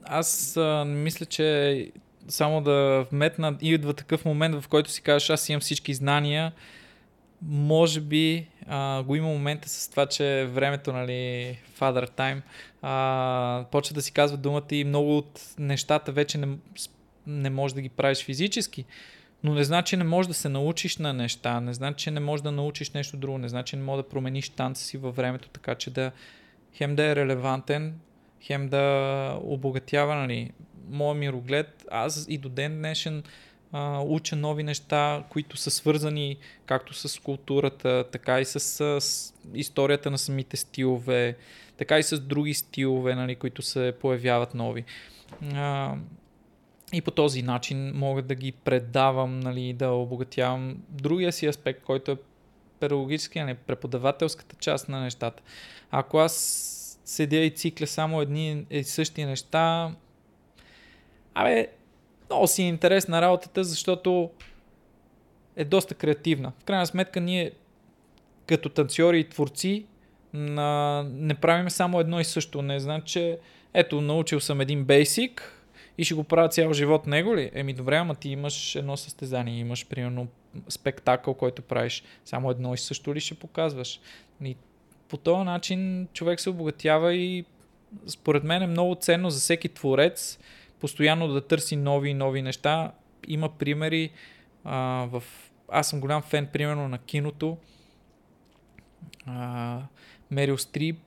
Аз 0.05 0.57
а, 0.57 0.85
мисля, 0.85 1.27
че 1.27 1.91
само 2.29 2.61
да 2.61 3.07
вметна, 3.13 3.57
идва 3.61 3.95
такъв 3.95 4.25
момент, 4.25 4.61
в 4.61 4.69
който 4.69 4.91
си 4.91 5.03
кажеш, 5.03 5.31
аз 5.31 5.49
имам 5.49 5.61
всички 5.61 5.95
знания, 5.95 6.53
може 7.47 8.01
би 8.01 8.47
а, 8.67 9.03
го 9.03 9.17
има 9.17 9.29
момента 9.29 9.69
с 9.69 9.89
това, 9.89 10.07
че 10.07 10.49
времето, 10.53 10.93
нали, 10.93 11.59
father 11.79 12.11
time, 12.11 12.41
а, 12.83 13.65
почва 13.71 13.95
да 13.95 14.03
си 14.03 14.13
казва 14.13 14.37
думата 14.37 14.67
и 14.71 14.85
много 14.85 15.19
от 15.19 15.41
нещата 15.59 16.13
вече 16.13 16.39
не, 16.39 16.49
не 17.27 17.51
можеш 17.51 17.75
да 17.75 17.81
ги 17.81 17.89
правиш 17.89 18.25
физически. 18.25 18.85
Но 19.45 19.55
не 19.55 19.65
значи 19.65 19.97
не 19.97 20.05
можеш 20.05 20.29
да 20.29 20.35
се 20.35 20.49
научиш 20.49 20.97
на 20.97 21.13
неща, 21.13 21.61
не 21.61 21.75
значи, 21.75 22.05
че 22.05 22.11
не 22.11 22.21
можеш 22.21 22.43
да 22.43 22.53
научиш 22.53 22.91
нещо 22.91 23.17
друго, 23.17 23.39
не 23.39 23.49
значи, 23.49 23.71
че 23.71 23.77
не 23.77 23.83
можеш 23.83 24.03
да 24.03 24.09
промениш 24.09 24.49
танца 24.49 24.85
си 24.85 24.97
във 24.99 25.17
времето, 25.17 25.49
така 25.49 25.75
че 25.75 25.91
да 25.91 26.13
хем 26.75 26.97
да 26.97 27.05
е 27.05 27.17
релевантен, 27.17 27.95
хем 28.41 28.69
да 28.69 29.39
обогатява, 29.43 30.15
нали, 30.15 30.51
моят 30.91 31.19
мироглед. 31.19 31.87
Аз 31.91 32.27
и 32.29 32.39
до 32.39 32.49
ден 32.49 32.79
днешен 32.79 33.23
уча 34.07 34.37
нови 34.37 34.63
неща, 34.63 35.25
които 35.29 35.57
са 35.57 35.71
свързани 35.71 36.37
както 36.67 36.95
с 36.95 37.23
културата, 37.23 38.05
така 38.13 38.41
и 38.41 38.45
с, 38.45 38.61
с 39.01 39.35
историята 39.55 40.11
на 40.11 40.19
самите 40.19 40.57
стилове, 40.57 41.37
така 41.77 41.99
и 41.99 42.03
с 42.03 42.21
други 42.21 42.55
стилове, 42.55 43.15
нали, 43.15 43.37
които 43.37 43.63
се 43.63 43.95
появяват 44.01 44.55
нови. 44.55 44.85
А, 45.55 45.95
и 46.93 47.01
по 47.01 47.11
този 47.11 47.43
начин 47.43 47.93
мога 47.95 48.23
да 48.23 48.35
ги 48.35 48.53
предавам, 48.53 49.41
нали, 49.41 49.73
да 49.73 49.91
обогатявам 49.91 50.77
другия 50.89 51.33
си 51.33 51.47
аспект, 51.47 51.83
който 51.83 52.11
е 52.11 52.17
педагогически, 52.81 53.41
нали, 53.41 53.55
преподавателската 53.55 54.57
част 54.57 54.89
на 54.89 55.01
нещата. 55.01 55.43
Ако 55.91 56.19
аз 56.19 56.33
седя 57.05 57.37
и 57.37 57.51
цикля 57.51 57.87
само 57.87 58.21
едни 58.21 58.67
и 58.71 58.85
същи 58.85 59.25
неща, 59.25 59.95
абе, 61.35 61.69
много 62.33 62.47
си 62.47 62.63
е 62.63 62.69
интересна 62.69 63.23
работата, 63.23 63.65
защото 63.65 64.31
е 65.57 65.65
доста 65.65 65.95
креативна. 65.95 66.53
В 66.61 66.65
крайна 66.65 66.87
сметка 66.87 67.21
ние 67.21 67.51
като 68.47 68.69
танцори 68.69 69.21
и 69.21 69.29
творци 69.29 69.87
на... 70.33 71.03
не 71.13 71.35
правим 71.35 71.71
само 71.71 72.01
едно 72.01 72.21
и 72.21 72.25
също. 72.25 72.63
Не 72.63 72.81
знам, 72.81 73.03
че 73.03 73.39
ето, 73.75 74.01
научил 74.01 74.41
съм 74.41 74.61
един 74.61 74.85
бейсик 74.85 75.65
и 75.99 76.05
ще 76.05 76.15
го 76.15 76.25
правя 76.25 76.49
цял 76.49 76.73
живот 76.73 77.07
него 77.07 77.37
ли? 77.37 77.51
Еми 77.55 77.73
добре, 77.73 77.97
ама 77.97 78.15
ти 78.15 78.29
имаш 78.29 78.75
едно 78.75 78.97
състезание, 78.97 79.59
имаш 79.59 79.87
примерно 79.87 80.29
спектакъл, 80.69 81.35
който 81.35 81.63
правиш 81.63 82.05
само 82.25 82.51
едно 82.51 82.75
и 82.75 82.79
също 82.79 83.15
ли 83.15 83.21
ще 83.21 83.35
показваш? 83.35 84.01
И 84.45 84.57
по 85.09 85.17
този 85.17 85.45
начин 85.45 86.09
човек 86.13 86.41
се 86.41 86.51
обогатява 86.51 87.15
и 87.15 87.45
според 88.07 88.45
мен 88.45 88.63
е 88.63 88.67
много 88.67 88.95
ценно 88.95 89.31
за 89.31 89.41
всеки 89.41 89.69
творец 89.69 90.39
постоянно 90.83 91.29
да 91.29 91.41
търси 91.41 91.77
нови 91.77 92.11
и 92.11 92.15
нови 92.15 92.43
неща. 92.43 92.93
Има 93.29 93.49
примери 93.49 94.11
а, 94.65 95.07
в... 95.11 95.23
Аз 95.69 95.89
съм 95.89 96.01
голям 96.01 96.23
фен, 96.23 96.49
примерно, 96.53 96.89
на 96.89 96.99
киното. 96.99 97.59
А, 99.27 99.81
Мерил 100.31 100.59
Стрип, 100.59 100.99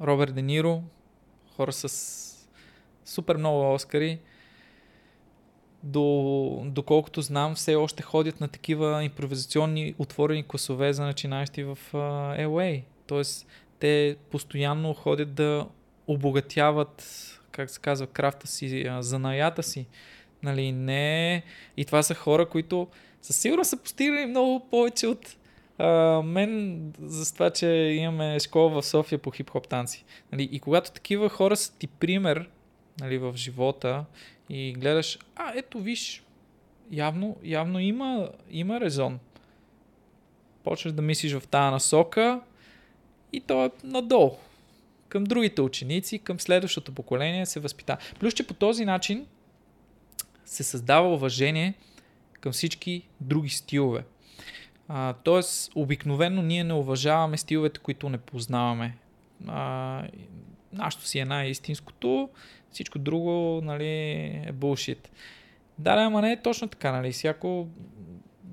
Роберт 0.00 0.34
Де 0.34 0.42
Ниро, 0.42 0.82
хора 1.56 1.72
с 1.72 2.48
супер 3.04 3.36
много 3.36 3.74
Оскари. 3.74 4.20
До, 5.82 6.62
доколкото 6.66 7.22
знам, 7.22 7.54
все 7.54 7.74
още 7.74 8.02
ходят 8.02 8.40
на 8.40 8.48
такива 8.48 9.04
импровизационни 9.04 9.94
отворени 9.98 10.44
класове 10.48 10.92
за 10.92 11.04
начинащи 11.04 11.64
в 11.64 11.78
uh, 11.92 12.46
LA. 12.46 12.82
Тоест, 13.06 13.46
те 13.78 14.16
постоянно 14.30 14.94
ходят 14.94 15.34
да 15.34 15.66
обогатяват, 16.06 17.02
как 17.56 17.70
се 17.70 17.80
казва, 17.80 18.06
крафта 18.06 18.46
си, 18.46 18.90
занаята 19.00 19.62
си. 19.62 19.86
Нали, 20.42 20.72
не. 20.72 21.42
И 21.76 21.84
това 21.84 22.02
са 22.02 22.14
хора, 22.14 22.48
които 22.48 22.88
със 23.22 23.36
сигурност 23.36 23.70
са 23.70 23.76
постигнали 23.76 24.26
много 24.26 24.68
повече 24.70 25.06
от 25.06 25.36
а, 25.78 26.22
мен 26.22 26.80
за 27.02 27.34
това, 27.34 27.50
че 27.50 27.66
имаме 27.68 28.40
школа 28.40 28.68
в 28.68 28.86
София 28.86 29.18
по 29.18 29.30
хип-хоп 29.30 29.68
танци. 29.68 30.04
Нали, 30.32 30.48
и 30.52 30.60
когато 30.60 30.90
такива 30.90 31.28
хора 31.28 31.56
са 31.56 31.78
ти 31.78 31.86
пример 31.86 32.48
нали, 33.00 33.18
в 33.18 33.32
живота 33.36 34.04
и 34.50 34.72
гледаш, 34.72 35.18
а 35.36 35.52
ето 35.56 35.80
виж, 35.80 36.24
явно, 36.90 37.36
явно 37.44 37.80
има, 37.80 38.30
има 38.50 38.80
резон. 38.80 39.18
Почваш 40.64 40.92
да 40.92 41.02
мислиш 41.02 41.32
в 41.32 41.48
тази 41.48 41.70
насока 41.70 42.40
и 43.32 43.40
то 43.40 43.64
е 43.64 43.70
надолу. 43.84 44.36
Към 45.16 45.24
другите 45.24 45.62
ученици, 45.62 46.18
към 46.18 46.40
следващото 46.40 46.92
поколение 46.92 47.46
се 47.46 47.60
възпита. 47.60 47.96
Плюс, 48.20 48.34
че 48.34 48.46
по 48.46 48.54
този 48.54 48.84
начин 48.84 49.26
се 50.44 50.62
създава 50.62 51.14
уважение 51.14 51.74
към 52.40 52.52
всички 52.52 53.02
други 53.20 53.48
стилове. 53.48 54.04
А, 54.88 55.12
тоест, 55.12 55.72
обикновено 55.74 56.42
ние 56.42 56.64
не 56.64 56.74
уважаваме 56.74 57.36
стиловете, 57.36 57.80
които 57.80 58.08
не 58.08 58.18
познаваме. 58.18 58.96
А, 59.46 60.02
нашето 60.72 61.04
си 61.04 61.18
е 61.18 61.24
най-истинското, 61.24 62.28
всичко 62.70 62.98
друго 62.98 63.60
нали, 63.64 63.88
е 64.46 64.52
булшит. 64.52 65.10
Да, 65.78 65.96
да, 65.96 66.02
ама 66.02 66.22
не 66.22 66.32
е 66.32 66.42
точно 66.42 66.68
така. 66.68 66.92
Нали. 66.92 67.12
Всяко, 67.12 67.68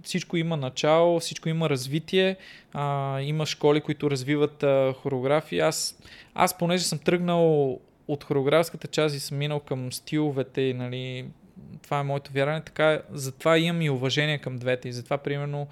всичко 0.03 0.37
има 0.37 0.57
начало, 0.57 1.19
всичко 1.19 1.49
има 1.49 1.69
развитие, 1.69 2.35
а, 2.73 3.19
има 3.21 3.45
школи, 3.45 3.81
които 3.81 4.11
развиват 4.11 4.63
а, 4.63 4.93
хореографии. 4.93 5.59
Аз, 5.59 5.97
аз, 6.35 6.57
понеже 6.57 6.83
съм 6.83 6.99
тръгнал 6.99 7.79
от 8.07 8.23
хореографската 8.23 8.87
част 8.87 9.15
и 9.15 9.19
съм 9.19 9.37
минал 9.37 9.59
към 9.59 9.93
стиловете 9.93 10.73
нали, 10.73 11.25
това 11.81 11.99
е 11.99 12.03
моето 12.03 12.31
вярване, 12.33 12.61
така 12.61 13.01
затова 13.11 13.57
имам 13.57 13.81
и 13.81 13.89
уважение 13.89 14.37
към 14.37 14.57
двете 14.57 14.89
и 14.89 14.93
затова 14.93 15.17
примерно 15.17 15.67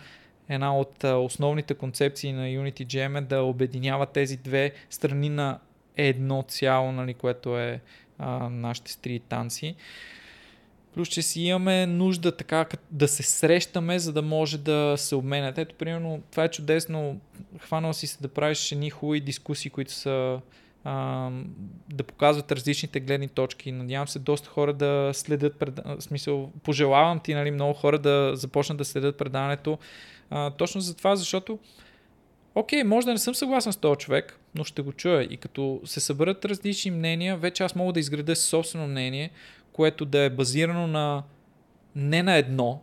една 0.50 0.78
от 0.78 1.04
основните 1.04 1.74
концепции 1.74 2.34
на 2.34 2.46
Unity 2.46 2.86
Jam 2.86 3.18
е 3.18 3.22
да 3.22 3.44
обединява 3.44 4.06
тези 4.06 4.38
две 4.38 4.72
страни 4.90 5.30
на 5.30 5.60
едно 5.98 6.44
цяло, 6.48 6.92
нали, 6.92 7.14
което 7.14 7.60
е 7.60 7.82
а, 8.18 8.50
нашите 8.50 8.92
стри 8.92 9.20
танци. 9.20 9.76
Плюс, 10.94 11.10
че 11.10 11.22
си 11.22 11.42
имаме 11.42 11.86
нужда 11.86 12.32
така 12.32 12.66
да 12.92 13.08
се 13.08 13.24
срещаме, 13.24 14.00
за 14.00 14.14
да 14.14 14.22
може 14.22 14.58
да 14.58 14.94
се 14.98 15.16
обменят. 15.16 15.58
Ето, 15.58 15.76
примерно, 15.76 16.22
това 16.32 16.44
е 16.44 16.52
чудесно. 16.52 17.20
Хванал 17.60 17.94
си 17.94 18.08
се 18.08 18.18
да 18.22 18.28
правиш 18.28 18.72
едни 18.72 18.90
хубави 18.90 19.20
дискусии, 19.20 19.72
които 19.72 19.92
са 19.92 20.40
а, 20.84 21.30
да 21.94 22.04
показват 22.04 22.52
различните 22.52 23.00
гледни 23.00 23.28
точки. 23.28 23.72
Надявам 23.72 24.08
се 24.08 24.20
доста 24.20 24.50
хора 24.50 24.74
да 24.74 25.12
следят, 25.14 25.60
пред... 25.60 25.80
смисъл, 26.00 26.52
пожелавам 26.64 27.20
ти 27.20 27.34
нали, 27.34 27.52
много 27.52 27.74
хора 27.74 28.00
да 28.00 28.32
започнат 28.34 28.78
да 28.78 28.86
следят 28.86 29.18
предаването. 29.18 29.78
А, 30.30 30.52
точно 30.52 30.82
за 30.82 30.96
това, 30.96 31.16
защото 31.16 31.60
окей, 32.56 32.84
може 32.84 33.06
да 33.06 33.14
не 33.14 33.20
съм 33.20 33.36
съгласен 33.36 33.74
с 33.74 33.78
този 33.78 33.98
човек, 33.98 34.40
но 34.56 34.64
ще 34.64 34.82
го 34.82 34.94
чуя. 34.94 35.24
И 35.24 35.38
като 35.38 35.82
се 35.86 36.00
съберат 36.00 36.46
различни 36.46 36.92
мнения, 36.92 37.38
вече 37.38 37.64
аз 37.64 37.76
мога 37.76 37.94
да 37.94 38.00
изградя 38.00 38.36
собствено 38.36 38.88
мнение, 38.88 39.32
което 39.74 40.06
да 40.06 40.20
е 40.20 40.30
базирано 40.30 40.88
на 40.88 41.24
не 41.96 42.24
на 42.24 42.36
едно, 42.36 42.82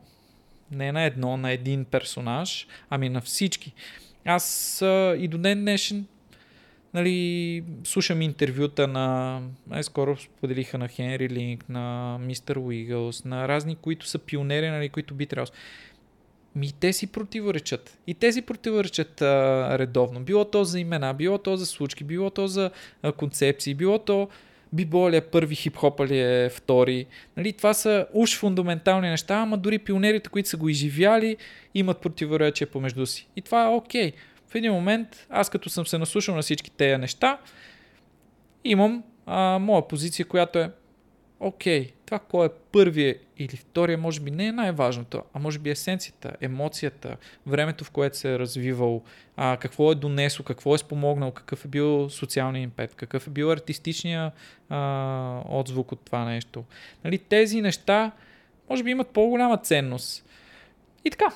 не 0.71 0.93
на 0.93 1.03
едно, 1.03 1.37
на 1.37 1.51
един 1.51 1.85
персонаж, 1.85 2.67
ами 2.91 3.09
на 3.09 3.21
всички. 3.21 3.75
Аз 4.25 4.83
а, 4.83 5.17
и 5.19 5.29
до 5.29 5.39
ден 5.39 5.61
днешен 5.61 6.07
нали, 6.95 7.65
слушам 7.85 8.23
интервюта 8.23 8.89
на, 8.89 9.41
най-скоро 9.67 10.17
споделиха 10.17 10.79
на 10.79 10.89
Хенри 10.89 11.29
Линк, 11.29 11.69
на 11.69 12.19
Мистер 12.21 12.57
Уигълс, 12.57 13.25
на 13.25 13.49
разни, 13.49 13.77
които 13.77 14.07
са 14.07 14.19
пионери, 14.19 14.71
нали, 14.71 14.89
които 14.89 15.15
би 15.15 15.27
трябвало. 15.27 15.53
Ми 16.55 16.73
те 16.81 16.93
си 16.93 17.07
противоречат. 17.07 17.99
И 18.07 18.15
те 18.15 18.33
си 18.33 18.43
противоречат 18.43 19.23
а, 19.23 19.79
редовно. 19.79 20.21
Било 20.21 20.45
то 20.45 20.65
за 20.65 20.81
имена, 20.81 21.15
било 21.15 21.39
то 21.39 21.57
за 21.57 21.67
случки, 21.67 22.05
било 22.05 22.31
то 22.31 22.47
за 22.47 22.71
а, 23.03 23.13
концепции, 23.13 23.75
било 23.75 23.99
то 23.99 24.29
бибола 24.73 25.11
ли 25.11 25.17
е 25.17 25.21
първи, 25.21 25.55
хип-хопа 25.55 26.07
ли 26.07 26.21
е 26.21 26.49
втори. 26.49 27.07
Нали, 27.37 27.53
това 27.53 27.75
са 27.75 28.07
уж 28.13 28.39
фундаментални 28.39 29.09
неща, 29.09 29.35
ама 29.35 29.57
дори 29.57 29.79
пионерите, 29.79 30.31
които 30.31 30.49
са 30.49 30.57
го 30.57 30.69
изживяли, 30.69 31.37
имат 31.75 32.01
противоречия 32.01 32.71
помежду 32.71 33.07
си. 33.07 33.29
И 33.37 33.43
това 33.43 33.65
е 33.65 33.69
окей. 33.69 34.11
Okay. 34.11 34.15
В 34.49 34.55
един 34.55 34.73
момент, 34.73 35.27
аз 35.31 35.51
като 35.51 35.71
съм 35.71 35.87
се 35.87 35.99
наслушал 35.99 36.35
на 36.35 36.43
всички 36.43 36.71
тези 36.71 36.97
неща, 36.97 37.39
имам 38.65 39.05
а, 39.27 39.59
моя 39.59 39.89
позиция, 39.89 40.27
която 40.27 40.59
е 40.59 40.71
окей, 41.41 41.93
това 42.07 42.19
кой 42.19 42.47
е 42.47 42.51
първия 42.73 43.17
или 43.39 43.57
втория, 43.57 43.99
може 43.99 44.21
би 44.21 44.31
не 44.31 44.47
е 44.47 44.53
най-важното, 44.53 45.23
а 45.35 45.39
може 45.39 45.59
би 45.59 45.71
есенцията, 45.71 46.33
емоцията, 46.41 47.17
времето, 47.47 47.85
в 47.85 47.91
което 47.91 48.17
се 48.17 48.35
е 48.35 48.39
развивал, 48.39 49.03
а, 49.37 49.57
какво 49.57 49.93
е 49.93 49.95
донесло, 49.95 50.45
какво 50.45 50.75
е 50.75 50.79
спомогнал, 50.79 51.31
какъв 51.31 51.65
е 51.65 51.69
бил 51.69 52.11
социалния 52.11 52.63
импет, 52.63 52.95
какъв 52.95 53.27
е 53.27 53.31
бил 53.31 53.51
артистичния 53.51 54.33
а, 54.69 55.43
отзвук 55.49 55.93
от 55.93 56.01
това 56.01 56.25
нещо. 56.25 56.65
Нали, 57.05 57.19
тези 57.19 57.61
неща 57.61 58.13
може 58.71 58.83
би 58.83 58.91
имат 58.91 59.09
по-голяма 59.09 59.59
ценност. 59.59 60.25
И 61.05 61.11
така, 61.11 61.27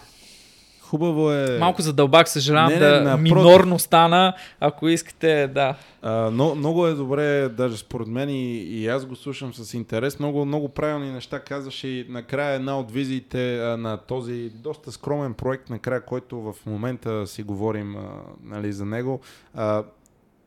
Хубаво 0.93 1.33
е. 1.33 1.59
Малко 1.59 1.83
задълбак, 1.83 2.29
съжалявам 2.29 2.73
не, 2.73 2.79
да 2.79 3.01
напротив. 3.01 3.23
минорно 3.23 3.79
стана, 3.79 4.35
ако 4.61 4.89
искате, 4.89 5.49
да. 5.55 5.75
А, 6.03 6.31
но, 6.31 6.55
много 6.55 6.87
е 6.87 6.93
добре, 6.95 7.49
даже 7.49 7.77
според 7.77 8.09
мен 8.09 8.29
и, 8.29 8.57
и 8.57 8.89
аз 8.89 9.07
го 9.07 9.17
слушам 9.17 9.55
с 9.55 9.75
интерес. 9.75 10.19
Много, 10.19 10.45
много 10.45 10.69
правилни 10.69 11.13
неща 11.13 11.41
казваш 11.41 11.85
и 11.85 12.07
накрая 12.09 12.55
една 12.55 12.79
от 12.79 12.91
визиите 12.91 13.59
а, 13.59 13.77
на 13.77 13.97
този 13.97 14.51
доста 14.55 14.93
скромен 14.93 15.35
проект, 15.35 15.71
накрая, 15.71 16.05
който 16.05 16.41
в 16.41 16.55
момента 16.67 17.27
си 17.27 17.43
говорим 17.43 17.97
а, 17.97 18.03
нали, 18.45 18.73
за 18.73 18.85
него. 18.85 19.21
А, 19.55 19.83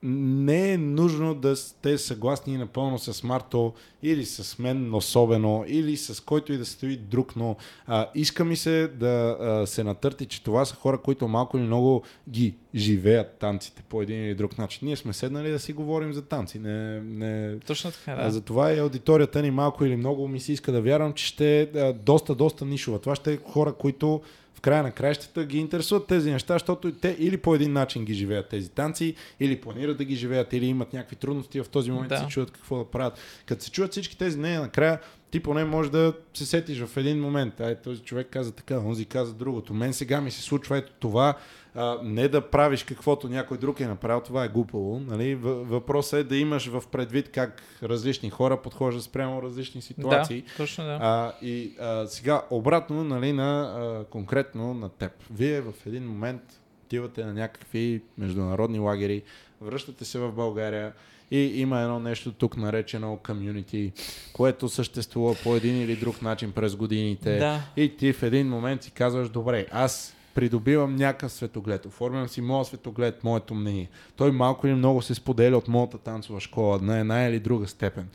не 0.08 0.74
е 0.74 0.78
нужно 0.78 1.36
да 1.36 1.56
сте 1.56 1.98
съгласни 1.98 2.58
напълно 2.58 3.00
с 3.00 3.24
Марто 3.24 3.74
или 4.04 4.26
с 4.26 4.60
мен 4.60 4.94
особено, 4.94 5.64
или 5.68 5.98
с 5.98 6.24
който 6.24 6.54
и 6.54 6.58
да 6.58 6.66
стои 6.66 6.98
друг, 6.98 7.36
но 7.36 7.56
а, 7.88 8.10
иска 8.16 8.46
ми 8.46 8.56
се 8.56 8.88
да 8.88 9.38
а, 9.40 9.68
се 9.68 9.84
натърти, 9.84 10.26
че 10.26 10.44
това 10.44 10.66
са 10.66 10.76
хора, 10.76 10.98
които 10.98 11.28
малко 11.28 11.58
или 11.58 11.66
много 11.66 12.04
ги 12.30 12.56
живеят 12.76 13.38
танците 13.40 13.84
по 13.90 14.02
един 14.02 14.26
или 14.26 14.36
друг 14.36 14.58
начин. 14.58 14.80
Ние 14.88 14.96
сме 14.96 15.14
седнали 15.14 15.52
да 15.52 15.60
си 15.60 15.74
говорим 15.74 16.14
за 16.14 16.22
танци. 16.22 16.60
Не, 16.60 17.02
не... 17.02 17.60
Точно 17.60 17.92
така, 17.92 18.16
да. 18.16 18.28
А, 18.28 18.32
затова 18.32 18.74
и 18.74 18.80
аудиторията 18.80 19.42
ни 19.42 19.52
малко 19.52 19.86
или 19.86 19.96
много 19.96 20.28
ми 20.28 20.40
се 20.40 20.54
иска 20.54 20.72
да 20.72 20.82
вярвам, 20.82 21.14
че 21.14 21.26
ще 21.26 21.62
е 21.62 21.94
доста, 21.94 22.36
доста 22.36 22.66
нишова. 22.66 23.00
Това 23.00 23.16
ще 23.16 23.34
е 23.34 23.38
хора, 23.38 23.74
които 23.74 24.22
края 24.62 24.84
на 24.84 24.92
краищата 24.92 25.46
ги 25.46 25.58
интересуват 25.58 26.08
тези 26.08 26.32
неща, 26.32 26.54
защото 26.54 26.92
те 26.92 27.16
или 27.20 27.38
по 27.38 27.56
един 27.56 27.74
начин 27.74 28.06
ги 28.06 28.14
живеят 28.14 28.50
тези 28.50 28.70
танци, 28.70 29.16
или 29.40 29.62
планират 29.62 29.98
да 29.98 30.04
ги 30.04 30.16
живеят, 30.16 30.54
или 30.54 30.66
имат 30.66 30.94
някакви 30.94 31.16
трудности 31.16 31.62
в 31.62 31.70
този 31.70 31.92
момент 31.92 32.10
да. 32.10 32.18
се 32.18 32.28
чуят 32.28 32.52
какво 32.52 32.78
да 32.78 32.86
правят. 32.86 33.20
Като 33.46 33.64
се 33.64 33.72
чуят 33.72 33.92
всички 33.92 34.18
тези 34.18 34.40
нея 34.40 34.62
накрая 34.62 35.00
ти 35.32 35.40
поне 35.40 35.66
може 35.66 35.92
да 35.92 36.14
се 36.34 36.46
сетиш 36.46 36.80
в 36.80 36.98
един 36.98 37.22
момент. 37.22 37.60
Ай, 37.60 37.82
този 37.82 38.02
човек 38.02 38.28
каза 38.32 38.52
така, 38.52 38.80
онзи 38.80 39.06
каза 39.06 39.34
другото. 39.34 39.74
Мен 39.74 39.94
сега 39.94 40.22
ми 40.22 40.32
се 40.32 40.42
случва 40.42 40.78
ето 40.78 40.94
това, 41.00 41.34
а, 41.76 41.98
не 42.04 42.28
да 42.28 42.42
правиш 42.42 42.84
каквото 42.84 43.30
някой 43.30 43.58
друг 43.58 43.80
е 43.80 43.88
направил, 43.88 44.22
това 44.22 44.44
е 44.44 44.50
глупаво. 44.50 45.00
Нали? 45.00 45.36
Въпросът 45.36 46.20
е 46.20 46.24
да 46.24 46.38
имаш 46.38 46.68
в 46.68 46.84
предвид 46.92 47.32
как 47.32 47.64
различни 47.84 48.30
хора 48.30 48.62
подхождат 48.62 49.04
спрямо 49.04 49.42
различни 49.42 49.82
ситуации. 49.82 50.42
Да, 50.42 50.54
точно 50.58 50.84
да. 50.84 51.00
А, 51.02 51.34
и 51.42 51.76
а, 51.80 52.08
сега 52.08 52.42
обратно 52.50 53.04
нали, 53.04 53.34
на, 53.34 53.62
а, 53.62 54.04
конкретно 54.04 54.74
на 54.74 54.90
теб. 54.90 55.12
Вие 55.32 55.62
в 55.62 55.74
един 55.86 56.08
момент 56.08 56.42
отивате 56.86 57.26
на 57.26 57.34
някакви 57.34 58.02
международни 58.18 58.80
лагери, 58.80 59.24
връщате 59.62 60.06
се 60.06 60.20
в 60.20 60.32
България, 60.32 60.94
и 61.32 61.62
има 61.62 61.82
едно 61.82 62.00
нещо 62.00 62.32
тук 62.32 62.58
наречено 62.58 63.20
комюнити, 63.26 63.92
което 64.34 64.70
съществува 64.70 65.36
по 65.44 65.56
един 65.56 65.82
или 65.82 65.96
друг 65.96 66.22
начин 66.22 66.52
през 66.52 66.76
годините. 66.76 67.38
Да. 67.38 67.62
И 67.78 67.98
ти 67.98 68.14
в 68.14 68.24
един 68.24 68.50
момент 68.50 68.84
си 68.84 68.92
казваш, 68.92 69.30
добре, 69.30 69.68
аз 69.72 70.15
придобивам 70.36 70.96
някакъв 70.96 71.32
светоглед, 71.32 71.86
оформям 71.86 72.28
си 72.28 72.42
моят 72.42 72.68
светоглед, 72.68 73.24
моето 73.24 73.56
мнение. 73.56 73.90
Той 74.16 74.32
малко 74.32 74.68
или 74.68 74.74
много 74.74 75.02
се 75.02 75.16
споделя 75.16 75.58
от 75.58 75.68
моята 75.68 75.98
танцова 75.98 76.40
школа 76.40 76.80
на 76.82 77.00
една 77.00 77.24
или 77.24 77.40
друга 77.40 77.68
степен. 77.68 78.08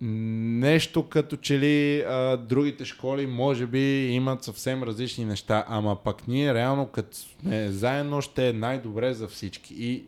нещо 0.00 1.08
като 1.08 1.36
че 1.36 1.58
ли 1.58 2.00
а, 2.00 2.36
другите 2.36 2.84
школи 2.84 3.26
може 3.26 3.66
би 3.66 4.06
имат 4.06 4.42
съвсем 4.42 4.82
различни 4.82 5.24
неща, 5.24 5.64
ама 5.68 5.96
пък 5.96 6.28
ние 6.28 6.54
реално 6.54 6.86
като 6.86 7.16
сме 7.16 7.70
заедно 7.70 8.22
ще 8.22 8.48
е 8.48 8.52
най-добре 8.52 9.14
за 9.14 9.28
всички. 9.28 9.74
И 9.78 10.04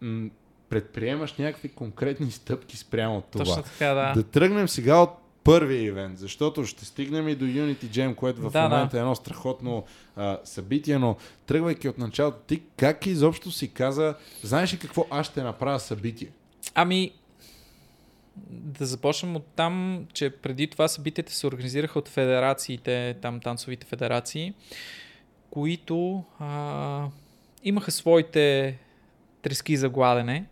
м- 0.00 0.28
предприемаш 0.68 1.34
някакви 1.34 1.68
конкретни 1.68 2.30
стъпки 2.30 2.76
спрямо 2.76 3.22
това. 3.30 3.44
Точно 3.44 3.62
така, 3.62 3.94
да. 3.94 4.12
Да 4.14 4.22
тръгнем 4.22 4.68
сега 4.68 4.96
от 4.96 5.21
първия 5.44 5.82
ивент, 5.82 6.18
защото 6.18 6.64
ще 6.64 6.84
стигнем 6.84 7.28
и 7.28 7.34
до 7.34 7.44
Unity 7.44 7.84
Jam, 7.84 8.14
което 8.14 8.40
в 8.40 8.50
Да, 8.50 8.62
момента 8.62 8.90
да. 8.90 8.96
е 8.96 9.00
едно 9.00 9.14
страхотно 9.14 9.84
а, 10.16 10.38
събитие, 10.44 10.98
но 10.98 11.16
тръгвайки 11.46 11.88
от 11.88 11.98
началото, 11.98 12.38
ти 12.38 12.62
как 12.76 13.06
изобщо 13.06 13.50
си 13.50 13.68
каза, 13.68 14.14
знаеш 14.42 14.74
ли 14.74 14.78
какво 14.78 15.06
аз 15.10 15.26
ще 15.26 15.42
направя 15.42 15.80
събитие? 15.80 16.28
Ами, 16.74 17.12
да 18.50 18.86
започнем 18.86 19.36
от 19.36 19.46
там, 19.56 20.06
че 20.12 20.30
преди 20.30 20.66
това 20.66 20.88
събитията 20.88 21.32
се 21.32 21.46
организираха 21.46 21.98
от 21.98 22.08
федерациите, 22.08 23.16
там 23.22 23.40
танцовите 23.40 23.86
федерации, 23.86 24.54
които 25.50 26.24
а, 26.38 27.06
имаха 27.64 27.90
своите 27.90 28.78
трески 29.42 29.76
за 29.76 29.88
гладене. 29.88 30.44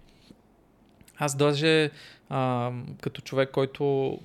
Аз 1.19 1.37
даже 1.37 1.91
а, 2.31 2.73
като 3.01 3.21
човек, 3.21 3.51
който... 3.51 4.19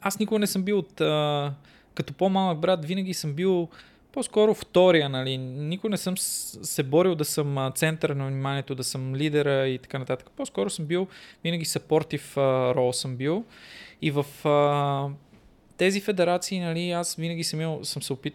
Аз 0.00 0.18
никога 0.18 0.38
не 0.38 0.46
съм 0.46 0.62
бил 0.62 0.78
от... 0.78 1.00
А, 1.00 1.54
като 1.94 2.12
по-малък 2.12 2.58
брат, 2.58 2.84
винаги 2.84 3.14
съм 3.14 3.32
бил 3.32 3.68
по-скоро 4.12 4.54
втория, 4.54 5.08
нали. 5.08 5.38
Никога 5.38 5.90
не 5.90 5.96
съм 5.96 6.14
се 6.16 6.82
борил 6.82 7.14
да 7.14 7.24
съм 7.24 7.58
а, 7.58 7.70
центъра 7.70 8.14
на 8.14 8.26
вниманието, 8.26 8.74
да 8.74 8.84
съм 8.84 9.14
лидера 9.16 9.68
и 9.68 9.78
така 9.78 9.98
нататък. 9.98 10.30
По-скоро 10.36 10.70
съм 10.70 10.86
бил, 10.86 11.06
винаги 11.44 11.64
съпортив 11.64 12.36
рол 12.36 12.92
съм 12.92 13.16
бил. 13.16 13.44
И 14.02 14.10
в 14.10 14.26
а, 14.48 15.08
тези 15.76 16.00
федерации, 16.00 16.60
нали, 16.60 16.90
аз 16.90 17.14
винаги 17.14 17.44
съм, 17.44 17.60
имал, 17.60 17.84
съм 17.84 18.02
се 18.02 18.12
опит, 18.12 18.34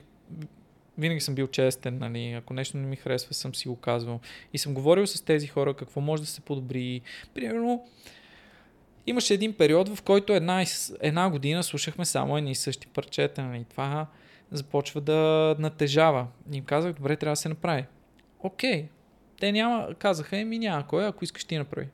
винаги 0.98 1.22
съм 1.22 1.36
бил 1.36 1.48
честен, 1.48 1.98
нали, 1.98 2.32
ако 2.32 2.54
нещо 2.54 2.78
не 2.78 2.88
ми 2.88 2.96
харесва, 2.96 3.34
съм 3.34 3.56
си 3.56 3.68
го 3.68 3.76
казвал. 3.76 4.20
И 4.54 4.58
съм 4.58 4.74
говорил 4.74 5.08
с 5.08 5.22
тези 5.22 5.48
хора 5.48 5.74
какво 5.74 6.02
може 6.02 6.22
да 6.22 6.28
се 6.28 6.42
подобри. 6.42 7.02
Примерно, 7.34 7.88
имаше 9.08 9.34
един 9.34 9.54
период, 9.54 9.90
в 9.90 10.02
който 10.02 10.34
една, 10.34 10.62
и 10.64 10.66
една 11.02 11.30
година 11.30 11.64
слушахме 11.64 12.06
само 12.06 12.38
едни 12.38 12.52
и 12.52 12.56
същи 12.56 12.88
парчета. 12.88 13.44
Нали. 13.44 13.66
Това 13.70 14.08
започва 14.52 15.02
да 15.02 15.56
натежава. 15.60 16.28
И 16.52 16.58
им 16.58 16.66
казах, 16.66 16.94
добре, 16.94 17.16
трябва 17.16 17.32
да 17.32 17.36
се 17.36 17.50
направи. 17.50 17.86
Окей. 18.40 18.88
Те 19.40 19.52
няма, 19.52 19.94
казаха, 20.00 20.38
еми 20.38 20.60
няма 20.60 20.88
кой, 20.88 21.08
ако 21.08 21.24
искаш 21.24 21.46
ти 21.46 21.58
направи. 21.58 21.88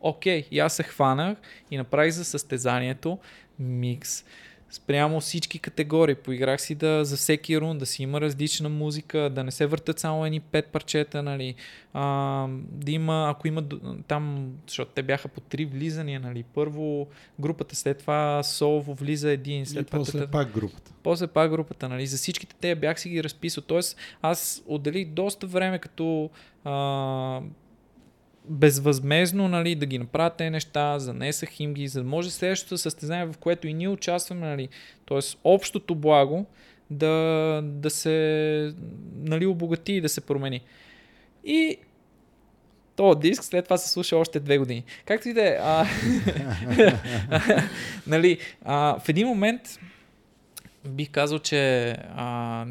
Окей, 0.00 0.48
и 0.50 0.58
аз 0.58 0.72
се 0.76 0.82
хванах 0.82 1.38
и 1.70 1.76
направих 1.76 2.12
за 2.12 2.24
състезанието 2.24 3.18
микс 3.58 4.24
спрямо 4.70 5.20
всички 5.20 5.58
категории. 5.58 6.14
Поиграх 6.14 6.60
си 6.60 6.74
да 6.74 7.04
за 7.04 7.16
всеки 7.16 7.60
рун 7.60 7.78
да 7.78 7.86
си 7.86 8.02
има 8.02 8.20
различна 8.20 8.68
музика, 8.68 9.30
да 9.30 9.44
не 9.44 9.50
се 9.50 9.66
въртат 9.66 9.98
само 9.98 10.26
едни 10.26 10.40
пет 10.40 10.66
парчета, 10.66 11.22
нали. 11.22 11.54
А, 11.94 12.46
да 12.70 12.92
има, 12.92 13.26
ако 13.30 13.48
има 13.48 13.62
там, 14.08 14.52
защото 14.68 14.90
те 14.94 15.02
бяха 15.02 15.28
по 15.28 15.40
три 15.40 15.64
влизания, 15.64 16.20
нали. 16.20 16.42
Първо 16.42 17.06
групата, 17.40 17.76
след 17.76 17.98
това 17.98 18.42
солово 18.42 18.94
влиза 18.94 19.30
един, 19.30 19.66
след 19.66 19.82
и 19.82 19.86
това 19.86 19.98
после 19.98 20.18
тата- 20.18 20.30
пак 20.30 20.50
групата. 20.52 20.92
после 21.02 21.26
пак 21.26 21.50
групата, 21.50 21.88
нали? 21.88 22.06
За 22.06 22.16
всичките 22.16 22.56
те 22.60 22.74
бях 22.74 23.00
си 23.00 23.08
ги 23.08 23.24
разписал. 23.24 23.64
Тоест, 23.66 23.96
аз 24.22 24.62
отделих 24.66 25.08
доста 25.08 25.46
време 25.46 25.78
като 25.78 26.30
а, 26.64 27.40
безвъзмезно, 28.48 29.48
нали, 29.48 29.74
да 29.74 29.86
ги 29.86 29.98
направя 29.98 30.30
тези 30.30 30.50
неща, 30.50 30.98
занесах 30.98 31.60
им 31.60 31.74
ги, 31.74 31.88
за 31.88 32.02
да 32.02 32.08
може 32.08 32.30
следващото 32.30 32.78
състезание, 32.78 33.26
в 33.26 33.38
което 33.38 33.68
и 33.68 33.74
ние 33.74 33.88
участваме, 33.88 34.46
нали, 34.46 34.68
т.е. 35.08 35.18
общото 35.44 35.94
благо 35.94 36.46
да, 36.90 37.60
да 37.64 37.90
се 37.90 38.74
нали, 39.16 39.46
обогати 39.46 39.92
и 39.92 40.00
да 40.00 40.08
се 40.08 40.20
промени. 40.20 40.60
И 41.44 41.76
този 42.96 43.20
диск 43.20 43.44
след 43.44 43.64
това 43.64 43.76
се 43.76 43.88
слуша 43.88 44.16
още 44.16 44.40
две 44.40 44.58
години. 44.58 44.84
Както 45.04 45.28
и 45.28 45.32
да 45.32 45.48
е. 45.48 45.58
нали, 48.06 48.38
а, 48.64 48.98
в 48.98 49.08
един 49.08 49.26
момент 49.28 49.62
бих 50.88 51.10
казал, 51.10 51.38
че 51.38 51.90
а, 52.16 52.64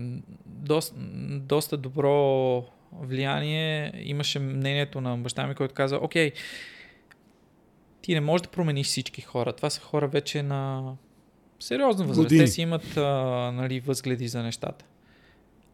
доста, 0.45 0.95
доста 1.39 1.77
добро 1.77 2.63
влияние 3.01 3.93
имаше 3.95 4.39
мнението 4.39 5.01
на 5.01 5.17
баща 5.17 5.47
ми, 5.47 5.55
който 5.55 5.73
каза, 5.73 5.97
окей, 6.01 6.31
ти 8.01 8.13
не 8.13 8.21
можеш 8.21 8.41
да 8.41 8.49
промениш 8.51 8.87
всички 8.87 9.21
хора. 9.21 9.53
Това 9.53 9.69
са 9.69 9.81
хора 9.81 10.07
вече 10.07 10.43
на 10.43 10.93
сериозна 11.59 12.05
възраст. 12.05 12.25
Години. 12.25 12.45
Те 12.45 12.47
си 12.47 12.61
имат 12.61 12.97
а, 12.97 13.01
нали, 13.51 13.79
възгледи 13.79 14.27
за 14.27 14.43
нещата. 14.43 14.85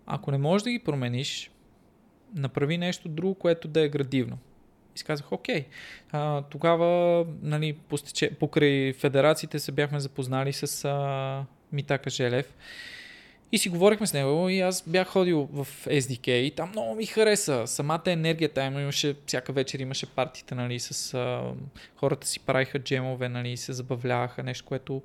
Ако 0.06 0.31
не 0.31 0.38
можеш 0.38 0.64
да 0.64 0.72
ги 0.72 0.80
промениш, 0.80 1.52
направи 2.35 2.77
нещо 2.77 3.10
друго, 3.10 3.35
което 3.35 3.68
да 3.68 3.81
е 3.81 3.89
градивно. 3.89 4.38
И 4.95 4.98
си 4.98 5.03
казах, 5.06 5.31
окей. 5.31 5.65
А, 6.11 6.41
тогава, 6.41 7.26
нали, 7.41 7.73
постече, 7.73 8.35
покрай 8.35 8.93
федерациите 8.93 9.60
се 9.60 9.72
бяхме 9.72 9.99
запознали 9.99 10.53
с 10.53 10.85
а, 10.85 11.45
Митака 11.72 12.10
Желев. 12.10 12.53
И 13.51 13.57
си 13.57 13.69
говорихме 13.69 14.07
с 14.07 14.13
него 14.13 14.49
и 14.49 14.59
аз 14.59 14.83
бях 14.87 15.07
ходил 15.07 15.49
в 15.53 15.67
SDK 15.85 16.29
и 16.29 16.51
там 16.51 16.69
много 16.69 16.95
ми 16.95 17.05
хареса. 17.05 17.63
Самата 17.67 18.01
енергия 18.05 18.49
там 18.49 18.79
имаше, 18.79 19.15
всяка 19.25 19.53
вечер 19.53 19.79
имаше 19.79 20.05
партита, 20.05 20.55
нали, 20.55 20.79
с 20.79 21.13
а, 21.13 21.53
хората 21.95 22.27
си 22.27 22.39
правиха 22.39 22.79
джемове, 22.79 23.29
нали, 23.29 23.57
се 23.57 23.73
забавляваха, 23.73 24.43
нещо, 24.43 24.65
което 24.65 25.01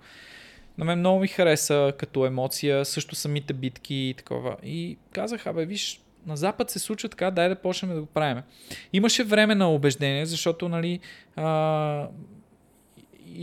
на 0.78 0.84
мен 0.84 0.98
много 0.98 1.20
ми 1.20 1.28
хареса 1.28 1.92
като 1.98 2.26
емоция, 2.26 2.84
също 2.84 3.14
самите 3.14 3.52
битки 3.52 3.94
и 3.94 4.14
такова. 4.14 4.56
И 4.64 4.96
казах, 5.12 5.46
абе, 5.46 5.66
виж, 5.66 6.00
на 6.26 6.36
Запад 6.36 6.70
се 6.70 6.78
случва 6.78 7.08
така, 7.08 7.30
дай 7.30 7.48
да 7.48 7.56
почнем 7.56 7.94
да 7.94 8.00
го 8.00 8.06
правим. 8.06 8.42
Имаше 8.92 9.24
време 9.24 9.54
на 9.54 9.70
убеждение, 9.70 10.26
защото, 10.26 10.68
нали, 10.68 11.00
а, 11.36 12.08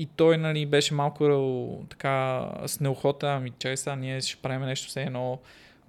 и 0.02 0.06
той, 0.06 0.38
нали, 0.38 0.66
беше 0.66 0.94
малко 0.94 1.86
така 1.90 2.48
с 2.66 2.80
неохота, 2.80 3.28
ами 3.28 3.52
чай 3.60 3.78
сега, 3.78 3.96
ние 3.96 4.22
ще 4.22 4.42
правим 4.42 4.66
нещо 4.66 4.88
все 4.88 5.02
едно 5.02 5.40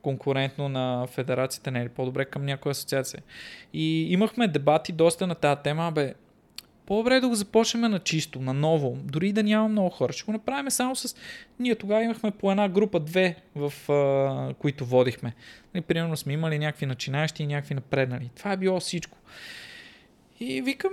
конкурентно 0.03 0.69
на 0.69 1.07
федерацията, 1.07 1.71
не 1.71 1.81
е 1.81 1.85
ли 1.85 1.89
по-добре 1.89 2.25
към 2.25 2.45
някоя 2.45 2.71
асоциация. 2.71 3.23
И 3.73 4.13
имахме 4.13 4.49
дебати 4.49 4.93
доста 4.93 5.27
на 5.27 5.35
тази 5.35 5.61
тема, 5.63 5.93
бе, 5.95 6.15
по-добре 6.87 7.17
е 7.17 7.21
да 7.21 7.29
го 7.29 7.35
започнем 7.35 7.91
на 7.91 7.99
чисто, 7.99 8.41
на 8.41 8.55
ново, 8.55 8.99
дори 9.03 9.33
да 9.33 9.43
няма 9.43 9.69
много 9.69 9.91
хора. 9.91 10.13
Ще 10.13 10.25
го 10.25 10.33
направим 10.33 10.71
само 10.71 10.97
с... 10.97 11.17
Ние 11.61 11.75
тогава 11.75 12.03
имахме 12.03 12.31
по 12.31 12.51
една 12.51 12.69
група, 12.69 13.01
две, 13.01 13.37
в 13.55 13.93
а, 13.93 14.55
които 14.55 14.85
водихме. 14.85 15.35
Нали, 15.75 15.83
примерно 15.83 16.17
сме 16.17 16.33
имали 16.33 16.59
някакви 16.59 16.87
начинаещи 16.87 17.43
и 17.43 17.47
някакви 17.47 17.75
напреднали. 17.75 18.31
Това 18.37 18.53
е 18.53 18.57
било 18.57 18.81
всичко. 18.81 19.19
И 20.41 20.63
викам, 20.63 20.93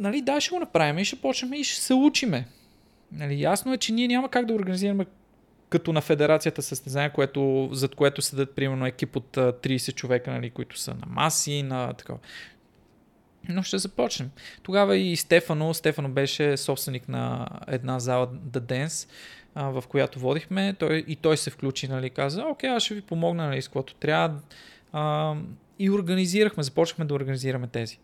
нали, 0.00 0.22
да, 0.22 0.40
ще 0.40 0.50
го 0.50 0.60
направим 0.60 0.98
и 0.98 1.04
ще 1.04 1.16
почнем 1.16 1.52
и 1.52 1.64
ще 1.64 1.82
се 1.82 1.94
учиме. 1.94 2.46
Нали, 3.12 3.40
ясно 3.40 3.72
е, 3.72 3.78
че 3.78 3.92
ние 3.92 4.08
няма 4.08 4.28
как 4.28 4.46
да 4.46 4.54
организираме 4.54 5.06
като 5.68 5.92
на 5.92 6.00
федерацията 6.00 6.62
състезание, 6.62 7.10
което, 7.10 7.68
зад 7.72 7.94
което 7.94 8.22
седат 8.22 8.54
примерно 8.54 8.86
екип 8.86 9.16
от 9.16 9.36
а, 9.36 9.52
30 9.52 9.94
човека, 9.94 10.30
нали, 10.30 10.50
които 10.50 10.78
са 10.78 10.94
на 10.94 11.06
маси, 11.06 11.62
на 11.62 11.92
такова. 11.92 12.18
Но 13.48 13.62
ще 13.62 13.78
започнем. 13.78 14.30
Тогава 14.62 14.96
и 14.96 15.16
Стефано, 15.16 15.74
Стефано 15.74 16.08
беше 16.08 16.56
собственик 16.56 17.08
на 17.08 17.46
една 17.68 17.98
зала 17.98 18.28
The 18.28 18.60
Dance, 18.60 19.08
а, 19.54 19.64
в 19.68 19.84
която 19.88 20.18
водихме. 20.18 20.74
Той, 20.78 21.04
и 21.08 21.16
той 21.16 21.36
се 21.36 21.50
включи, 21.50 21.88
нали, 21.88 22.10
каза, 22.10 22.42
окей, 22.42 22.70
аз 22.70 22.82
ще 22.82 22.94
ви 22.94 23.02
помогна, 23.02 23.46
нали, 23.46 23.62
с 23.62 23.68
каквото 23.68 23.94
трябва. 23.94 24.38
А, 24.92 25.34
и 25.78 25.90
организирахме, 25.90 26.62
започнахме 26.62 27.04
да 27.04 27.14
организираме 27.14 27.66
тези. 27.66 27.98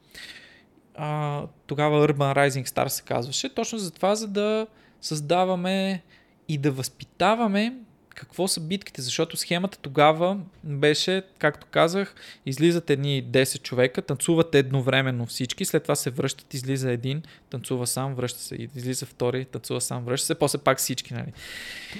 А, 0.97 1.43
тогава 1.67 2.09
Urban 2.09 2.37
Rising 2.37 2.69
Star 2.69 2.89
се 2.89 3.03
казваше, 3.03 3.55
точно 3.55 3.79
за 3.79 3.91
това, 3.91 4.15
за 4.15 4.29
да 4.29 4.67
създаваме 5.01 6.03
и 6.49 6.59
да 6.59 6.71
възпитаваме 6.71 7.73
какво 8.17 8.49
са 8.49 8.61
битките, 8.61 9.03
защото 9.03 9.37
схемата 9.37 9.79
тогава 9.79 10.39
беше, 10.65 11.23
както 11.39 11.67
казах, 11.71 12.15
излизат 12.47 12.91
едни 12.91 13.25
10 13.25 13.63
човека, 13.63 14.03
танцуват 14.03 14.55
едновременно 14.55 15.27
всички, 15.27 15.65
след 15.65 15.83
това 15.83 15.95
се 15.95 16.11
връщат, 16.11 16.55
излиза 16.55 16.91
един, 16.93 17.23
танцува 17.51 17.87
сам, 17.87 18.15
връща 18.15 18.41
се, 18.41 18.69
излиза 18.77 19.07
втори, 19.07 19.45
танцува 19.45 19.81
сам, 19.81 20.05
връща 20.05 20.27
се, 20.27 20.35
после 20.35 20.59
пак 20.59 20.79
всички, 20.79 21.15
нали. 21.15 21.33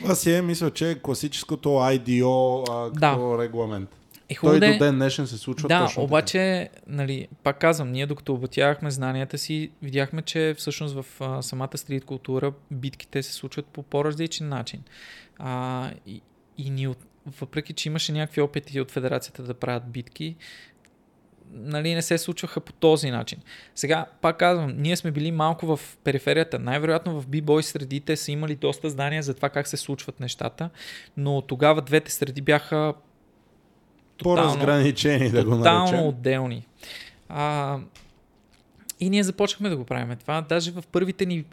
Това 0.03 0.15
си 0.15 0.33
е, 0.33 0.43
мисля, 0.43 0.71
че 0.71 0.91
е 0.91 0.99
класическото 0.99 1.69
IDO 1.69 2.65
а, 2.71 2.93
като 2.93 3.39
регламент. 3.39 3.91
И 4.31 4.37
Той 4.41 4.61
до 4.61 4.67
е- 4.67 4.79
ден 4.79 4.95
днешен 4.95 5.27
се 5.27 5.39
случва 5.39 5.69
Да, 5.69 5.85
точно 5.87 6.03
обаче, 6.03 6.69
нали, 6.87 7.29
пак 7.43 7.59
казвам, 7.59 7.93
ние 7.93 8.07
докато 8.07 8.33
обогатявахме 8.33 8.91
знанията 8.91 9.39
си, 9.39 9.71
видяхме, 9.83 10.23
че 10.23 10.55
всъщност 10.59 10.95
в 10.95 11.07
а, 11.21 11.43
самата 11.43 11.79
стрит 11.79 12.05
култура 12.05 12.53
битките 12.71 13.23
се 13.23 13.33
случват 13.33 13.67
по 13.67 13.83
по-различен 13.83 14.49
начин. 14.49 14.83
А, 15.39 15.91
и, 16.07 16.21
и 16.59 16.71
ние, 16.71 16.89
от- 16.89 17.07
въпреки 17.41 17.73
че 17.73 17.89
имаше 17.89 18.13
някакви 18.13 18.41
опити 18.41 18.81
от 18.81 18.91
федерацията 18.91 19.43
да 19.43 19.55
правят 19.55 19.91
битки, 19.91 20.37
нали, 21.53 21.95
не 21.95 22.03
се 22.03 22.19
случваха 22.19 22.61
по 22.61 22.73
този 22.73 23.11
начин. 23.11 23.39
Сега, 23.75 24.07
пак 24.21 24.39
казвам, 24.39 24.75
ние 24.77 24.97
сме 24.97 25.11
били 25.11 25.33
малко 25.33 25.77
в 25.77 25.81
периферията. 26.05 26.59
Най-вероятно 26.59 27.21
в 27.21 27.27
бибой 27.29 27.63
средите 27.63 28.17
са 28.17 28.33
имали 28.33 28.55
доста 28.55 28.91
знания 28.91 29.23
за 29.23 29.35
това 29.35 29.49
как 29.49 29.67
се 29.69 29.77
случват 29.77 30.21
нещата, 30.21 30.71
но 31.17 31.43
тогава 31.43 31.83
двете 31.83 32.13
среди 32.13 32.41
бяха 32.41 32.95
по-разграничени, 34.23 35.31
да 35.31 35.45
го 35.45 35.51
тотално 35.51 35.85
наречем. 35.85 36.07
отделни. 36.07 36.67
А, 37.29 37.79
и 39.01 39.11
ние 39.11 39.23
започнахме 39.23 39.69
да 39.69 39.77
го 39.77 39.85
правим 39.85 40.17
това. 40.17 40.41
Даже 40.41 40.71
в 40.71 40.85
първите 40.93 41.27
ни, 41.27 41.45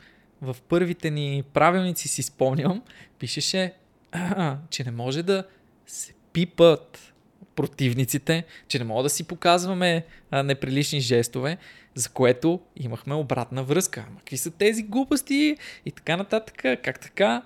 в 0.41 0.55
първите 0.69 1.09
ни 1.09 1.43
правилници 1.53 2.07
си 2.07 2.23
спомням, 2.23 2.81
пишеше, 3.19 3.73
а, 4.11 4.57
че 4.69 4.83
не 4.83 4.91
може 4.91 5.23
да 5.23 5.43
се 5.87 6.13
пипат 6.33 7.13
противниците, 7.55 8.43
че 8.67 8.79
не 8.79 8.85
мога 8.85 9.03
да 9.03 9.09
си 9.09 9.23
показваме 9.23 10.05
а, 10.31 10.43
неприлични 10.43 10.99
жестове, 10.99 11.57
за 11.95 12.09
което 12.09 12.59
имахме 12.75 13.13
обратна 13.13 13.63
връзка. 13.63 14.05
Ама 14.07 14.19
какви 14.19 14.37
са 14.37 14.51
тези 14.51 14.83
глупости 14.83 15.57
и 15.85 15.91
така 15.91 16.17
нататък, 16.17 16.55
как 16.83 16.99
така? 16.99 17.43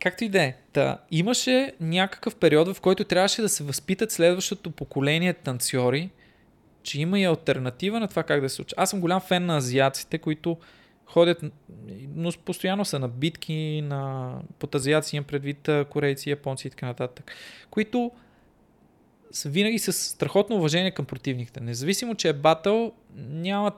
Както 0.00 0.24
и 0.24 0.28
да 0.28 0.42
е. 0.42 0.56
Та, 0.72 0.98
имаше 1.10 1.72
някакъв 1.80 2.36
период, 2.36 2.76
в 2.76 2.80
който 2.80 3.04
трябваше 3.04 3.42
да 3.42 3.48
се 3.48 3.64
възпитат 3.64 4.12
следващото 4.12 4.70
поколение 4.70 5.32
танцори, 5.32 6.10
че 6.82 7.00
има 7.00 7.20
и 7.20 7.24
альтернатива 7.24 8.00
на 8.00 8.08
това 8.08 8.22
как 8.22 8.40
да 8.40 8.48
се 8.48 8.56
случи. 8.56 8.74
Аз 8.78 8.90
съм 8.90 9.00
голям 9.00 9.20
фен 9.20 9.46
на 9.46 9.56
азиаците, 9.56 10.18
които 10.18 10.56
ходят, 11.06 11.44
но 12.14 12.32
постоянно 12.44 12.84
са 12.84 12.98
на 12.98 13.08
битки, 13.08 13.82
на... 13.84 14.32
под 14.58 14.74
азиаци 14.74 15.16
имам 15.16 15.24
предвид 15.24 15.68
корейци, 15.90 16.30
японци 16.30 16.66
и 16.66 16.70
така 16.70 16.86
нататък, 16.86 17.32
които 17.70 18.10
са 19.30 19.48
винаги 19.48 19.78
с 19.78 19.92
страхотно 19.92 20.56
уважение 20.56 20.90
към 20.90 21.04
противниките. 21.04 21.60
Независимо, 21.60 22.14
че 22.14 22.28
е 22.28 22.32
батъл, 22.32 22.92
няма 23.16 23.72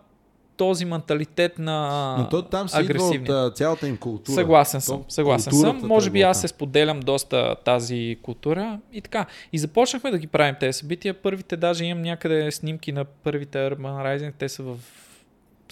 този 0.59 0.85
менталитет 0.85 1.59
на 1.59 2.17
Но 2.19 2.29
то 2.29 2.43
там 2.43 2.69
се 2.69 2.83
идва 3.15 3.35
от 3.35 3.57
цялата 3.57 3.89
им 3.89 3.97
култура. 3.97 4.35
Съгласен 4.35 4.81
съм, 4.81 5.05
То 5.05 5.05
съгласен 5.09 5.53
съм. 5.53 5.81
Може 5.83 6.11
би 6.11 6.23
аз 6.23 6.41
се 6.41 6.49
споделям 6.49 7.01
доста 7.01 7.57
тази 7.65 8.19
култура 8.23 8.79
и 8.93 9.01
така. 9.01 9.27
И 9.53 9.59
започнахме 9.59 10.11
да 10.11 10.19
ги 10.19 10.27
правим 10.27 10.55
тези 10.61 10.79
събития. 10.79 11.15
Първите, 11.15 11.57
даже 11.57 11.85
имам 11.85 12.03
някъде 12.03 12.51
снимки 12.51 12.93
на 12.93 13.05
първите 13.05 13.59
Urban 13.59 13.79
Rising, 14.05 14.33
те 14.39 14.49
са 14.49 14.63
в 14.63 14.77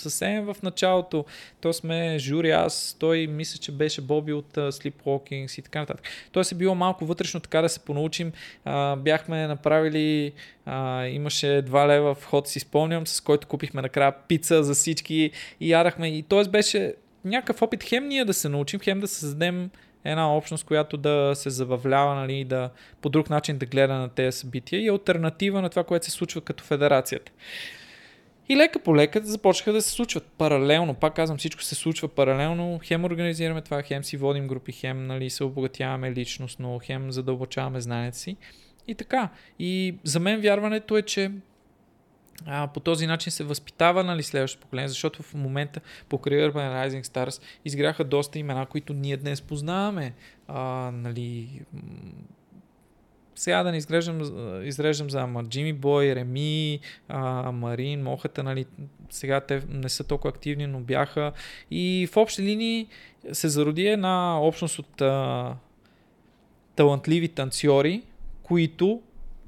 съвсем 0.01 0.45
в 0.45 0.57
началото. 0.63 1.25
То 1.61 1.73
сме 1.73 2.19
жури, 2.19 2.51
аз, 2.51 2.97
той 3.01 3.27
мисля, 3.27 3.59
че 3.59 3.73
беше 3.73 4.01
Боби 4.01 4.33
от 4.33 4.53
uh, 4.53 4.71
Sleepwalkings 4.71 5.59
и 5.59 5.63
така 5.63 5.81
нататък. 5.81 6.07
Тоест 6.33 6.53
е 6.53 6.55
било 6.55 6.75
малко 6.75 7.07
вътрешно 7.07 7.41
така 7.41 7.63
да 7.63 7.69
се 7.69 7.81
понаучим. 7.81 8.33
А, 8.65 8.97
бяхме 8.97 9.47
направили, 9.47 10.33
а, 10.67 11.07
имаше 11.07 11.47
2 11.47 11.89
лева 11.89 12.15
вход, 12.15 12.49
си 12.49 12.61
спомням, 12.61 13.07
с 13.07 13.21
който 13.21 13.47
купихме 13.47 13.83
накрая 13.83 14.13
пица 14.29 14.65
за 14.65 14.75
всички 14.75 15.31
и 15.61 15.71
ядахме. 15.71 16.09
И 16.09 16.23
т.е. 16.23 16.49
беше 16.49 16.95
някакъв 17.25 17.63
опит 17.63 17.85
хем 17.85 18.09
ние 18.09 18.25
да 18.25 18.35
се 18.35 18.49
научим, 18.49 18.81
хем 18.81 19.01
да 19.01 19.09
създадем 19.09 19.71
една 20.05 20.37
общност, 20.37 20.65
която 20.65 20.97
да 20.97 21.33
се 21.35 21.51
забавлява, 21.51 22.15
нали, 22.15 22.45
да 22.45 22.71
по 23.01 23.09
друг 23.09 23.31
начин 23.31 23.59
да 23.59 23.67
гледа 23.67 23.95
на 23.95 24.09
тези 24.09 24.39
събития 24.39 24.83
и 24.83 24.89
альтернатива 24.89 25.63
на 25.63 25.71
това, 25.71 25.85
което 25.85 26.05
се 26.05 26.11
случва 26.11 26.41
като 26.41 26.65
федерацията. 26.65 27.33
И 28.49 28.57
лека 28.57 28.79
по 28.79 28.97
лека 28.97 29.21
започнаха 29.25 29.73
да 29.73 29.83
се 29.83 29.91
случват 29.91 30.27
паралелно. 30.39 30.95
Пак 30.95 31.15
казвам, 31.15 31.39
всичко 31.39 31.63
се 31.63 31.75
случва 31.75 32.09
паралелно. 32.09 32.81
Хем 32.85 33.05
организираме 33.05 33.63
това, 33.63 33.83
хем 33.83 34.05
си 34.05 34.17
водим 34.17 34.47
групи, 34.47 34.73
хем 34.73 35.07
нали, 35.07 35.31
се 35.31 35.45
обогатяваме 35.45 36.13
личностно, 36.13 36.81
хем 36.85 37.13
задълбочаваме 37.13 37.81
знанието 37.81 38.19
си. 38.19 38.37
И 38.89 38.95
така. 38.95 39.29
И 39.59 39.95
за 40.05 40.21
мен 40.21 40.41
вярването 40.41 40.97
е, 40.97 41.03
че 41.03 41.31
а, 42.47 42.67
по 42.67 42.81
този 42.81 43.07
начин 43.07 43.33
се 43.33 43.45
възпитава 43.45 44.05
нали, 44.05 44.23
следващото 44.23 44.63
поколение, 44.63 44.89
защото 44.89 45.23
в 45.23 45.35
момента 45.35 45.81
покрай 46.09 46.39
Urban 46.39 46.89
Rising 46.89 47.05
Stars 47.05 47.43
изгряха 47.65 48.05
доста 48.05 48.39
имена, 48.39 48.67
които 48.67 48.93
ние 48.93 49.17
днес 49.17 49.43
познаваме. 49.43 50.15
А, 50.49 50.91
нали, 50.95 51.61
сега 53.37 53.63
да 53.63 53.71
не 53.71 53.77
изреждам, 53.77 54.21
изреждам 54.65 55.11
за 55.11 55.21
ама 55.21 55.45
Джими 55.45 55.73
Бой, 55.73 56.15
Реми, 56.15 56.81
а, 57.09 57.53
Марин, 57.53 58.03
Мохата, 58.03 58.43
нали, 58.43 58.67
сега 59.11 59.41
те 59.41 59.63
не 59.69 59.89
са 59.89 60.05
толкова 60.05 60.31
активни, 60.31 60.67
но 60.67 60.81
бяха. 60.81 61.33
И 61.71 62.09
в 62.13 62.17
общи 62.17 62.43
линии 62.43 62.87
се 63.33 63.49
зароди 63.49 63.87
една 63.87 64.41
общност 64.41 64.79
от 64.79 65.01
а, 65.01 65.55
талантливи 66.77 67.29
танцори, 67.29 68.03
които 68.43 69.03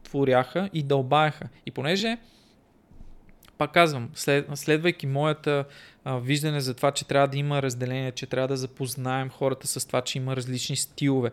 творяха 0.04 0.70
и 0.72 0.82
дълбаеха. 0.82 1.48
И 1.66 1.70
понеже 1.70 2.18
пак 3.58 3.72
казвам, 3.72 4.10
след, 4.14 4.46
следвайки 4.54 5.06
моята 5.06 5.64
а, 6.04 6.18
виждане 6.18 6.60
за 6.60 6.74
това, 6.74 6.90
че 6.90 7.04
трябва 7.04 7.28
да 7.28 7.38
има 7.38 7.62
разделение, 7.62 8.12
че 8.12 8.26
трябва 8.26 8.48
да 8.48 8.56
запознаем 8.56 9.30
хората 9.30 9.66
с 9.66 9.86
това, 9.86 10.00
че 10.00 10.18
има 10.18 10.36
различни 10.36 10.76
стилове, 10.76 11.30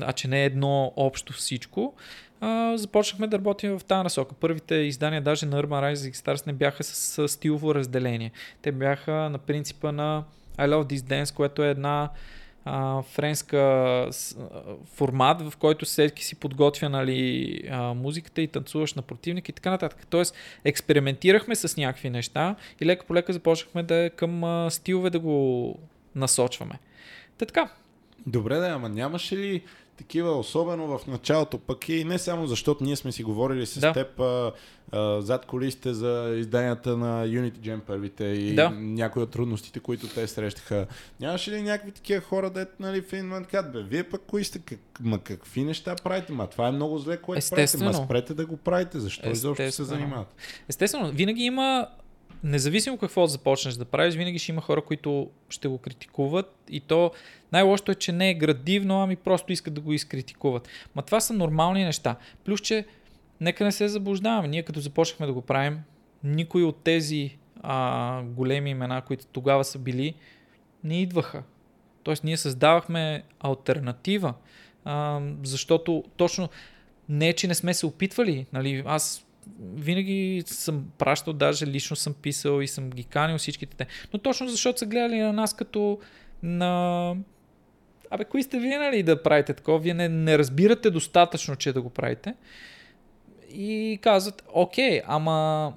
а 0.00 0.12
че 0.12 0.28
не 0.28 0.42
е 0.42 0.46
едно 0.46 0.92
общо 0.96 1.32
всичко, 1.32 1.94
а, 2.40 2.76
започнахме 2.76 3.26
да 3.26 3.38
работим 3.38 3.78
в 3.78 3.84
тази 3.84 4.02
насока. 4.02 4.34
Първите 4.34 4.74
издания 4.74 5.22
даже 5.22 5.46
на 5.46 5.62
Urban 5.62 5.94
Rising 5.94 6.14
Stars 6.14 6.46
не 6.46 6.52
бяха 6.52 6.84
с, 6.84 6.94
с 6.94 7.28
стилово 7.28 7.74
разделение. 7.74 8.30
Те 8.62 8.72
бяха 8.72 9.12
на 9.12 9.38
принципа 9.38 9.92
на 9.92 10.24
I 10.58 10.68
Love 10.68 10.92
This 10.92 10.96
Dance, 10.96 11.34
което 11.34 11.64
е 11.64 11.70
една 11.70 12.10
а, 12.64 13.02
френска 13.02 14.08
с, 14.10 14.36
а, 14.36 14.62
формат, 14.94 15.42
в 15.50 15.56
който 15.56 15.84
всеки 15.84 16.24
си 16.24 16.34
подготвя 16.34 16.88
нали, 16.88 17.62
а, 17.70 17.94
музиката 17.94 18.42
и 18.42 18.48
танцуваш 18.48 18.94
на 18.94 19.02
противник 19.02 19.48
и 19.48 19.52
така 19.52 19.70
нататък. 19.70 20.06
Тоест, 20.10 20.34
експериментирахме 20.64 21.54
с 21.54 21.76
някакви 21.76 22.10
неща 22.10 22.56
и 22.80 22.86
лека 22.86 23.06
по 23.06 23.14
лека 23.14 23.32
започнахме 23.32 23.82
да 23.82 24.10
към 24.16 24.44
а, 24.44 24.70
стилове 24.70 25.10
да 25.10 25.18
го 25.18 25.78
насочваме. 26.14 26.78
Та 27.38 27.46
така. 27.46 27.68
Добре, 28.26 28.56
да, 28.56 28.68
ама 28.68 28.88
нямаше 28.88 29.36
ли 29.36 29.62
такива, 30.02 30.38
особено 30.38 30.98
в 30.98 31.06
началото, 31.06 31.58
пък 31.58 31.88
и 31.88 32.04
не 32.04 32.18
само 32.18 32.46
защото 32.46 32.84
ние 32.84 32.96
сме 32.96 33.12
си 33.12 33.22
говорили 33.22 33.66
с 33.66 33.80
Да. 33.80 33.92
теб 33.92 34.20
а, 34.20 34.52
а, 34.92 35.20
зад 35.20 35.46
колисите 35.46 35.94
за 35.94 36.34
изданията 36.38 36.96
на 36.96 37.26
Unity 37.26 37.58
Jam 37.58 37.80
първите 37.80 38.24
и 38.24 38.54
Да. 38.54 38.70
някои 38.70 39.22
от 39.22 39.30
трудностите, 39.30 39.80
които 39.80 40.08
те 40.08 40.26
срещаха. 40.26 40.86
Нямаше 41.20 41.50
ли 41.50 41.62
някакви 41.62 41.92
такива 41.92 42.20
хора, 42.20 42.50
да 42.50 42.66
нали, 42.80 43.04
момент 43.12 43.46
казват, 43.46 43.72
бе, 43.72 43.82
вие 43.82 44.04
пък 44.04 44.22
кои 44.26 44.44
сте, 44.44 44.58
как, 44.58 44.78
ма 45.00 45.18
какви 45.18 45.64
неща 45.64 45.96
правите, 46.04 46.32
ма 46.32 46.46
това 46.46 46.68
е 46.68 46.72
много 46.72 46.98
зле, 46.98 47.16
което 47.16 47.46
правите, 47.50 47.84
ма 47.84 47.94
спрете 47.94 48.34
да 48.34 48.46
го 48.46 48.56
правите, 48.56 49.00
защо 49.00 49.30
изобщо 49.30 49.72
се 49.72 49.84
занимавате? 49.84 50.34
Естествено, 50.68 51.10
винаги 51.10 51.42
има, 51.42 51.88
независимо 52.44 52.98
какво 52.98 53.26
започнеш 53.26 53.74
да 53.74 53.84
правиш, 53.84 54.14
винаги 54.14 54.38
ще 54.38 54.52
има 54.52 54.60
хора, 54.60 54.82
които 54.82 55.30
ще 55.48 55.68
го 55.68 55.78
критикуват 55.78 56.54
и 56.70 56.80
то 56.80 57.10
най-лошото 57.52 57.92
е, 57.92 57.94
че 57.94 58.12
не 58.12 58.30
е 58.30 58.34
градивно, 58.34 59.02
ами 59.02 59.16
просто 59.16 59.52
искат 59.52 59.74
да 59.74 59.80
го 59.80 59.92
изкритикуват. 59.92 60.68
Ма 60.94 61.02
това 61.02 61.20
са 61.20 61.32
нормални 61.32 61.84
неща. 61.84 62.16
Плюс, 62.44 62.60
че 62.60 62.86
нека 63.40 63.64
не 63.64 63.72
се 63.72 63.88
заблуждаваме. 63.88 64.48
Ние 64.48 64.62
като 64.62 64.80
започнахме 64.80 65.26
да 65.26 65.32
го 65.32 65.42
правим, 65.42 65.80
никой 66.24 66.62
от 66.62 66.76
тези 66.76 67.36
а, 67.62 68.22
големи 68.22 68.70
имена, 68.70 69.02
които 69.02 69.26
тогава 69.26 69.64
са 69.64 69.78
били, 69.78 70.14
не 70.84 71.00
идваха. 71.00 71.42
Тоест 72.02 72.24
ние 72.24 72.36
създавахме 72.36 73.22
альтернатива, 73.40 74.34
а, 74.84 75.20
защото 75.42 76.04
точно 76.16 76.48
не, 77.08 77.32
че 77.32 77.48
не 77.48 77.54
сме 77.54 77.74
се 77.74 77.86
опитвали. 77.86 78.46
Нали, 78.52 78.82
аз 78.86 79.26
винаги 79.60 80.42
съм 80.46 80.84
пращал, 80.98 81.32
даже 81.32 81.66
лично 81.66 81.96
съм 81.96 82.14
писал 82.14 82.60
и 82.60 82.68
съм 82.68 82.90
ги 82.90 83.04
канил 83.04 83.38
всичките 83.38 83.76
те. 83.76 83.86
Но 84.12 84.18
точно 84.18 84.48
защото 84.48 84.78
са 84.78 84.86
гледали 84.86 85.20
на 85.20 85.32
нас 85.32 85.54
като 85.54 85.98
на... 86.42 87.14
Абе, 88.10 88.24
кои 88.24 88.42
сте 88.42 88.58
вие, 88.58 88.78
нали, 88.78 89.02
да 89.02 89.22
правите 89.22 89.54
такова? 89.54 89.78
Вие 89.78 89.94
не, 89.94 90.08
не 90.08 90.38
разбирате 90.38 90.90
достатъчно, 90.90 91.56
че 91.56 91.72
да 91.72 91.82
го 91.82 91.90
правите. 91.90 92.34
И 93.54 93.98
казват, 94.02 94.42
окей, 94.52 95.02
ама 95.06 95.72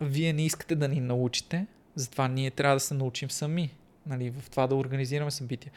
вие 0.00 0.32
не 0.32 0.46
искате 0.46 0.74
да 0.74 0.88
ни 0.88 1.00
научите, 1.00 1.66
затова 1.94 2.28
ние 2.28 2.50
трябва 2.50 2.76
да 2.76 2.80
се 2.80 2.94
научим 2.94 3.30
сами. 3.30 3.70
Нали, 4.06 4.30
в 4.30 4.50
това 4.50 4.66
да 4.66 4.74
организираме 4.74 5.30
събития. 5.30 5.72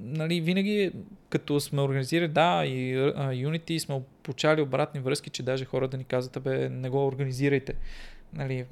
Нали, 0.00 0.40
винаги, 0.40 0.92
като 1.28 1.60
сме 1.60 1.82
организирали, 1.82 2.28
да, 2.28 2.64
и 2.66 2.96
а, 2.96 3.12
Unity 3.30 3.78
сме 3.78 4.00
получали 4.22 4.60
обратни 4.60 5.00
връзки, 5.00 5.30
че 5.30 5.42
даже 5.42 5.64
хора 5.64 5.88
да 5.88 5.96
ни 5.96 6.04
казват, 6.04 6.36
абе, 6.36 6.68
не 6.68 6.88
го 6.88 7.06
организирайте. 7.06 7.74
Нали, 8.32 8.64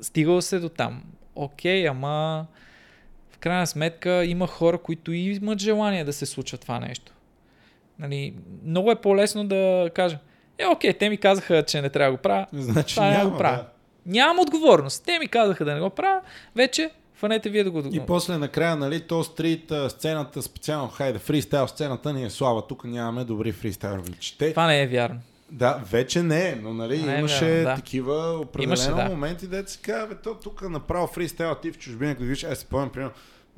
стигало 0.00 0.42
се 0.42 0.58
до 0.58 0.68
там. 0.68 1.02
Окей, 1.34 1.88
ама 1.88 2.46
в 3.30 3.38
крайна 3.38 3.66
сметка 3.66 4.24
има 4.24 4.46
хора, 4.46 4.78
които 4.78 5.12
имат 5.12 5.58
желание 5.58 6.04
да 6.04 6.12
се 6.12 6.26
случва 6.26 6.58
това 6.58 6.80
нещо. 6.80 7.12
Нали, 7.98 8.34
много 8.64 8.90
е 8.90 9.00
по-лесно 9.00 9.46
да 9.46 9.90
кажа, 9.94 10.18
е, 10.58 10.66
окей, 10.66 10.92
те 10.92 11.08
ми 11.08 11.16
казаха, 11.16 11.62
че 11.62 11.82
не 11.82 11.90
трябва 11.90 12.12
да 12.12 12.16
го 12.16 12.22
правя, 12.22 12.46
Значи 12.52 12.94
това 12.94 13.08
не 13.10 13.16
няма, 13.16 13.30
го 13.30 13.38
правя. 13.38 13.56
да. 13.56 13.68
Нямам 14.06 14.38
отговорност. 14.38 15.04
Те 15.04 15.18
ми 15.18 15.28
казаха 15.28 15.64
да 15.64 15.74
не 15.74 15.80
го 15.80 15.90
правя, 15.90 16.20
вече 16.56 16.90
фанете 17.24 17.50
вие 17.50 17.64
да 17.64 17.70
го 17.70 17.82
И 17.92 18.00
после 18.06 18.38
накрая, 18.38 18.76
нали, 18.76 19.00
то 19.00 19.24
стрит 19.24 19.72
сцената, 19.88 20.42
специално, 20.42 20.88
хайде, 20.88 21.18
фристайл 21.18 21.68
сцената 21.68 22.12
ни 22.12 22.24
е 22.24 22.30
слаба, 22.30 22.66
тук 22.66 22.84
нямаме 22.84 23.24
добри 23.24 23.52
фристайлървичи. 23.52 24.38
Те, 24.38 24.50
Това 24.50 24.66
не 24.66 24.82
е 24.82 24.86
вярно. 24.86 25.20
Да, 25.50 25.82
вече 25.90 26.22
не, 26.22 26.58
но 26.62 26.74
нали, 26.74 27.02
Не, 27.02 27.18
имаше 27.18 27.50
вярно, 27.50 27.64
да. 27.64 27.74
такива 27.74 28.38
определено 28.40 28.72
Имаше, 28.72 28.90
да. 28.90 29.08
моменти, 29.08 29.46
де 29.46 29.66
се 29.66 29.78
казва, 29.82 30.14
то 30.14 30.34
тук 30.34 30.70
направо 30.70 31.06
фристайл, 31.06 31.54
ти 31.54 31.72
в 31.72 31.78
чужбина, 31.78 32.14
като 32.14 32.24
виж, 32.24 32.44
аз 32.44 32.58
си 32.58 32.64
спомням, 32.64 32.90
примерно, 32.90 33.12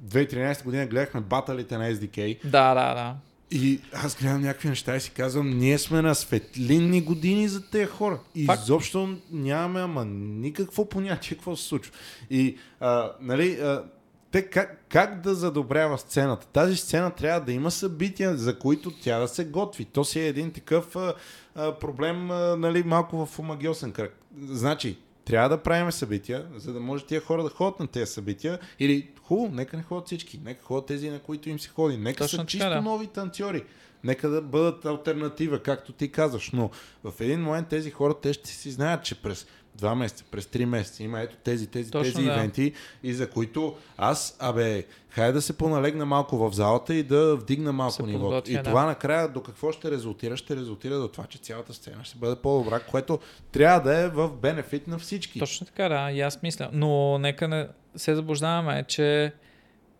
2013 0.05 0.64
година 0.64 0.86
гледахме 0.86 1.20
баталите 1.20 1.78
на 1.78 1.93
SDK 1.93 2.38
Да, 2.44 2.74
да, 2.74 2.94
да. 2.94 3.14
И 3.51 3.81
аз 3.93 4.16
гледам 4.16 4.43
някакви 4.43 4.68
неща 4.68 4.97
и 4.97 5.01
си 5.01 5.10
казвам, 5.10 5.59
ние 5.59 5.78
сме 5.78 6.02
на 6.02 6.14
светлинни 6.14 7.02
години 7.02 7.48
за 7.48 7.70
тези 7.70 7.86
хора. 7.86 8.18
И 8.35 8.47
Факт. 8.47 8.62
изобщо 8.62 9.16
нямаме 9.32 9.81
ама 9.81 10.05
никакво 10.05 10.89
понятие 10.89 11.36
какво 11.36 11.56
се 11.56 11.64
случва. 11.64 11.93
И, 12.31 12.59
а, 12.81 13.12
нали, 13.20 13.52
а, 13.60 13.85
те 14.31 14.43
как, 14.43 14.85
как 14.89 15.20
да 15.20 15.35
задобрява 15.35 15.98
сцената? 15.98 16.47
Тази 16.47 16.77
сцена 16.77 17.10
трябва 17.10 17.40
да 17.40 17.52
има 17.52 17.70
събития, 17.70 18.36
за 18.36 18.59
които 18.59 18.90
тя 18.90 19.18
да 19.18 19.28
се 19.28 19.44
готви. 19.44 19.85
То 19.85 20.05
си 20.05 20.20
е 20.20 20.27
един 20.27 20.52
такъв 20.52 20.97
а, 20.97 21.14
а, 21.55 21.78
проблем, 21.78 22.31
а, 22.31 22.56
нали, 22.56 22.82
малко 22.82 23.27
в 23.27 23.39
омагиосен 23.39 23.93
кръг. 23.93 24.18
Значи, 24.48 24.98
трябва 25.27 25.48
да 25.48 25.62
правим 25.62 25.93
събития, 25.93 26.47
за 26.57 26.73
да 26.73 26.81
може 26.81 27.07
тия 27.07 27.20
хора 27.20 27.43
да 27.43 27.48
ходят 27.48 27.81
на 27.81 27.86
тези 27.86 28.12
събития. 28.12 28.59
Или 28.78 29.09
хубаво, 29.23 29.55
нека 29.55 29.77
не 29.77 29.82
ходят 29.82 30.07
всички. 30.07 30.40
Нека 30.44 30.65
ходят 30.65 30.86
тези, 30.86 31.11
на 31.11 31.19
които 31.19 31.48
им 31.48 31.59
се 31.59 31.69
ходи. 31.69 31.97
Нека 31.97 32.19
Точно 32.19 32.28
са 32.28 32.36
така, 32.36 32.48
чисто 32.48 32.69
да. 32.69 32.82
нови 32.82 33.07
танцори. 33.07 33.65
Нека 34.05 34.28
да 34.28 34.43
бъдат 34.43 34.86
альтернатива, 34.86 35.62
както 35.62 35.93
ти 35.93 36.12
казваш. 36.12 36.51
Но 36.51 36.70
в 37.05 37.20
един 37.20 37.40
момент 37.43 37.69
тези 37.69 37.90
хора, 37.90 38.15
те 38.23 38.32
ще 38.32 38.51
си 38.51 38.70
знаят, 38.70 39.05
че 39.05 39.23
през 39.23 39.47
два 39.77 39.94
месеца, 39.94 40.24
през 40.31 40.47
три 40.47 40.66
месеца 40.66 41.03
има 41.03 41.20
ето 41.20 41.36
тези, 41.44 41.66
тези, 41.66 41.90
Точно, 41.90 42.12
тези 42.12 42.27
да. 42.27 42.32
ивенти 42.35 42.73
и 43.03 43.15
за 43.15 43.31
които 43.31 43.77
аз, 43.97 44.36
абе, 44.40 44.85
хайде 45.11 45.32
да 45.32 45.43
се 45.43 45.59
поналегна 45.59 46.07
малко 46.07 46.39
в 46.39 46.55
залата 46.55 46.94
и 46.94 47.03
да 47.03 47.36
вдигна 47.36 47.73
малко 47.73 47.97
подготвя, 47.97 48.53
И 48.53 48.57
да. 48.57 48.62
това 48.62 48.86
накрая 48.86 49.28
до 49.28 49.43
какво 49.43 49.73
ще 49.73 49.90
резултира? 49.90 50.36
Ще 50.36 50.57
резултира 50.57 50.98
до 50.98 51.09
това, 51.09 51.24
че 51.24 51.39
цялата 51.39 51.74
сцена 51.74 52.05
ще 52.05 52.19
бъде 52.19 52.36
по-добра, 52.36 52.81
което 52.81 53.19
трябва 53.53 53.81
да 53.81 53.98
е 53.98 54.09
в 54.09 54.28
бенефит 54.28 54.86
на 54.86 54.98
всички. 54.98 55.39
Точно 55.39 55.66
така, 55.66 55.89
да, 55.89 56.11
и 56.11 56.20
аз 56.20 56.43
мисля. 56.43 56.70
Но 56.73 57.19
нека 57.19 57.48
не 57.48 57.69
се 57.97 58.15
заблуждаваме, 58.15 58.85
че 58.89 59.32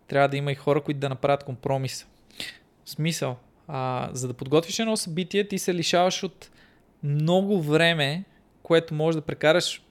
трябва 0.07 0.29
да 0.29 0.37
има 0.37 0.51
и 0.51 0.55
хора, 0.55 0.81
които 0.81 0.99
да 0.99 1.09
направят 1.09 1.43
компромис. 1.43 2.07
В 2.85 2.89
смисъл, 2.89 3.37
а, 3.67 4.09
за 4.13 4.27
да 4.27 4.33
подготвиш 4.33 4.79
едно 4.79 4.97
събитие, 4.97 5.47
ти 5.47 5.59
се 5.59 5.73
лишаваш 5.73 6.23
от 6.23 6.49
много 7.03 7.61
време, 7.61 8.23
което 8.67 8.93
можеш 8.93 9.15
да 9.15 9.21
прекараш 9.21 9.81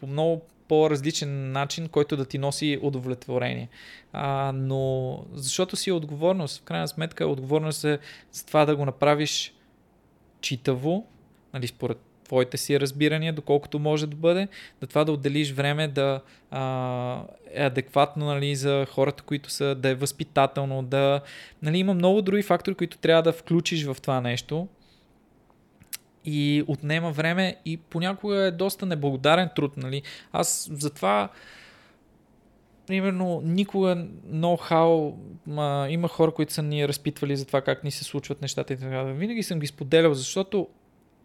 по 0.00 0.06
много 0.06 0.42
по-различен 0.68 1.52
начин, 1.52 1.88
който 1.88 2.16
да 2.16 2.24
ти 2.24 2.38
носи 2.38 2.78
удовлетворение. 2.82 3.68
А, 4.12 4.52
но 4.54 5.24
защото 5.32 5.76
си 5.76 5.90
е 5.90 5.92
отговорност, 5.92 6.60
в 6.60 6.64
крайна 6.64 6.88
сметка 6.88 7.26
отговорност 7.26 7.84
е 7.84 7.98
за 8.32 8.46
това 8.46 8.64
да 8.64 8.76
го 8.76 8.84
направиш 8.84 9.54
читаво, 10.40 11.06
нали, 11.54 11.66
според 11.66 11.98
твоите 12.24 12.56
си 12.56 12.80
разбирания, 12.80 13.32
доколкото 13.32 13.78
може 13.78 14.06
да 14.06 14.16
бъде, 14.16 14.48
да 14.80 14.86
това 14.86 15.04
да 15.04 15.12
отделиш 15.12 15.52
време 15.52 15.88
да 15.88 16.20
а, 16.50 17.24
е 17.50 17.64
адекватно 17.64 18.26
нали, 18.26 18.56
за 18.56 18.86
хората, 18.90 19.22
които 19.22 19.50
са, 19.50 19.74
да 19.74 19.88
е 19.88 19.94
възпитателно, 19.94 20.82
да... 20.82 21.20
Нали, 21.62 21.78
има 21.78 21.94
много 21.94 22.22
други 22.22 22.42
фактори, 22.42 22.74
които 22.74 22.98
трябва 22.98 23.22
да 23.22 23.32
включиш 23.32 23.84
в 23.84 23.96
това 24.02 24.20
нещо 24.20 24.68
и 26.24 26.64
отнема 26.66 27.10
време 27.10 27.56
и 27.64 27.76
понякога 27.76 28.36
е 28.36 28.50
доста 28.50 28.86
неблагодарен 28.86 29.50
труд. 29.56 29.76
Нали. 29.76 30.02
Аз 30.32 30.70
затова 30.72 31.28
примерно 32.86 33.42
никога 33.44 34.06
ноу-хау, 34.32 35.14
ма, 35.46 35.86
има 35.90 36.08
хора, 36.08 36.30
които 36.30 36.52
са 36.52 36.62
ни 36.62 36.88
разпитвали 36.88 37.36
за 37.36 37.44
това 37.44 37.60
как 37.60 37.84
ни 37.84 37.90
се 37.90 38.04
случват 38.04 38.42
нещата 38.42 38.72
и 38.72 38.76
така. 38.76 39.02
Винаги 39.02 39.42
съм 39.42 39.58
ги 39.58 39.66
споделял, 39.66 40.14
защото 40.14 40.68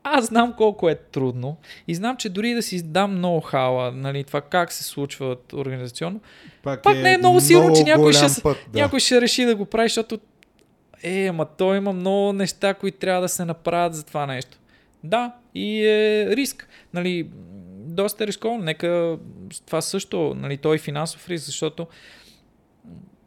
аз 0.04 0.26
знам 0.26 0.54
колко 0.58 0.90
е 0.90 0.96
трудно 0.96 1.58
и 1.88 1.96
знам, 1.96 2.18
че 2.18 2.30
дори 2.30 2.54
да 2.54 2.62
си 2.62 2.84
дам 2.84 3.22
ноу-хауа, 3.22 3.92
нали, 3.92 4.24
това 4.24 4.42
как 4.42 4.72
се 4.72 4.84
случва 4.84 5.38
организационно, 5.54 6.20
пак 6.64 6.86
не 6.86 7.14
е 7.14 7.18
много 7.18 7.40
сигурно, 7.40 7.76
че 7.76 7.84
някой 7.84 8.14
ще 8.14 8.42
път, 8.42 8.58
да. 8.70 8.80
някой 8.82 9.00
ще 9.00 9.22
реши 9.22 9.46
да 9.46 9.56
го 9.56 9.66
прави, 9.66 9.90
защото 9.90 10.20
е, 11.04 11.28
ама 11.28 11.46
той 11.46 11.78
има 11.78 11.94
много 11.94 12.34
неща, 12.34 12.74
които 12.74 12.98
трябва 12.98 13.22
да 13.22 13.30
се 13.30 13.46
направят 13.46 13.96
за 13.96 14.06
това 14.06 14.26
нещо. 14.26 14.58
Да, 15.04 15.36
и 15.56 15.86
е 15.86 16.36
риск. 16.36 16.68
Нали, 16.94 17.30
доста 17.78 18.24
е 18.24 18.28
рисковано. 18.28 18.64
Нека 18.64 19.18
това 19.66 19.82
също, 19.82 20.34
нали, 20.38 20.58
той 20.58 20.76
е 20.76 20.80
финансов 20.80 21.30
риск, 21.30 21.46
защото 21.46 21.88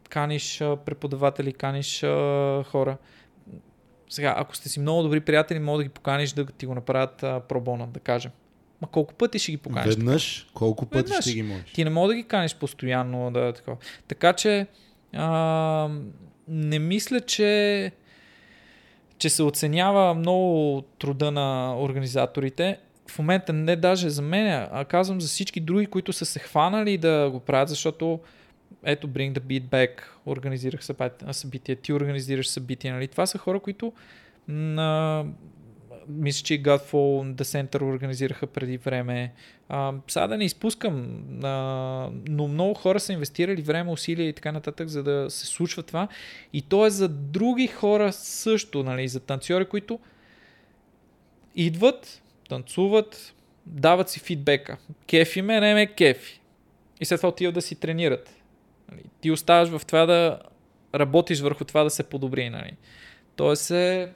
каниш 0.08 0.58
преподаватели, 0.58 1.52
каниш 1.52 2.00
хора. 2.64 2.96
Сега, 4.10 4.34
ако 4.38 4.56
сте 4.56 4.68
си 4.68 4.80
много 4.80 5.02
добри 5.02 5.20
приятели, 5.20 5.58
може 5.58 5.76
да 5.78 5.84
ги 5.84 5.88
поканиш 5.88 6.32
да 6.32 6.46
ти 6.46 6.66
го 6.66 6.74
направят 6.74 7.48
пробона, 7.48 7.86
да 7.86 8.00
кажем. 8.00 8.32
Ма 8.80 8.88
колко 8.88 9.14
пъти 9.14 9.38
ще 9.38 9.52
ги 9.52 9.56
поканиш? 9.56 9.94
Веднъж, 9.94 10.46
колко 10.54 10.86
пъти 10.86 11.10
Веднъж. 11.10 11.24
ще 11.24 11.34
ги 11.34 11.42
можеш? 11.42 11.72
Ти 11.72 11.84
не 11.84 11.90
мога 11.90 12.08
да 12.08 12.14
ги 12.14 12.24
каниш 12.24 12.54
постоянно 12.54 13.30
да 13.30 13.52
такова. 13.52 13.76
Така 14.08 14.32
че 14.32 14.66
а, 15.12 15.88
не 16.48 16.78
мисля, 16.78 17.20
че 17.20 17.92
че 19.20 19.30
се 19.30 19.42
оценява 19.42 20.14
много 20.14 20.82
труда 20.98 21.30
на 21.30 21.76
организаторите. 21.80 22.78
В 23.10 23.18
момента 23.18 23.52
не 23.52 23.76
даже 23.76 24.10
за 24.10 24.22
мен, 24.22 24.68
а 24.72 24.84
казвам 24.84 25.20
за 25.20 25.28
всички 25.28 25.60
други, 25.60 25.86
които 25.86 26.12
са 26.12 26.26
се 26.26 26.38
хванали 26.38 26.98
да 26.98 27.30
го 27.30 27.40
правят, 27.40 27.68
защото 27.68 28.20
ето 28.84 29.08
Bring 29.08 29.32
the 29.32 29.40
Beat 29.40 29.62
Back, 29.62 29.90
организирах 30.26 30.80
събития, 31.30 31.76
ти 31.76 31.92
организираш 31.92 32.48
събития, 32.48 32.94
нали? 32.94 33.08
Това 33.08 33.26
са 33.26 33.38
хора, 33.38 33.60
които 33.60 33.92
на... 34.48 35.24
мисля, 36.08 36.44
че 36.44 36.54
и 36.54 36.62
Godfall 36.62 37.34
The 37.34 37.42
Center 37.42 37.82
организираха 37.82 38.46
преди 38.46 38.76
време. 38.76 39.32
А, 39.68 39.92
сега 40.08 40.26
да 40.26 40.36
не 40.36 40.44
изпускам, 40.44 41.22
а, 41.42 41.48
но 42.28 42.48
много 42.48 42.74
хора 42.74 43.00
са 43.00 43.12
инвестирали 43.12 43.62
време, 43.62 43.90
усилия 43.90 44.28
и 44.28 44.32
така 44.32 44.52
нататък, 44.52 44.88
за 44.88 45.02
да 45.02 45.30
се 45.30 45.46
случва 45.46 45.82
това. 45.82 46.08
И 46.52 46.62
то 46.62 46.86
е 46.86 46.90
за 46.90 47.08
други 47.08 47.66
хора 47.66 48.12
също, 48.12 48.82
нали, 48.82 49.08
за 49.08 49.20
танцори, 49.20 49.64
които 49.64 49.98
идват, 51.54 52.22
танцуват, 52.48 53.34
дават 53.66 54.08
си 54.08 54.20
фидбека. 54.20 54.76
Кефи 55.06 55.42
ме, 55.42 55.60
не 55.60 55.74
ме 55.74 55.86
кефи. 55.86 56.40
И 57.00 57.04
след 57.04 57.18
това 57.18 57.28
отиват 57.28 57.54
да 57.54 57.62
си 57.62 57.74
тренират. 57.74 58.34
Нали, 58.92 59.02
ти 59.20 59.30
оставаш 59.30 59.68
в 59.68 59.86
това 59.86 60.06
да 60.06 60.38
работиш 60.94 61.40
върху 61.40 61.64
това 61.64 61.84
да 61.84 61.90
се 61.90 62.02
подобри. 62.02 62.50
Нали. 62.50 62.72
Тоест 63.36 63.70
е... 63.70 64.12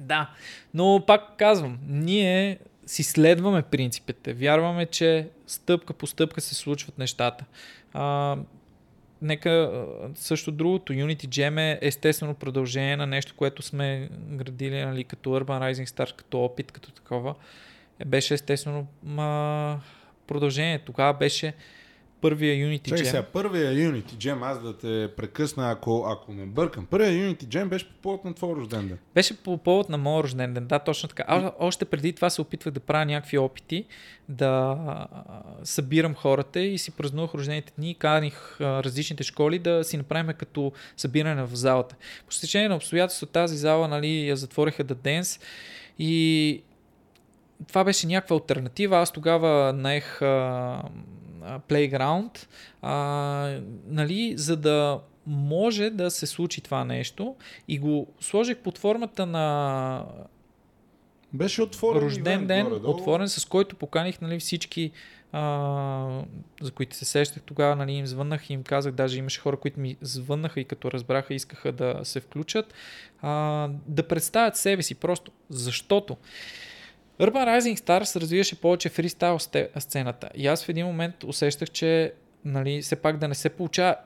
Да, 0.00 0.30
но 0.74 1.04
пак 1.06 1.36
казвам, 1.36 1.78
ние 1.88 2.58
си 2.86 3.02
следваме 3.02 3.62
принципите. 3.62 4.32
Вярваме, 4.32 4.86
че 4.86 5.28
стъпка 5.46 5.92
по 5.92 6.06
стъпка 6.06 6.40
се 6.40 6.54
случват 6.54 6.98
нещата. 6.98 7.44
А, 7.92 8.36
нека 9.22 9.84
също 10.14 10.52
другото, 10.52 10.92
Unity 10.92 11.26
Jam 11.26 11.58
е 11.58 11.78
естествено 11.82 12.34
продължение 12.34 12.96
на 12.96 13.06
нещо, 13.06 13.34
което 13.36 13.62
сме 13.62 14.08
градили 14.30 14.84
нали, 14.84 15.04
като 15.04 15.30
Urban 15.30 15.72
Rising 15.72 15.86
Stars, 15.86 16.16
като 16.16 16.44
опит, 16.44 16.72
като 16.72 16.92
такова. 16.92 17.34
Беше 18.06 18.34
естествено 18.34 18.86
ма, 19.02 19.80
продължение. 20.26 20.78
Тогава 20.78 21.14
беше 21.14 21.54
първия 22.24 22.68
Unity 22.68 22.88
Чакай 22.88 23.04
Jam. 23.04 23.10
сега, 23.10 23.22
първия 23.22 23.72
Unity 23.72 24.14
Jam, 24.14 24.38
аз 24.42 24.62
да 24.62 24.78
те 24.78 25.14
прекъсна, 25.16 25.70
ако, 25.70 26.06
ако 26.08 26.32
не 26.32 26.46
бъркам. 26.46 26.86
Първия 26.86 27.10
Unity 27.10 27.44
Jam 27.44 27.68
беше 27.68 27.88
по 27.88 27.94
повод 28.02 28.24
на 28.24 28.34
твой 28.34 28.54
рожден 28.54 28.88
ден. 28.88 28.98
Беше 29.14 29.42
по 29.42 29.58
повод 29.58 29.88
на 29.88 29.98
моят 29.98 30.24
рожден 30.24 30.54
ден, 30.54 30.66
да, 30.66 30.78
точно 30.78 31.08
така. 31.08 31.24
А, 31.26 31.52
още 31.58 31.84
преди 31.84 32.12
това 32.12 32.30
се 32.30 32.40
опитвах 32.40 32.74
да 32.74 32.80
правя 32.80 33.06
някакви 33.06 33.38
опити, 33.38 33.84
да 34.28 34.76
събирам 35.64 36.14
хората 36.14 36.60
и 36.60 36.78
си 36.78 36.90
празнувах 36.90 37.34
рождените 37.34 37.72
дни 37.78 37.90
и 37.90 37.94
каних 37.94 38.60
различните 38.60 39.22
школи 39.22 39.58
да 39.58 39.84
си 39.84 39.96
направим 39.96 40.34
като 40.38 40.72
събиране 40.96 41.42
в 41.42 41.56
залата. 41.56 41.96
По 42.26 42.32
стечение 42.32 42.68
на 42.68 42.76
обстоятелство 42.76 43.26
тази 43.26 43.56
зала 43.56 43.88
нали, 43.88 44.28
я 44.28 44.36
затвориха 44.36 44.84
да 44.84 44.94
денс 44.94 45.40
и 45.98 46.62
това 47.68 47.84
беше 47.84 48.06
някаква 48.06 48.36
альтернатива. 48.36 48.98
Аз 48.98 49.12
тогава 49.12 49.72
наех 49.72 50.22
а, 50.22 50.82
Playground, 51.68 52.46
а, 52.82 53.60
нали, 53.86 54.34
за 54.36 54.56
да 54.56 55.00
може 55.26 55.90
да 55.90 56.10
се 56.10 56.26
случи 56.26 56.60
това 56.60 56.84
нещо 56.84 57.36
и 57.68 57.78
го 57.78 58.06
сложих 58.20 58.58
под 58.58 58.78
формата 58.78 59.26
на 59.26 60.06
Беше 61.32 61.62
отворен 61.62 62.02
рожден 62.02 62.32
ивент 62.32 62.46
ден, 62.48 62.68
горе-долу. 62.68 62.94
отворен, 62.94 63.28
с 63.28 63.44
който 63.44 63.76
поканих 63.76 64.20
нали, 64.20 64.40
всички, 64.40 64.90
а, 65.32 66.22
за 66.60 66.70
които 66.70 66.96
се 66.96 67.04
сещах 67.04 67.42
тогава, 67.42 67.76
нали, 67.76 67.92
им 67.92 68.06
звъннах 68.06 68.50
и 68.50 68.52
им 68.52 68.62
казах, 68.62 68.92
даже 68.92 69.18
имаше 69.18 69.40
хора, 69.40 69.56
които 69.56 69.80
ми 69.80 69.96
звъннаха 70.00 70.60
и 70.60 70.64
като 70.64 70.90
разбраха, 70.90 71.34
искаха 71.34 71.72
да 71.72 72.00
се 72.02 72.20
включат, 72.20 72.74
а, 73.22 73.68
да 73.86 74.08
представят 74.08 74.56
себе 74.56 74.82
си 74.82 74.94
просто, 74.94 75.32
защото 75.50 76.16
Urban 77.20 77.58
Rising 77.58 77.78
Stars 77.78 78.20
развиваше 78.20 78.60
повече 78.60 78.88
фристайл 78.88 79.38
сцената 79.78 80.28
и 80.34 80.46
аз 80.46 80.64
в 80.64 80.68
един 80.68 80.86
момент 80.86 81.24
усещах, 81.24 81.70
че 81.70 82.12
нали, 82.44 82.82
все 82.82 82.96
пак 82.96 83.16
да 83.16 83.28
не 83.28 83.34
се 83.34 83.48
получава 83.48 83.96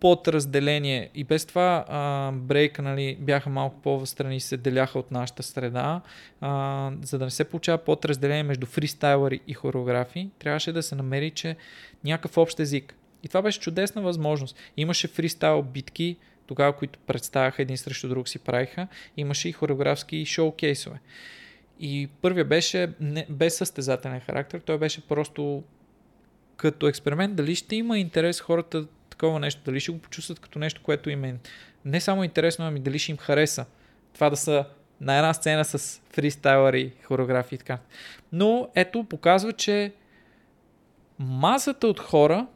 подразделение. 0.00 1.10
И 1.14 1.24
без 1.24 1.46
това 1.46 1.84
а, 1.88 2.32
брейка 2.32 2.82
нали, 2.82 3.16
бяха 3.20 3.50
малко 3.50 3.80
по-встрани 3.82 4.40
се 4.40 4.56
деляха 4.56 4.98
от 4.98 5.10
нашата 5.10 5.42
среда. 5.42 6.00
А, 6.40 6.92
за 7.02 7.18
да 7.18 7.24
не 7.24 7.30
се 7.30 7.44
получава 7.44 7.78
подразделение 7.78 8.42
между 8.42 8.66
фристайлъри 8.66 9.40
и 9.46 9.54
хореографи, 9.54 10.30
трябваше 10.38 10.72
да 10.72 10.82
се 10.82 10.94
намери, 10.94 11.30
че 11.30 11.56
някакъв 12.04 12.38
общ 12.38 12.60
език. 12.60 12.94
И 13.22 13.28
това 13.28 13.42
беше 13.42 13.60
чудесна 13.60 14.02
възможност. 14.02 14.56
Имаше 14.76 15.08
фристайл 15.08 15.62
битки, 15.62 16.16
тогава, 16.46 16.72
които 16.72 16.98
представяха 17.06 17.62
един 17.62 17.78
срещу 17.78 18.08
друг 18.08 18.28
си 18.28 18.38
правиха. 18.38 18.86
Имаше 19.16 19.48
и 19.48 19.52
хореографски 19.52 20.26
шоукейсове. 20.26 21.00
И 21.80 22.08
първия 22.22 22.44
беше 22.44 22.92
не, 23.00 23.26
без 23.30 23.56
състезателен 23.56 24.20
характер, 24.20 24.60
той 24.60 24.78
беше 24.78 25.08
просто 25.08 25.62
като 26.56 26.88
експеримент, 26.88 27.36
дали 27.36 27.54
ще 27.54 27.76
има 27.76 27.98
интерес 27.98 28.40
хората 28.40 28.86
такова 29.10 29.40
нещо, 29.40 29.60
дали 29.64 29.80
ще 29.80 29.92
го 29.92 29.98
почувстват 29.98 30.40
като 30.40 30.58
нещо, 30.58 30.82
което 30.82 31.10
им 31.10 31.24
е 31.24 31.38
не 31.84 32.00
само 32.00 32.24
интересно, 32.24 32.66
ами 32.66 32.80
дали 32.80 32.98
ще 32.98 33.12
им 33.12 33.18
хареса. 33.18 33.66
Това 34.14 34.30
да 34.30 34.36
са 34.36 34.64
на 35.00 35.16
една 35.16 35.34
сцена 35.34 35.64
с 35.64 36.02
фристайлъри, 36.10 36.92
хореографии 37.04 37.56
и 37.56 37.58
така. 37.58 37.78
Но 38.32 38.68
ето, 38.74 39.04
показва, 39.04 39.52
че 39.52 39.92
масата 41.18 41.86
от 41.86 42.00
хора 42.00 42.46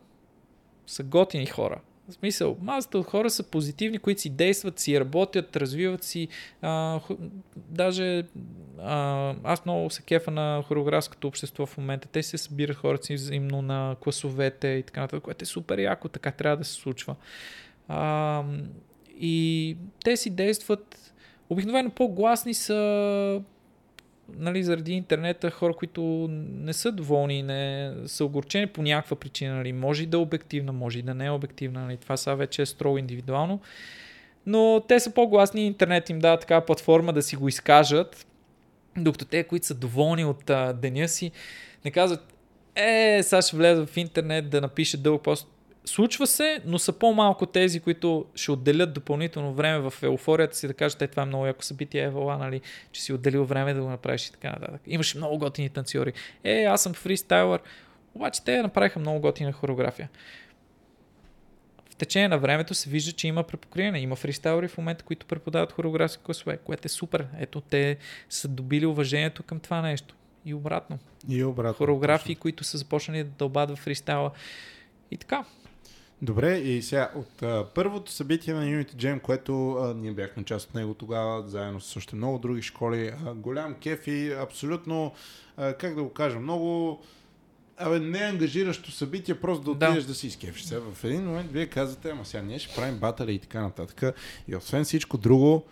са 0.87 1.03
готини 1.03 1.47
хора. 1.47 1.81
В 2.09 2.13
смисъл, 2.13 2.57
масата 2.61 2.99
от 2.99 3.07
хора 3.07 3.31
са 3.31 3.43
позитивни, 3.43 3.99
които 3.99 4.21
си 4.21 4.31
действат, 4.31 4.79
си 4.79 5.01
работят, 5.01 5.57
развиват 5.57 6.05
си. 6.05 6.29
А, 6.63 7.01
даже 7.57 8.25
а, 8.79 9.35
аз 9.45 9.65
много 9.65 9.91
се 9.91 10.03
кефа 10.03 10.31
на 10.31 10.63
хореографското 10.67 11.29
общество 11.29 11.67
в 11.67 11.79
момента. 11.79 12.09
Те 12.09 12.23
се 12.23 12.39
събират 12.39 12.77
хората 12.77 13.07
си 13.07 13.15
взаимно 13.15 13.63
на 13.63 13.97
класовете 14.01 14.69
и 14.69 14.83
така 14.83 15.01
нататък, 15.01 15.25
което 15.25 15.43
е 15.43 15.47
супер 15.47 15.79
яко, 15.79 16.09
така 16.09 16.31
трябва 16.31 16.57
да 16.57 16.65
се 16.65 16.73
случва. 16.73 17.17
А, 17.89 18.43
и 19.21 19.77
те 20.05 20.17
си 20.17 20.31
действат, 20.31 21.15
обикновено 21.51 21.91
по-гласни 21.91 22.55
са 22.55 23.41
нали, 24.39 24.65
заради 24.65 24.93
интернета 24.93 25.51
хора, 25.51 25.75
които 25.75 26.03
не 26.31 26.73
са 26.73 26.93
доволни, 26.93 27.43
не 27.43 27.93
са 28.07 28.25
огорчени 28.25 28.67
по 28.67 28.83
някаква 28.83 29.17
причина. 29.17 29.55
Нали. 29.57 29.73
Може 29.73 30.03
и 30.03 30.07
да 30.07 30.17
е 30.17 30.21
обективна, 30.21 30.73
може 30.73 30.99
и 30.99 31.03
да 31.03 31.15
не 31.15 31.27
е 31.27 31.31
обективна. 31.31 31.81
Нали. 31.81 31.97
Това 31.97 32.17
са 32.17 32.37
вече 32.37 32.63
е 32.63 32.67
строго 32.67 32.99
индивидуално. 32.99 33.61
Но 34.47 34.83
те 34.89 35.01
са 35.01 35.11
по-гласни, 35.11 35.67
интернет 35.67 36.11
им 36.11 36.19
дава 36.19 36.39
такава 36.39 36.67
платформа 36.67 37.13
да 37.13 37.23
си 37.23 37.37
го 37.37 37.49
изкажат, 37.49 38.27
докато 38.97 39.25
те, 39.25 39.45
които 39.45 39.67
са 39.67 39.75
доволни 39.75 40.25
от 40.25 40.51
а, 40.51 40.73
деня 40.73 41.09
си, 41.09 41.31
не 41.85 41.91
казват, 41.91 42.35
е, 42.75 43.21
сега 43.23 43.43
ще 43.43 43.57
влеза 43.57 43.87
в 43.87 43.97
интернет 43.97 44.51
да 44.51 44.61
напиша 44.61 44.97
дълъг 44.97 45.23
пост. 45.23 45.54
Случва 45.87 46.27
се, 46.27 46.61
но 46.65 46.79
са 46.79 46.93
по-малко 46.93 47.47
тези, 47.47 47.81
които 47.81 48.27
ще 48.35 48.53
отделят 48.53 48.95
допълнително 48.95 49.55
време 49.55 49.91
в 49.91 50.03
еуфорията 50.03 50.57
си 50.57 50.67
да 50.67 50.75
кажат, 50.75 51.03
е, 51.03 51.07
това 51.07 51.23
е 51.23 51.27
много 51.27 51.47
яко 51.47 51.63
събитие, 51.63 52.03
Евала, 52.03 52.39
нали, 52.39 52.61
че 52.93 53.03
си 53.03 53.13
отделил 53.13 53.45
време 53.45 53.75
да 53.75 53.83
го 53.83 53.89
направиш 53.89 54.27
и 54.27 54.33
така 54.33 54.51
нататък. 54.51 54.81
Имаш 54.87 55.15
много 55.15 55.39
готини 55.39 55.69
танцори. 55.69 56.13
Е, 56.45 56.65
аз 56.65 56.83
съм 56.83 56.95
фристайлър. 56.95 57.61
Обаче 58.15 58.45
те 58.45 58.63
направиха 58.63 58.99
много 58.99 59.21
готина 59.21 59.53
хореография. 59.53 60.09
В 61.91 61.97
течение 61.97 62.29
на 62.29 62.39
времето 62.39 62.75
се 62.75 62.91
вижда, 62.91 63.13
че 63.13 63.29
има 63.29 63.43
препокриване. 63.43 64.01
Има 64.01 64.17
фристайлери 64.17 64.69
в 64.69 64.79
момента, 64.79 65.05
които 65.05 65.27
преподават 65.27 65.73
хореографски 65.73 66.23
класове, 66.23 66.57
което 66.57 66.87
е 66.87 66.89
супер. 66.89 67.27
Ето, 67.39 67.61
те 67.61 67.97
са 68.29 68.49
добили 68.49 68.87
уважението 68.87 69.43
към 69.43 69.61
това 69.61 69.83
нещо. 69.83 70.15
И 70.45 70.55
обратно. 70.55 70.99
И 71.29 71.45
обратно. 71.45 71.75
Хореографии, 71.75 72.35
точно. 72.35 72.43
които 72.43 72.65
са 72.65 72.79
започнали 72.79 73.25
да 73.25 73.31
дълбат 73.31 73.71
в 73.71 73.77
фристайла. 73.77 74.31
И 75.11 75.17
така. 75.17 75.45
Добре, 76.23 76.59
и 76.59 76.83
сега 76.83 77.11
от 77.15 77.43
а, 77.43 77.67
първото 77.75 78.13
събитие 78.13 78.55
на 78.55 78.65
Unity 78.65 78.95
Jam, 78.95 79.21
което 79.21 79.73
а, 79.73 79.95
ние 79.95 80.13
бяхме 80.13 80.45
част 80.45 80.69
от 80.69 80.75
него 80.75 80.95
тогава, 80.95 81.49
заедно 81.49 81.81
с 81.81 81.97
още 81.97 82.17
много 82.17 82.39
други 82.39 82.63
школи, 82.63 83.13
а, 83.27 83.35
голям 83.35 83.75
кеф 83.75 84.07
и 84.07 84.33
абсолютно, 84.33 85.13
а, 85.57 85.73
как 85.73 85.95
да 85.95 86.03
го 86.03 86.13
кажа, 86.13 86.39
много 86.39 87.01
Абе, 87.77 88.01
не 88.01 88.19
ангажиращо 88.19 88.91
събитие, 88.91 89.35
просто 89.35 89.65
да 89.65 89.71
отидеш 89.71 90.05
да, 90.05 90.09
да 90.09 90.15
си 90.15 90.27
изкефиш 90.27 90.63
се. 90.63 90.79
В 90.79 91.05
един 91.05 91.25
момент 91.25 91.53
вие 91.53 91.67
казвате, 91.67 92.11
ама 92.11 92.25
сега 92.25 92.43
ние 92.43 92.59
ще 92.59 92.75
правим 92.75 92.99
батали 92.99 93.33
и 93.33 93.39
така 93.39 93.61
нататък. 93.61 94.17
И 94.49 94.57
освен 94.57 94.85
всичко 94.85 95.19
друго, 95.19 95.65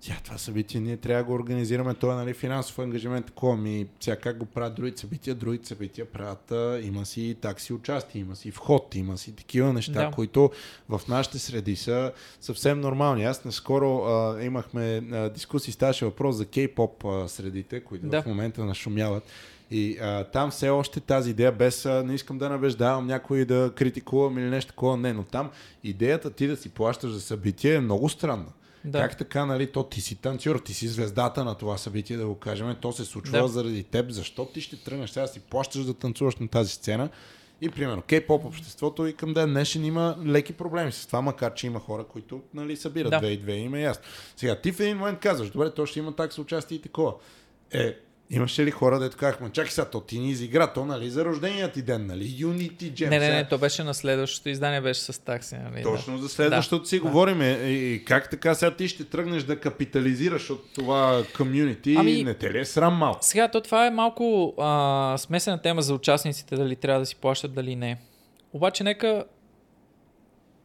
сега 0.00 0.16
това 0.24 0.38
събитие 0.38 0.80
ние 0.80 0.96
трябва 0.96 1.22
да 1.22 1.26
го 1.26 1.32
организираме, 1.32 1.94
това 1.94 2.12
е 2.12 2.16
нали, 2.16 2.34
финансов 2.34 2.78
ангажимент, 2.78 3.26
такова 3.26 3.56
ми, 3.56 3.86
сега 4.00 4.16
как 4.16 4.38
го 4.38 4.46
правят 4.46 4.74
другите 4.74 5.00
събития, 5.00 5.34
другите 5.34 5.66
събития 5.66 6.06
правят, 6.06 6.52
има 6.84 7.06
си 7.06 7.36
такси 7.40 7.72
участие, 7.72 8.20
има 8.20 8.36
си 8.36 8.50
вход, 8.50 8.94
има 8.94 9.18
си 9.18 9.36
такива 9.36 9.72
неща, 9.72 10.04
да. 10.04 10.10
които 10.10 10.50
в 10.88 11.00
нашите 11.08 11.38
среди 11.38 11.76
са 11.76 12.12
съвсем 12.40 12.80
нормални. 12.80 13.24
Аз 13.24 13.44
наскоро 13.44 14.04
а, 14.04 14.42
имахме 14.42 15.02
а, 15.12 15.28
дискусии, 15.28 15.72
ставаше 15.72 16.04
въпрос 16.04 16.36
за 16.36 16.46
кей-поп 16.46 17.04
а, 17.04 17.28
средите, 17.28 17.80
които 17.80 18.06
да. 18.06 18.22
в 18.22 18.26
момента 18.26 18.64
нашумяват. 18.64 19.24
И 19.70 19.98
а, 20.00 20.24
там 20.24 20.50
все 20.50 20.68
още 20.68 21.00
тази 21.00 21.30
идея, 21.30 21.52
без 21.52 21.86
а, 21.86 22.02
не 22.02 22.14
искам 22.14 22.38
да 22.38 22.48
набеждавам 22.48 23.06
някой 23.06 23.44
да 23.44 23.72
критикувам 23.76 24.38
или 24.38 24.50
нещо 24.50 24.72
такова, 24.72 24.96
не, 24.96 25.12
но 25.12 25.22
там 25.22 25.50
идеята 25.84 26.30
ти 26.30 26.46
да 26.46 26.56
си 26.56 26.68
плащаш 26.68 27.10
за 27.10 27.20
събитие 27.20 27.74
е 27.74 27.80
много 27.80 28.08
странна. 28.08 28.46
Да. 28.84 29.00
Как 29.00 29.18
така, 29.18 29.46
нали, 29.46 29.72
то 29.72 29.82
ти 29.82 30.00
си 30.00 30.14
танцор, 30.16 30.58
ти 30.58 30.74
си 30.74 30.88
звездата 30.88 31.44
на 31.44 31.54
това 31.54 31.78
събитие, 31.78 32.16
да 32.16 32.26
го 32.26 32.34
кажем, 32.34 32.76
то 32.80 32.92
се 32.92 33.04
случва 33.04 33.42
да. 33.42 33.48
заради 33.48 33.84
теб, 33.84 34.10
защо 34.10 34.46
ти 34.46 34.60
ще 34.60 34.84
тръгнеш 34.84 35.10
сега 35.10 35.26
да 35.26 35.32
си 35.32 35.40
плащаш 35.40 35.84
да 35.84 35.94
танцуваш 35.94 36.36
на 36.36 36.48
тази 36.48 36.72
сцена 36.72 37.10
и 37.60 37.70
примерно 37.70 38.02
кей-поп 38.02 38.44
обществото 38.44 39.06
и 39.06 39.16
към 39.16 39.34
ден 39.34 39.50
днешен 39.50 39.84
има 39.84 40.16
леки 40.26 40.52
проблеми 40.52 40.92
с 40.92 41.06
това, 41.06 41.20
макар 41.20 41.54
че 41.54 41.66
има 41.66 41.80
хора, 41.80 42.04
които 42.04 42.40
нали, 42.54 42.76
събират 42.76 43.10
да. 43.10 43.18
две 43.18 43.28
и 43.28 43.36
две, 43.36 43.52
има 43.52 43.78
ясно. 43.78 44.04
Сега 44.36 44.60
ти 44.60 44.72
в 44.72 44.80
един 44.80 44.96
момент 44.96 45.20
казваш, 45.20 45.50
добре, 45.50 45.74
то 45.74 45.86
ще 45.86 45.98
има 45.98 46.16
такса 46.16 46.40
участие 46.40 46.76
и 46.76 46.82
такова. 46.82 47.14
Е, 47.72 47.96
Имаше 48.32 48.64
ли 48.64 48.70
хора, 48.70 48.98
дето 48.98 49.16
казахме, 49.16 49.50
чакай 49.50 49.70
сега, 49.70 49.84
то 49.84 50.00
ти 50.00 50.18
ни 50.18 50.30
изигра, 50.30 50.72
то 50.72 50.84
нали 50.84 51.10
за 51.10 51.24
рождения 51.24 51.72
ти 51.72 51.82
ден, 51.82 52.06
нали? 52.06 52.24
Unity 52.24 52.92
Jam. 52.92 53.08
Не, 53.08 53.18
не, 53.18 53.30
не, 53.30 53.48
то 53.48 53.58
беше 53.58 53.84
на 53.84 53.94
следващото 53.94 54.48
издание, 54.48 54.80
беше 54.80 55.00
с 55.00 55.24
такси. 55.24 55.56
Нали? 55.56 55.82
Точно 55.82 56.18
за 56.18 56.28
следващото 56.28 56.82
да. 56.82 56.88
си 56.88 56.96
да. 56.96 57.02
говорим. 57.02 57.42
И 57.42 58.02
как 58.06 58.30
така 58.30 58.54
сега 58.54 58.76
ти 58.76 58.88
ще 58.88 59.04
тръгнеш 59.04 59.42
да 59.42 59.60
капитализираш 59.60 60.50
от 60.50 60.74
това 60.74 61.22
комюнити? 61.36 61.96
Ами, 61.98 62.24
не 62.24 62.34
те 62.34 62.52
ли 62.52 62.58
е 62.58 62.64
срам 62.64 62.94
малко? 62.94 63.18
Сега, 63.22 63.48
то 63.48 63.60
това 63.60 63.86
е 63.86 63.90
малко 63.90 64.54
а, 64.58 65.14
смесена 65.18 65.58
тема 65.58 65.82
за 65.82 65.94
участниците, 65.94 66.56
дали 66.56 66.76
трябва 66.76 67.00
да 67.00 67.06
си 67.06 67.16
плащат, 67.16 67.54
дали 67.54 67.76
не. 67.76 67.96
Обаче 68.52 68.84
нека 68.84 69.24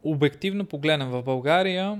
обективно 0.04 0.66
погледнем 0.66 1.10
в 1.10 1.24
България 1.24 2.00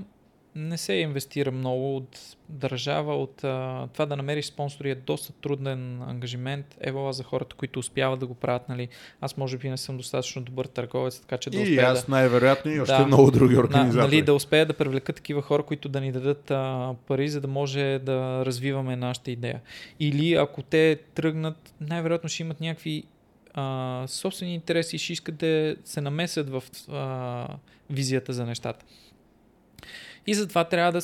не 0.54 0.78
се 0.78 0.92
инвестира 0.92 1.52
много 1.52 1.96
от 1.96 2.35
държава, 2.48 3.16
от 3.16 3.44
а, 3.44 3.88
това 3.92 4.06
да 4.06 4.16
намериш 4.16 4.46
спонсори 4.46 4.90
е 4.90 4.94
доста 4.94 5.32
труден 5.32 6.02
ангажимент. 6.02 6.76
Ева 6.80 7.12
за 7.12 7.22
хората, 7.24 7.56
които 7.56 7.78
успяват 7.78 8.20
да 8.20 8.26
го 8.26 8.34
правят, 8.34 8.68
нали. 8.68 8.88
Аз 9.20 9.36
може 9.36 9.58
би 9.58 9.70
не 9.70 9.76
съм 9.76 9.96
достатъчно 9.96 10.42
добър 10.42 10.66
търговец, 10.66 11.20
така 11.20 11.38
че 11.38 11.50
да 11.50 11.58
успея 11.58 11.74
И 11.74 11.78
аз 11.78 12.06
да, 12.06 12.10
най-вероятно 12.10 12.70
и 12.70 12.80
още 12.80 12.94
да, 12.94 13.06
много 13.06 13.30
други 13.30 13.56
организации. 13.56 14.00
Нали, 14.00 14.22
да 14.22 14.34
успея 14.34 14.66
да 14.66 14.74
привлека 14.74 15.12
такива 15.12 15.42
хора, 15.42 15.62
които 15.62 15.88
да 15.88 16.00
ни 16.00 16.12
дадат 16.12 16.50
а, 16.50 16.94
пари, 17.06 17.28
за 17.28 17.40
да 17.40 17.48
може 17.48 18.00
да 18.02 18.46
развиваме 18.46 18.96
нашата 18.96 19.30
идея. 19.30 19.60
Или 20.00 20.34
ако 20.34 20.62
те 20.62 20.98
тръгнат, 21.14 21.74
най-вероятно 21.80 22.28
ще 22.28 22.42
имат 22.42 22.60
някакви 22.60 23.04
а, 23.54 24.04
собствени 24.06 24.54
интереси 24.54 24.96
и 24.96 24.98
ще 24.98 25.12
искат 25.12 25.36
да 25.36 25.76
се 25.84 26.00
намесят 26.00 26.50
в 26.50 26.62
а, 26.90 27.48
визията 27.90 28.32
за 28.32 28.46
нещата. 28.46 28.84
И 30.26 30.34
затова 30.34 30.64
трябва 30.64 30.92
да... 30.92 31.00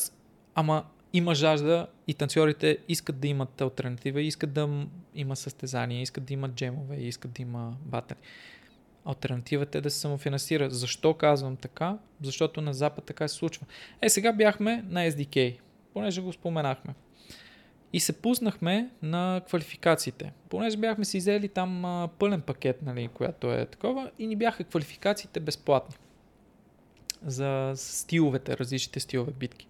Ама 0.54 0.84
има 1.12 1.34
жажда 1.34 1.86
и 2.06 2.14
танцорите 2.14 2.78
искат 2.88 3.20
да 3.20 3.28
имат 3.28 3.60
альтернатива, 3.60 4.22
искат 4.22 4.52
да 4.52 4.86
има 5.14 5.36
състезания, 5.36 6.02
искат 6.02 6.24
да 6.24 6.32
имат 6.32 6.54
джемове, 6.54 6.96
искат 6.96 7.32
да 7.32 7.42
има 7.42 7.76
батали. 7.84 8.18
Альтернативата 9.04 9.78
е 9.78 9.80
да 9.80 9.90
се 9.90 9.98
самофинансира. 9.98 10.70
Защо 10.70 11.14
казвам 11.14 11.56
така? 11.56 11.98
Защото 12.22 12.60
на 12.60 12.74
Запад 12.74 13.04
така 13.04 13.28
се 13.28 13.34
случва. 13.34 13.66
Е, 14.02 14.08
сега 14.08 14.32
бяхме 14.32 14.84
на 14.88 15.10
SDK, 15.10 15.58
понеже 15.92 16.20
го 16.20 16.32
споменахме. 16.32 16.94
И 17.92 18.00
се 18.00 18.12
пуснахме 18.12 18.90
на 19.02 19.40
квалификациите. 19.46 20.32
Понеже 20.48 20.76
бяхме 20.76 21.04
си 21.04 21.18
взели 21.18 21.48
там 21.48 21.84
а, 21.84 22.08
пълен 22.18 22.40
пакет, 22.40 22.82
нали, 22.82 23.08
която 23.08 23.52
е 23.52 23.66
такова, 23.66 24.10
и 24.18 24.26
ни 24.26 24.36
бяха 24.36 24.64
квалификациите 24.64 25.40
безплатни 25.40 25.96
за 27.26 27.72
стиловете, 27.76 28.56
различните 28.56 29.00
стилове 29.00 29.32
битки. 29.32 29.68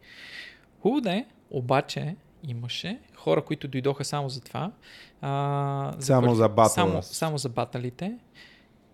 Хубаво 0.83 1.01
да 1.01 1.13
е, 1.13 1.25
обаче 1.51 2.17
имаше 2.49 2.99
хора, 3.17 3.45
които 3.45 3.69
дойдоха 3.69 4.05
само 4.05 4.29
за 4.29 4.41
това. 4.41 4.73
А, 5.21 5.93
за 5.99 6.07
само 6.07 6.23
квалиф... 6.23 6.37
за 6.37 6.49
батъл. 6.49 6.69
Само, 6.69 7.03
само 7.03 7.39
за 7.39 7.49
баталите. 7.49 8.19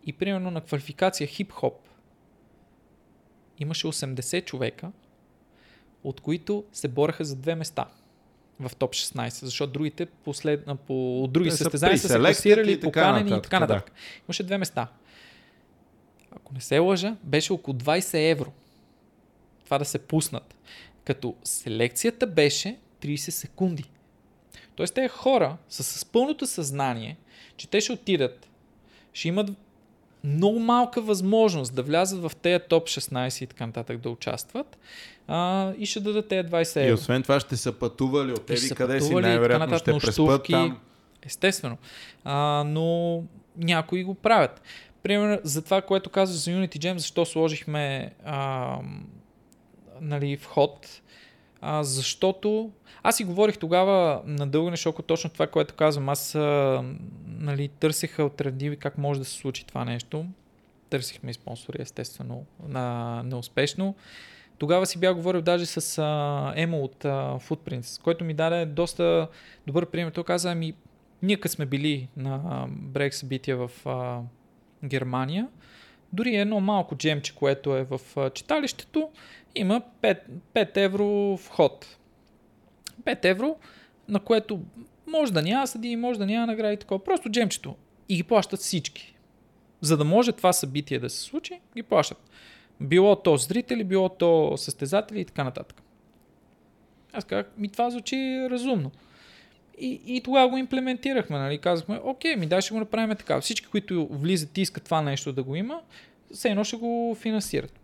И 0.05 0.13
примерно 0.13 0.51
на 0.51 0.61
квалификация 0.61 1.29
хип-хоп 1.29 1.75
имаше 3.59 3.87
80 3.87 4.45
човека, 4.45 4.93
от 6.05 6.21
които 6.21 6.65
се 6.73 6.89
бореха 6.89 7.25
за 7.25 7.37
две 7.37 7.55
места 7.55 7.87
в 8.61 8.77
топ 8.77 8.93
16, 8.93 9.45
защото 9.45 9.73
другите 9.73 10.07
послед... 10.07 10.69
по 10.87 11.29
други 11.31 11.51
състезания 11.51 11.99
са 11.99 12.09
се 12.09 12.19
класирали, 12.19 12.81
поканени 12.81 13.31
и 13.31 13.43
така 13.43 13.61
нататък. 13.61 13.87
Да. 13.87 14.01
Имаше 14.29 14.43
две 14.43 14.59
места. 14.59 14.89
ако 16.37 16.55
не 16.55 16.61
се 16.61 16.79
лъжа, 16.79 17.17
беше 17.23 17.53
около 17.53 17.77
20 17.77 18.31
евро. 18.31 18.53
Това 19.65 19.79
да 19.79 19.85
се 19.85 19.99
пуснат. 19.99 20.55
Като 21.09 21.35
селекцията 21.45 22.27
беше 22.27 22.77
30 23.03 23.17
секунди. 23.17 23.85
Тоест 24.75 24.95
тези 24.95 25.09
хора 25.09 25.57
са 25.69 25.83
с 25.83 26.05
пълното 26.05 26.47
съзнание, 26.47 27.17
че 27.57 27.69
те 27.69 27.81
ще 27.81 27.93
отидат, 27.93 28.49
ще 29.13 29.29
имат 29.29 29.51
много 30.25 30.59
малка 30.59 31.01
възможност 31.01 31.75
да 31.75 31.83
влязат 31.83 32.21
в 32.21 32.33
тези 32.43 32.65
топ 32.69 32.87
16 32.87 33.45
и 33.45 33.47
така 33.47 33.67
нататък 33.67 33.99
да 33.99 34.11
участват 34.11 34.79
а, 35.29 35.73
и 35.79 35.87
ще 35.87 36.01
дадат 36.01 36.29
тези 36.29 36.49
20 36.49 36.77
евро. 36.77 36.91
И 36.91 36.93
освен 36.93 37.23
това 37.23 37.41
ще 37.41 37.57
са 37.57 37.73
пътували 37.73 38.33
от 38.33 38.47
тези 38.47 38.75
къде 38.75 39.01
си, 39.01 39.15
най-вероятно 39.15 39.79
ще 39.79 39.93
преспът 39.93 40.47
там. 40.51 40.79
Естествено. 41.23 41.77
А, 42.25 42.65
но 42.67 43.23
някои 43.57 44.05
го 44.05 44.15
правят. 44.15 44.63
Примерно 45.03 45.39
за 45.43 45.63
това, 45.63 45.83
което 45.83 46.11
казваш 46.11 46.39
за 46.39 46.51
Unity 46.51 46.79
Jam, 46.79 46.97
защо 46.97 47.27
сложихме 47.27 48.13
а, 48.25 48.79
нали, 50.01 50.37
вход, 50.37 51.03
а, 51.61 51.83
защото 51.85 52.71
аз 53.03 53.17
си 53.17 53.25
говорих 53.25 53.59
тогава 53.59 54.23
на 54.25 54.47
дълго 54.47 54.71
нешоко 54.71 55.03
точно 55.03 55.31
това, 55.31 55.47
което 55.47 55.75
казвам. 55.75 56.09
Аз 56.09 56.35
а, 56.35 56.85
нали, 57.27 57.69
търсих 57.69 58.19
альтернативи 58.19 58.77
как 58.77 58.99
може 58.99 59.21
да 59.21 59.25
се 59.25 59.33
случи 59.33 59.67
това 59.67 59.85
нещо. 59.85 60.27
Търсихме 60.91 61.31
и 61.31 61.35
спонсори, 61.35 61.83
естествено, 61.83 62.45
на, 62.69 63.23
неуспешно. 63.23 63.95
Тогава 64.59 64.87
си 64.87 64.99
бях 64.99 65.15
говорил 65.15 65.43
даже 65.43 65.67
с 65.67 65.99
а, 65.99 66.53
Емо 66.57 66.85
от 66.85 67.05
а, 67.05 67.09
Footprints, 67.39 68.03
който 68.03 68.25
ми 68.25 68.35
даде 68.35 68.67
доста 68.67 69.29
добър 69.67 69.87
пример. 69.87 70.13
Той 70.13 70.25
каза 70.25 70.55
ми, 70.55 70.75
ние 71.23 71.39
сме 71.47 71.67
били 71.67 72.09
на 72.17 72.67
брейк 72.69 73.15
събития 73.15 73.57
в 73.57 73.71
а, 73.87 74.21
Германия, 74.85 75.49
дори 76.13 76.37
едно 76.37 76.61
малко 76.61 76.97
джемче, 76.97 77.35
което 77.35 77.77
е 77.77 77.85
в 77.85 78.01
а, 78.17 78.31
читалището, 78.31 79.11
има 79.55 79.83
5, 80.03 80.21
5 80.55 80.77
евро 80.77 81.37
вход. 81.37 81.97
5 83.05 83.25
евро, 83.25 83.57
на 84.09 84.21
което 84.21 84.61
може 85.07 85.33
да 85.33 85.43
няма 85.43 85.67
съди, 85.67 85.97
може 85.97 86.19
да 86.19 86.27
няма 86.27 86.47
награди 86.47 86.77
такова. 86.77 87.05
Просто 87.05 87.31
джемчето. 87.31 87.77
И 88.09 88.17
ги 88.17 88.23
плащат 88.23 88.61
всички. 88.61 89.15
За 89.81 89.97
да 89.97 90.05
може 90.05 90.33
това 90.33 90.53
събитие 90.53 90.99
да 90.99 91.11
се 91.11 91.21
случи, 91.21 91.61
ги 91.77 91.83
плащат. 91.83 92.31
Било 92.81 93.17
то 93.17 93.37
зрители, 93.37 93.85
било 93.85 94.09
то 94.09 94.57
състезатели 94.57 95.21
и 95.21 95.25
така 95.25 95.45
нататък. 95.45 95.83
Аз 97.13 97.25
казах, 97.25 97.47
ми 97.57 97.69
това 97.69 97.91
звучи 97.91 98.47
разумно. 98.51 98.91
И, 99.79 100.01
и 100.07 100.21
тогава 100.21 100.49
го 100.49 100.57
имплементирахме, 100.57 101.39
нали? 101.39 101.59
Казахме, 101.59 102.01
окей, 102.05 102.37
ми 102.37 102.47
дай 102.47 102.61
ще 102.61 102.75
го 102.75 102.81
направим 102.81 103.17
така. 103.17 103.41
Всички, 103.41 103.67
които 103.67 104.09
влизат 104.11 104.59
и 104.59 104.61
искат 104.61 104.85
това 104.85 105.03
нещо 105.03 105.33
да 105.33 105.43
го 105.43 105.55
има, 105.55 105.81
все 106.33 106.49
едно 106.49 106.65
ще 106.65 106.77
го 106.77 107.17
финансират. 107.21 107.81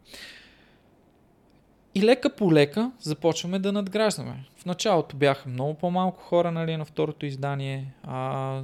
И 1.94 2.02
лека 2.02 2.36
по 2.36 2.52
лека 2.52 2.92
започваме 3.00 3.58
да 3.58 3.72
надграждаме. 3.72 4.44
В 4.56 4.64
началото 4.64 5.16
бяха 5.16 5.48
много 5.48 5.74
по-малко 5.74 6.22
хора 6.22 6.52
нали, 6.52 6.76
на 6.76 6.84
второто 6.84 7.26
издание. 7.26 7.94
А, 8.02 8.62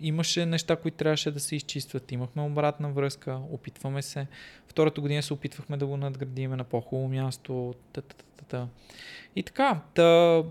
имаше 0.00 0.46
неща, 0.46 0.76
които 0.76 0.96
трябваше 0.96 1.30
да 1.30 1.40
се 1.40 1.56
изчистват. 1.56 2.12
Имахме 2.12 2.42
обратна 2.42 2.92
връзка, 2.92 3.40
опитваме 3.52 4.02
се. 4.02 4.26
Втората 4.66 5.00
година 5.00 5.22
се 5.22 5.32
опитвахме 5.32 5.76
да 5.76 5.86
го 5.86 5.96
надградиме 5.96 6.56
на 6.56 6.64
по-хубаво 6.64 7.08
място. 7.08 7.74
Та-та-та-та. 7.92 8.68
И 9.36 9.42
така, 9.42 9.80
та, 9.94 10.42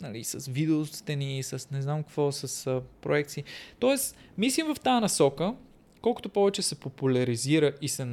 нали, 0.00 0.24
с 0.24 0.46
видеостени, 0.46 1.42
с 1.42 1.70
не 1.70 1.82
знам 1.82 2.02
какво, 2.02 2.32
с 2.32 2.66
а, 2.66 2.82
проекции. 3.00 3.44
Тоест, 3.78 4.16
мислим 4.38 4.74
в 4.74 4.80
тази 4.80 5.00
насока, 5.00 5.54
колкото 6.06 6.28
повече 6.28 6.62
се 6.62 6.80
популяризира 6.80 7.72
и 7.80 7.88
се 7.88 8.06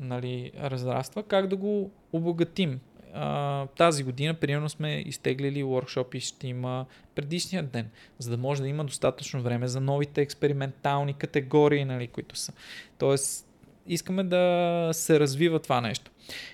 нали, 0.00 0.52
разраства, 0.60 1.22
как 1.22 1.46
да 1.46 1.56
го 1.56 1.90
обогатим. 2.12 2.80
А, 3.14 3.66
тази 3.66 4.04
година, 4.04 4.34
примерно, 4.34 4.68
сме 4.68 5.02
изтеглили 5.06 5.64
workshop 5.64 6.20
ще 6.20 6.48
има 6.48 6.86
предишния 7.14 7.62
ден, 7.62 7.90
за 8.18 8.30
да 8.30 8.36
може 8.36 8.62
да 8.62 8.68
има 8.68 8.84
достатъчно 8.84 9.42
време 9.42 9.68
за 9.68 9.80
новите 9.80 10.22
експериментални 10.22 11.14
категории, 11.14 11.84
нали, 11.84 12.06
които 12.06 12.36
са. 12.36 12.52
Тоест, 12.98 13.48
искаме 13.86 14.24
да 14.24 14.88
се 14.92 15.20
развива 15.20 15.58
това 15.58 15.80
нещо. 15.80 16.10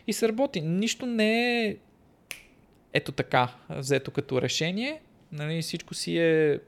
И 0.06 0.12
се 0.12 0.28
работи. 0.28 0.60
Нищо 0.60 1.06
не 1.06 1.60
е 1.66 1.76
ето 2.92 3.12
така, 3.12 3.48
взето 3.70 4.10
като 4.10 4.42
решение. 4.42 5.00
Нали, 5.32 5.62
всичко 5.62 5.94
си 5.94 6.18
е 6.18 6.60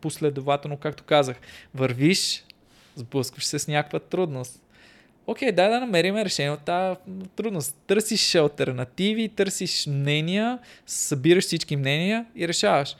последователно, 0.00 0.76
както 0.76 1.04
казах. 1.04 1.36
Вървиш, 1.74 2.44
сблъскваш 2.96 3.44
се 3.44 3.58
с 3.58 3.68
някаква 3.68 3.98
трудност. 3.98 4.62
Окей, 5.26 5.52
дай 5.52 5.70
да 5.70 5.80
намерим 5.80 6.16
решение 6.16 6.50
от 6.50 6.60
тази 6.60 6.98
трудност. 7.36 7.76
Търсиш 7.86 8.34
альтернативи, 8.34 9.28
търсиш 9.28 9.86
мнения, 9.86 10.58
събираш 10.86 11.44
всички 11.44 11.76
мнения 11.76 12.26
и 12.36 12.48
решаваш. 12.48 12.96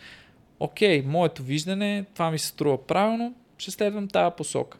Окей, 0.61 1.03
моето 1.03 1.43
виждане, 1.43 2.05
това 2.15 2.31
ми 2.31 2.39
се 2.39 2.47
струва 2.47 2.87
правилно, 2.87 3.35
ще 3.59 3.71
следвам 3.71 4.09
тази 4.09 4.35
посока. 4.37 4.79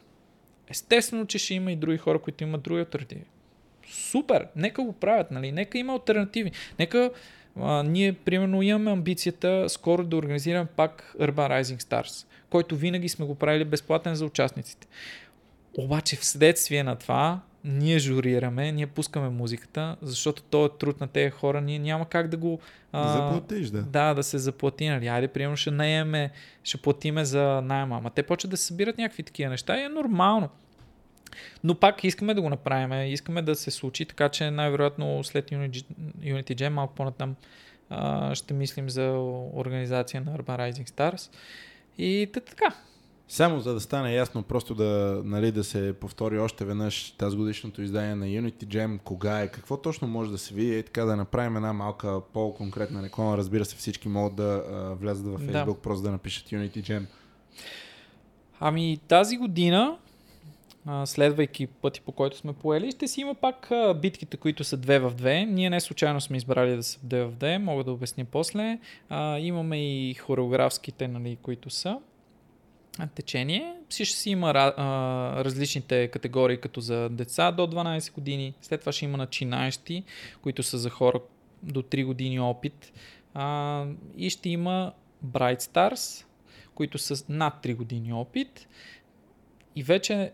Естествено, 0.69 1.25
че 1.25 1.37
ще 1.37 1.53
има 1.53 1.71
и 1.71 1.75
други 1.75 1.97
хора, 1.97 2.19
които 2.19 2.43
имат 2.43 2.61
други 2.61 2.79
альтернативи. 2.79 3.23
Супер! 3.89 4.47
Нека 4.55 4.83
го 4.83 4.93
правят, 4.93 5.31
нали? 5.31 5.51
Нека 5.51 5.77
има 5.77 5.93
альтернативи. 5.93 6.51
Нека 6.79 7.11
а, 7.59 7.83
ние, 7.83 8.13
примерно, 8.13 8.61
имаме 8.61 8.91
амбицията 8.91 9.69
скоро 9.69 10.03
да 10.03 10.17
организираме 10.17 10.65
пак 10.65 11.15
Urban 11.19 11.61
Rising 11.61 11.81
Stars 11.81 12.25
който 12.51 12.75
винаги 12.75 13.09
сме 13.09 13.25
го 13.25 13.35
правили 13.35 13.65
безплатен 13.65 14.15
за 14.15 14.25
участниците. 14.25 14.87
Обаче 15.77 16.15
вследствие 16.15 16.83
на 16.83 16.95
това, 16.95 17.41
ние 17.63 17.99
журираме, 17.99 18.71
ние 18.71 18.87
пускаме 18.87 19.29
музиката, 19.29 19.95
защото 20.01 20.41
то 20.41 20.65
е 20.65 20.69
труд 20.79 21.01
на 21.01 21.07
тези 21.07 21.29
хора, 21.29 21.61
ние 21.61 21.79
няма 21.79 22.05
как 22.05 22.27
да 22.27 22.37
го... 22.37 22.59
А, 22.91 23.07
Заплатиш, 23.07 23.69
да. 23.69 23.81
Да, 23.81 24.13
да 24.13 24.23
се 24.23 24.37
заплати, 24.37 24.89
нали? 24.89 25.07
Айде, 25.07 25.27
примерно 25.27 25.57
ще 25.57 25.71
наеме, 25.71 26.31
ще 26.63 26.77
платиме 26.77 27.25
за 27.25 27.61
найема. 27.61 27.97
Ама 27.97 28.09
те 28.09 28.23
почват 28.23 28.51
да 28.51 28.57
се 28.57 28.65
събират 28.65 28.97
някакви 28.97 29.23
такива 29.23 29.49
неща 29.49 29.77
и 29.77 29.83
е 29.83 29.89
нормално. 29.89 30.49
Но 31.63 31.75
пак 31.75 32.03
искаме 32.03 32.33
да 32.33 32.41
го 32.41 32.49
направим, 32.49 33.13
искаме 33.13 33.41
да 33.41 33.55
се 33.55 33.71
случи, 33.71 34.05
така 34.05 34.29
че 34.29 34.51
най-вероятно 34.51 35.23
след 35.23 35.49
Unity, 35.49 35.85
Unity 36.19 36.55
Jam 36.55 36.69
малко 36.69 36.95
по-натам 36.95 37.35
ще 38.33 38.53
мислим 38.53 38.89
за 38.89 39.11
организация 39.53 40.21
на 40.21 40.37
Urban 40.37 40.71
Rising 40.71 40.89
Stars. 40.89 41.31
И 41.97 42.29
така. 42.33 42.75
Само 43.27 43.59
за 43.59 43.73
да 43.73 43.79
стане 43.79 44.13
ясно, 44.13 44.43
просто 44.43 44.75
да, 44.75 45.21
нали, 45.25 45.51
да 45.51 45.63
се 45.63 45.93
повтори 45.93 46.39
още 46.39 46.65
веднъж 46.65 47.11
тази 47.11 47.37
годишното 47.37 47.81
издание 47.81 48.15
на 48.15 48.25
Unity 48.25 48.65
Jam, 48.65 48.99
кога 48.99 49.41
е, 49.41 49.47
какво 49.47 49.77
точно 49.77 50.07
може 50.07 50.31
да 50.31 50.37
се 50.37 50.53
види 50.53 50.79
и 50.79 50.83
така 50.83 51.05
да 51.05 51.15
направим 51.15 51.55
една 51.55 51.73
малка 51.73 52.21
по-конкретна 52.33 53.03
реклама. 53.03 53.37
Разбира 53.37 53.65
се, 53.65 53.75
всички 53.75 54.09
могат 54.09 54.35
да 54.35 54.63
а, 54.71 54.93
влязат 54.93 55.25
в 55.25 55.39
Facebook, 55.39 55.65
да. 55.65 55.81
просто 55.81 56.03
да 56.03 56.11
напишат 56.11 56.47
Unity 56.47 56.81
Jam. 56.81 57.05
Ами 58.59 58.99
тази 59.07 59.37
година, 59.37 59.97
следвайки 61.05 61.67
пъти 61.67 62.01
по 62.01 62.11
който 62.11 62.37
сме 62.37 62.53
поели, 62.53 62.91
ще 62.91 63.07
си 63.07 63.21
има 63.21 63.35
пак 63.35 63.71
битките, 63.95 64.37
които 64.37 64.63
са 64.63 64.77
две 64.77 64.99
в 64.99 65.11
две. 65.15 65.45
Ние 65.45 65.69
не 65.69 65.79
случайно 65.79 66.21
сме 66.21 66.37
избрали 66.37 66.75
да 66.75 66.83
са 66.83 66.99
две 67.03 67.25
в 67.25 67.31
две, 67.31 67.57
мога 67.57 67.83
да 67.83 67.91
обясня 67.91 68.25
после. 68.25 68.79
Имаме 69.39 70.09
и 70.09 70.13
хореографските, 70.13 71.07
нали, 71.07 71.37
които 71.41 71.69
са 71.69 71.99
течение. 73.15 73.75
Ще 73.89 74.05
си 74.05 74.29
има 74.29 74.53
а, 74.55 75.43
различните 75.43 76.07
категории, 76.07 76.57
като 76.57 76.81
за 76.81 77.09
деца 77.09 77.51
до 77.51 77.67
12 77.67 78.13
години. 78.13 78.53
След 78.61 78.79
това 78.79 78.91
ще 78.91 79.05
има 79.05 79.17
начинаещи, 79.17 80.03
които 80.41 80.63
са 80.63 80.77
за 80.77 80.89
хора 80.89 81.19
до 81.63 81.81
3 81.81 82.05
години 82.05 82.39
опит. 82.39 82.93
А, 83.33 83.85
и 84.17 84.29
ще 84.29 84.49
има 84.49 84.93
Bright 85.25 85.61
Stars, 85.61 86.25
които 86.75 86.97
са 86.97 87.25
над 87.29 87.53
3 87.63 87.75
години 87.75 88.13
опит. 88.13 88.67
И 89.75 89.83
вече 89.83 90.31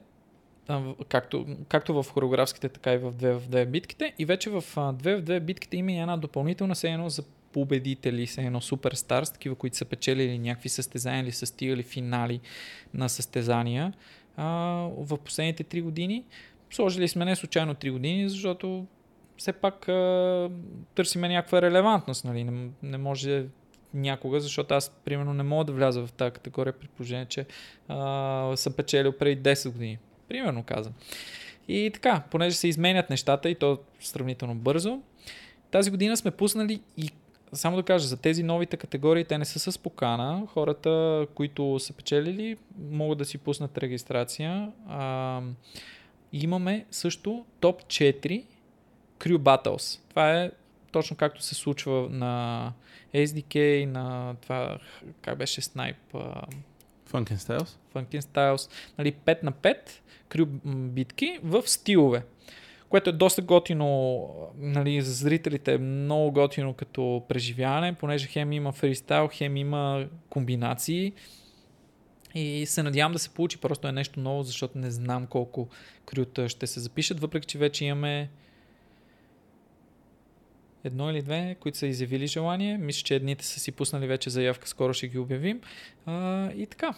както, 1.10 1.46
както 1.70 2.04
в 2.04 2.10
хореографските, 2.10 2.70
така 2.70 2.94
и 2.94 2.98
в 2.98 3.14
2 3.14 3.34
в 3.34 3.48
2 3.50 3.66
битките. 3.66 4.14
И 4.20 4.26
вече 4.26 4.50
в 4.50 4.62
2 4.62 5.16
в 5.16 5.24
2 5.24 5.40
битките 5.40 5.78
има 5.78 5.92
и 5.92 6.00
една 6.00 6.18
допълнителна 6.18 6.76
сцена 6.76 7.10
за 7.10 7.24
победители, 7.54 8.28
се 8.28 8.42
едно 8.42 8.62
суперстарс, 8.62 9.32
такива, 9.32 9.56
които 9.56 9.78
са 9.78 9.86
печелили 9.86 10.40
някакви 10.40 10.70
състезания 10.70 11.24
или 11.24 11.32
са 11.32 11.46
стигали 11.46 11.84
финали 11.84 12.40
на 12.94 13.10
състезания 13.10 13.94
а, 14.38 14.46
в 14.98 15.18
последните 15.18 15.64
3 15.64 15.82
години. 15.82 16.26
Сложили 16.72 17.08
сме 17.08 17.26
не 17.26 17.36
случайно 17.36 17.76
3 17.76 17.92
години, 17.92 18.30
защото 18.30 18.86
все 19.38 19.54
пак 19.54 19.90
а, 19.90 20.50
търсиме 20.96 21.30
някаква 21.30 21.62
релевантност. 21.62 22.26
Нали? 22.26 22.44
Не, 22.44 22.70
не 22.84 22.98
може 22.98 23.46
някога, 23.94 24.40
защото 24.40 24.74
аз, 24.74 24.92
примерно, 25.06 25.34
не 25.34 25.44
мога 25.44 25.66
да 25.66 25.74
вляза 25.74 26.06
в 26.06 26.12
тази 26.12 26.32
категория 26.32 26.74
при 26.74 26.88
положение, 26.88 27.26
че 27.26 27.46
а, 27.88 28.52
съм 28.56 28.74
печелил 28.74 29.12
преди 29.12 29.42
10 29.42 29.72
години. 29.72 29.98
Примерно 30.30 30.64
казвам. 30.64 30.94
И 31.68 31.92
така, 31.94 32.24
понеже 32.32 32.56
се 32.56 32.68
изменят 32.68 33.10
нещата 33.10 33.50
и 33.50 33.56
то 33.56 33.80
сравнително 34.00 34.56
бързо, 34.56 35.02
тази 35.72 35.92
година 35.92 36.18
сме 36.18 36.32
пуснали 36.32 36.82
и 36.98 37.10
само 37.54 37.76
да 37.76 37.84
кажа, 37.84 38.08
за 38.08 38.18
тези 38.18 38.44
новите 38.44 38.78
категории 38.78 39.26
те 39.26 39.38
не 39.38 39.46
са 39.46 39.72
с 39.72 39.78
покана. 39.78 40.48
Хората, 40.48 41.26
които 41.36 41.80
са 41.80 41.94
печелили, 41.94 42.58
могат 42.90 43.18
да 43.18 43.26
си 43.26 43.38
пуснат 43.38 43.78
регистрация. 43.78 44.72
А, 44.90 45.42
имаме 46.34 46.86
също 46.92 47.46
топ 47.60 47.84
4 47.84 48.44
Crew 49.20 49.38
Battles. 49.38 50.00
Това 50.10 50.42
е 50.42 50.52
точно 50.92 51.18
както 51.18 51.42
се 51.42 51.56
случва 51.56 52.10
на 52.10 52.74
SDK, 53.14 53.86
на 53.86 54.36
това, 54.42 54.78
как 55.22 55.38
беше 55.38 55.62
Snipe, 55.62 56.42
Funkin 57.12 57.38
Styles. 57.38 57.78
Funkin 57.96 58.20
Styles, 58.20 58.72
нали, 58.98 59.12
5 59.26 59.44
на 59.44 59.52
5 59.52 59.78
крю 60.30 60.46
битки 60.66 61.40
в 61.44 61.68
стилове. 61.68 62.24
Което 62.90 63.10
е 63.10 63.14
доста 63.14 63.42
готино, 63.42 64.30
нали, 64.58 65.02
за 65.02 65.14
зрителите 65.14 65.74
е 65.74 65.78
много 65.78 66.32
готино 66.32 66.74
като 66.74 67.24
преживяване, 67.30 67.94
понеже 67.94 68.28
хем 68.28 68.52
има 68.52 68.72
фристайл, 68.72 69.30
хем 69.34 69.58
има 69.58 70.06
комбинации. 70.30 71.14
И 72.36 72.66
се 72.66 72.84
надявам 72.84 73.14
да 73.14 73.20
се 73.20 73.30
получи, 73.30 73.58
просто 73.58 73.88
е 73.88 73.92
нещо 73.92 74.20
ново, 74.20 74.44
защото 74.44 74.78
не 74.78 74.92
знам 74.92 75.28
колко 75.28 75.68
крюта 76.06 76.50
ще 76.50 76.68
се 76.68 76.80
запишат, 76.80 77.20
въпреки 77.20 77.48
че 77.48 77.58
вече 77.58 77.86
имаме 77.86 78.30
едно 80.88 81.12
или 81.12 81.22
две, 81.22 81.56
които 81.60 81.78
са 81.78 81.88
изявили 81.88 82.28
желание. 82.28 82.78
Мисля, 82.78 83.04
че 83.04 83.16
едните 83.16 83.46
са 83.46 83.60
си 83.60 83.72
пуснали 83.72 84.08
вече 84.08 84.30
заявка, 84.30 84.68
скоро 84.68 84.94
ще 84.94 85.08
ги 85.08 85.20
обявим. 85.20 85.62
А, 86.06 86.50
и 86.52 86.66
така, 86.66 86.94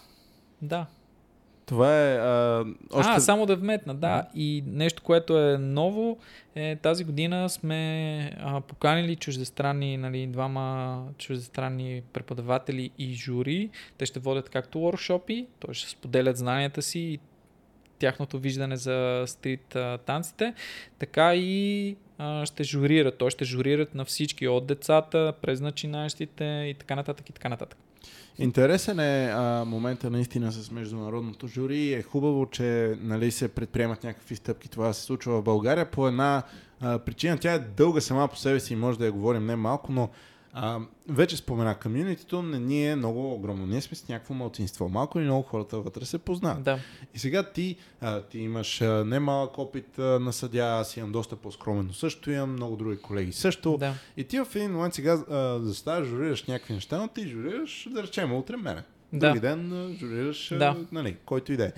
да. 0.62 0.86
Това 1.66 2.10
е... 2.10 2.16
А, 2.16 2.64
още... 2.92 3.12
а, 3.12 3.20
само 3.20 3.46
да 3.46 3.56
вметна, 3.56 3.94
да. 3.94 4.28
И 4.34 4.64
нещо, 4.66 5.02
което 5.02 5.38
е 5.38 5.58
ново, 5.58 6.18
е 6.54 6.76
тази 6.76 7.04
година 7.04 7.48
сме 7.48 8.32
а, 8.40 8.60
поканили 8.60 9.16
чуждестранни, 9.16 9.96
нали, 9.96 10.26
двама 10.26 11.04
чуждестранни 11.18 12.02
преподаватели 12.12 12.90
и 12.98 13.14
жури. 13.14 13.70
Те 13.98 14.06
ще 14.06 14.20
водят 14.20 14.48
както 14.48 14.78
workshopи, 14.78 15.46
т.е. 15.60 15.74
ще 15.74 15.90
споделят 15.90 16.36
знанията 16.36 16.82
си 16.82 16.98
и 16.98 17.18
тяхното 17.98 18.38
виждане 18.38 18.76
за 18.76 19.24
стрит 19.26 19.76
а, 19.76 19.98
танците, 19.98 20.54
така 20.98 21.34
и 21.34 21.96
ще 22.44 22.64
журират. 22.64 23.18
Той 23.18 23.30
ще 23.30 23.44
журират 23.44 23.94
на 23.94 24.04
всички, 24.04 24.48
от 24.48 24.66
децата, 24.66 25.32
през 25.42 25.60
начинаещите 25.60 26.44
и 26.44 26.74
така 26.78 26.96
нататък 26.96 27.28
и 27.28 27.32
така 27.32 27.48
нататък. 27.48 27.78
Интересен 28.38 29.00
е 29.00 29.30
а, 29.34 29.64
момента 29.64 30.10
наистина 30.10 30.52
с 30.52 30.70
международното 30.70 31.46
жури. 31.46 31.92
Е 31.92 32.02
хубаво, 32.02 32.46
че 32.50 32.96
нали, 33.00 33.30
се 33.30 33.48
предприемат 33.48 34.04
някакви 34.04 34.36
стъпки. 34.36 34.70
Това 34.70 34.92
се 34.92 35.02
случва 35.02 35.40
в 35.40 35.44
България 35.44 35.90
по 35.90 36.08
една 36.08 36.42
а, 36.80 36.98
причина. 36.98 37.38
Тя 37.38 37.52
е 37.52 37.58
дълга 37.58 38.00
сама 38.00 38.28
по 38.28 38.36
себе 38.36 38.60
си 38.60 38.72
и 38.72 38.76
може 38.76 38.98
да 38.98 39.06
я 39.06 39.12
говорим 39.12 39.46
не 39.46 39.56
малко, 39.56 39.92
но 39.92 40.08
а, 40.52 40.80
вече 41.08 41.36
спомена, 41.36 41.74
комьюнитито 41.78 42.42
не 42.42 42.58
ни 42.58 42.88
е 42.88 42.96
много 42.96 43.34
огромно. 43.34 43.66
Ние 43.66 43.80
сме 43.80 43.96
с 43.96 44.08
някакво 44.08 44.34
мълцинство. 44.34 44.88
Малко 44.88 45.18
или 45.18 45.26
много 45.26 45.42
хората 45.42 45.78
вътре 45.80 46.04
се 46.04 46.18
познават. 46.18 46.62
Да. 46.62 46.78
И 47.14 47.18
сега 47.18 47.42
ти, 47.42 47.76
а, 48.00 48.20
ти 48.22 48.38
имаш 48.38 48.80
а, 48.80 49.04
немалък 49.04 49.58
опит 49.58 49.98
а, 49.98 50.02
на 50.02 50.32
съдя, 50.32 50.64
аз 50.80 50.96
имам 50.96 51.12
доста 51.12 51.36
по-скромен, 51.36 51.86
но 51.86 51.92
също 51.92 52.30
имам 52.30 52.52
много 52.52 52.76
други 52.76 52.96
колеги 52.98 53.32
също. 53.32 53.76
Да. 53.76 53.94
И 54.16 54.24
ти 54.24 54.38
в 54.40 54.56
един 54.56 54.72
момент 54.72 54.94
сега 54.94 55.16
заставаш, 55.62 56.08
журираш 56.08 56.44
някакви 56.44 56.74
неща, 56.74 56.98
но 56.98 57.08
ти 57.08 57.28
журираш, 57.28 57.88
да 57.90 58.02
речем, 58.02 58.32
утре 58.32 58.56
мене. 58.56 58.82
Да. 59.12 59.26
Други 59.28 59.40
ден 59.40 59.72
а, 59.72 59.94
журираш, 59.98 60.48
Да. 60.58 60.76
нали, 60.92 61.16
който 61.24 61.52
и 61.52 61.56
да 61.56 61.64
е. 61.64 61.72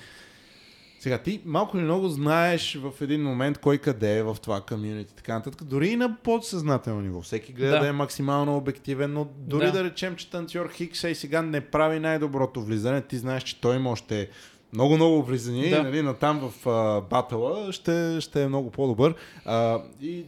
Сега 1.03 1.19
ти 1.19 1.41
малко 1.45 1.77
или 1.77 1.85
много 1.85 2.09
знаеш 2.09 2.79
в 2.83 2.93
един 3.01 3.23
момент 3.23 3.59
кой 3.59 3.79
къде 3.79 4.19
е 4.19 4.23
в 4.23 4.37
това 4.43 4.61
комьюнити, 4.61 5.15
така 5.15 5.35
нататък. 5.35 5.65
Дори 5.65 5.89
и 5.89 5.97
на 5.97 6.16
подсъзнателно 6.23 7.01
ниво. 7.01 7.20
Всеки 7.23 7.53
гледа 7.53 7.70
да, 7.73 7.81
Да. 7.81 7.89
е 7.89 7.93
максимално 7.93 8.57
обективен, 8.57 9.12
но 9.12 9.29
дори 9.39 9.66
да, 9.66 9.73
Да. 9.73 9.85
речем, 9.85 10.16
че 10.16 10.31
танцор 10.31 10.70
Хикс 10.73 11.05
и 11.05 11.15
сега 11.15 11.43
не 11.43 11.61
прави 11.61 12.01
най-доброто 12.01 12.62
влизане, 12.62 13.01
ти 13.03 13.16
знаеш, 13.16 13.43
че 13.43 13.61
той 13.61 13.77
има 13.77 13.91
още 13.91 14.29
много, 14.73 14.95
много 14.97 15.23
влизания 15.23 15.77
Да. 15.77 15.83
нали, 15.83 16.03
натам 16.03 16.51
в 16.51 16.66
а, 16.69 17.01
батъла 17.01 17.73
ще, 17.73 18.20
ще 18.20 18.43
е 18.43 18.49
много 18.49 18.70
по-добър. 18.70 19.15
А, 19.45 19.83
и 20.03 20.24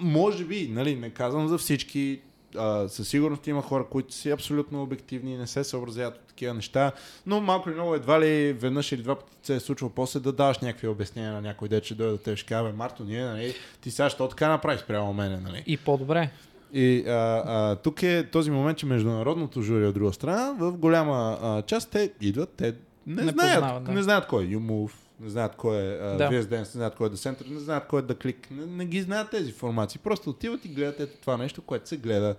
може 0.00 0.44
би, 0.44 0.68
нали, 0.72 0.96
не 0.96 1.10
казвам 1.10 1.48
за 1.48 1.58
всички, 1.58 2.20
а, 2.56 2.88
със 2.88 3.08
сигурност 3.08 3.46
има 3.46 3.62
хора, 3.62 3.84
които 3.90 4.14
са 4.14 4.30
абсолютно 4.30 4.82
обективни 4.82 5.34
и 5.34 5.36
не 5.36 5.46
се 5.46 5.64
съобразяват 5.64 6.16
от 6.16 6.26
такива 6.26 6.54
неща, 6.54 6.92
но 7.26 7.40
малко 7.40 7.68
или 7.68 7.76
много 7.76 7.94
едва 7.94 8.20
ли 8.20 8.52
веднъж 8.52 8.92
или 8.92 9.02
два 9.02 9.14
пъти 9.14 9.32
се 9.42 9.54
е 9.54 9.60
случвало 9.60 9.92
после 9.94 10.20
да 10.20 10.32
даваш 10.32 10.58
някакви 10.58 10.88
обяснения 10.88 11.32
на 11.32 11.40
някой 11.40 11.68
дет, 11.68 11.84
че 11.84 11.94
дойде 11.94 12.12
да 12.12 12.18
те 12.18 12.36
ще 12.36 12.46
каже, 12.46 12.70
«Бе, 12.70 12.76
Марто, 12.76 13.04
ние, 13.04 13.24
нали, 13.24 13.54
ти 13.80 13.90
сега 13.90 14.10
що 14.10 14.28
така 14.28 14.48
направи 14.48 14.78
спрямо 14.78 15.12
мене, 15.12 15.36
нали? 15.36 15.64
И 15.66 15.76
по-добре. 15.76 16.30
И 16.72 17.04
а, 17.06 17.12
а, 17.46 17.76
тук 17.76 18.02
е 18.02 18.26
този 18.32 18.50
момент, 18.50 18.78
че 18.78 18.86
международното 18.86 19.62
жури 19.62 19.86
от 19.86 19.94
друга 19.94 20.12
страна, 20.12 20.54
в 20.58 20.72
голяма 20.72 21.38
а, 21.42 21.62
част 21.62 21.90
те 21.90 22.12
идват, 22.20 22.48
те 22.56 22.74
не, 23.06 23.22
Не 23.22 23.32
знаят, 23.32 23.60
познават, 23.60 23.84
да. 23.84 23.92
не 23.92 24.02
знаят 24.02 24.26
кой 24.26 24.44
е 24.44 24.46
YouMove, 24.46 24.92
не 25.20 25.30
знаят 25.30 25.56
кой 25.56 25.76
е 25.76 25.98
а, 26.00 26.16
Да. 26.16 26.30
Не 26.30 26.64
знаят 26.64 26.94
кой 26.94 27.06
е 27.06 27.10
The 27.10 27.14
Center, 27.14 27.50
не 27.50 27.60
знаят 27.60 27.86
кой 27.86 28.00
е 28.00 28.02
The 28.02 28.14
Click, 28.14 28.50
не, 28.50 28.66
не 28.66 28.84
ги 28.84 29.02
знаят 29.02 29.30
тези 29.30 29.52
формации. 29.52 30.00
Просто 30.04 30.30
отиват 30.30 30.64
и 30.64 30.68
гледат 30.68 31.00
ето 31.00 31.20
това 31.20 31.36
нещо, 31.36 31.62
което 31.62 31.88
се 31.88 31.96
гледа. 31.96 32.36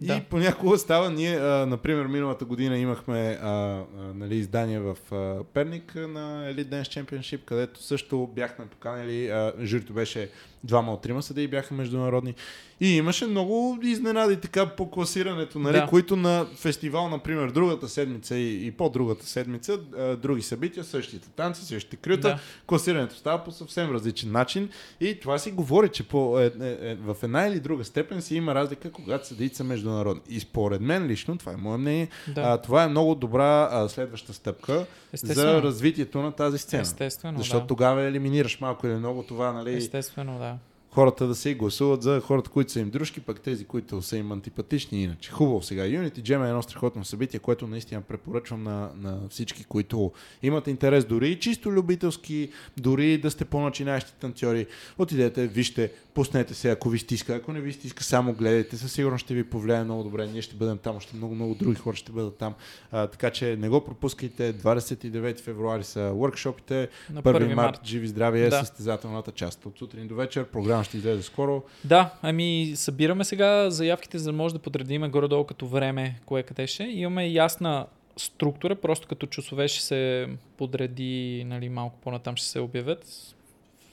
И 0.00 0.06
Да. 0.06 0.22
понякога 0.30 0.78
става, 0.78 1.10
ние, 1.10 1.36
а, 1.38 1.66
например, 1.66 2.06
миналата 2.06 2.44
година 2.44 2.78
имахме 2.78 3.38
а, 3.42 3.48
а, 3.48 3.84
нали, 4.14 4.34
издание 4.34 4.80
в 4.80 4.96
а, 5.12 5.44
Перник 5.44 5.94
на 5.94 6.52
Elite 6.54 6.68
Dance 6.68 6.82
Championship, 7.04 7.44
където 7.44 7.82
също 7.82 8.26
бяхме 8.34 8.66
поканили, 8.66 9.28
а, 9.28 9.52
журито 9.62 9.92
беше 9.92 10.30
двама 10.64 10.92
от 10.92 11.02
трима 11.02 11.22
съдии 11.22 11.48
бяха 11.48 11.74
международни. 11.74 12.34
И 12.80 12.96
имаше 12.96 13.26
много 13.26 13.78
изненади 13.82 14.36
така 14.36 14.66
по 14.66 14.90
класирането, 14.90 15.58
нали, 15.58 15.76
Да. 15.76 15.86
които 15.86 16.16
на 16.16 16.46
фестивал, 16.56 17.08
например, 17.08 17.50
другата 17.50 17.88
седмица 17.88 18.36
и, 18.36 18.66
и 18.66 18.70
по-другата 18.70 19.26
седмица, 19.26 19.78
а, 19.98 20.16
други 20.16 20.42
събития, 20.42 20.84
същите 20.84 21.28
танци, 21.28 21.64
същите 21.64 21.96
крюта, 21.96 22.28
Да. 22.28 22.38
класирането 22.66 23.14
става 23.16 23.44
по 23.44 23.50
съвсем 23.50 23.90
различен 23.90 24.32
начин 24.32 24.68
и 25.00 25.20
това 25.20 25.38
си 25.38 25.50
говори, 25.50 25.88
че 25.88 26.02
по, 26.02 26.40
е, 26.40 26.44
е, 26.44 26.50
е, 26.90 26.94
в 26.94 27.16
една 27.22 27.46
или 27.46 27.60
друга 27.60 27.84
степен 27.84 28.22
си 28.22 28.36
има 28.36 28.54
разлика, 28.54 28.90
когато 28.92 29.26
съдиите 29.26 29.56
са 29.56 29.64
международни. 29.64 30.22
И 30.28 30.40
според 30.40 30.80
мен 30.80 31.06
лично, 31.06 31.38
това 31.38 31.52
е 31.52 31.56
мое 31.56 31.78
мнение, 31.78 32.08
Да. 32.34 32.40
а, 32.40 32.58
това 32.58 32.84
е 32.84 32.88
много 32.88 33.14
добра 33.14 33.68
а, 33.72 33.88
следваща 33.88 34.32
стъпка 34.32 34.86
Естествено. 35.12 35.50
за 35.52 35.62
развитието 35.62 36.22
на 36.22 36.32
тази 36.32 36.58
сцена. 36.58 36.82
Естествено, 36.82 37.38
Защото 37.38 37.60
да. 37.60 37.66
тогава 37.66 38.02
елиминираш 38.02 38.60
малко 38.60 38.86
или 38.86 38.94
много 38.94 39.22
това, 39.22 39.52
нали, 39.52 39.74
Естествено, 39.76 40.38
да. 40.38 40.51
Хората 40.94 41.26
да 41.26 41.34
се 41.34 41.54
гласуват 41.54 42.02
за 42.02 42.20
хората, 42.20 42.50
които 42.50 42.72
са 42.72 42.80
им 42.80 42.90
дружки, 42.90 43.20
пък 43.20 43.40
тези, 43.40 43.64
които 43.64 44.02
са 44.02 44.16
им 44.16 44.32
антипатични. 44.32 45.02
Иначе 45.02 45.30
хубаво 45.30 45.62
сега. 45.62 45.82
Unity 45.82 46.20
Jam 46.20 46.44
е 46.46 46.48
едно 46.48 46.62
страхотно 46.62 47.04
събитие, 47.04 47.40
което 47.40 47.66
наистина 47.66 48.00
препоръчвам 48.00 48.62
на, 48.62 48.90
на 48.96 49.18
всички, 49.30 49.64
които 49.64 50.12
имат 50.42 50.66
интерес, 50.66 51.04
дори 51.04 51.28
и 51.28 51.40
чисто 51.40 51.72
любителски, 51.72 52.50
дори 52.76 53.18
да 53.18 53.30
сте 53.30 53.44
по-начинаещи 53.44 54.12
танцори. 54.20 54.66
Отидете, 54.98 55.46
вижте, 55.46 55.92
пуснете 56.14 56.54
се, 56.54 56.70
ако 56.70 56.88
ви 56.88 56.98
стиска. 56.98 57.34
Ако 57.34 57.52
не 57.52 57.60
ви 57.60 57.72
стиска, 57.72 58.04
само 58.04 58.32
гледайте. 58.32 58.76
Със 58.76 58.92
сигурност 58.92 59.24
ще 59.24 59.34
ви 59.34 59.44
повлияе 59.44 59.84
много 59.84 60.02
добре. 60.02 60.26
Ние 60.26 60.42
ще 60.42 60.56
бъдем 60.56 60.78
там, 60.78 60.96
още 60.96 61.16
много, 61.16 61.34
много 61.34 61.54
други 61.54 61.76
хора 61.76 61.96
ще 61.96 62.12
бъдат 62.12 62.36
там. 62.36 62.54
А, 62.90 63.06
така 63.06 63.30
че 63.30 63.56
не 63.56 63.68
го 63.68 63.84
пропускайте. 63.84 64.54
29 64.54 65.40
февруари 65.40 65.84
са 65.84 66.00
workshopите. 66.00 66.88
На 67.10 67.22
1 67.22 67.36
1 67.36 67.54
март, 67.54 67.56
март. 67.56 67.80
живи 67.84 68.08
здраве 68.08 68.40
е 68.40 68.48
Да. 68.48 68.58
състезателната 68.60 69.32
част. 69.32 69.66
От 69.66 69.78
сутрин 69.78 70.08
до 70.08 70.14
вечер. 70.14 70.44
Програма 70.44 70.81
ще 70.84 70.96
излезе 70.96 71.22
скоро. 71.22 71.62
Да, 71.84 72.14
ами 72.22 72.72
събираме 72.74 73.24
сега 73.24 73.70
заявките, 73.70 74.18
за 74.18 74.24
да 74.24 74.32
може 74.32 74.54
да 74.54 74.60
подредиме 74.60 75.08
горе-долу 75.08 75.44
като 75.44 75.66
време, 75.66 76.20
кое 76.26 76.42
къде 76.42 76.66
ще. 76.66 76.84
Имаме 76.84 77.28
ясна 77.28 77.86
структура, 78.16 78.74
просто 78.74 79.08
като 79.08 79.26
часове 79.26 79.68
ще 79.68 79.82
се 79.82 80.28
подреди, 80.56 81.44
нали, 81.46 81.68
малко 81.68 81.98
по-натам 82.02 82.36
ще 82.36 82.46
се 82.46 82.60
обявят. 82.60 83.34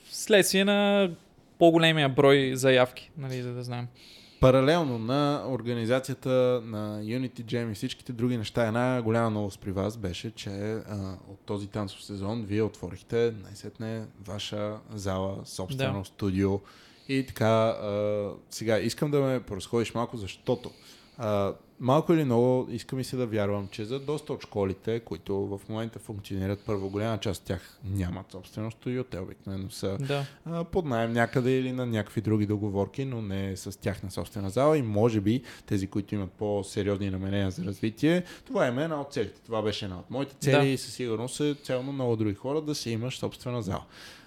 Вследствие 0.10 0.66
на 0.66 1.10
по-големия 1.60 2.10
брой 2.10 2.52
заявки, 2.56 3.12
нали, 3.18 3.42
за 3.42 3.54
да 3.54 3.64
знаем. 3.64 3.88
Паралелно 4.40 4.98
на 5.00 5.44
организацията 5.50 6.30
на 6.66 7.02
Unity 7.02 7.44
Jam 7.44 7.72
и 7.72 7.76
всичките 7.76 8.14
други 8.14 8.38
неща, 8.38 8.68
една 8.68 9.02
голяма 9.02 9.30
новост 9.30 9.60
при 9.60 9.72
вас 9.72 9.98
беше, 9.98 10.32
че 10.32 10.50
а, 10.50 11.18
от 11.28 11.40
този 11.46 11.68
танцов 11.68 12.04
сезон 12.04 12.44
вие 12.44 12.62
отворихте 12.62 13.34
най-сетне 13.44 14.06
ваша 14.26 14.78
зала, 14.94 15.38
собствено 15.46 16.00
Да. 16.00 16.06
студио. 16.06 16.60
И 17.08 17.26
така, 17.28 17.48
а, 17.68 18.32
сега 18.50 18.80
искам 18.80 19.12
да 19.12 19.20
ме 19.20 19.40
поразходиш 19.40 19.94
малко, 19.94 20.18
защото 20.18 20.72
а, 21.18 21.54
малко 21.80 22.14
или 22.14 22.24
много 22.24 22.68
искам 22.72 23.00
и 23.00 23.04
се 23.04 23.16
да 23.18 23.26
вярвам, 23.28 23.68
че 23.72 23.86
за 23.86 24.00
доста 24.00 24.34
от 24.34 24.44
школите, 24.44 25.00
които 25.00 25.36
в 25.36 25.62
момента 25.70 26.00
функционират, 26.00 26.60
първо 26.66 26.90
голяма 26.90 27.18
част 27.18 27.42
от 27.42 27.48
тях 27.48 27.80
нямат 27.86 28.32
собствено 28.32 28.72
студио, 28.72 29.04
те 29.04 29.20
обикновено 29.20 29.70
са 29.70 29.98
Да, 29.98 30.26
а, 30.46 30.64
под 30.64 30.86
найем 30.86 31.14
някъде 31.14 31.52
или 31.52 31.72
на 31.72 31.86
някакви 31.86 32.22
други 32.22 32.46
договорки, 32.46 33.06
но 33.06 33.22
не 33.22 33.58
с 33.58 33.80
тяхна 33.80 34.12
собствена 34.12 34.50
зала 34.50 34.78
и 34.78 34.82
може 34.82 35.22
би 35.22 35.44
тези, 35.66 35.88
които 35.88 36.16
имат 36.16 36.32
по-сериозни 36.32 37.10
намерения 37.10 37.52
за 37.52 37.64
развитие, 37.66 38.24
това 38.46 38.66
е 38.66 38.70
една 38.70 39.02
от 39.02 39.14
целите. 39.14 39.42
Това 39.46 39.62
беше 39.62 39.86
една 39.86 40.00
от 40.00 40.10
моите 40.10 40.36
цели 40.36 40.56
Да. 40.56 40.66
и 40.66 40.78
със 40.78 40.94
сигурност 40.94 41.40
е 41.40 41.56
цел 41.64 41.84
на 41.84 41.92
много 41.92 42.16
други 42.16 42.36
хора 42.36 42.62
да 42.62 42.76
си 42.76 42.92
имаш 42.92 43.18
собствена 43.20 43.62
зала. 43.62 43.84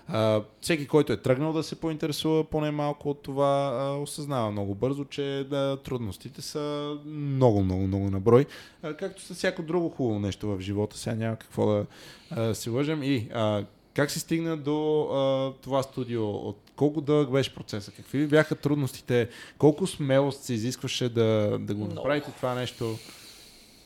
А, 0.08 0.42
всеки, 0.60 0.86
който 0.86 1.12
е 1.12 1.16
тръгнал 1.16 1.52
да 1.52 1.62
се 1.62 1.80
поинтересува 1.80 2.44
поне 2.44 2.70
малко 2.70 3.10
от 3.10 3.22
това, 3.22 3.72
а, 3.74 4.02
осъзнава 4.02 4.50
много 4.50 4.74
бързо, 4.74 5.04
че 5.04 5.46
да, 5.50 5.78
трудностите 5.84 6.42
са 6.42 6.96
много, 7.06 7.62
много, 7.62 7.86
много 7.86 8.10
на 8.10 8.20
брой. 8.20 8.46
А, 8.82 8.94
както 8.94 9.22
с 9.22 9.34
всяко 9.34 9.62
друго 9.62 9.88
хубаво 9.88 10.20
нещо 10.20 10.48
в 10.48 10.60
живота, 10.60 10.98
сега 10.98 11.16
няма 11.16 11.36
какво 11.36 11.66
да 11.66 11.86
а, 12.30 12.54
се 12.54 12.70
лъжем. 12.70 13.02
И 13.02 13.28
а, 13.34 13.64
Как 13.94 14.10
си 14.10 14.20
стигна 14.20 14.56
до 14.56 15.02
а, 15.02 15.52
това 15.62 15.82
студио? 15.82 16.30
От 16.30 16.58
колко 16.76 17.00
дълъг 17.00 17.30
беше 17.30 17.54
процеса? 17.54 17.92
Какви 17.92 18.26
бяха 18.26 18.54
трудностите? 18.54 19.28
Колко 19.58 19.86
смелост 19.86 20.42
се 20.42 20.54
изискваше 20.54 21.08
да, 21.08 21.58
да 21.60 21.74
го 21.74 21.84
направите 21.84 22.30
no. 22.30 22.36
това 22.36 22.54
нещо? 22.54 22.98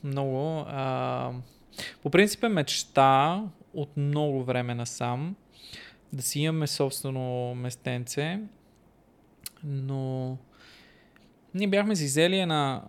Много. 0.05 0.65
А, 0.69 1.31
по 2.03 2.11
принцип 2.11 2.45
е 2.45 2.49
мечта 2.49 3.43
от 3.75 3.97
много 3.97 4.45
време 4.45 4.75
насам 4.75 5.37
да 6.17 6.23
си 6.23 6.41
имаме 6.41 6.67
собствено 6.67 7.55
местенце, 7.55 8.41
но 9.65 10.37
ние 11.55 11.69
бяхме 11.69 11.97
си 11.97 12.05
взели 12.05 12.39
една 12.39 12.83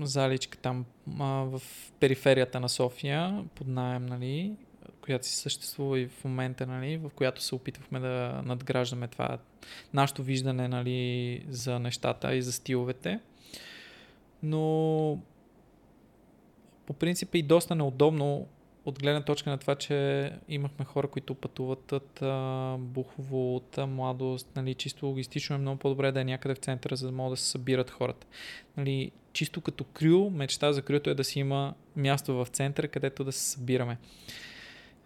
заличка 0.00 0.58
там 0.58 0.84
а, 1.20 1.24
в 1.24 1.62
периферията 2.00 2.60
на 2.60 2.68
София, 2.68 3.44
под 3.54 3.66
найем, 3.66 4.06
нали, 4.06 4.52
която 5.00 5.26
си 5.26 5.36
съществува 5.36 6.00
и 6.00 6.08
в 6.08 6.24
момента, 6.24 6.66
нали, 6.66 6.96
в 6.96 7.10
която 7.14 7.42
се 7.42 7.54
опитвахме 7.54 8.00
да 8.00 8.42
надграждаме 8.44 9.08
това 9.08 9.38
нашето 9.94 10.22
виждане 10.22 10.68
нали, 10.68 11.44
за 11.48 11.78
нещата 11.78 12.34
и 12.34 12.42
за 12.42 12.52
стиловете. 12.52 13.20
Но 14.42 15.18
по 16.86 16.92
принцип 16.92 17.34
е 17.34 17.38
и 17.38 17.42
доста 17.42 17.74
неудобно 17.74 18.48
от 18.90 18.98
гледна 18.98 19.22
точка 19.22 19.50
на 19.50 19.58
това, 19.58 19.74
че 19.74 20.30
имахме 20.48 20.84
хора, 20.84 21.08
които 21.08 21.34
пътуват 21.34 21.92
от 21.92 22.22
а, 22.22 22.76
Бухово, 22.78 23.56
от 23.56 23.78
а, 23.78 23.86
младост, 23.86 24.48
нали, 24.56 24.74
чисто 24.74 25.06
логистично 25.06 25.56
е 25.56 25.58
много 25.58 25.78
по-добре 25.78 26.12
да 26.12 26.20
е 26.20 26.24
някъде 26.24 26.54
в 26.54 26.58
центъра, 26.58 26.96
за 26.96 27.06
да 27.06 27.12
могат 27.12 27.32
да 27.32 27.36
се 27.36 27.50
събират 27.50 27.90
хората. 27.90 28.26
Нали, 28.76 29.10
чисто 29.32 29.60
като 29.60 29.84
крю, 29.84 30.30
мечта 30.30 30.72
за 30.72 30.82
крюто 30.82 31.10
е 31.10 31.14
да 31.14 31.24
си 31.24 31.40
има 31.40 31.74
място 31.96 32.34
в 32.34 32.46
центъра, 32.46 32.88
където 32.88 33.24
да 33.24 33.32
се 33.32 33.50
събираме. 33.50 33.98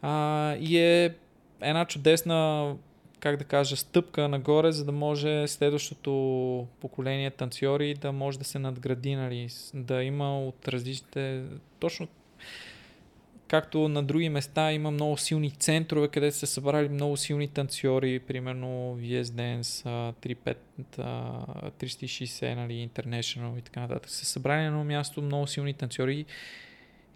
А, 0.03 0.55
и 0.55 0.79
е 0.79 1.15
една 1.61 1.85
чудесна 1.85 2.75
как 3.21 3.37
да 3.37 3.45
кажа, 3.45 3.77
стъпка 3.77 4.29
нагоре, 4.29 4.73
за 4.73 4.85
да 4.85 4.93
може 4.93 5.49
следващото 5.49 6.67
поколение 6.81 7.31
танцори 7.31 7.95
да 7.95 8.13
може 8.13 8.39
да 8.39 8.45
се 8.45 8.59
надгради, 8.59 9.17
нали, 9.17 9.49
да 9.75 10.03
има 10.03 10.41
от 10.41 10.69
различните, 10.69 11.43
точно 11.81 12.09
както 13.55 13.89
на 13.89 14.03
други 14.03 14.29
места 14.29 14.73
има 14.73 14.91
много 14.91 15.17
силни 15.17 15.51
центрове, 15.51 16.09
където 16.09 16.37
се 16.37 16.47
събрали 16.47 16.89
много 16.89 17.17
силни 17.17 17.49
танцори, 17.49 18.19
примерно 18.19 18.97
VS 18.99 19.23
Dance, 19.23 20.13
35, 20.13 20.57
360, 21.71 22.55
нали, 22.55 22.89
International 22.89 23.59
и 23.59 23.63
така 23.63 23.81
нататък. 23.81 24.11
Се 24.11 24.25
събрали 24.25 24.61
на 24.61 24.67
едно 24.67 24.85
място 24.85 25.23
много 25.23 25.47
силни 25.47 25.75
танцори 25.75 26.25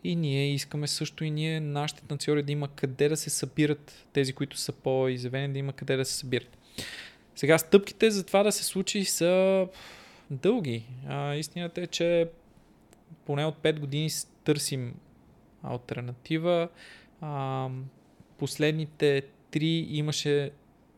и 0.05 0.17
ние 0.17 0.55
искаме 0.55 0.87
също 0.87 1.25
и 1.25 1.31
ние, 1.31 1.61
нашите 1.61 2.03
танцори, 2.03 2.43
да 2.43 2.53
има 2.53 2.69
къде 2.69 3.09
да 3.09 3.17
се 3.17 3.31
събират, 3.31 4.07
тези, 4.13 4.33
които 4.33 4.57
са 4.57 4.73
по-изявени, 4.73 5.53
да 5.53 5.59
има 5.59 5.73
къде 5.73 5.97
да 5.97 6.05
се 6.05 6.15
събират. 6.15 6.59
Сега 7.37 7.59
стъпките 7.59 8.11
за 8.11 8.27
това 8.27 8.43
да 8.43 8.53
се 8.53 8.65
случи 8.65 9.05
са 9.05 9.67
дълги. 10.31 10.85
А, 11.09 11.35
истината 11.35 11.81
е, 11.81 11.87
че 11.87 12.29
поне 13.27 13.45
от 13.45 13.57
5 13.63 13.79
години 13.79 14.11
търсим 14.45 14.95
альтернатива. 15.63 16.69
А, 17.21 17.69
последните 18.39 19.23
три 19.51 19.87
имаше 19.91 20.51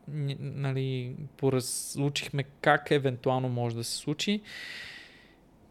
нали, 0.07 1.15
поразлучихме 1.37 2.43
как 2.43 2.91
евентуално 2.91 3.49
може 3.49 3.75
да 3.75 3.83
се 3.83 3.97
случи. 3.97 4.41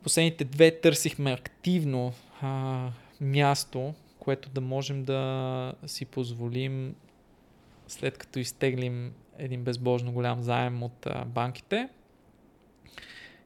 Последните 0.03 0.45
две 0.45 0.81
търсихме 0.81 1.33
активно 1.33 2.13
а, 2.41 2.89
място, 3.21 3.95
което 4.19 4.49
да 4.49 4.61
можем 4.61 5.05
да 5.05 5.73
си 5.87 6.05
позволим 6.05 6.95
след 7.89 8.19
като 8.19 8.39
изтеглим 8.39 9.13
един 9.39 9.65
безбожно 9.65 10.13
голям 10.13 10.43
заем 10.43 10.83
от 10.83 11.07
а, 11.07 11.25
банките. 11.25 11.89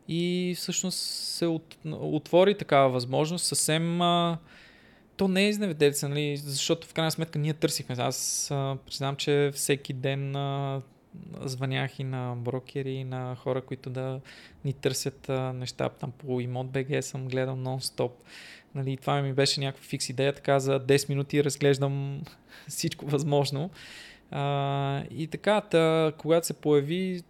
И 0.08 0.54
всъщност 0.56 0.98
се 0.98 1.46
от, 1.46 1.76
отвори 1.86 2.58
такава 2.58 2.90
възможност 2.90 3.46
съвсем 3.46 4.02
а, 4.02 4.38
то 5.16 5.28
не 5.28 5.44
е 5.44 5.48
изневеделица, 5.48 6.08
нали, 6.08 6.36
защото 6.36 6.86
в 6.86 6.94
крайна 6.94 7.10
сметка 7.10 7.38
ние 7.38 7.54
търсихме. 7.54 7.96
Аз 7.98 8.50
а, 8.50 8.76
признам, 8.86 9.16
че 9.16 9.50
всеки 9.54 9.92
ден 9.92 10.36
а, 10.36 10.82
звънях 11.44 11.98
и 11.98 12.04
на 12.04 12.34
брокери, 12.36 12.92
и 12.92 13.04
на 13.04 13.36
хора, 13.36 13.60
които 13.60 13.90
да 13.90 14.20
ни 14.64 14.72
търсят 14.72 15.28
а, 15.28 15.52
неща. 15.52 15.88
Там 15.88 16.12
по 16.18 16.40
имот 16.40 16.70
БГ 16.70 17.04
съм 17.04 17.28
гледал 17.28 17.56
нон-стоп. 17.56 18.10
Нали, 18.74 18.96
това 18.96 19.22
ми 19.22 19.32
беше 19.32 19.60
някаква 19.60 19.84
фикс 19.84 20.08
идея, 20.08 20.34
така 20.34 20.58
за 20.60 20.80
10 20.80 21.08
минути 21.08 21.44
разглеждам 21.44 22.22
всичко 22.68 23.06
възможно. 23.06 23.70
А, 24.30 25.02
и 25.10 25.26
така, 25.26 25.60
та, 25.60 26.12
когато 26.18 26.46
се 26.46 26.52
появи 26.52 27.22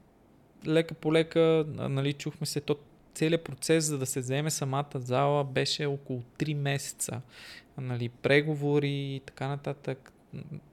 лека 0.67 0.95
по 0.95 1.13
лека, 1.13 1.65
нали, 1.69 2.13
чухме 2.13 2.47
се, 2.47 2.61
то 2.61 2.77
целият 3.15 3.45
процес, 3.45 3.85
за 3.85 3.99
да 3.99 4.07
се 4.07 4.21
вземе 4.21 4.51
самата 4.51 4.87
зала, 4.95 5.45
беше 5.45 5.87
около 5.87 6.23
3 6.39 6.55
месеца 6.55 7.21
нали, 7.79 8.09
преговори 8.09 8.91
и 8.91 9.21
така 9.27 9.49
нататък. 9.49 10.13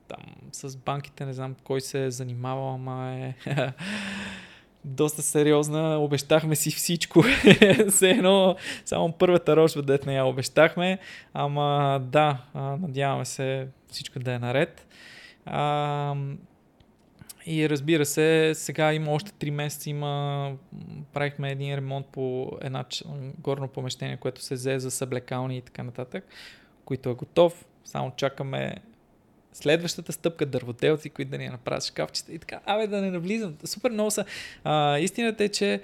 Там 0.07 0.23
с 0.51 0.77
банките 0.77 1.25
не 1.25 1.33
знам 1.33 1.55
кой 1.63 1.81
се 1.81 2.05
е 2.05 2.11
занимавал, 2.11 2.73
ама 2.73 3.13
е 3.13 3.35
доста 4.85 5.21
сериозна. 5.21 5.97
Обещахме 5.97 6.55
си 6.55 6.71
всичко. 6.71 7.23
Все 7.89 8.09
едно, 8.09 8.55
само 8.85 9.11
първата 9.11 9.55
рожба 9.55 9.81
дет 9.81 10.05
не 10.05 10.15
я 10.15 10.25
обещахме. 10.25 10.99
Ама 11.33 11.99
да, 12.03 12.37
надяваме 12.55 13.25
се 13.25 13.67
всичко 13.91 14.19
да 14.19 14.33
е 14.33 14.39
наред. 14.39 14.87
А, 15.45 16.15
и 17.45 17.69
разбира 17.69 18.05
се, 18.05 18.51
сега 18.55 18.93
има 18.93 19.11
още 19.11 19.31
3 19.31 19.49
месеца, 19.49 19.89
има, 19.89 20.53
правихме 21.13 21.51
един 21.51 21.75
ремонт 21.75 22.05
по 22.11 22.51
една 22.61 22.85
горно 23.39 23.67
помещение, 23.67 24.17
което 24.17 24.41
се 24.41 24.55
взе 24.55 24.79
за 24.79 24.91
съблекални 24.91 25.57
и 25.57 25.61
така 25.61 25.83
нататък 25.83 26.25
които 26.85 27.09
е 27.09 27.13
готов. 27.13 27.65
Само 27.85 28.11
чакаме 28.17 28.75
следващата 29.53 30.11
стъпка, 30.11 30.45
дърводелци, 30.45 31.09
които 31.09 31.31
да 31.31 31.37
ни 31.37 31.49
направят 31.49 31.83
шкафчета 31.83 32.33
и 32.33 32.39
така. 32.39 32.59
Абе, 32.65 32.87
да 32.87 33.01
не 33.01 33.11
навлизам. 33.11 33.55
Супер 33.63 33.91
много 33.91 34.11
са. 34.11 34.25
А, 34.63 34.97
истината 34.97 35.43
е, 35.43 35.49
че 35.49 35.81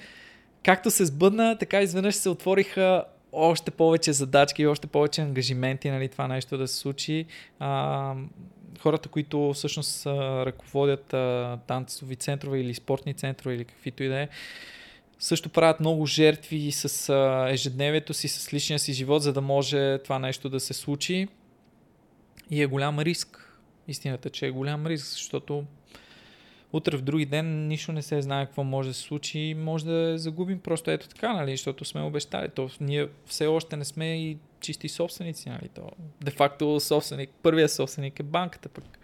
както 0.63 0.91
се 0.91 1.05
сбъдна, 1.05 1.57
така 1.57 1.81
изведнъж 1.81 2.15
се 2.15 2.29
отвориха 2.29 3.03
още 3.31 3.71
повече 3.71 4.13
задачки 4.13 4.67
още 4.67 4.87
повече 4.87 5.21
ангажименти, 5.21 5.89
нали, 5.89 6.07
това 6.07 6.27
нещо 6.27 6.57
да 6.57 6.67
се 6.67 6.75
случи. 6.75 7.25
А, 7.59 8.13
хората, 8.79 9.09
които 9.09 9.53
всъщност 9.53 10.05
ръководят 10.05 11.13
а, 11.13 11.57
танцови 11.67 12.15
центрове 12.15 12.59
или 12.59 12.73
спортни 12.73 13.13
центрове 13.13 13.55
или 13.55 13.65
каквито 13.65 14.03
и 14.03 14.07
да 14.07 14.19
е, 14.19 14.27
също 15.19 15.49
правят 15.49 15.80
много 15.80 16.06
жертви 16.06 16.72
с 16.72 17.10
а, 17.10 17.49
ежедневието 17.49 18.14
си, 18.14 18.27
с 18.27 18.53
личния 18.53 18.80
си 18.80 18.94
живот, 18.94 19.23
за 19.23 19.34
да 19.34 19.41
може 19.41 19.98
това 19.98 20.19
нещо 20.19 20.49
да 20.49 20.60
се 20.60 20.73
случи. 20.73 21.27
И 22.52 22.61
е 22.61 22.65
голям 22.65 22.99
риск. 22.99 23.44
Истината, 23.88 24.30
че 24.30 24.48
е 24.48 24.52
голям 24.52 24.88
риск, 24.88 25.06
защото 25.06 25.65
утре 26.73 26.98
в 26.98 27.02
други 27.02 27.26
ден 27.26 27.68
нищо 27.68 27.91
не 27.91 28.02
се 28.02 28.22
знае 28.22 28.45
какво 28.45 28.64
може 28.64 28.89
да 28.89 28.94
се 28.94 29.02
случи 29.02 29.39
и 29.39 29.56
може 29.56 29.85
да 29.85 30.18
загубим 30.18 30.60
просто 30.60 30.91
ето 30.91 31.07
така, 31.07 31.34
нали, 31.34 31.52
защото 31.52 31.85
сме 31.85 32.02
обещали. 32.02 32.49
То 32.49 32.69
ние 32.81 33.07
все 33.26 33.48
още 33.48 33.77
не 33.77 33.85
сме 33.85 34.23
и 34.23 34.38
чисти 34.60 34.89
собственици, 34.89 35.49
нали, 35.49 35.69
то 35.76 35.91
де 36.22 36.31
факто 36.31 36.80
собственик, 36.80 37.30
първият 37.44 37.72
собственик 37.72 38.19
е 38.19 38.23
банката 38.23 38.69
пък. 38.69 38.99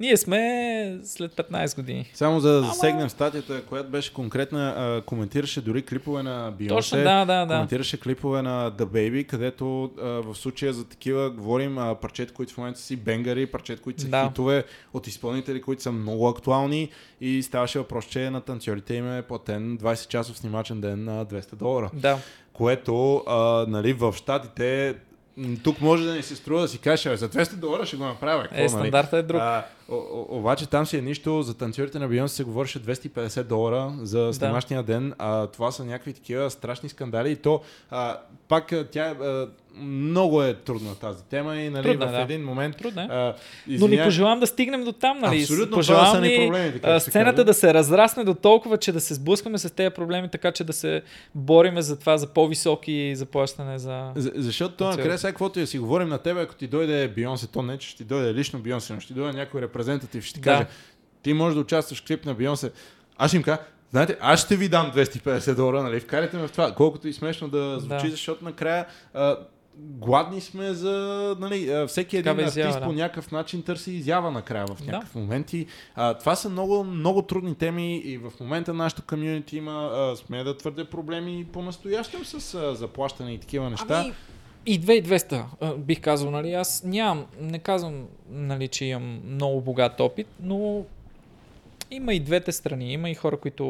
Ние 0.00 0.16
сме 0.16 0.98
след 1.04 1.34
15 1.34 1.76
години. 1.76 2.10
Само 2.14 2.40
за 2.40 2.52
да 2.52 2.62
засегнем 2.62 3.00
Ама... 3.00 3.10
статията, 3.10 3.62
която 3.62 3.90
беше 3.90 4.12
конкретна, 4.12 4.74
а, 4.76 5.00
коментираше 5.00 5.60
дори 5.60 5.82
клипове 5.82 6.22
на 6.22 6.52
Бионсе. 6.58 6.74
Точно, 6.74 6.98
да, 6.98 7.24
да, 7.24 7.46
да. 7.46 7.54
Коментираше 7.54 8.00
клипове 8.00 8.42
на 8.42 8.72
The 8.72 8.84
Baby, 8.84 9.26
където 9.26 9.84
а, 9.84 10.04
в 10.04 10.34
случая 10.34 10.72
за 10.72 10.84
такива 10.84 11.30
говорим 11.30 11.78
а, 11.78 11.94
парчета, 11.94 12.34
които 12.34 12.52
в 12.52 12.58
момента 12.58 12.80
си 12.80 12.96
бенгари, 12.96 13.46
парчета, 13.46 13.82
които 13.82 14.02
са 14.02 14.08
да. 14.08 14.28
хитове 14.28 14.64
от 14.94 15.06
изпълнители, 15.06 15.62
които 15.62 15.82
са 15.82 15.92
много 15.92 16.28
актуални 16.28 16.90
и 17.20 17.42
ставаше 17.42 17.78
въпрос, 17.78 18.04
че 18.04 18.30
на 18.30 18.40
танцорите 18.40 18.94
им 18.94 19.16
е 19.16 19.22
платен 19.22 19.78
20 19.78 20.08
часов 20.08 20.38
снимачен 20.38 20.80
ден 20.80 21.04
на 21.04 21.26
200 21.26 21.54
долара. 21.54 21.90
Да 21.94 22.18
което 22.54 23.16
а, 23.26 23.66
нали, 23.68 23.92
в 23.92 24.14
Штатите 24.16 24.94
тук 25.62 25.80
може 25.80 26.04
да 26.04 26.14
ни 26.14 26.22
се 26.22 26.36
струва 26.36 26.60
да 26.60 26.68
си 26.68 26.78
кажеш, 26.78 27.18
за 27.18 27.28
200 27.28 27.54
долара 27.54 27.86
ще 27.86 27.96
го 27.96 28.04
направя. 28.04 28.42
Какво, 28.42 28.56
е, 28.56 28.60
нали? 28.60 28.68
стандарта 28.68 29.16
е 29.16 29.22
друг. 29.22 29.40
А, 29.40 29.66
о, 29.88 29.94
о, 29.94 30.26
обаче 30.28 30.68
там 30.68 30.86
си 30.86 30.96
е 30.96 31.00
нищо, 31.00 31.42
за 31.42 31.54
танцорите 31.54 31.98
на 31.98 32.08
Бионс 32.08 32.32
се 32.32 32.44
говореше 32.44 32.82
250 32.82 33.42
долара 33.42 33.92
за 34.02 34.32
снимашния 34.32 34.82
да. 34.82 34.92
ден, 34.92 35.14
а 35.18 35.46
това 35.46 35.70
са 35.70 35.84
някакви 35.84 36.12
такива 36.12 36.50
страшни 36.50 36.88
скандали 36.88 37.30
и 37.30 37.36
то 37.36 37.60
а, 37.90 38.18
пак 38.48 38.72
тя 38.90 39.04
а, 39.04 39.48
много 39.78 40.42
е 40.42 40.54
трудна 40.54 40.94
тази 40.94 41.24
тема 41.24 41.56
и 41.56 41.70
нали, 41.70 41.82
трудна, 41.82 42.06
в 42.06 42.10
да. 42.10 42.20
един 42.20 42.44
момент... 42.44 42.76
Трудна. 42.76 43.02
Е. 43.02 43.06
А, 43.10 43.34
извиня... 43.66 43.90
Но 43.90 43.96
ни 43.96 44.04
пожелавам 44.04 44.40
да 44.40 44.46
стигнем 44.46 44.84
до 44.84 44.92
там. 44.92 45.18
Нали? 45.18 45.40
Абсолютно, 45.40 45.76
пожелавам 45.76 46.06
това 46.06 46.16
са 46.16 46.20
ни 46.20 46.46
проблемите. 46.46 46.78
Как 46.78 47.02
сцената 47.02 47.40
се 47.40 47.44
да 47.44 47.54
се 47.54 47.74
разрасне 47.74 48.24
до 48.24 48.34
толкова, 48.34 48.78
че 48.78 48.92
да 48.92 49.00
се 49.00 49.14
сблъскваме 49.14 49.58
с 49.58 49.74
тези 49.74 49.90
проблеми, 49.90 50.28
така 50.32 50.52
че 50.52 50.64
да 50.64 50.72
се 50.72 51.02
бориме 51.34 51.82
за 51.82 51.98
това, 51.98 52.16
за 52.16 52.26
по-високи 52.26 53.16
заплащане 53.16 53.78
за... 53.78 54.12
за 54.16 54.32
защото 54.34 54.84
накрая 54.84 55.18
сега, 55.18 55.32
каквото 55.32 55.60
и 55.60 55.66
си 55.66 55.78
говорим 55.78 56.08
на 56.08 56.18
тебе, 56.18 56.40
ако 56.40 56.54
ти 56.54 56.66
дойде 56.66 57.08
Бионсе, 57.08 57.46
то 57.46 57.62
не, 57.62 57.78
че 57.78 57.88
ще 57.88 57.96
ти 57.96 58.04
дойде 58.04 58.34
лично 58.34 58.58
Бионсе, 58.58 58.92
но 58.92 59.00
ще 59.00 59.14
ти 59.14 59.20
дойде 59.20 59.38
някой 59.38 59.60
репрезентатив 59.74 60.24
ще 60.24 60.34
ти 60.34 60.40
да. 60.40 60.50
каже, 60.50 60.66
ти 61.22 61.32
можеш 61.32 61.54
да 61.54 61.60
участваш 61.60 62.02
в 62.02 62.06
клип 62.06 62.24
на 62.24 62.34
Бионсе. 62.34 62.72
Аз 63.16 63.30
ще 63.30 63.36
им 63.36 63.42
кажа, 63.42 63.58
знаете, 63.90 64.16
аз 64.20 64.40
ще 64.40 64.56
ви 64.56 64.68
дам 64.68 64.92
250 64.92 65.54
долара, 65.54 65.82
нали? 65.82 66.00
Вкарайте 66.00 66.36
ме 66.36 66.48
в 66.48 66.52
това. 66.52 66.74
Колкото 66.74 67.08
и 67.08 67.12
смешно 67.12 67.48
да 67.48 67.80
звучи, 67.80 68.04
да. 68.04 68.10
защото 68.10 68.44
накрая 68.44 68.86
а, 69.14 69.36
гладни 69.76 70.40
сме 70.40 70.72
за 70.72 71.36
нали, 71.40 71.86
всеки 71.88 72.16
един 72.16 72.32
артист 72.32 72.56
изява, 72.56 72.80
да. 72.80 72.86
по 72.86 72.92
някакъв 72.92 73.32
начин 73.32 73.62
търси 73.62 73.92
изява 73.92 74.30
накрая 74.30 74.66
в 74.66 74.86
някакъв 74.86 75.12
да. 75.12 75.18
момент. 75.18 75.52
И, 75.52 75.66
а, 75.94 76.14
това 76.14 76.36
са 76.36 76.48
много, 76.48 76.84
много 76.84 77.22
трудни 77.22 77.54
теми 77.54 77.96
и 77.96 78.18
в 78.18 78.32
момента 78.40 78.74
нашото 78.74 79.02
комьюнити 79.02 79.56
има, 79.56 79.90
а, 79.92 80.16
сме 80.16 80.44
да 80.44 80.56
твърде 80.56 80.84
проблеми 80.84 81.46
по-настоящем 81.52 82.24
с 82.24 82.54
а, 82.54 82.74
заплащане 82.74 83.34
и 83.34 83.38
такива 83.38 83.70
неща. 83.70 84.00
Ами... 84.00 84.14
И 84.66 84.80
2200 84.80 85.76
бих 85.76 86.00
казал, 86.00 86.30
нали, 86.30 86.52
аз 86.52 86.84
нямам, 86.84 87.26
не 87.40 87.58
казвам, 87.58 88.06
нали, 88.30 88.68
че 88.68 88.84
имам 88.84 89.20
много 89.26 89.60
богат 89.60 90.00
опит, 90.00 90.26
но 90.40 90.84
има 91.90 92.14
и 92.14 92.20
двете 92.20 92.52
страни. 92.52 92.92
Има 92.92 93.10
и 93.10 93.14
хора, 93.14 93.36
които 93.36 93.64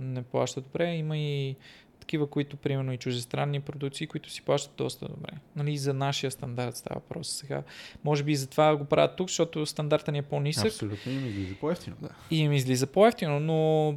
не 0.00 0.22
плащат 0.22 0.64
добре, 0.64 0.94
има 0.94 1.18
и 1.18 1.56
такива, 2.00 2.26
които, 2.26 2.56
примерно, 2.56 2.92
и 2.92 2.98
чужестранни 2.98 3.60
продукции, 3.60 4.06
които 4.06 4.30
си 4.30 4.42
плащат 4.42 4.72
доста 4.76 5.08
добре. 5.08 5.32
Нали, 5.56 5.76
за 5.76 5.94
нашия 5.94 6.30
стандарт 6.30 6.76
става 6.76 7.00
въпрос 7.00 7.28
сега. 7.28 7.62
Може 8.04 8.22
би 8.22 8.32
и 8.32 8.36
затова 8.36 8.76
го 8.76 8.84
правят 8.84 9.16
тук, 9.16 9.28
защото 9.28 9.66
стандарта 9.66 10.12
ни 10.12 10.18
е 10.18 10.22
по-нисък. 10.22 10.66
Абсолютно 10.66 11.12
им 11.12 11.26
излиза 11.26 11.54
по-ефтино, 11.60 11.96
да. 12.02 12.08
И 12.30 12.38
им 12.38 12.52
излиза 12.52 12.86
по-ефтино, 12.86 13.40
но 13.40 13.94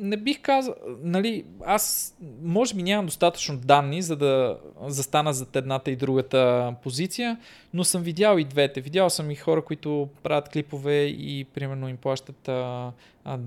не 0.00 0.16
бих 0.16 0.40
казал, 0.42 0.74
нали, 1.02 1.44
аз 1.64 2.16
може 2.42 2.74
би 2.74 2.82
нямам 2.82 3.06
достатъчно 3.06 3.56
данни, 3.56 4.02
за 4.02 4.16
да 4.16 4.58
застана 4.86 5.32
зад 5.32 5.56
едната 5.56 5.90
и 5.90 5.96
другата 5.96 6.74
позиция, 6.82 7.38
но 7.74 7.84
съм 7.84 8.02
видял 8.02 8.38
и 8.38 8.44
двете. 8.44 8.80
Видял 8.80 9.10
съм 9.10 9.30
и 9.30 9.36
хора, 9.36 9.62
които 9.64 10.08
правят 10.22 10.48
клипове 10.48 11.04
и 11.04 11.44
примерно 11.44 11.88
им 11.88 11.96
плащат 11.96 12.48
а, 12.48 12.92
а, 13.24 13.38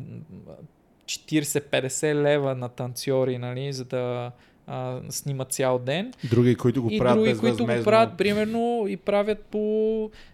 40-50 1.06 2.14
лева 2.14 2.56
на 2.56 2.70
танцори, 2.70 3.38
нали, 3.38 3.74
за 3.74 3.86
да 3.86 4.32
а, 4.68 5.02
снимат 5.10 5.52
цял 5.52 5.80
ден. 5.80 6.14
Други, 6.30 6.56
които 6.56 6.84
го 6.84 6.90
и 6.92 6.98
правят 6.98 7.24
други, 7.24 7.40
които 7.40 7.66
го 7.66 7.84
правят, 7.84 8.18
примерно, 8.18 8.86
и 8.88 8.98
правят 8.98 9.40
по 9.40 9.58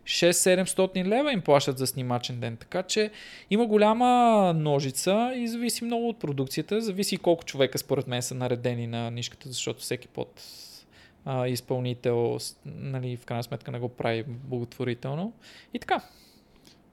6-700 0.06 1.06
лева 1.06 1.34
им 1.34 1.42
плащат 1.42 1.78
за 1.78 1.88
снимачен 1.88 2.40
ден. 2.40 2.58
Така 2.58 2.84
че 2.84 3.12
има 3.50 3.66
голяма 3.66 4.54
ножица 4.56 5.34
и 5.36 5.48
зависи 5.48 5.84
много 5.84 6.10
от 6.10 6.20
продукцията. 6.20 6.82
Зависи 6.82 7.18
колко 7.18 7.46
човека 7.46 7.78
според 7.78 8.08
мен 8.08 8.22
са 8.22 8.36
наредени 8.36 8.88
на 8.88 9.12
нишката, 9.12 9.50
защото 9.50 9.80
всеки 9.80 10.08
под 10.08 10.42
а, 11.26 11.48
изпълнител, 11.48 12.38
нали, 12.66 13.18
в 13.18 13.26
крайна 13.26 13.44
сметка 13.44 13.72
не 13.72 13.80
го 13.80 13.90
прави 13.90 14.24
благотворително. 14.28 15.34
И 15.74 15.80
така. 15.80 16.02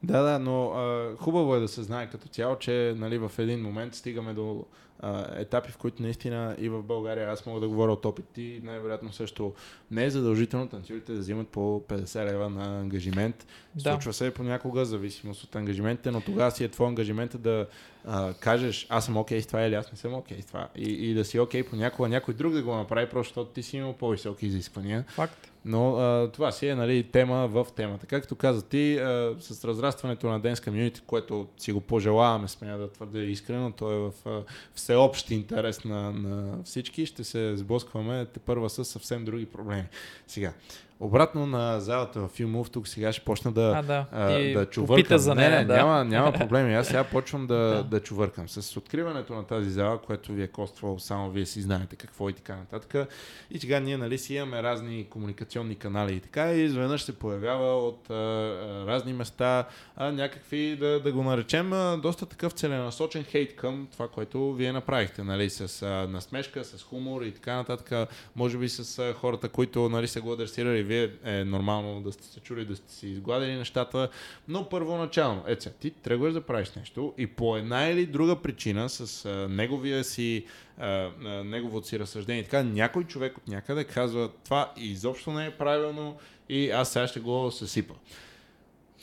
Да, 0.03 0.23
да, 0.23 0.39
но 0.39 0.71
а, 0.71 1.17
хубаво 1.17 1.55
е 1.55 1.61
да 1.61 1.69
се 1.69 1.83
знае 1.83 2.11
като 2.11 2.29
цяло, 2.29 2.59
че 2.59 2.95
нали, 2.97 3.19
в 3.19 3.33
един 3.39 3.63
момент 3.63 3.95
стигаме 3.95 4.35
до 4.35 4.65
а, 5.01 5.27
етапи, 5.41 5.73
в 5.73 5.77
които 5.77 6.03
наистина 6.03 6.57
и 6.59 6.69
в 6.69 6.83
България 6.83 7.31
аз 7.31 7.47
мога 7.47 7.61
да 7.61 7.69
говоря 7.69 7.93
от 7.93 8.05
опит 8.05 8.39
и 8.39 8.61
най-вероятно 8.65 9.13
също 9.13 9.55
не 9.91 10.05
е 10.05 10.11
задължително 10.11 10.69
танцорите 10.69 11.13
да 11.13 11.19
взимат 11.19 11.49
по 11.49 11.83
50 11.89 12.25
лева 12.25 12.51
на 12.51 12.81
ангажимент. 12.81 13.47
Да. 13.75 13.91
Случва 13.91 14.13
се 14.13 14.31
понякога, 14.31 14.85
зависимост 14.85 15.45
от 15.45 15.57
ангажиментите, 15.57 16.11
но 16.11 16.21
тогава 16.21 16.51
си 16.51 16.65
е 16.65 16.69
твой 16.69 16.89
ангажимент 16.89 17.43
да 17.43 17.67
а, 18.07 18.35
кажеш 18.35 18.87
аз 18.89 19.05
съм 19.05 19.17
окей 19.17 19.39
okay 19.39 19.43
с 19.43 19.47
това 19.47 19.63
или 19.63 19.75
аз 19.75 19.93
не 19.93 19.99
съм 19.99 20.15
окей 20.15 20.37
okay 20.37 20.41
с 20.41 20.47
това. 20.47 20.69
И, 20.77 21.11
и 21.11 21.15
да 21.15 21.25
си 21.25 21.39
окей 21.39 21.63
okay 21.63 21.71
понякога 21.71 22.09
някой 22.09 22.35
друг 22.35 22.53
да 22.53 22.63
го 22.63 22.75
направи, 22.75 23.09
просто 23.11 23.31
защото 23.31 23.51
ти 23.51 23.63
си 23.63 23.77
имал 23.77 23.93
по-високи 23.93 24.47
изисквания. 24.47 25.05
Факт. 25.09 25.53
Но 25.65 25.97
а, 25.97 26.31
това 26.33 26.53
си 26.53 26.69
е 26.69 26.75
нали, 26.75 27.03
тема 27.03 27.49
в 27.49 27.67
темата. 27.77 28.07
Както 28.07 28.37
каза 28.37 28.63
ти, 28.63 28.99
а, 28.99 29.35
с 29.41 29.65
разрастването 29.65 30.27
на 30.27 30.41
Dance 30.41 30.55
Community, 30.55 31.01
което 31.01 31.47
си 31.57 31.73
го 31.73 31.81
пожелаваме, 31.81 32.49
смея 32.49 32.79
да 32.79 32.93
твърде 32.93 33.25
искрено, 33.25 33.73
то 33.73 33.93
е 33.93 33.97
в 33.97 34.13
а, 34.27 34.43
всеобщ 34.87 35.31
интерес 35.31 35.85
на, 35.85 36.13
на 36.13 36.63
всички, 36.65 37.07
ще 37.07 37.25
се 37.25 37.57
сблъскваме 37.57 38.27
те 38.27 38.41
първа 38.41 38.71
с 38.71 38.85
съвсем 38.85 39.25
други 39.25 39.47
проблеми. 39.47 39.85
Сега, 40.27 40.53
Обратно 41.01 41.47
на 41.47 41.81
залата 41.81 42.21
в 42.21 42.29
Филмов, 42.29 42.71
тук 42.71 42.89
сега 42.89 43.13
ще 43.13 43.25
почна 43.25 43.53
да, 43.53 43.73
а, 43.77 43.83
да. 43.83 44.07
А, 44.13 44.53
да 44.53 44.67
чувъркам. 44.67 45.19
За 45.19 45.35
нея, 45.35 45.51
не, 45.51 45.57
не, 45.57 45.65
да. 45.65 45.77
няма, 45.77 46.05
няма 46.05 46.33
проблеми. 46.39 46.75
Аз 46.75 46.87
сега 46.87 47.05
почвам 47.05 47.47
да, 47.47 47.55
да. 47.55 47.85
да 47.85 48.01
чувъркам. 48.01 48.49
С 48.49 48.77
откриването 48.77 49.35
на 49.35 49.45
тази 49.45 49.71
зала, 49.71 49.99
което 49.99 50.33
ви 50.33 50.43
е 50.43 50.47
коствало, 50.47 50.99
само 50.99 51.31
вие 51.31 51.47
си 51.47 51.61
знаете 51.61 51.97
какво 51.97 52.29
и 52.29 52.33
така 52.33 52.57
нататък. 52.57 53.09
И 53.51 53.59
сега 53.59 53.81
ние 53.81 53.97
нали, 53.97 54.19
си 54.19 54.35
имаме 54.35 54.63
разни 54.63 55.07
комуникационни 55.11 55.75
канали 55.75 56.15
и 56.15 56.21
така. 56.21 56.53
И 56.53 56.65
изведнъж 56.65 57.03
се 57.03 57.19
появява 57.19 57.87
от 57.87 58.11
а, 58.11 58.15
а, 58.15 58.87
разни 58.87 59.13
места 59.13 59.65
а, 59.97 60.13
някакви, 60.13 60.77
да, 60.77 61.01
да 61.01 61.13
го 61.13 61.23
наречем, 61.23 61.73
а, 61.73 61.97
доста 61.97 62.27
такъв 62.27 62.53
целенасочен 62.53 63.25
хейт 63.25 63.57
към 63.57 63.89
това, 63.93 64.09
което 64.09 64.53
вие 64.53 64.73
направихте. 64.73 65.23
Нали, 65.23 65.51
с 65.51 65.83
а, 65.83 65.87
насмешка, 66.09 66.65
с 66.65 66.83
хумор 66.83 67.23
и 67.23 67.35
така 67.35 67.55
нататък. 67.55 68.09
Може 68.37 68.59
би 68.59 68.69
с 68.69 68.99
а, 68.99 69.15
хората, 69.15 69.49
които 69.49 69.89
нали, 69.89 70.09
са 70.09 70.21
го 70.21 70.33
адресирали 70.33 70.86
вие 70.87 71.11
е 71.25 71.45
нормално 71.45 72.01
да 72.01 72.13
сте 72.13 72.25
се 72.25 72.41
чули, 72.41 72.65
да 72.65 72.77
сте 72.77 72.93
си 72.93 73.09
изгладили 73.09 73.55
нещата, 73.55 74.09
но 74.49 74.69
първоначално, 74.69 75.45
е, 75.47 75.57
ти 75.57 75.91
тръгваш 75.91 76.33
да 76.33 76.41
правиш 76.41 76.73
нещо 76.77 77.15
и 77.19 77.27
по 77.27 77.57
една 77.57 77.87
или 77.87 78.07
друга 78.07 78.43
причина 78.43 78.89
с 78.89 79.25
а, 79.25 79.49
неговия 79.49 80.05
си 80.05 80.47
а, 80.79 81.11
неговото 81.45 81.87
си 81.87 81.99
разсъждение. 81.99 82.43
Така, 82.43 82.63
някой 82.63 83.05
човек 83.05 83.39
от 83.39 83.49
някъде 83.49 83.85
казва, 83.85 84.31
това 84.45 84.73
изобщо 84.77 85.33
не 85.33 85.47
е 85.47 85.51
правилно 85.51 86.17
и 86.49 86.71
аз 86.71 86.93
сега 86.93 87.07
ще 87.07 87.21
го 87.21 87.51
съсипа. 87.51 87.95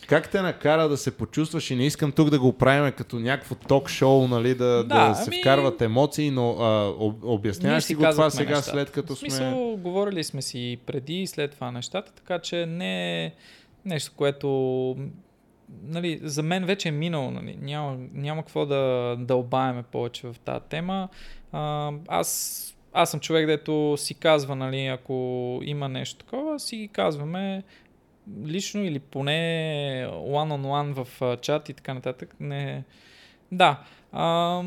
Как 0.08 0.30
те 0.30 0.42
накара 0.42 0.90
да 0.90 0.98
се 0.98 1.18
почувстваш 1.18 1.72
и 1.72 1.76
не 1.76 1.86
искам 1.86 2.12
тук 2.12 2.30
да 2.30 2.40
го 2.40 2.54
правим 2.54 2.92
като 2.92 3.20
някакво 3.20 3.56
ток-шоу, 3.56 4.28
нали, 4.28 4.56
да, 4.56 4.84
да, 4.84 5.10
да 5.10 5.16
се 5.16 5.30
ами... 5.30 5.42
вкарват 5.42 5.82
емоции, 5.82 6.32
но 6.32 6.52
а, 6.52 6.94
обясняваш 7.24 7.84
си 7.84 7.96
го 7.96 8.02
това 8.12 8.30
сега 8.30 8.50
нещата. 8.50 8.72
след 8.72 8.92
като 8.92 9.16
сме... 9.16 9.30
В 9.30 9.32
смисъл, 9.32 9.74
сме... 9.74 9.82
говорили 9.82 10.24
сме 10.24 10.42
си 10.42 10.78
преди 10.86 11.22
и 11.22 11.28
след 11.28 11.52
това 11.52 11.72
нещата, 11.72 12.12
така 12.14 12.40
че 12.40 12.66
не 12.66 13.26
е 13.26 13.32
нещо, 13.86 14.12
което 14.16 14.98
нали, 15.84 16.20
за 16.24 16.44
мен 16.44 16.66
вече 16.66 16.90
е 16.90 16.92
минало. 16.92 17.32
Нали, 17.32 17.58
няма, 17.62 17.98
няма 18.14 18.42
какво 18.42 18.66
да 18.66 19.16
дълбаеме 19.20 19.84
повече 19.84 20.28
в 20.28 20.36
тази 20.46 20.66
тема. 20.70 21.10
А, 21.52 21.92
аз 22.08 22.60
аз 22.94 23.12
съм 23.12 23.20
човек, 23.20 23.48
дето 23.48 23.96
си 23.98 24.14
казва, 24.14 24.56
нали, 24.56 24.86
ако 24.86 25.60
има 25.64 25.90
нещо 25.90 26.26
такова, 26.26 26.60
си 26.60 26.78
ги 26.78 26.88
казваме 26.88 27.64
лично 28.46 28.84
или 28.84 29.00
поне 29.00 30.08
one-on-one 30.10 31.04
в 31.04 31.38
чат 31.42 31.70
и 31.70 31.74
така 31.74 31.94
нататък. 31.94 32.36
Не... 32.40 32.84
Да. 33.52 33.84
А, 34.12 34.62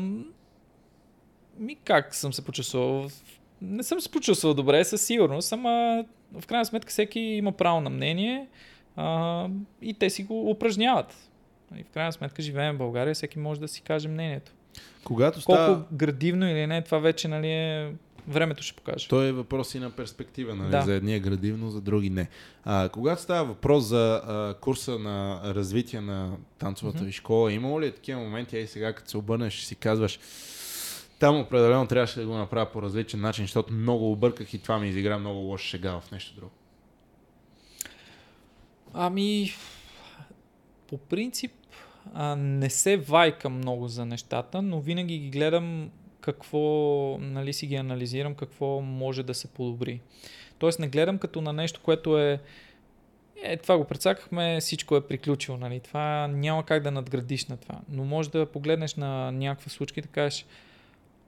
ми 1.59 1.75
как 1.83 2.15
съм 2.15 2.33
се 2.33 2.45
почувствал? 2.45 3.07
Не 3.61 3.83
съм 3.83 4.01
се 4.01 4.11
почувствал 4.11 4.53
добре, 4.53 4.83
със 4.83 5.01
сигурност, 5.01 5.53
ама 5.53 6.05
в 6.39 6.47
крайна 6.47 6.65
сметка 6.65 6.89
всеки 6.89 7.19
има 7.19 7.51
право 7.51 7.81
на 7.81 7.89
мнение 7.89 8.47
а, 8.95 9.47
и 9.81 9.93
те 9.93 10.09
си 10.09 10.23
го 10.23 10.49
упражняват. 10.49 11.29
И 11.77 11.83
в 11.83 11.89
крайна 11.89 12.11
сметка 12.11 12.41
живеем 12.41 12.75
в 12.75 12.77
България, 12.77 13.13
всеки 13.13 13.39
може 13.39 13.59
да 13.59 13.67
си 13.67 13.81
каже 13.81 14.07
мнението. 14.07 14.51
Когато 15.03 15.43
Колко 15.45 15.61
става... 15.61 15.83
градивно 15.91 16.49
или 16.49 16.67
не, 16.67 16.81
това 16.81 16.99
вече 16.99 17.27
нали, 17.27 17.51
е 17.51 17.91
времето 18.27 18.63
ще 18.63 18.75
покаже. 18.75 19.07
То 19.07 19.23
е 19.23 19.31
въпрос 19.31 19.75
и 19.75 19.79
на 19.79 19.89
перспектива, 19.89 20.55
нали? 20.55 20.71
Да. 20.71 20.81
За 20.81 20.93
едни 20.93 21.15
е 21.15 21.19
градивно, 21.19 21.69
за 21.69 21.81
други 21.81 22.09
не. 22.09 22.29
А, 22.63 22.89
когато 22.89 23.21
става 23.21 23.45
въпрос 23.45 23.83
за 23.83 24.21
а, 24.25 24.53
курса 24.61 24.99
на 24.99 25.41
развитие 25.45 26.01
на 26.01 26.37
танцовата 26.57 26.99
mm-hmm. 26.99 27.05
ви 27.05 27.11
школа, 27.11 27.53
имало 27.53 27.81
ли 27.81 27.85
е 27.85 27.91
такива 27.91 28.21
моменти, 28.21 28.57
ей 28.57 28.67
сега 28.67 28.93
като 28.93 29.09
се 29.09 29.17
обърнеш 29.17 29.59
си 29.59 29.75
казваш, 29.75 30.19
там 31.19 31.39
определено 31.39 31.87
трябваше 31.87 32.19
да 32.19 32.27
го 32.27 32.33
направя 32.33 32.71
по 32.71 32.81
различен 32.81 33.21
начин, 33.21 33.43
защото 33.43 33.73
много 33.73 34.11
обърках 34.11 34.53
и 34.53 34.59
това 34.59 34.79
ми 34.79 34.89
изигра 34.89 35.19
много 35.19 35.39
лоша 35.39 35.67
шега 35.67 35.99
в 35.99 36.11
нещо 36.11 36.35
друго. 36.35 36.51
Ами, 38.93 39.51
по 40.87 40.97
принцип, 40.97 41.51
а, 42.13 42.35
не 42.35 42.69
се 42.69 42.97
вайкам 42.97 43.53
много 43.53 43.87
за 43.87 44.05
нещата, 44.05 44.61
но 44.61 44.79
винаги 44.79 45.17
ги 45.17 45.29
гледам 45.29 45.89
какво, 46.31 47.17
нали 47.21 47.53
си 47.53 47.67
ги 47.67 47.75
анализирам, 47.75 48.35
какво 48.35 48.81
може 48.81 49.23
да 49.23 49.33
се 49.33 49.47
подобри. 49.47 50.01
Тоест 50.59 50.79
не 50.79 50.87
гледам 50.87 51.17
като 51.17 51.41
на 51.41 51.53
нещо, 51.53 51.81
което 51.83 52.19
е 52.19 52.39
е, 53.43 53.57
това 53.57 53.77
го 53.77 53.83
прецакахме, 53.83 54.59
всичко 54.59 54.95
е 54.95 55.07
приключило, 55.07 55.57
нали? 55.57 55.79
Това 55.79 56.27
няма 56.27 56.65
как 56.65 56.83
да 56.83 56.91
надградиш 56.91 57.45
на 57.45 57.57
това. 57.57 57.79
Но 57.89 58.05
може 58.05 58.29
да 58.29 58.45
погледнеш 58.45 58.95
на 58.95 59.31
някаква 59.31 59.69
случка 59.69 59.99
и 59.99 60.03
да 60.03 60.09
кажеш, 60.09 60.45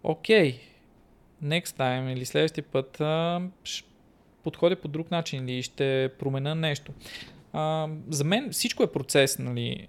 окей, 0.03 0.59
next 1.43 1.65
time 1.65 2.13
или 2.13 2.25
следващия 2.25 2.63
път 2.63 3.01
а, 3.01 3.41
ще 3.63 3.89
подходя 4.43 4.75
по 4.75 4.87
друг 4.87 5.11
начин 5.11 5.49
или 5.49 5.63
ще 5.63 6.11
променя 6.19 6.55
нещо. 6.55 6.91
А, 7.53 7.87
за 8.09 8.23
мен 8.23 8.51
всичко 8.51 8.83
е 8.83 8.91
процес, 8.91 9.39
нали? 9.39 9.87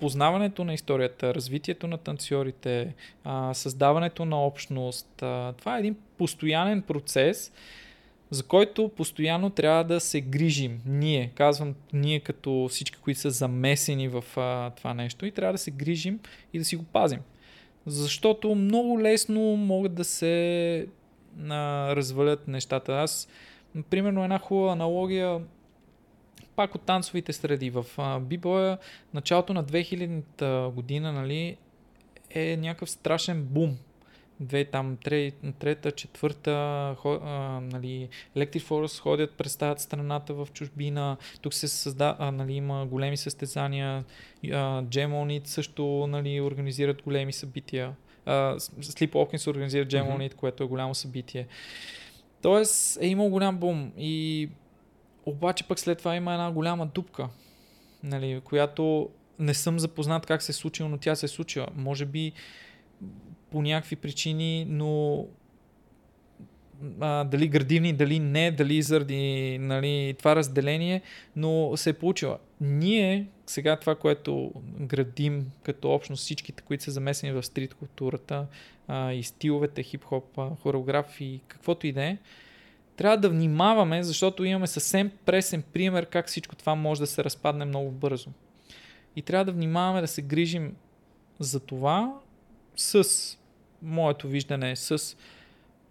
Познаването 0.00 0.64
на 0.64 0.74
историята, 0.74 1.34
развитието 1.34 1.86
на 1.86 1.98
танцорите, 1.98 2.94
създаването 3.52 4.24
на 4.24 4.44
общност. 4.44 5.08
Това 5.56 5.76
е 5.76 5.78
един 5.78 5.96
постоянен 6.18 6.82
процес, 6.82 7.52
за 8.30 8.42
който 8.42 8.88
постоянно 8.88 9.50
трябва 9.50 9.84
да 9.84 10.00
се 10.00 10.20
грижим. 10.20 10.80
Ние, 10.86 11.32
казвам 11.34 11.74
ние 11.92 12.20
като 12.20 12.68
всички, 12.70 12.98
които 12.98 13.20
са 13.20 13.30
замесени 13.30 14.08
в 14.08 14.24
това 14.76 14.94
нещо 14.94 15.26
и 15.26 15.32
трябва 15.32 15.52
да 15.52 15.58
се 15.58 15.70
грижим 15.70 16.20
и 16.52 16.58
да 16.58 16.64
си 16.64 16.76
го 16.76 16.84
пазим. 16.84 17.20
Защото 17.86 18.54
много 18.54 19.00
лесно 19.00 19.40
могат 19.56 19.94
да 19.94 20.04
се 20.04 20.86
развалят 21.48 22.48
нещата. 22.48 22.92
Аз, 22.92 23.28
примерно, 23.90 24.24
една 24.24 24.38
хубава 24.38 24.72
аналогия 24.72 25.40
пак 26.58 26.74
от 26.74 26.82
танцовите 26.82 27.32
среди. 27.32 27.70
В 27.70 27.84
бибоя 28.20 28.78
началото 29.14 29.54
на 29.54 29.64
2000-та 29.64 30.70
година 30.74 31.12
нали, 31.12 31.56
е 32.30 32.56
някакъв 32.56 32.90
страшен 32.90 33.42
бум. 33.42 33.76
Две 34.40 34.64
там, 34.64 34.96
трета, 35.58 35.92
четвърта, 35.92 36.94
хо, 36.98 37.12
а, 37.12 37.60
нали, 37.60 38.08
Electric 38.36 38.62
Force 38.62 39.00
ходят, 39.00 39.32
представят 39.32 39.80
страната 39.80 40.34
в 40.34 40.48
чужбина. 40.52 41.16
Тук 41.42 41.54
се 41.54 41.68
създава, 41.68 42.32
нали, 42.32 42.52
има 42.52 42.86
големи 42.86 43.16
състезания. 43.16 44.04
Джемонит 44.82 45.46
също 45.46 46.06
нали, 46.08 46.40
организират 46.40 47.02
големи 47.02 47.32
събития. 47.32 47.92
Sleep 48.26 49.10
Hawkins 49.10 49.50
организира 49.50 49.88
Джемонит, 49.88 50.34
mm-hmm. 50.34 50.36
което 50.36 50.64
е 50.64 50.66
голямо 50.66 50.94
събитие. 50.94 51.46
Тоест 52.42 52.98
е 53.02 53.06
имал 53.06 53.28
голям 53.28 53.56
бум 53.56 53.92
и 53.98 54.48
обаче 55.28 55.68
пък 55.68 55.78
след 55.78 55.98
това 55.98 56.16
има 56.16 56.32
една 56.32 56.50
голяма 56.50 56.86
дупка, 56.86 57.28
нали, 58.02 58.40
която 58.44 59.08
не 59.38 59.54
съм 59.54 59.78
запознат 59.78 60.26
как 60.26 60.42
се 60.42 60.52
е 60.52 60.54
случила, 60.54 60.88
но 60.88 60.98
тя 60.98 61.14
се 61.14 61.26
е 61.26 61.28
случила. 61.28 61.66
Може 61.76 62.06
би 62.06 62.32
по 63.50 63.62
някакви 63.62 63.96
причини, 63.96 64.66
но 64.68 65.24
а, 67.00 67.24
дали 67.24 67.48
градивни, 67.48 67.92
дали 67.92 68.18
не, 68.18 68.50
дали 68.50 68.82
заради 68.82 69.58
нали, 69.58 70.14
това 70.18 70.36
разделение, 70.36 71.02
но 71.36 71.76
се 71.76 71.90
е 71.90 71.92
получила. 71.92 72.38
Ние, 72.60 73.26
сега 73.46 73.76
това, 73.76 73.94
което 73.94 74.52
градим 74.80 75.50
като 75.62 75.92
общност, 75.92 76.22
всичките, 76.22 76.62
които 76.62 76.84
са 76.84 76.90
замесени 76.90 77.32
в 77.32 77.42
стрит 77.42 77.74
културата 77.74 78.46
и 79.12 79.22
стиловете, 79.22 79.82
хип-хоп, 79.82 80.56
хореографии, 80.62 81.40
каквото 81.48 81.86
и 81.86 81.92
да 81.92 82.04
е, 82.04 82.18
трябва 82.98 83.16
да 83.16 83.28
внимаваме, 83.28 84.02
защото 84.02 84.44
имаме 84.44 84.66
съвсем 84.66 85.10
пресен 85.24 85.62
пример 85.62 86.06
как 86.06 86.26
всичко 86.26 86.56
това 86.56 86.74
може 86.74 87.00
да 87.00 87.06
се 87.06 87.24
разпадне 87.24 87.64
много 87.64 87.90
бързо. 87.90 88.30
И 89.16 89.22
трябва 89.22 89.44
да 89.44 89.52
внимаваме 89.52 90.00
да 90.00 90.08
се 90.08 90.22
грижим 90.22 90.76
за 91.40 91.60
това 91.60 92.14
с 92.76 93.04
моето 93.82 94.28
виждане, 94.28 94.76
с 94.76 95.16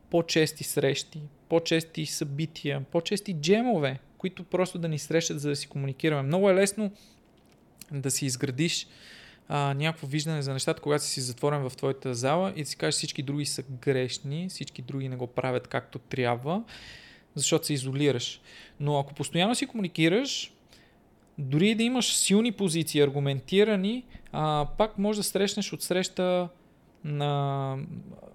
по-чести 0.09 0.63
срещи, 0.63 1.21
по-чести 1.49 2.05
събития, 2.05 2.85
по-чести 2.91 3.33
джемове, 3.33 3.99
които 4.17 4.43
просто 4.43 4.79
да 4.79 4.87
ни 4.87 4.99
срещат, 4.99 5.39
за 5.39 5.49
да 5.49 5.55
си 5.55 5.67
комуникираме. 5.67 6.21
Много 6.21 6.49
е 6.49 6.55
лесно 6.55 6.91
да 7.91 8.11
си 8.11 8.25
изградиш 8.25 8.87
а, 9.49 9.73
някакво 9.73 10.07
виждане 10.07 10.41
за 10.41 10.53
нещата, 10.53 10.81
когато 10.81 11.03
си 11.03 11.21
затворен 11.21 11.69
в 11.69 11.75
твоята 11.75 12.13
зала 12.13 12.53
и 12.55 12.63
да 12.63 12.69
си 12.69 12.75
кажеш 12.75 12.95
всички 12.95 13.23
други 13.23 13.45
са 13.45 13.63
грешни, 13.81 14.49
всички 14.49 14.81
други 14.81 15.09
не 15.09 15.15
го 15.15 15.27
правят 15.27 15.67
както 15.67 15.99
трябва, 15.99 16.63
защото 17.35 17.65
се 17.65 17.73
изолираш. 17.73 18.41
Но 18.79 18.99
ако 18.99 19.13
постоянно 19.13 19.55
си 19.55 19.67
комуникираш, 19.67 20.53
дори 21.37 21.75
да 21.75 21.83
имаш 21.83 22.17
силни 22.17 22.51
позиции, 22.51 23.01
аргументирани, 23.01 24.03
а, 24.31 24.67
пак 24.77 24.97
може 24.97 25.19
да 25.19 25.23
срещнеш 25.23 25.73
от 25.73 25.81
среща 25.81 26.49
на 27.03 27.75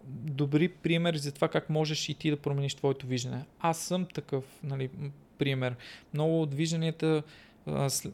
добри 0.09 0.69
примери 0.69 1.19
за 1.19 1.33
това 1.33 1.49
как 1.49 1.71
можеш 1.71 2.09
и 2.09 2.15
ти 2.15 2.31
да 2.31 2.37
промениш 2.37 2.75
твоето 2.75 3.07
виждане. 3.07 3.45
Аз 3.61 3.79
съм 3.79 4.07
такъв 4.15 4.45
нали, 4.63 4.91
пример. 5.39 5.75
Много 6.15 6.43
от 6.43 6.55
вижданията 6.55 7.23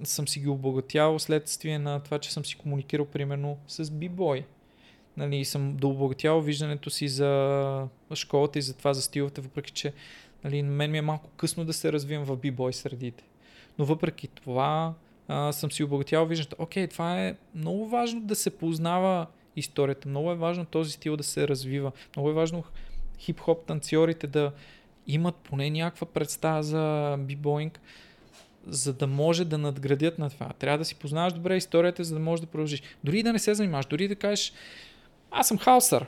съм 0.04 0.28
си 0.28 0.40
ги 0.40 0.48
обогатял 0.48 1.18
следствие 1.18 1.78
на 1.78 2.00
това, 2.00 2.18
че 2.18 2.32
съм 2.32 2.44
си 2.44 2.56
комуникирал 2.56 3.06
примерно 3.06 3.58
с 3.66 3.90
бибой. 3.90 4.44
Нали, 5.16 5.44
съм 5.44 5.76
да 5.76 5.86
обогатял 5.86 6.40
виждането 6.40 6.90
си 6.90 7.08
за 7.08 7.88
школата 8.14 8.58
и 8.58 8.62
за 8.62 8.74
това 8.74 8.94
за 8.94 9.02
стиловете, 9.02 9.40
въпреки 9.40 9.72
че 9.72 9.92
нали, 10.44 10.62
мен 10.62 10.90
ми 10.90 10.98
е 10.98 11.02
малко 11.02 11.30
късно 11.36 11.64
да 11.64 11.72
се 11.72 11.92
развивам 11.92 12.24
в 12.24 12.36
бибой 12.36 12.72
средите. 12.72 13.24
Но 13.78 13.84
въпреки 13.84 14.28
това 14.28 14.94
а, 15.28 15.52
съм 15.52 15.72
си 15.72 15.84
обогатял 15.84 16.26
виждането. 16.26 16.56
Окей, 16.58 16.86
това 16.86 17.24
е 17.24 17.36
много 17.54 17.88
важно 17.88 18.20
да 18.20 18.34
се 18.34 18.58
познава 18.58 19.26
историята. 19.56 20.08
Много 20.08 20.32
е 20.32 20.36
важно 20.36 20.64
този 20.64 20.92
стил 20.92 21.16
да 21.16 21.22
се 21.22 21.48
развива. 21.48 21.92
Много 22.16 22.30
е 22.30 22.32
важно 22.32 22.64
хип-хоп 23.18 23.66
танцорите 23.66 24.26
да 24.26 24.52
имат 25.06 25.36
поне 25.36 25.70
някаква 25.70 26.06
представа 26.06 26.62
за 26.62 27.16
бибоинг 27.18 27.80
за 28.68 28.92
да 28.92 29.06
може 29.06 29.44
да 29.44 29.58
надградят 29.58 30.18
на 30.18 30.30
това. 30.30 30.52
Трябва 30.58 30.78
да 30.78 30.84
си 30.84 30.94
познаваш 30.94 31.32
добре 31.32 31.56
историята, 31.56 32.04
за 32.04 32.14
да 32.14 32.20
можеш 32.20 32.40
да 32.40 32.46
продължиш. 32.46 32.82
Дори 33.04 33.22
да 33.22 33.32
не 33.32 33.38
се 33.38 33.54
занимаваш, 33.54 33.86
дори 33.86 34.08
да 34.08 34.16
кажеш, 34.16 34.52
аз 35.30 35.48
съм 35.48 35.58
хаусър. 35.58 36.06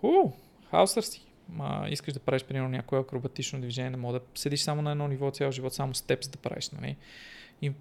Ху, 0.00 0.32
хаусър 0.70 1.02
си. 1.02 1.26
Ма, 1.48 1.86
искаш 1.90 2.14
да 2.14 2.20
правиш, 2.20 2.44
примерно, 2.44 2.68
някое 2.68 3.00
акробатично 3.00 3.60
движение, 3.60 3.90
не 3.90 3.96
мога 3.96 4.18
да 4.18 4.24
седиш 4.34 4.60
само 4.60 4.82
на 4.82 4.90
едно 4.90 5.08
ниво 5.08 5.30
цял 5.30 5.50
живот, 5.50 5.74
само 5.74 5.94
степс 5.94 6.28
да 6.28 6.38
правиш, 6.38 6.70
нали? 6.70 6.96
И 7.62 7.72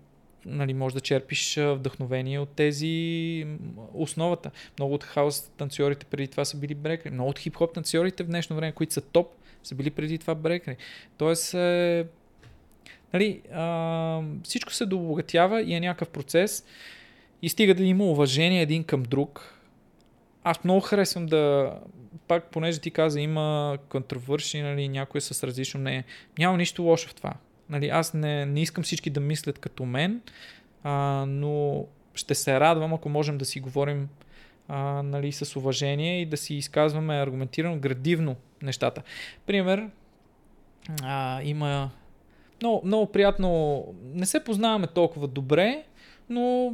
нали, 0.45 0.73
може 0.73 0.95
да 0.95 1.01
черпиш 1.01 1.57
вдъхновение 1.57 2.39
от 2.39 2.49
тези 2.49 3.47
основата. 3.93 4.51
Много 4.79 4.93
от 4.93 5.03
хаос 5.03 5.41
танцорите 5.41 6.05
преди 6.05 6.27
това 6.27 6.45
са 6.45 6.57
били 6.57 6.75
брекери. 6.75 7.13
Много 7.13 7.29
от 7.29 7.39
хип-хоп 7.39 7.73
танцорите 7.73 8.23
в 8.23 8.27
днешно 8.27 8.55
време, 8.55 8.71
които 8.71 8.93
са 8.93 9.01
топ, 9.01 9.31
са 9.63 9.75
били 9.75 9.91
преди 9.91 10.17
това 10.17 10.35
брекери. 10.35 10.77
Тоест, 11.17 11.53
е, 11.53 12.07
Нали, 13.13 13.41
а, 13.53 14.21
всичко 14.43 14.73
се 14.73 14.85
добогатява 14.85 15.61
и 15.61 15.73
е 15.73 15.79
някакъв 15.79 16.09
процес 16.09 16.65
и 17.41 17.49
стига 17.49 17.75
да 17.75 17.83
има 17.83 18.03
уважение 18.05 18.61
един 18.61 18.83
към 18.83 19.03
друг. 19.03 19.55
Аз 20.43 20.63
много 20.63 20.81
харесвам 20.81 21.25
да, 21.25 21.73
пак 22.27 22.51
понеже 22.51 22.79
ти 22.79 22.91
каза, 22.91 23.19
има 23.19 23.77
контровърши, 23.89 24.61
нали, 24.61 24.87
някой 24.87 25.21
с 25.21 25.43
различно 25.43 25.79
мнение. 25.79 26.03
Няма 26.39 26.57
нищо 26.57 26.83
лошо 26.83 27.09
в 27.09 27.15
това. 27.15 27.33
Нали, 27.69 27.89
аз 27.89 28.13
не, 28.13 28.45
не 28.45 28.61
искам 28.61 28.83
всички 28.83 29.09
да 29.09 29.19
мислят 29.19 29.59
като 29.59 29.85
мен, 29.85 30.21
а, 30.83 31.25
но 31.27 31.85
ще 32.15 32.35
се 32.35 32.59
радвам, 32.59 32.93
ако 32.93 33.09
можем 33.09 33.37
да 33.37 33.45
си 33.45 33.59
говорим 33.59 34.09
а, 34.67 35.03
нали, 35.03 35.31
с 35.31 35.55
уважение 35.55 36.21
и 36.21 36.25
да 36.25 36.37
си 36.37 36.55
изказваме 36.55 37.15
аргументирано, 37.15 37.79
градивно 37.79 38.35
нещата. 38.61 39.01
Пример, 39.45 39.89
а, 41.03 41.41
има 41.43 41.89
много, 42.61 42.81
много 42.85 43.11
приятно. 43.11 43.83
Не 44.13 44.25
се 44.25 44.43
познаваме 44.43 44.87
толкова 44.87 45.27
добре, 45.27 45.83
но 46.29 46.73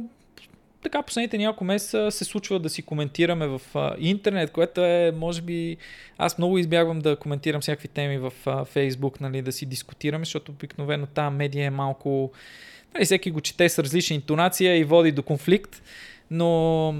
така 0.82 1.02
последните 1.02 1.38
няколко 1.38 1.64
месеца 1.64 2.10
се 2.10 2.24
случва 2.24 2.60
да 2.60 2.68
си 2.68 2.82
коментираме 2.82 3.46
в 3.46 3.62
а, 3.74 3.94
интернет, 3.98 4.50
което 4.50 4.84
е, 4.84 5.12
може 5.16 5.42
би, 5.42 5.76
аз 6.18 6.38
много 6.38 6.58
избягвам 6.58 6.98
да 6.98 7.16
коментирам 7.16 7.60
всякакви 7.60 7.88
теми 7.88 8.18
в 8.18 8.32
а, 8.46 8.64
Фейсбук, 8.64 9.20
нали, 9.20 9.42
да 9.42 9.52
си 9.52 9.66
дискутираме, 9.66 10.24
защото 10.24 10.52
обикновено 10.52 11.06
тази 11.06 11.36
медия 11.36 11.66
е 11.66 11.70
малко, 11.70 12.32
нали, 12.94 13.04
всеки 13.04 13.30
го 13.30 13.40
чете 13.40 13.68
с 13.68 13.78
различна 13.78 14.16
интонация 14.16 14.76
и 14.76 14.84
води 14.84 15.12
до 15.12 15.22
конфликт, 15.22 15.82
но 16.30 16.94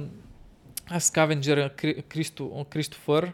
аз 0.87 1.05
Скавенджер 1.05 1.75
Кристо, 2.09 2.67
Кристофър, 2.71 3.33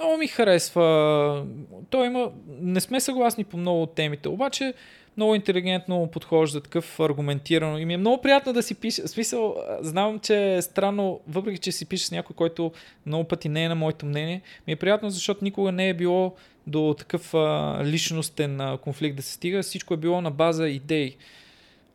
много 0.00 0.16
ми 0.16 0.26
харесва. 0.26 1.46
Той 1.90 2.06
има... 2.06 2.30
Не 2.60 2.80
сме 2.80 3.00
съгласни 3.00 3.44
по 3.44 3.56
много 3.56 3.82
от 3.82 3.94
темите, 3.94 4.28
обаче 4.28 4.74
много 5.16 5.34
интелигентно 5.34 6.08
подхожда, 6.12 6.60
такъв 6.60 7.00
аргументирано. 7.00 7.78
И 7.78 7.84
ми 7.84 7.94
е 7.94 7.96
много 7.96 8.22
приятно 8.22 8.52
да 8.52 8.62
си 8.62 8.74
пише. 8.74 9.08
Смисъл, 9.08 9.56
знам, 9.80 10.18
че 10.18 10.54
е 10.54 10.62
странно, 10.62 11.20
въпреки 11.28 11.58
че 11.58 11.72
си 11.72 11.86
пише 11.86 12.06
с 12.06 12.10
някой, 12.10 12.36
който 12.36 12.72
много 13.06 13.24
пъти 13.24 13.48
не 13.48 13.64
е 13.64 13.68
на 13.68 13.74
моето 13.74 14.06
мнение, 14.06 14.42
ми 14.66 14.72
е 14.72 14.76
приятно, 14.76 15.10
защото 15.10 15.44
никога 15.44 15.72
не 15.72 15.88
е 15.88 15.94
било 15.94 16.34
до 16.66 16.94
такъв 16.98 17.34
а, 17.34 17.80
личностен 17.84 18.60
а, 18.60 18.78
конфликт 18.78 19.16
да 19.16 19.22
се 19.22 19.32
стига. 19.32 19.62
Всичко 19.62 19.94
е 19.94 19.96
било 19.96 20.20
на 20.20 20.30
база 20.30 20.68
идеи. 20.68 21.16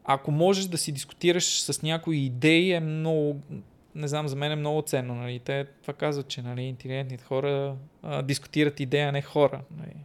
Ако 0.04 0.32
можеш 0.32 0.66
да 0.66 0.78
си 0.78 0.92
дискутираш 0.92 1.62
с 1.62 1.82
някои 1.82 2.18
идеи, 2.18 2.72
е 2.72 2.80
много, 2.80 3.42
не 3.96 4.08
знам, 4.08 4.28
за 4.28 4.36
мен 4.36 4.52
е 4.52 4.56
много 4.56 4.82
ценно. 4.82 5.16
Нали? 5.16 5.40
Те 5.40 5.66
това 5.82 5.94
казват, 5.94 6.28
че 6.28 6.42
нали, 6.42 6.62
интелигентните 6.62 7.24
хора 7.24 7.76
а, 8.04 8.22
дискутират 8.22 8.80
идея, 8.80 9.10
а 9.10 9.12
не 9.12 9.22
хора. 9.22 9.62
Нали? 9.78 9.96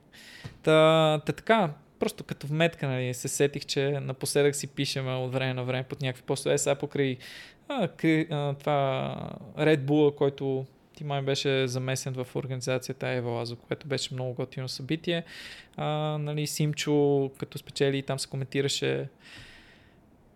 Та, 0.62 1.20
та 1.26 1.32
така, 1.32 1.70
просто 1.98 2.24
като 2.24 2.46
вметка 2.46 2.88
нали, 2.88 3.14
се 3.14 3.28
сетих, 3.28 3.64
че 3.64 4.00
напоследък 4.00 4.54
си 4.54 4.66
пишеме 4.66 5.12
от 5.12 5.32
време 5.32 5.54
на 5.54 5.64
време 5.64 5.84
под 5.84 6.02
някакви 6.02 6.22
постове. 6.22 6.58
Сега 6.58 6.74
покрай 6.74 7.16
а, 7.68 7.88
кри, 7.88 8.26
а, 8.30 8.54
това 8.54 9.16
Red 9.58 9.80
Bull, 9.80 10.14
който 10.14 10.66
ти 10.94 11.04
май 11.04 11.22
беше 11.22 11.68
замесен 11.68 12.14
в 12.14 12.36
организацията 12.36 13.08
Ева 13.08 13.46
за 13.46 13.56
което 13.56 13.86
беше 13.86 14.14
много 14.14 14.34
готино 14.34 14.68
събитие. 14.68 15.24
А, 15.76 15.86
нали, 16.18 16.46
Симчо, 16.46 17.30
като 17.38 17.58
спечели, 17.58 18.02
там 18.02 18.18
се 18.18 18.28
коментираше 18.28 19.08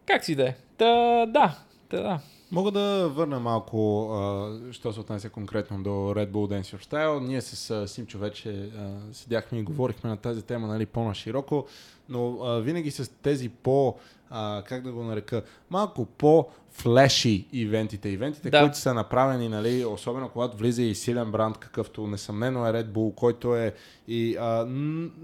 как 0.07 0.25
си 0.25 0.35
да 0.35 0.49
е. 0.49 0.55
Та, 0.77 1.27
да, 1.27 1.59
та, 1.89 2.03
да 2.03 2.21
Мога 2.53 2.71
да 2.71 3.09
върна 3.09 3.41
малко, 3.41 4.11
а, 4.13 4.53
що 4.73 4.93
се 4.93 5.01
отнася 5.01 5.31
конкретно 5.31 5.83
до 5.83 5.91
Red 5.91 6.31
Bull 6.31 6.61
Dance 6.61 6.77
Your 6.77 6.91
Style. 6.91 7.21
Ние 7.21 7.41
с 7.41 7.71
а, 7.71 7.89
Симчо 7.89 8.19
вече 8.19 8.51
а, 8.51 8.91
седяхме 9.13 9.59
и 9.59 9.63
говорихме 9.63 10.11
на 10.11 10.17
тази 10.17 10.43
тема 10.43 10.67
нали, 10.67 10.87
по-нашироко, 10.87 11.67
но 12.09 12.39
а, 12.43 12.61
винаги 12.61 12.91
с 12.91 13.11
тези 13.23 13.49
по, 13.49 13.97
а, 14.31 14.63
как 14.67 14.83
да 14.83 14.93
го 14.93 15.03
нарека, 15.03 15.43
малко 15.71 16.05
по 16.05 16.49
флеши 16.71 17.47
ивентите. 17.53 18.09
Ивентите, 18.09 18.51
да. 18.51 18.61
които 18.61 18.79
са 18.79 18.95
направени, 18.95 19.49
нали, 19.49 19.85
особено 19.85 20.29
когато 20.29 20.57
влиза 20.57 20.83
и 20.83 20.95
силен 20.95 21.31
бранд, 21.31 21.59
какъвто 21.59 22.07
несъмнено 22.07 22.67
е 22.67 22.71
Red 22.71 22.87
Bull, 22.87 23.15
който 23.15 23.57
е 23.57 23.75
и 24.09 24.37
а, 24.37 24.65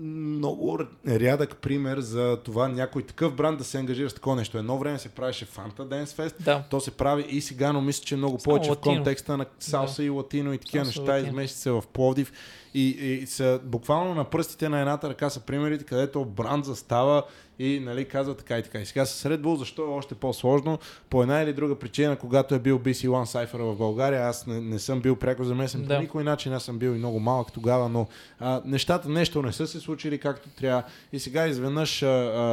много 0.00 0.78
рядък 1.08 1.56
пример 1.56 2.00
за 2.00 2.38
това 2.44 2.68
някой 2.68 3.02
такъв 3.02 3.34
бранд 3.34 3.58
да 3.58 3.64
се 3.64 3.78
ангажира 3.78 4.10
с 4.10 4.14
такова 4.14 4.36
нещо. 4.36 4.58
Едно 4.58 4.78
време 4.78 4.98
се 4.98 5.08
правеше 5.08 5.46
Fanta 5.46 5.78
Dance 5.80 6.04
Fest, 6.04 6.34
да. 6.40 6.64
то 6.70 6.80
се 6.80 6.90
прави 6.90 7.26
и 7.28 7.40
сега, 7.40 7.72
но 7.72 7.80
мисля, 7.80 8.04
че 8.04 8.16
много 8.16 8.38
повече 8.38 8.70
в 8.70 8.76
контекста 8.76 9.36
на 9.36 9.46
салса 9.58 10.02
да. 10.02 10.06
и 10.06 10.10
латино 10.10 10.52
и 10.52 10.58
такива 10.58 10.84
неща, 10.84 11.18
измести 11.18 11.58
се 11.58 11.70
в 11.70 11.84
Пловдив. 11.92 12.32
И, 12.74 12.88
и 12.88 13.26
са 13.26 13.60
буквално 13.64 14.14
на 14.14 14.24
пръстите 14.24 14.68
на 14.68 14.80
едната 14.80 15.08
ръка 15.08 15.30
са 15.30 15.40
примерите, 15.40 15.84
където 15.84 16.24
бранд 16.24 16.64
застава 16.64 17.22
и 17.58 17.80
нали, 17.80 18.04
казва 18.04 18.34
така 18.34 18.58
и 18.58 18.62
така. 18.62 18.80
И 18.80 18.86
сега 18.86 19.06
с 19.06 19.28
Red 19.28 19.40
Bull, 19.40 19.54
защо 19.54 19.82
е 19.82 19.88
още 19.88 20.14
по-сложно? 20.14 20.78
По 21.10 21.22
една 21.22 21.40
или 21.40 21.52
друга 21.52 21.78
причина, 21.78 22.16
когато 22.16 22.54
е 22.54 22.58
бил 22.58 22.78
BC 22.78 23.08
One 23.08 23.46
Cypher 23.46 23.58
в 23.58 23.76
България, 23.76 24.28
аз 24.28 24.46
не, 24.46 24.60
не 24.60 24.78
съм 24.78 25.00
бил 25.00 25.16
пряко 25.16 25.44
замесен 25.44 25.84
да. 25.84 25.96
по 25.96 26.02
никой 26.02 26.24
начин, 26.24 26.52
аз 26.52 26.62
съм 26.62 26.78
бил 26.78 26.90
и 26.90 26.98
много 26.98 27.20
малък 27.20 27.52
тогава, 27.52 27.88
но 27.88 28.06
а, 28.38 28.62
нещата 28.64 29.08
нещо 29.08 29.42
не 29.42 29.52
са 29.52 29.66
се 29.66 29.80
случили 29.80 30.18
както 30.18 30.48
трябва. 30.48 30.82
И 31.12 31.18
сега 31.18 31.46
изведнъж 31.46 32.02
а, 32.02 32.06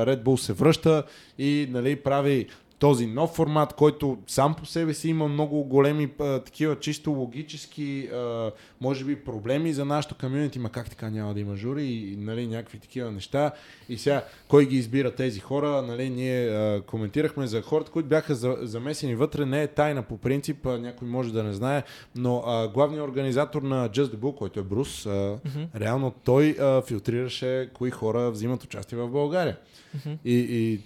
Red 0.05 0.23
Bull 0.23 0.35
се 0.35 0.53
връща 0.53 1.03
и 1.37 1.67
нали, 1.71 1.95
прави 1.95 2.47
този 2.79 3.07
нов 3.07 3.29
формат, 3.29 3.73
който 3.73 4.17
сам 4.27 4.55
по 4.55 4.65
себе 4.65 4.93
си 4.93 5.09
има 5.09 5.27
много 5.27 5.63
големи 5.63 6.09
а, 6.19 6.39
такива 6.39 6.79
чисто 6.79 7.11
логически, 7.11 8.09
а, 8.13 8.51
може 8.81 9.05
би, 9.05 9.15
проблеми 9.15 9.73
за 9.73 9.85
нашото 9.85 10.15
комьюнити, 10.15 10.59
ма 10.59 10.69
как 10.69 10.89
така 10.89 11.09
няма 11.09 11.33
да 11.33 11.39
има 11.39 11.55
жури 11.55 11.83
и 11.83 12.15
нали, 12.19 12.47
някакви 12.47 12.79
такива 12.79 13.11
неща. 13.11 13.51
И 13.89 13.97
сега, 13.97 14.25
кой 14.47 14.65
ги 14.65 14.75
избира 14.75 15.11
тези 15.11 15.39
хора, 15.39 15.81
нали, 15.81 16.09
ние 16.09 16.49
а, 16.49 16.81
коментирахме 16.81 17.47
за 17.47 17.61
хората, 17.61 17.91
които 17.91 18.09
бяха 18.09 18.35
за, 18.35 18.57
замесени 18.61 19.15
вътре, 19.15 19.45
не 19.45 19.63
е 19.63 19.67
тайна 19.67 20.03
по 20.03 20.17
принцип, 20.17 20.65
а, 20.65 20.77
някой 20.77 21.07
може 21.07 21.33
да 21.33 21.43
не 21.43 21.53
знае, 21.53 21.83
но 22.15 22.43
а, 22.45 22.67
главният 22.67 23.07
организатор 23.07 23.61
на 23.61 23.89
Just 23.89 24.05
the 24.05 24.17
Bull, 24.17 24.35
който 24.35 24.59
е 24.59 24.63
Брус, 24.63 25.05
а, 25.05 25.09
mm-hmm. 25.09 25.67
реално 25.79 26.11
той 26.23 26.57
а, 26.59 26.81
филтрираше 26.81 27.69
кои 27.73 27.91
хора 27.91 28.31
взимат 28.31 28.63
участие 28.63 28.97
в 28.97 29.09
България. 29.09 29.57
Mm-hmm. 29.97 30.17
И, 30.25 30.33
и 30.33 30.79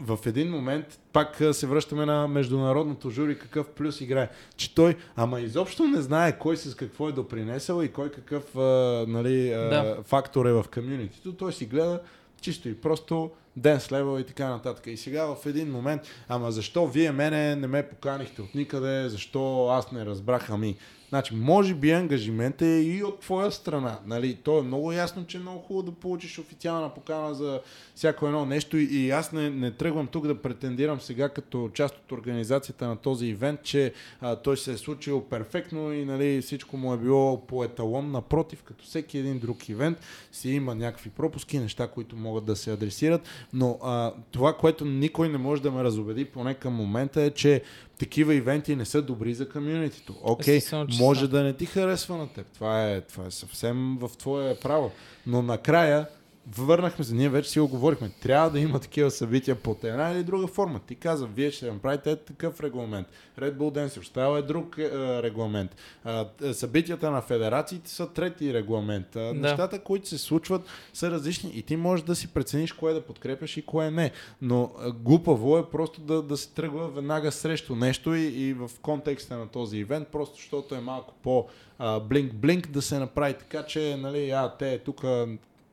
в 0.00 0.18
един 0.26 0.50
момент 0.50 1.00
пак 1.12 1.42
се 1.52 1.66
връщаме 1.66 2.06
на 2.06 2.28
международното 2.28 3.10
жури, 3.10 3.38
какъв 3.38 3.68
плюс 3.68 4.00
играе. 4.00 4.28
Че 4.56 4.74
той, 4.74 4.96
ама 5.16 5.40
изобщо 5.40 5.84
не 5.84 6.02
знае 6.02 6.38
кой 6.38 6.56
с 6.56 6.74
какво 6.74 7.08
е 7.08 7.12
допринесъл 7.12 7.82
и 7.82 7.92
кой 7.92 8.10
какъв 8.10 8.56
а, 8.56 9.04
нали, 9.08 9.52
а, 9.52 9.58
да. 9.58 9.98
фактор 10.04 10.46
е 10.46 10.52
в 10.52 10.64
комьюнитито. 10.74 11.32
Той 11.32 11.52
си 11.52 11.66
гледа 11.66 12.00
чисто 12.40 12.68
и 12.68 12.80
просто 12.80 13.30
денс 13.56 13.92
левел 13.92 14.20
и 14.20 14.24
така 14.24 14.48
нататък. 14.48 14.86
И 14.86 14.96
сега 14.96 15.24
в 15.34 15.46
един 15.46 15.70
момент, 15.70 16.02
ама 16.28 16.52
защо 16.52 16.86
вие 16.86 17.12
мене 17.12 17.56
не 17.56 17.66
ме 17.66 17.88
поканихте 17.88 18.42
от 18.42 18.54
никъде, 18.54 19.08
защо 19.08 19.68
аз 19.68 19.92
не 19.92 20.06
разбрах, 20.06 20.50
ами 20.50 20.76
Значи, 21.14 21.34
може 21.34 21.74
би 21.74 21.90
ангажимент 21.90 22.62
е 22.62 22.80
и 22.80 23.04
от 23.04 23.20
твоя 23.20 23.52
страна. 23.52 23.98
Нали? 24.06 24.34
То 24.34 24.58
е 24.58 24.62
много 24.62 24.92
ясно, 24.92 25.26
че 25.26 25.36
е 25.36 25.40
много 25.40 25.58
хубаво 25.58 25.82
да 25.82 25.92
получиш 25.92 26.38
официална 26.38 26.94
покана 26.94 27.34
за 27.34 27.60
всяко 27.94 28.26
едно 28.26 28.46
нещо 28.46 28.76
и 28.76 29.10
аз 29.10 29.32
не, 29.32 29.50
не 29.50 29.70
тръгвам 29.70 30.06
тук 30.06 30.26
да 30.26 30.42
претендирам 30.42 31.00
сега 31.00 31.28
като 31.28 31.70
част 31.74 31.94
от 31.94 32.12
организацията 32.12 32.88
на 32.88 32.96
този 32.96 33.26
ивент, 33.26 33.62
че 33.62 33.92
а, 34.20 34.36
той 34.36 34.56
се 34.56 34.72
е 34.72 34.76
случил 34.76 35.20
перфектно 35.20 35.92
и 35.92 36.04
нали, 36.04 36.42
всичко 36.42 36.76
му 36.76 36.94
е 36.94 36.98
било 36.98 37.46
по 37.46 37.64
еталон. 37.64 38.10
Напротив, 38.10 38.62
като 38.62 38.84
всеки 38.84 39.18
един 39.18 39.38
друг 39.38 39.68
ивент 39.68 39.98
си 40.32 40.50
има 40.50 40.74
някакви 40.74 41.10
пропуски, 41.10 41.58
неща, 41.58 41.86
които 41.86 42.16
могат 42.16 42.44
да 42.44 42.56
се 42.56 42.72
адресират, 42.72 43.22
но 43.52 43.78
а, 43.82 44.12
това, 44.30 44.56
което 44.56 44.84
никой 44.84 45.28
не 45.28 45.38
може 45.38 45.62
да 45.62 45.70
ме 45.70 45.84
разобеди 45.84 46.24
поне 46.24 46.54
към 46.54 46.74
момента 46.74 47.22
е, 47.22 47.30
че 47.30 47.62
такива 47.98 48.34
ивенти 48.34 48.76
не 48.76 48.84
са 48.84 49.02
добри 49.02 49.34
за 49.34 49.48
комьюнитито. 49.48 50.14
Окей, 50.22 50.60
okay, 50.60 50.98
може 50.98 51.28
да 51.28 51.42
не 51.42 51.52
ти 51.52 51.66
харесва 51.66 52.16
на 52.16 52.28
теб. 52.28 52.46
Това 52.46 52.90
е, 52.90 53.00
това 53.00 53.26
е 53.26 53.30
съвсем 53.30 53.98
в 54.00 54.10
твое 54.18 54.56
право. 54.56 54.90
Но 55.26 55.42
накрая 55.42 56.06
върнахме 56.52 57.04
се, 57.04 57.14
ние 57.14 57.28
вече 57.28 57.50
си 57.50 57.60
го 57.60 57.68
говорихме. 57.68 58.10
Трябва 58.22 58.50
да 58.50 58.60
има 58.60 58.80
такива 58.80 59.10
събития 59.10 59.56
под 59.56 59.84
една 59.84 60.10
или 60.10 60.22
друга 60.22 60.46
форма. 60.46 60.80
Ти 60.86 60.94
каза, 60.94 61.26
вие 61.26 61.50
ще 61.50 61.72
направите 61.72 62.16
такъв 62.16 62.60
регламент. 62.60 63.06
Red 63.38 63.56
Bull 63.56 63.86
Dance 63.86 64.00
Style 64.00 64.38
е 64.38 64.42
друг 64.42 64.78
е, 64.78 65.22
регламент. 65.22 65.76
А, 66.04 66.28
е, 66.42 66.54
събитията 66.54 67.10
на 67.10 67.22
федерациите 67.22 67.90
са 67.90 68.12
трети 68.12 68.54
регламент. 68.54 69.16
А, 69.16 69.20
да. 69.20 69.34
Нещата, 69.34 69.78
които 69.78 70.08
се 70.08 70.18
случват, 70.18 70.62
са 70.92 71.10
различни 71.10 71.50
и 71.54 71.62
ти 71.62 71.76
можеш 71.76 72.04
да 72.04 72.16
си 72.16 72.34
прецениш 72.34 72.72
кое 72.72 72.92
да 72.92 73.00
подкрепяш 73.00 73.56
и 73.56 73.66
кое 73.66 73.90
не. 73.90 74.10
Но 74.42 74.72
а, 74.78 74.92
глупаво 74.92 75.58
е 75.58 75.70
просто 75.70 76.00
да, 76.00 76.22
да 76.22 76.36
се 76.36 76.54
тръгва 76.54 76.88
веднага 76.88 77.32
срещу 77.32 77.76
нещо 77.76 78.14
и, 78.14 78.22
и 78.22 78.52
в 78.52 78.70
контекста 78.82 79.38
на 79.38 79.48
този 79.48 79.76
ивент, 79.76 80.08
просто 80.08 80.36
защото 80.36 80.74
е 80.74 80.80
малко 80.80 81.14
по 81.22 81.46
блинк-блинк 81.80 82.68
да 82.68 82.82
се 82.82 82.98
направи 82.98 83.34
така, 83.34 83.62
че 83.62 83.96
нали, 83.96 84.30
а, 84.30 84.52
те 84.58 84.78
тук 84.78 85.04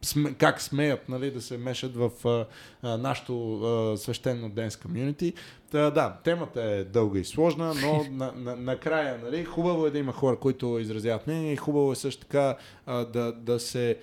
сме, 0.01 0.33
как 0.33 0.61
смеят 0.61 1.09
нали, 1.09 1.31
да 1.31 1.41
се 1.41 1.57
мешат 1.57 1.95
в 1.95 2.11
а, 2.25 2.45
а, 2.81 2.97
нашото 2.97 3.61
а, 3.63 3.97
свещено 3.97 4.49
денс 4.49 4.77
комьюнити. 4.77 5.33
Та, 5.71 5.91
да, 5.91 6.17
темата 6.23 6.61
е 6.61 6.83
дълга 6.83 7.19
и 7.19 7.25
сложна, 7.25 7.73
но 7.73 8.05
на, 8.11 8.31
на, 8.35 8.55
накрая 8.55 9.19
нали, 9.23 9.45
хубаво 9.45 9.85
е 9.85 9.91
да 9.91 9.99
има 9.99 10.13
хора, 10.13 10.35
които 10.35 10.79
изразяват 10.79 11.27
мнение 11.27 11.53
и 11.53 11.57
хубаво 11.57 11.91
е 11.91 11.95
също 11.95 12.21
така 12.21 12.57
а, 12.85 13.05
да, 13.05 13.31
да 13.31 13.59
се 13.59 13.97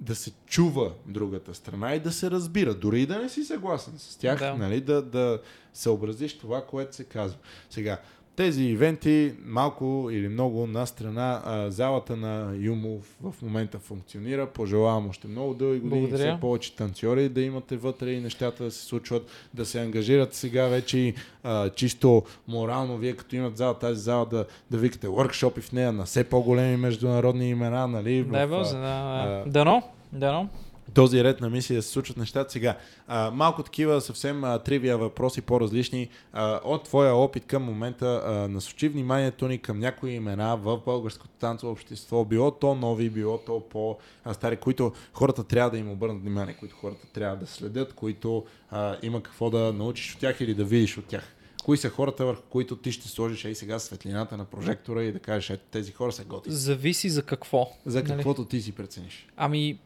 да 0.00 0.14
се 0.14 0.32
чува 0.46 0.92
другата 1.06 1.54
страна 1.54 1.94
и 1.94 2.00
да 2.00 2.12
се 2.12 2.30
разбира, 2.30 2.74
дори 2.74 3.02
и 3.02 3.06
да 3.06 3.18
не 3.18 3.28
си 3.28 3.44
съгласен 3.44 3.94
с 3.96 4.16
тях, 4.16 4.38
да. 4.38 4.54
нали, 4.54 4.80
да, 4.80 5.02
да 5.02 5.40
съобразиш 5.72 6.38
това, 6.38 6.64
което 6.66 6.96
се 6.96 7.04
казва. 7.04 7.38
Сега, 7.70 7.98
тези 8.36 8.64
ивенти, 8.64 9.32
малко 9.44 10.08
или 10.12 10.28
много 10.28 10.66
на 10.66 10.86
страна, 10.86 11.42
а, 11.44 11.70
залата 11.70 12.16
на 12.16 12.54
Юмо 12.56 13.00
в 13.22 13.34
момента 13.42 13.78
функционира. 13.78 14.46
Пожелавам 14.46 15.08
още 15.08 15.28
много 15.28 15.54
дълги 15.54 15.80
години, 15.80 16.00
Благодаря. 16.00 16.32
все 16.32 16.40
повече 16.40 16.76
танцори 16.76 17.28
да 17.28 17.40
имате 17.40 17.76
вътре 17.76 18.10
и 18.10 18.20
нещата 18.20 18.64
да 18.64 18.70
се 18.70 18.84
случват, 18.84 19.26
да 19.54 19.66
се 19.66 19.80
ангажират 19.80 20.34
сега 20.34 20.66
вече 20.66 20.98
и 20.98 21.14
а, 21.42 21.70
чисто 21.70 22.22
морално, 22.48 22.96
вие 22.96 23.12
като 23.12 23.36
имат 23.36 23.56
зала, 23.56 23.74
тази 23.74 24.00
зала 24.00 24.26
да, 24.26 24.44
да 24.70 24.78
викате 24.78 25.06
workshopи 25.06 25.60
в 25.60 25.72
нея 25.72 25.92
на 25.92 26.04
все 26.04 26.24
по-големи 26.24 26.76
международни 26.76 27.48
имена, 27.48 27.86
нали? 27.86 28.22
В, 28.22 28.32
да, 28.32 28.46
да. 28.76 29.44
Дано, 29.46 29.82
дано 30.12 30.48
този 30.96 31.24
ред 31.24 31.40
на 31.40 31.50
мисия 31.50 31.82
се 31.82 31.88
случват 31.88 32.16
нещата 32.16 32.52
сега. 32.52 32.76
А, 33.06 33.30
малко 33.30 33.62
такива 33.62 34.00
съвсем 34.00 34.44
а, 34.44 34.58
тривия 34.58 34.98
въпроси, 34.98 35.40
по-различни. 35.40 36.08
А, 36.32 36.60
от 36.64 36.84
твоя 36.84 37.14
опит 37.14 37.46
към 37.46 37.62
момента 37.62 38.22
а, 38.24 38.48
насочи 38.48 38.88
вниманието 38.88 39.48
ни 39.48 39.58
към 39.58 39.78
някои 39.78 40.10
имена 40.10 40.56
в 40.56 40.80
българското 40.84 41.30
танцово 41.38 41.72
общество, 41.72 42.24
било 42.24 42.50
то 42.50 42.74
нови, 42.74 43.10
било 43.10 43.38
то 43.38 43.60
по-стари, 43.60 44.56
които 44.56 44.92
хората 45.12 45.44
трябва 45.44 45.70
да 45.70 45.78
им 45.78 45.90
обърнат 45.90 46.22
внимание, 46.22 46.56
които 46.60 46.76
хората 46.76 47.06
трябва 47.12 47.36
да 47.36 47.46
следят, 47.46 47.92
които 47.92 48.44
а, 48.70 48.96
има 49.02 49.22
какво 49.22 49.50
да 49.50 49.72
научиш 49.72 50.14
от 50.14 50.20
тях 50.20 50.40
или 50.40 50.54
да 50.54 50.64
видиш 50.64 50.98
от 50.98 51.04
тях 51.04 51.32
кои 51.64 51.76
са 51.76 51.90
хората, 51.90 52.26
върху 52.26 52.42
които 52.42 52.76
ти 52.76 52.92
ще 52.92 53.08
сложиш 53.08 53.44
и 53.44 53.54
сега 53.54 53.78
светлината 53.78 54.36
на 54.36 54.44
прожектора 54.44 55.02
и 55.02 55.12
да 55.12 55.18
кажеш, 55.18 55.50
ето 55.50 55.64
тези 55.70 55.92
хора 55.92 56.12
са 56.12 56.24
готини. 56.24 56.56
Зависи 56.56 57.08
за 57.08 57.22
какво. 57.22 57.72
За 57.86 58.02
нали? 58.02 58.08
каквото 58.08 58.40
нали? 58.40 58.48
ти 58.48 58.60
си 58.60 58.72
прецениш. 58.72 59.26
Ами, 59.36 59.78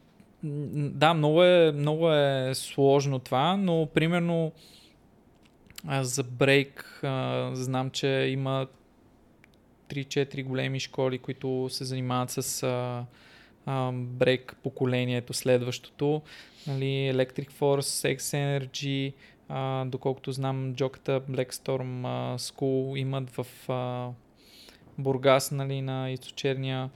да, 0.42 1.14
много 1.14 1.42
е, 1.42 1.72
много 1.72 2.12
е 2.12 2.50
сложно 2.54 3.18
това, 3.18 3.56
но 3.56 3.88
примерно 3.94 4.52
за 6.00 6.22
брейк 6.22 7.00
знам, 7.52 7.90
че 7.90 8.08
има 8.08 8.66
3-4 9.88 10.44
големи 10.44 10.80
школи, 10.80 11.18
които 11.18 11.68
се 11.70 11.84
занимават 11.84 12.30
с 12.30 12.62
а, 13.66 13.92
брейк 13.92 14.56
поколението, 14.62 15.32
следващото. 15.32 16.22
Нали, 16.66 16.84
Electric 16.84 17.52
Force, 17.52 18.16
X 18.16 18.18
Energy, 18.18 19.12
доколкото 19.88 20.32
знам, 20.32 20.74
джоката 20.74 21.20
Blackstorm 21.20 22.02
School 22.36 22.98
имат 22.98 23.30
в 23.30 23.46
Бургас, 24.98 25.50
нали, 25.50 25.82
на 25.82 26.10
източерния. 26.10 26.90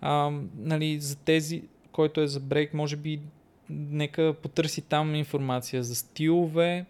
А, 0.00 0.30
нали, 0.56 1.00
за 1.00 1.16
тези, 1.16 1.62
който 1.98 2.20
е 2.20 2.26
за 2.26 2.40
брейк, 2.40 2.74
може 2.74 2.96
би 2.96 3.20
нека 3.70 4.34
потърси 4.42 4.82
там 4.82 5.14
информация 5.14 5.82
за 5.82 5.94
стилове. 5.94 6.86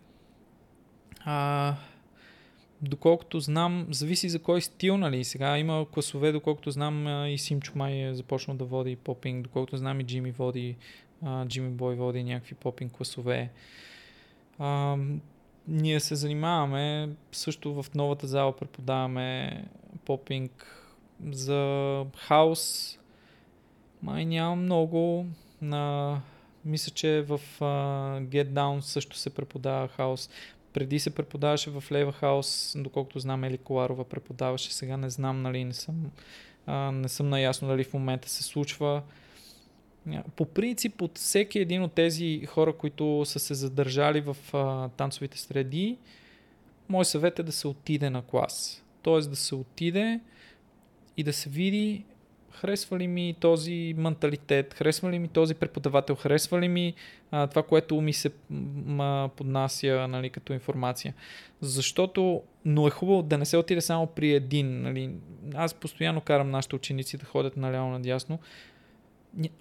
А, 1.21 1.75
доколкото 2.83 3.41
знам, 3.41 3.87
зависи 3.91 4.29
за 4.29 4.39
кой 4.39 4.63
стил, 4.63 4.97
нали? 4.97 5.25
Сега 5.25 5.59
има 5.59 5.87
класове, 5.93 6.33
доколкото 6.33 6.71
знам 6.71 7.27
и 7.27 7.39
Симчо 7.39 7.73
май 7.77 7.93
е 7.93 8.15
започнал 8.15 8.57
да 8.57 8.65
води 8.65 8.97
попинг, 8.97 9.43
доколкото 9.43 9.77
знам 9.77 10.01
и 10.01 10.05
Джими 10.05 10.31
води, 10.31 10.77
а, 11.23 11.47
Джими 11.47 11.71
Бой 11.71 11.95
води 11.95 12.25
някакви 12.25 12.55
попинг 12.55 12.93
класове. 12.93 13.51
А, 14.59 14.97
ние 15.69 16.01
се 16.01 16.15
занимаваме, 16.15 17.09
също 17.33 17.83
в 17.83 17.95
новата 17.95 18.27
зала 18.27 18.57
преподаваме 18.57 19.65
попинг 20.05 20.85
за 21.31 22.05
хаос. 22.17 22.95
Май 24.03 24.25
няма 24.25 24.57
много. 24.57 25.27
На... 25.63 26.21
Мисля, 26.65 26.93
че 26.95 27.23
в 27.23 27.41
uh, 27.61 28.27
Get 28.27 28.49
Down 28.49 28.81
също 28.81 29.17
се 29.17 29.31
преподава 29.31 29.89
хаос. 29.89 30.31
Преди 30.73 30.99
се 30.99 31.15
преподаваше 31.15 31.71
в 31.71 31.85
Лева 31.93 32.13
хаос, 32.13 32.77
доколкото 32.79 33.19
знам 33.19 33.45
Ели 33.45 33.59
Коларова 33.59 34.05
преподаваше. 34.05 34.75
Сега 34.75 34.97
не 34.97 35.11
знам, 35.11 35.43
нали, 35.43 35.65
не 35.65 35.73
съм, 35.73 36.11
uh, 36.69 36.91
не 36.91 37.09
съм 37.09 37.29
наясно 37.29 37.69
дали 37.69 37.85
в 37.85 37.95
момента 37.95 38.29
се 38.29 38.43
случва. 38.43 39.03
По 40.37 40.45
принцип, 40.45 41.03
от 41.03 41.19
всеки 41.19 41.59
един 41.59 41.83
от 41.83 41.93
тези 41.93 42.47
хора, 42.47 42.73
които 42.73 43.23
са 43.25 43.39
се 43.39 43.55
задържали 43.55 44.21
в 44.21 44.37
а, 44.53 44.89
танцовите 44.89 45.39
среди, 45.39 45.99
мой 46.89 47.05
съвет 47.05 47.39
е 47.39 47.43
да 47.43 47.53
се 47.53 47.69
отиде 47.69 48.11
на 48.11 48.23
клас. 48.23 48.85
Тоест 49.03 49.31
да 49.31 49.37
се 49.37 49.55
отиде 49.55 50.21
и 51.17 51.23
да 51.23 51.33
се 51.33 51.51
види 51.51 52.05
харесва 52.61 52.99
ли 52.99 53.07
ми 53.07 53.35
този 53.41 53.95
менталитет, 53.99 54.75
харесва 54.75 55.11
ли 55.11 55.19
ми 55.19 55.29
този 55.29 55.55
преподавател, 55.55 56.15
харесва 56.15 56.61
ли 56.61 56.69
ми 56.69 56.95
а, 57.31 57.47
това, 57.47 57.63
което 57.63 58.01
ми 58.01 58.13
се 58.13 58.31
м- 58.51 59.31
поднася 59.37 60.07
нали, 60.09 60.31
като 60.31 60.53
информация. 60.53 61.15
Защото, 61.61 62.43
но 62.65 62.87
е 62.87 62.91
хубаво 62.91 63.23
да 63.23 63.39
не 63.39 63.45
се 63.45 63.57
отиде 63.57 63.81
само 63.81 64.07
при 64.07 64.33
един. 64.33 64.83
Нали. 64.83 65.11
Аз 65.55 65.75
постоянно 65.75 66.21
карам 66.21 66.51
нашите 66.51 66.77
ученици 66.77 67.17
да 67.17 67.25
ходят 67.25 67.57
наляво 67.57 67.91
надясно, 67.91 68.39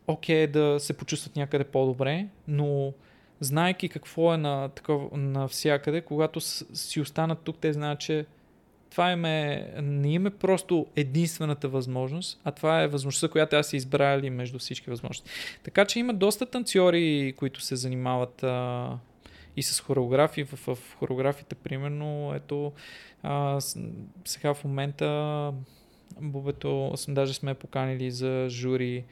окей 0.08 0.48
okay, 0.48 0.51
да 0.51 0.80
се 0.80 0.98
почувстват 0.98 1.35
някъде 1.35 1.64
по-добре, 1.64 2.27
но 2.48 2.93
знайки 3.40 3.90
какво 3.90 4.34
е 4.34 4.38
на, 4.38 4.69
такова, 4.69 5.17
навсякъде, 5.17 6.01
когато 6.01 6.42
си 6.42 7.01
останат 7.01 7.40
тук, 7.40 7.58
те 7.58 7.74
знаят, 7.74 8.00
че 8.00 8.26
това 8.90 9.11
им 9.11 9.25
е, 9.25 9.74
не 9.82 10.14
им 10.14 10.25
е 10.25 10.30
просто 10.30 10.88
единствената 10.95 11.67
възможност, 11.67 12.41
а 12.43 12.51
това 12.51 12.82
е 12.82 12.88
възможността, 12.88 13.27
която 13.27 13.56
аз 13.56 13.67
си 13.67 13.77
избрали 13.77 14.30
между 14.30 14.59
всички 14.59 14.90
възможности. 14.90 15.30
Така 15.64 15.85
че 15.85 15.99
има 15.99 16.14
доста 16.14 16.45
танцори, 16.45 17.33
които 17.38 17.61
се 17.61 17.75
занимават 17.75 18.43
а, 18.43 18.90
и 19.57 19.64
с 19.64 19.80
хореографии. 19.80 20.43
В, 20.43 20.75
в 20.75 20.95
хореографите, 20.95 21.56
примерно, 21.56 22.33
ето 22.35 22.72
а, 23.24 23.59
сега 24.25 24.53
в 24.53 24.64
момента 24.64 25.53
Бубето, 26.22 26.93
даже 27.07 27.33
сме 27.33 27.53
поканили 27.53 28.11
за 28.11 28.45
жури 28.49 29.06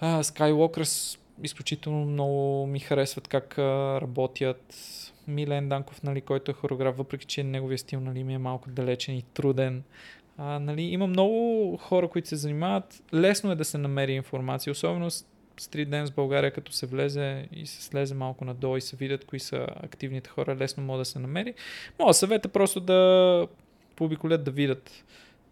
а, 0.00 0.22
Skywalkers 0.22 1.18
изключително 1.42 2.04
много 2.04 2.66
ми 2.66 2.80
харесват 2.80 3.28
как 3.28 3.58
работят. 3.58 4.74
Милен 5.28 5.68
Данков, 5.68 6.02
нали, 6.02 6.20
който 6.20 6.50
е 6.50 6.54
хореограф, 6.54 6.96
въпреки 6.96 7.26
че 7.26 7.44
неговия 7.44 7.78
стил 7.78 8.00
нали, 8.00 8.24
ми 8.24 8.34
е 8.34 8.38
малко 8.38 8.70
далечен 8.70 9.16
и 9.16 9.22
труден. 9.22 9.82
А, 10.38 10.58
нали, 10.58 10.82
има 10.82 11.06
много 11.06 11.76
хора, 11.76 12.08
които 12.08 12.28
се 12.28 12.36
занимават. 12.36 13.02
Лесно 13.14 13.52
е 13.52 13.54
да 13.54 13.64
се 13.64 13.78
намери 13.78 14.12
информация, 14.12 14.70
особено 14.70 15.10
с 15.10 15.24
Street 15.60 15.88
Dance 15.88 16.10
в 16.10 16.14
България, 16.14 16.50
като 16.50 16.72
се 16.72 16.86
влезе 16.86 17.48
и 17.52 17.66
се 17.66 17.82
слезе 17.82 18.14
малко 18.14 18.44
надолу 18.44 18.76
и 18.76 18.80
се 18.80 18.96
видят 18.96 19.24
кои 19.24 19.40
са 19.40 19.66
активните 19.76 20.30
хора, 20.30 20.56
лесно 20.56 20.82
може 20.82 20.98
да 20.98 21.04
се 21.04 21.18
намери. 21.18 21.54
Моя 21.98 22.14
съвет 22.14 22.44
е 22.44 22.48
просто 22.48 22.80
да 22.80 23.46
пообиколят 23.96 24.44
да 24.44 24.50
видят 24.50 25.04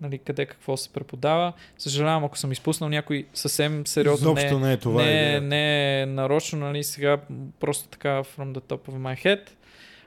нали, 0.03 0.19
къде 0.19 0.47
какво 0.47 0.77
се 0.77 0.93
преподава. 0.93 1.53
Съжалявам, 1.79 2.25
ако 2.25 2.39
съм 2.39 2.53
изпуснал 2.53 2.91
някой 2.91 3.27
съвсем 3.35 3.87
сериозно. 3.87 4.35
не, 4.35 4.51
не 4.51 4.73
е 4.73 4.77
това. 4.77 5.05
Не, 5.05 5.41
не 5.41 6.03
е 6.03 6.07
нарочно, 6.07 6.59
нали, 6.59 6.85
сега 6.85 7.19
просто 7.61 7.89
така 7.89 8.09
from 8.09 8.53
the 8.53 8.61
top 8.61 8.89
of 8.89 8.97
my 8.97 9.25
head. 9.25 9.41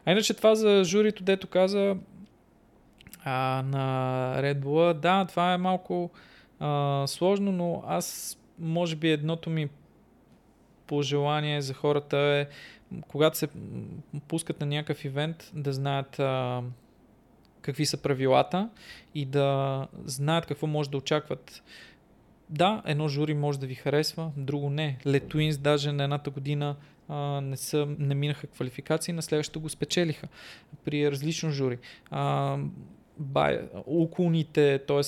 А 0.05 0.11
иначе 0.11 0.33
това 0.33 0.55
за 0.55 0.83
журито, 0.83 1.23
дето 1.23 1.47
каза 1.47 1.95
а, 3.23 3.63
на 3.65 4.35
Red 4.37 4.59
Bull, 4.59 4.93
да, 4.93 5.25
това 5.25 5.53
е 5.53 5.57
малко 5.57 6.09
а, 6.59 7.03
сложно, 7.07 7.51
но 7.51 7.83
аз 7.87 8.37
може 8.59 8.95
би 8.95 9.11
едното 9.11 9.49
ми 9.49 9.69
пожелание 10.87 11.61
за 11.61 11.73
хората 11.73 12.17
е 12.17 12.47
когато 13.07 13.37
се 13.37 13.47
пускат 14.27 14.59
на 14.59 14.65
някакъв 14.65 15.05
ивент, 15.05 15.51
да 15.53 15.73
знаят 15.73 16.19
а, 16.19 16.61
какви 17.61 17.85
са 17.85 17.97
правилата 17.97 18.69
и 19.15 19.25
да 19.25 19.87
знаят 20.05 20.45
какво 20.45 20.67
може 20.67 20.89
да 20.89 20.97
очакват. 20.97 21.63
Да, 22.49 22.81
едно 22.85 23.07
жури 23.07 23.33
може 23.33 23.59
да 23.59 23.67
ви 23.67 23.75
харесва, 23.75 24.31
друго 24.37 24.69
не. 24.69 24.97
Летуинс 25.05 25.57
даже 25.57 25.91
на 25.91 26.03
едната 26.03 26.29
година 26.29 26.75
а, 27.09 27.41
не, 27.41 27.57
са, 27.57 27.87
не 27.99 28.15
минаха 28.15 28.47
квалификации, 28.47 29.13
на 29.13 29.21
следващата 29.21 29.59
го 29.59 29.69
спечелиха 29.69 30.27
при 30.85 31.11
различно 31.11 31.51
жури. 31.51 31.77
А, 32.11 32.57
бай, 33.17 33.61
уклоните, 33.85 34.79
т.е. 34.87 35.01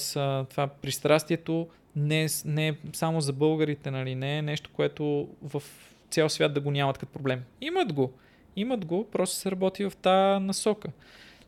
това 0.50 0.68
пристрастието 0.82 1.68
не 1.96 2.24
е, 2.24 2.28
не 2.46 2.68
е 2.68 2.76
само 2.94 3.22
за 3.22 3.34
българите, 3.34 3.92
нали? 3.92 4.16
не 4.16 4.38
е 4.38 4.42
нещо, 4.42 4.70
което 4.74 5.28
в 5.42 5.64
цял 6.10 6.30
свят 6.30 6.54
да 6.54 6.62
го 6.62 6.72
нямат 6.72 6.98
като 6.98 7.12
проблем. 7.12 7.44
Имат 7.62 7.94
го, 7.94 8.12
имат 8.56 8.86
го, 8.86 9.08
просто 9.12 9.36
се 9.36 9.52
работи 9.52 9.90
в 9.90 9.94
тази 10.02 10.44
насока. 10.44 10.90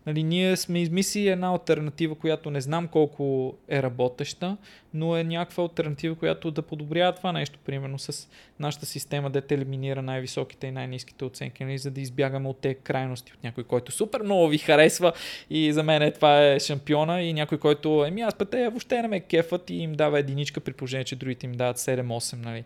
Нали, 0.09 0.23
ние 0.23 0.57
сме 0.57 0.81
измислили 0.81 1.27
една 1.27 1.47
альтернатива, 1.47 2.15
която 2.15 2.51
не 2.51 2.61
знам 2.61 2.87
колко 2.87 3.55
е 3.67 3.83
работеща, 3.83 4.57
но 4.93 5.17
е 5.17 5.23
някаква 5.23 5.63
альтернатива, 5.63 6.15
която 6.15 6.51
да 6.51 6.61
подобрява 6.61 7.15
това 7.15 7.31
нещо, 7.31 7.59
примерно 7.65 7.99
с 7.99 8.27
нашата 8.59 8.85
система, 8.85 9.29
да 9.29 9.41
те 9.41 9.55
елиминира 9.55 10.01
най-високите 10.01 10.67
и 10.67 10.71
най-низките 10.71 11.25
оценки, 11.25 11.63
нали, 11.63 11.77
за 11.77 11.91
да 11.91 12.01
избягаме 12.01 12.49
от 12.49 12.59
тези 12.59 12.75
крайности 12.75 13.33
от 13.33 13.43
някой, 13.43 13.63
който 13.63 13.91
супер 13.91 14.21
много 14.21 14.47
ви 14.47 14.57
харесва 14.57 15.13
и 15.49 15.73
за 15.73 15.83
мен 15.83 16.01
е, 16.01 16.11
това 16.11 16.45
е 16.45 16.59
шампиона 16.59 17.21
и 17.21 17.33
някой, 17.33 17.57
който, 17.57 18.05
еми 18.05 18.21
аз 18.21 18.35
пъте 18.35 18.69
въобще 18.69 19.01
не 19.01 19.07
ме 19.07 19.19
кефът 19.19 19.69
и 19.69 19.75
им 19.75 19.93
дава 19.93 20.19
единичка 20.19 20.59
при 20.59 20.73
положение, 20.73 21.05
че 21.05 21.15
другите 21.15 21.45
им 21.45 21.51
дават 21.51 21.77
7-8. 21.77 22.35
Нали. 22.35 22.63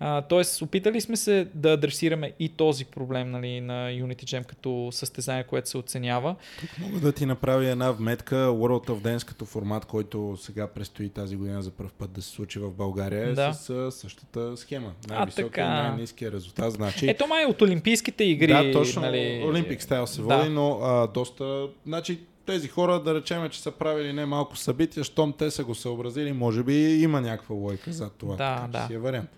А, 0.00 0.22
тоест, 0.22 0.62
опитали 0.62 1.00
сме 1.00 1.16
се 1.16 1.46
да 1.54 1.72
адресираме 1.72 2.32
и 2.38 2.48
този 2.48 2.84
проблем 2.84 3.30
нали, 3.30 3.60
на 3.60 3.90
Unity 3.90 4.24
Jam 4.24 4.44
като 4.44 4.88
състезание, 4.92 5.44
което 5.44 5.68
се 5.68 5.78
оценява. 5.78 6.36
Тук 6.60 6.70
мога 6.86 7.00
да 7.00 7.12
ти 7.12 7.26
направя 7.26 7.66
една 7.66 7.90
вметка. 7.90 8.34
World 8.34 8.88
of 8.88 9.00
Dance 9.00 9.24
като 9.24 9.44
формат, 9.44 9.84
който 9.84 10.36
сега 10.40 10.66
предстои 10.66 11.08
тази 11.08 11.36
година 11.36 11.62
за 11.62 11.70
първ 11.70 11.90
път 11.98 12.12
да 12.12 12.22
се 12.22 12.28
случи 12.28 12.58
в 12.58 12.70
България, 12.70 13.34
да. 13.34 13.52
с 13.52 13.90
същата 13.92 14.56
схема. 14.56 14.92
Най-високия 15.08 15.64
и 15.64 15.68
най-низкия 15.68 16.32
резултат. 16.32 16.72
Значи... 16.72 17.10
Ето 17.10 17.26
май 17.26 17.44
от 17.44 17.62
Олимпийските 17.62 18.24
игри. 18.24 18.52
Да, 18.52 18.72
точно. 18.72 19.02
Нали... 19.02 19.44
Олимпик 19.48 19.82
стайл 19.82 20.06
се 20.06 20.22
води, 20.22 20.48
да. 20.48 20.50
но 20.50 20.78
а, 20.82 21.06
доста... 21.06 21.68
Значи, 21.86 22.20
тези 22.46 22.68
хора, 22.68 23.02
да 23.02 23.14
речем, 23.14 23.48
че 23.48 23.62
са 23.62 23.70
правили 23.70 24.12
не 24.12 24.26
малко 24.26 24.56
събития, 24.56 25.04
щом 25.04 25.32
те 25.32 25.50
са 25.50 25.64
го 25.64 25.74
съобразили, 25.74 26.32
може 26.32 26.62
би 26.62 27.02
има 27.02 27.20
някаква 27.20 27.54
лойка 27.54 27.92
за 27.92 28.10
това. 28.10 28.36
Да, 28.36 28.68
да. 28.72 28.86
Си 28.86 28.94
е 28.94 28.98
вариант. 28.98 29.30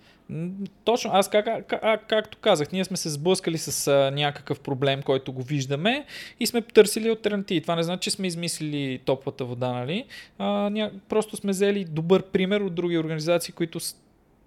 Точно, 0.85 1.11
аз 1.15 1.31
как, 1.31 1.67
как, 1.67 2.09
както 2.09 2.39
казах, 2.39 2.73
ние 2.73 2.85
сме 2.85 2.97
се 2.97 3.09
сблъскали 3.09 3.59
с 3.59 3.87
а, 3.87 4.11
някакъв 4.11 4.61
проблем, 4.61 5.03
който 5.03 5.33
го 5.33 5.43
виждаме 5.43 6.07
и 6.41 6.47
сме 6.47 6.63
търсили 6.63 7.09
альтернативи. 7.09 7.61
Това 7.61 7.77
не 7.77 7.83
значи, 7.83 8.11
че 8.11 8.17
сме 8.17 8.27
измислили 8.27 9.01
топлата 9.05 9.45
вода, 9.45 9.73
нали? 9.73 10.05
А, 10.39 10.71
ня... 10.71 10.91
Просто 11.09 11.37
сме 11.37 11.53
взели 11.53 11.85
добър 11.85 12.23
пример 12.23 12.61
от 12.61 12.75
други 12.75 12.99
организации, 12.99 13.55
които 13.55 13.81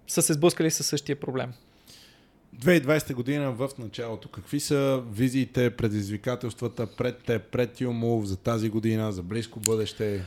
са 0.06 0.22
се 0.22 0.32
сблъскали 0.32 0.70
с 0.70 0.84
същия 0.84 1.16
проблем. 1.16 1.52
2020 2.58 3.14
година 3.14 3.52
в 3.52 3.70
началото. 3.78 4.28
Какви 4.28 4.60
са 4.60 5.02
визиите, 5.12 5.70
предизвикателствата 5.70 6.86
пред 6.86 7.18
те, 7.26 7.38
пред 7.38 7.80
Юмов 7.80 8.24
за 8.24 8.36
тази 8.36 8.68
година, 8.68 9.12
за 9.12 9.22
близко 9.22 9.60
бъдеще? 9.60 10.24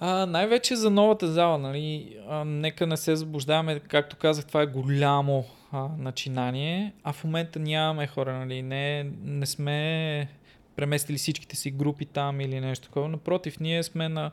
А, 0.00 0.26
най-вече 0.26 0.76
за 0.76 0.90
новата 0.90 1.26
зала, 1.32 1.58
нали, 1.58 2.16
а, 2.28 2.44
нека 2.44 2.86
не 2.86 2.96
се 2.96 3.16
заблуждаваме, 3.16 3.80
както 3.80 4.16
казах, 4.16 4.46
това 4.46 4.62
е 4.62 4.66
голямо 4.66 5.44
а, 5.72 5.88
начинание, 5.98 6.92
а 7.04 7.12
в 7.12 7.24
момента 7.24 7.58
нямаме 7.58 8.06
хора, 8.06 8.38
нали, 8.38 8.62
не, 8.62 9.10
не 9.24 9.46
сме 9.46 10.28
преместили 10.76 11.18
всичките 11.18 11.56
си 11.56 11.70
групи 11.70 12.06
там 12.06 12.40
или 12.40 12.60
нещо 12.60 12.86
такова. 12.86 13.08
Напротив, 13.08 13.60
ние 13.60 13.82
сме 13.82 14.08
на, 14.08 14.30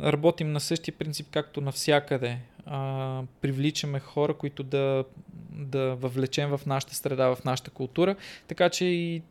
работим 0.00 0.52
на 0.52 0.60
същия 0.60 0.94
принцип, 0.94 1.26
както 1.30 1.60
навсякъде. 1.60 2.38
А, 2.66 3.22
привличаме 3.40 4.00
хора, 4.00 4.34
които 4.34 4.62
да, 4.62 5.04
да 5.50 5.94
въвлечем 5.94 6.50
в 6.50 6.60
нашата 6.66 6.94
среда, 6.94 7.34
в 7.34 7.44
нашата 7.44 7.70
култура, 7.70 8.16
така 8.48 8.68
че 8.68 8.84
и 8.84 9.22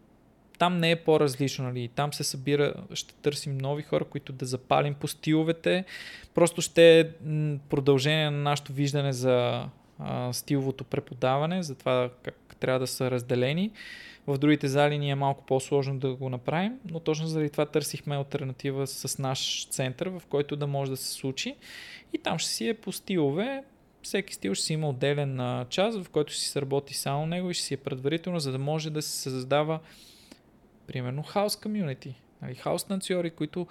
там 0.61 0.77
не 0.77 0.91
е 0.91 0.95
по-различно. 0.95 1.65
Нали? 1.65 1.87
Там 1.87 2.13
се 2.13 2.23
събира, 2.23 2.73
ще 2.93 3.13
търсим 3.13 3.57
нови 3.57 3.83
хора, 3.83 4.05
които 4.05 4.33
да 4.33 4.45
запалим 4.45 4.93
по 4.93 5.07
стиловете. 5.07 5.85
Просто 6.33 6.61
ще 6.61 6.99
е 6.99 7.09
продължение 7.69 8.31
на 8.31 8.37
нашето 8.37 8.73
виждане 8.73 9.13
за 9.13 9.65
а, 9.99 10.33
стиловото 10.33 10.83
преподаване, 10.83 11.63
за 11.63 11.75
това 11.75 12.09
как 12.23 12.55
трябва 12.59 12.79
да 12.79 12.87
са 12.87 13.11
разделени. 13.11 13.71
В 14.27 14.37
другите 14.37 14.67
зали 14.67 14.97
ни 14.97 15.09
е 15.09 15.15
малко 15.15 15.45
по-сложно 15.45 15.99
да 15.99 16.15
го 16.15 16.29
направим, 16.29 16.79
но 16.91 16.99
точно 16.99 17.27
заради 17.27 17.49
това 17.49 17.65
търсихме 17.65 18.15
альтернатива 18.15 18.87
с 18.87 19.19
наш 19.19 19.67
център, 19.69 20.07
в 20.07 20.21
който 20.29 20.55
да 20.55 20.67
може 20.67 20.91
да 20.91 20.97
се 20.97 21.11
случи. 21.11 21.55
И 22.13 22.17
там 22.17 22.39
ще 22.39 22.49
си 22.49 22.67
е 22.67 22.73
по 22.73 22.91
стилове. 22.91 23.63
Всеки 24.01 24.33
стил 24.33 24.55
ще 24.55 24.65
си 24.65 24.73
има 24.73 24.89
отделен 24.89 25.65
час, 25.69 25.97
в 25.97 26.09
който 26.09 26.33
си 26.33 26.49
се 26.49 26.61
работи 26.61 26.93
само 26.93 27.25
него 27.25 27.49
и 27.49 27.53
ще 27.53 27.63
си 27.63 27.73
е 27.73 27.77
предварително, 27.77 28.39
за 28.39 28.51
да 28.51 28.59
може 28.59 28.89
да 28.89 29.01
се 29.01 29.29
създава 29.29 29.79
примерно 30.91 31.23
хаос 31.23 31.55
комюнити, 31.55 32.15
нали, 32.41 32.55
хаос 32.55 32.83
танцори, 32.83 33.31
които 33.31 33.67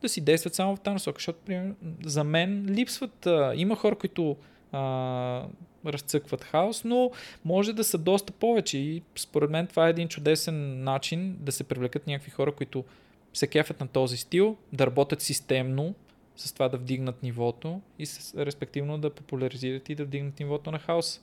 да 0.00 0.08
си 0.08 0.20
действат 0.20 0.54
само 0.54 0.76
в 0.76 0.80
тази 0.80 0.92
насока, 0.92 1.16
защото 1.18 1.38
примерно, 1.46 1.74
за 2.04 2.24
мен 2.24 2.66
липсват, 2.68 3.26
а, 3.26 3.52
има 3.56 3.76
хора, 3.76 3.96
които 3.96 4.36
а, 4.72 5.44
разцъкват 5.86 6.44
хаос, 6.44 6.84
но 6.84 7.10
може 7.44 7.72
да 7.72 7.84
са 7.84 7.98
доста 7.98 8.32
повече 8.32 8.78
и 8.78 9.02
според 9.16 9.50
мен 9.50 9.66
това 9.66 9.86
е 9.86 9.90
един 9.90 10.08
чудесен 10.08 10.84
начин 10.84 11.36
да 11.40 11.52
се 11.52 11.64
привлекат 11.64 12.06
някакви 12.06 12.30
хора, 12.30 12.52
които 12.52 12.84
се 13.34 13.46
кефят 13.46 13.80
на 13.80 13.88
този 13.88 14.16
стил, 14.16 14.56
да 14.72 14.86
работят 14.86 15.20
системно, 15.20 15.94
с 16.36 16.52
това 16.52 16.68
да 16.68 16.76
вдигнат 16.76 17.22
нивото 17.22 17.80
и 17.98 18.06
с, 18.06 18.34
респективно 18.46 18.98
да 18.98 19.10
популяризират 19.10 19.88
и 19.88 19.94
да 19.94 20.04
вдигнат 20.04 20.40
нивото 20.40 20.70
на 20.70 20.78
хаос. 20.78 21.20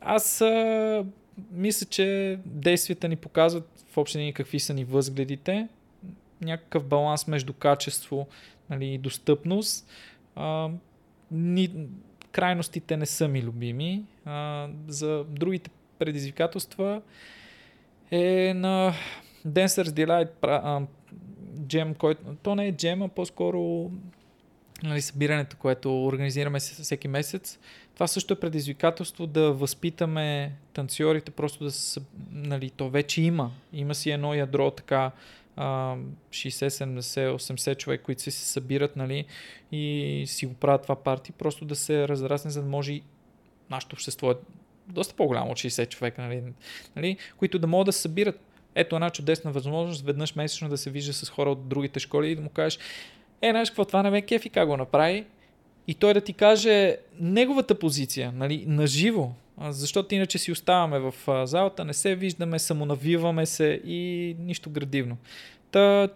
Аз 0.00 0.40
а, 0.40 1.04
мисля, 1.50 1.86
че 1.86 2.38
действията 2.44 3.08
ни 3.08 3.16
показват 3.16 3.84
в 3.92 3.98
общи 3.98 4.18
линии 4.18 4.32
какви 4.32 4.60
са 4.60 4.74
ни 4.74 4.84
възгледите, 4.84 5.68
някакъв 6.40 6.84
баланс 6.84 7.26
между 7.26 7.52
качество 7.52 8.26
нали, 8.70 8.86
и 8.86 8.98
достъпност. 8.98 9.88
А, 10.36 10.68
ни, 11.30 11.70
крайностите 12.32 12.96
не 12.96 13.06
са 13.06 13.28
ми 13.28 13.42
любими. 13.42 14.04
А, 14.24 14.68
за 14.88 15.24
другите 15.28 15.70
предизвикателства 15.98 17.02
е 18.10 18.54
на 18.54 18.94
Dancer's 19.46 19.88
Delight 19.88 20.30
а, 20.42 20.86
джем, 21.66 21.94
който... 21.94 22.22
То 22.42 22.54
не 22.54 22.66
е 22.66 22.72
джем, 22.72 23.02
а 23.02 23.08
по-скоро 23.08 23.90
нали, 24.82 25.02
събирането, 25.02 25.56
което 25.56 26.04
организираме 26.04 26.60
всеки 26.60 27.08
месец. 27.08 27.58
Това 28.00 28.08
също 28.08 28.34
е 28.34 28.40
предизвикателство 28.40 29.26
да 29.26 29.52
възпитаме 29.52 30.52
танцорите, 30.72 31.30
просто 31.30 31.64
да 31.64 31.70
се... 31.70 32.00
Нали, 32.32 32.70
то 32.70 32.90
вече 32.90 33.22
има. 33.22 33.50
Има 33.72 33.94
си 33.94 34.10
едно 34.10 34.34
ядро 34.34 34.70
така 34.70 35.10
60, 35.56 36.18
70, 36.30 37.00
80 37.00 37.76
човек, 37.76 38.02
които 38.02 38.22
се 38.22 38.30
събират 38.30 38.96
нали, 38.96 39.24
и 39.72 40.24
си 40.26 40.46
го 40.46 40.54
правят 40.54 40.82
това 40.82 40.96
парти, 40.96 41.32
просто 41.32 41.64
да 41.64 41.76
се 41.76 42.08
разрасне, 42.08 42.50
за 42.50 42.62
да 42.62 42.68
може 42.68 43.00
нашето 43.70 43.94
общество 43.94 44.30
е 44.30 44.34
доста 44.88 45.14
по-голямо 45.14 45.50
от 45.50 45.58
60 45.58 45.88
човека, 45.88 46.22
нали, 46.22 46.42
нали, 46.96 47.16
които 47.36 47.58
да 47.58 47.66
могат 47.66 47.86
да 47.86 47.92
се 47.92 48.00
събират. 48.00 48.40
Ето 48.74 48.96
една 48.96 49.10
чудесна 49.10 49.52
възможност 49.52 50.04
веднъж 50.04 50.34
месечно 50.36 50.68
да 50.68 50.78
се 50.78 50.90
вижда 50.90 51.12
с 51.12 51.30
хора 51.30 51.50
от 51.50 51.68
другите 51.68 52.00
школи 52.00 52.30
и 52.30 52.36
да 52.36 52.42
му 52.42 52.48
кажеш, 52.48 52.78
е, 53.42 53.50
знаеш 53.50 53.70
какво, 53.70 53.84
това 53.84 54.02
не 54.02 54.10
ме 54.10 54.22
кефи, 54.22 54.50
как 54.50 54.68
го 54.68 54.76
направи. 54.76 55.24
И 55.90 55.94
той 55.94 56.14
да 56.14 56.20
ти 56.20 56.32
каже 56.32 56.96
неговата 57.20 57.78
позиция, 57.78 58.32
нали, 58.32 58.64
наживо, 58.66 59.34
защото 59.68 60.14
иначе 60.14 60.38
си 60.38 60.52
оставаме 60.52 60.98
в 60.98 61.14
залата, 61.46 61.84
не 61.84 61.94
се 61.94 62.14
виждаме, 62.14 62.58
самонавиваме 62.58 63.46
се 63.46 63.80
и 63.84 64.36
нищо 64.38 64.70
градивно. 64.70 65.16
Та, 65.70 66.08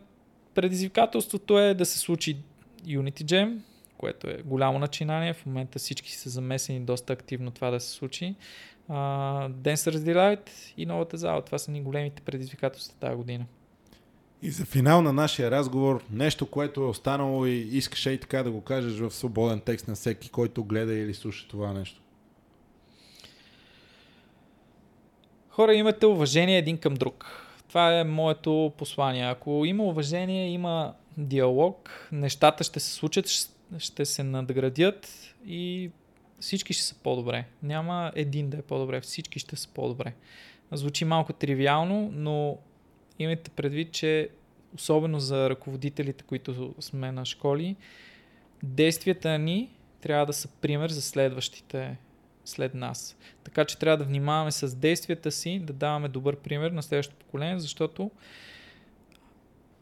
предизвикателството 0.54 1.58
е 1.58 1.74
да 1.74 1.86
се 1.86 1.98
случи 1.98 2.36
Unity 2.86 3.24
Jam, 3.24 3.58
което 3.98 4.30
е 4.30 4.42
голямо 4.44 4.78
начинание. 4.78 5.32
В 5.32 5.46
момента 5.46 5.78
всички 5.78 6.12
са 6.12 6.30
замесени 6.30 6.80
доста 6.80 7.12
активно 7.12 7.50
това 7.50 7.70
да 7.70 7.80
се 7.80 7.90
случи. 7.90 8.34
Uh, 8.90 9.50
Dancer's 9.50 9.96
Delight 9.96 10.50
и 10.76 10.86
новата 10.86 11.16
зала. 11.16 11.42
Това 11.42 11.58
са 11.58 11.70
ни 11.70 11.82
големите 11.82 12.22
предизвикателства 12.22 12.98
тази 13.00 13.16
година. 13.16 13.44
И 14.44 14.50
за 14.50 14.64
финал 14.64 15.02
на 15.02 15.12
нашия 15.12 15.50
разговор, 15.50 16.04
нещо, 16.10 16.46
което 16.46 16.80
е 16.80 16.86
останало 16.86 17.46
и 17.46 17.52
искаш 17.52 18.06
и 18.06 18.18
така 18.20 18.42
да 18.42 18.50
го 18.50 18.60
кажеш 18.60 18.98
в 18.98 19.10
свободен 19.10 19.60
текст 19.60 19.88
на 19.88 19.94
всеки, 19.94 20.28
който 20.28 20.64
гледа 20.64 20.94
или 20.94 21.14
слуша 21.14 21.48
това 21.48 21.72
нещо. 21.72 22.00
Хора, 25.48 25.74
имате 25.74 26.06
уважение 26.06 26.58
един 26.58 26.78
към 26.78 26.94
друг. 26.94 27.26
Това 27.68 27.98
е 27.98 28.04
моето 28.04 28.72
послание. 28.78 29.24
Ако 29.24 29.64
има 29.64 29.84
уважение, 29.84 30.48
има 30.48 30.94
диалог, 31.18 32.08
нещата 32.12 32.64
ще 32.64 32.80
се 32.80 32.92
случат, 32.92 33.26
ще 33.78 34.04
се 34.04 34.22
надградят 34.22 35.34
и 35.46 35.90
всички 36.40 36.72
ще 36.72 36.82
са 36.82 36.94
по-добре. 36.94 37.44
Няма 37.62 38.12
един 38.14 38.50
да 38.50 38.56
е 38.56 38.62
по-добре, 38.62 39.00
всички 39.00 39.38
ще 39.38 39.56
са 39.56 39.68
по-добре. 39.68 40.14
Звучи 40.72 41.04
малко 41.04 41.32
тривиално, 41.32 42.10
но 42.12 42.58
имайте 43.18 43.50
предвид, 43.50 43.92
че 43.92 44.28
особено 44.74 45.20
за 45.20 45.50
ръководителите, 45.50 46.24
които 46.24 46.74
сме 46.80 47.12
на 47.12 47.24
школи, 47.24 47.76
действията 48.62 49.38
ни 49.38 49.70
трябва 50.00 50.26
да 50.26 50.32
са 50.32 50.48
пример 50.48 50.90
за 50.90 51.02
следващите 51.02 51.96
след 52.44 52.74
нас. 52.74 53.16
Така 53.44 53.64
че 53.64 53.78
трябва 53.78 53.96
да 53.96 54.04
внимаваме 54.04 54.52
с 54.52 54.76
действията 54.76 55.30
си, 55.30 55.58
да 55.58 55.72
даваме 55.72 56.08
добър 56.08 56.36
пример 56.36 56.70
на 56.70 56.82
следващото 56.82 57.24
поколение, 57.24 57.58
защото 57.58 58.10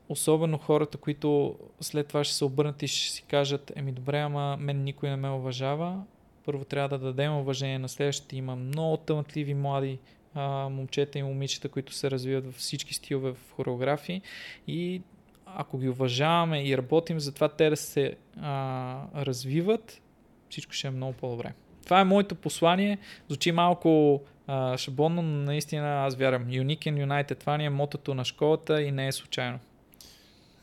особено 0.09 0.59
хората, 0.59 0.99
които 0.99 1.59
след 1.81 2.09
това 2.09 2.25
ще 2.25 2.35
се 2.35 2.45
обърнат 2.45 2.83
и 2.83 2.89
ще 2.89 3.11
си 3.11 3.23
кажат, 3.23 3.73
еми 3.77 3.93
добре, 3.93 4.19
ама 4.19 4.57
мен 4.61 4.85
никой 4.85 5.11
не 5.11 5.17
ме 5.17 5.31
уважава. 5.31 6.03
Първо 6.45 6.65
трябва 6.65 6.99
да 6.99 7.05
дадем 7.05 7.37
уважение 7.37 7.79
на 7.79 7.89
следващите. 7.89 8.37
Има 8.37 8.57
много 8.57 8.97
тъмътливи 8.97 9.55
млади 9.55 9.99
а, 10.35 10.69
момчета 10.69 11.19
и 11.19 11.23
момичета, 11.23 11.69
които 11.69 11.93
се 11.95 12.11
развиват 12.11 12.47
във 12.47 12.55
всички 12.55 12.95
стилове 12.95 13.33
в 13.33 13.53
хореографии 13.53 14.23
и 14.67 15.03
ако 15.47 15.79
ги 15.79 15.89
уважаваме 15.89 16.65
и 16.65 16.79
работим 16.79 17.21
за 17.21 17.33
това 17.33 17.49
те 17.49 17.71
да 17.71 17.77
се 17.77 18.17
а, 18.41 19.25
развиват, 19.25 20.01
всичко 20.51 20.73
ще 20.73 20.87
е 20.87 20.91
много 20.91 21.13
по-добре. 21.13 21.53
Това 21.85 22.01
е 22.01 22.05
моето 22.05 22.35
послание. 22.35 22.99
Звучи 23.29 23.53
малко 23.53 24.23
а, 24.47 24.77
шаблонно, 24.79 25.23
но 25.23 25.45
наистина 25.45 26.05
аз 26.07 26.17
вярвам. 26.17 26.47
Unique 26.47 26.79
and 26.79 27.07
United. 27.07 27.39
Това 27.39 27.57
ни 27.57 27.65
е 27.65 27.71
мотото 27.71 28.15
на 28.15 28.25
школата 28.25 28.83
и 28.83 28.93
не 28.93 29.07
е 29.07 29.13
случайно. 29.13 29.59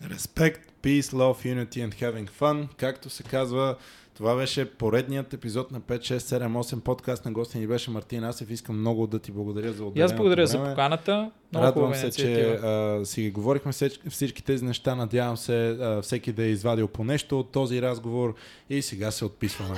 Respect, 0.04 0.60
peace, 0.84 1.02
love, 1.02 1.46
unity 1.56 1.88
and 1.88 1.94
having 1.94 2.30
fun. 2.30 2.68
Както 2.78 3.10
се 3.10 3.24
казва, 3.24 3.78
това 4.20 4.36
беше 4.36 4.66
поредният 4.66 5.34
епизод 5.34 5.72
на 5.72 5.82
5, 5.82 6.00
6, 6.00 6.18
7, 6.18 6.48
8 6.48 6.80
подкаст 6.80 7.26
на 7.26 7.32
гости 7.32 7.60
ни 7.60 7.68
беше 7.68 7.92
Мартин 7.92 8.24
Асев. 8.24 8.50
Искам 8.52 8.80
много 8.80 9.08
да 9.08 9.20
ти 9.20 9.32
благодаря 9.32 9.74
за 9.74 9.84
отделеното 9.84 10.14
аз 10.14 10.18
благодаря 10.18 10.48
време. 10.48 10.66
за 10.66 10.70
поканата. 10.70 11.32
Много 11.52 11.66
Радвам 11.66 11.96
се, 11.96 12.12
че 12.12 12.52
а, 12.52 13.06
си 13.06 13.30
говорихме 13.30 13.72
всички 14.10 14.44
тези 14.44 14.66
неща. 14.66 14.96
Надявам 14.96 15.38
се 15.38 15.70
а, 15.70 16.02
всеки 16.02 16.32
да 16.32 16.44
е 16.44 16.48
извадил 16.48 16.88
по 16.88 17.04
нещо 17.04 17.40
от 17.40 17.52
този 17.52 17.82
разговор 17.82 18.36
и 18.70 18.82
сега 18.82 19.12
се 19.12 19.26
отписваме. 19.26 19.76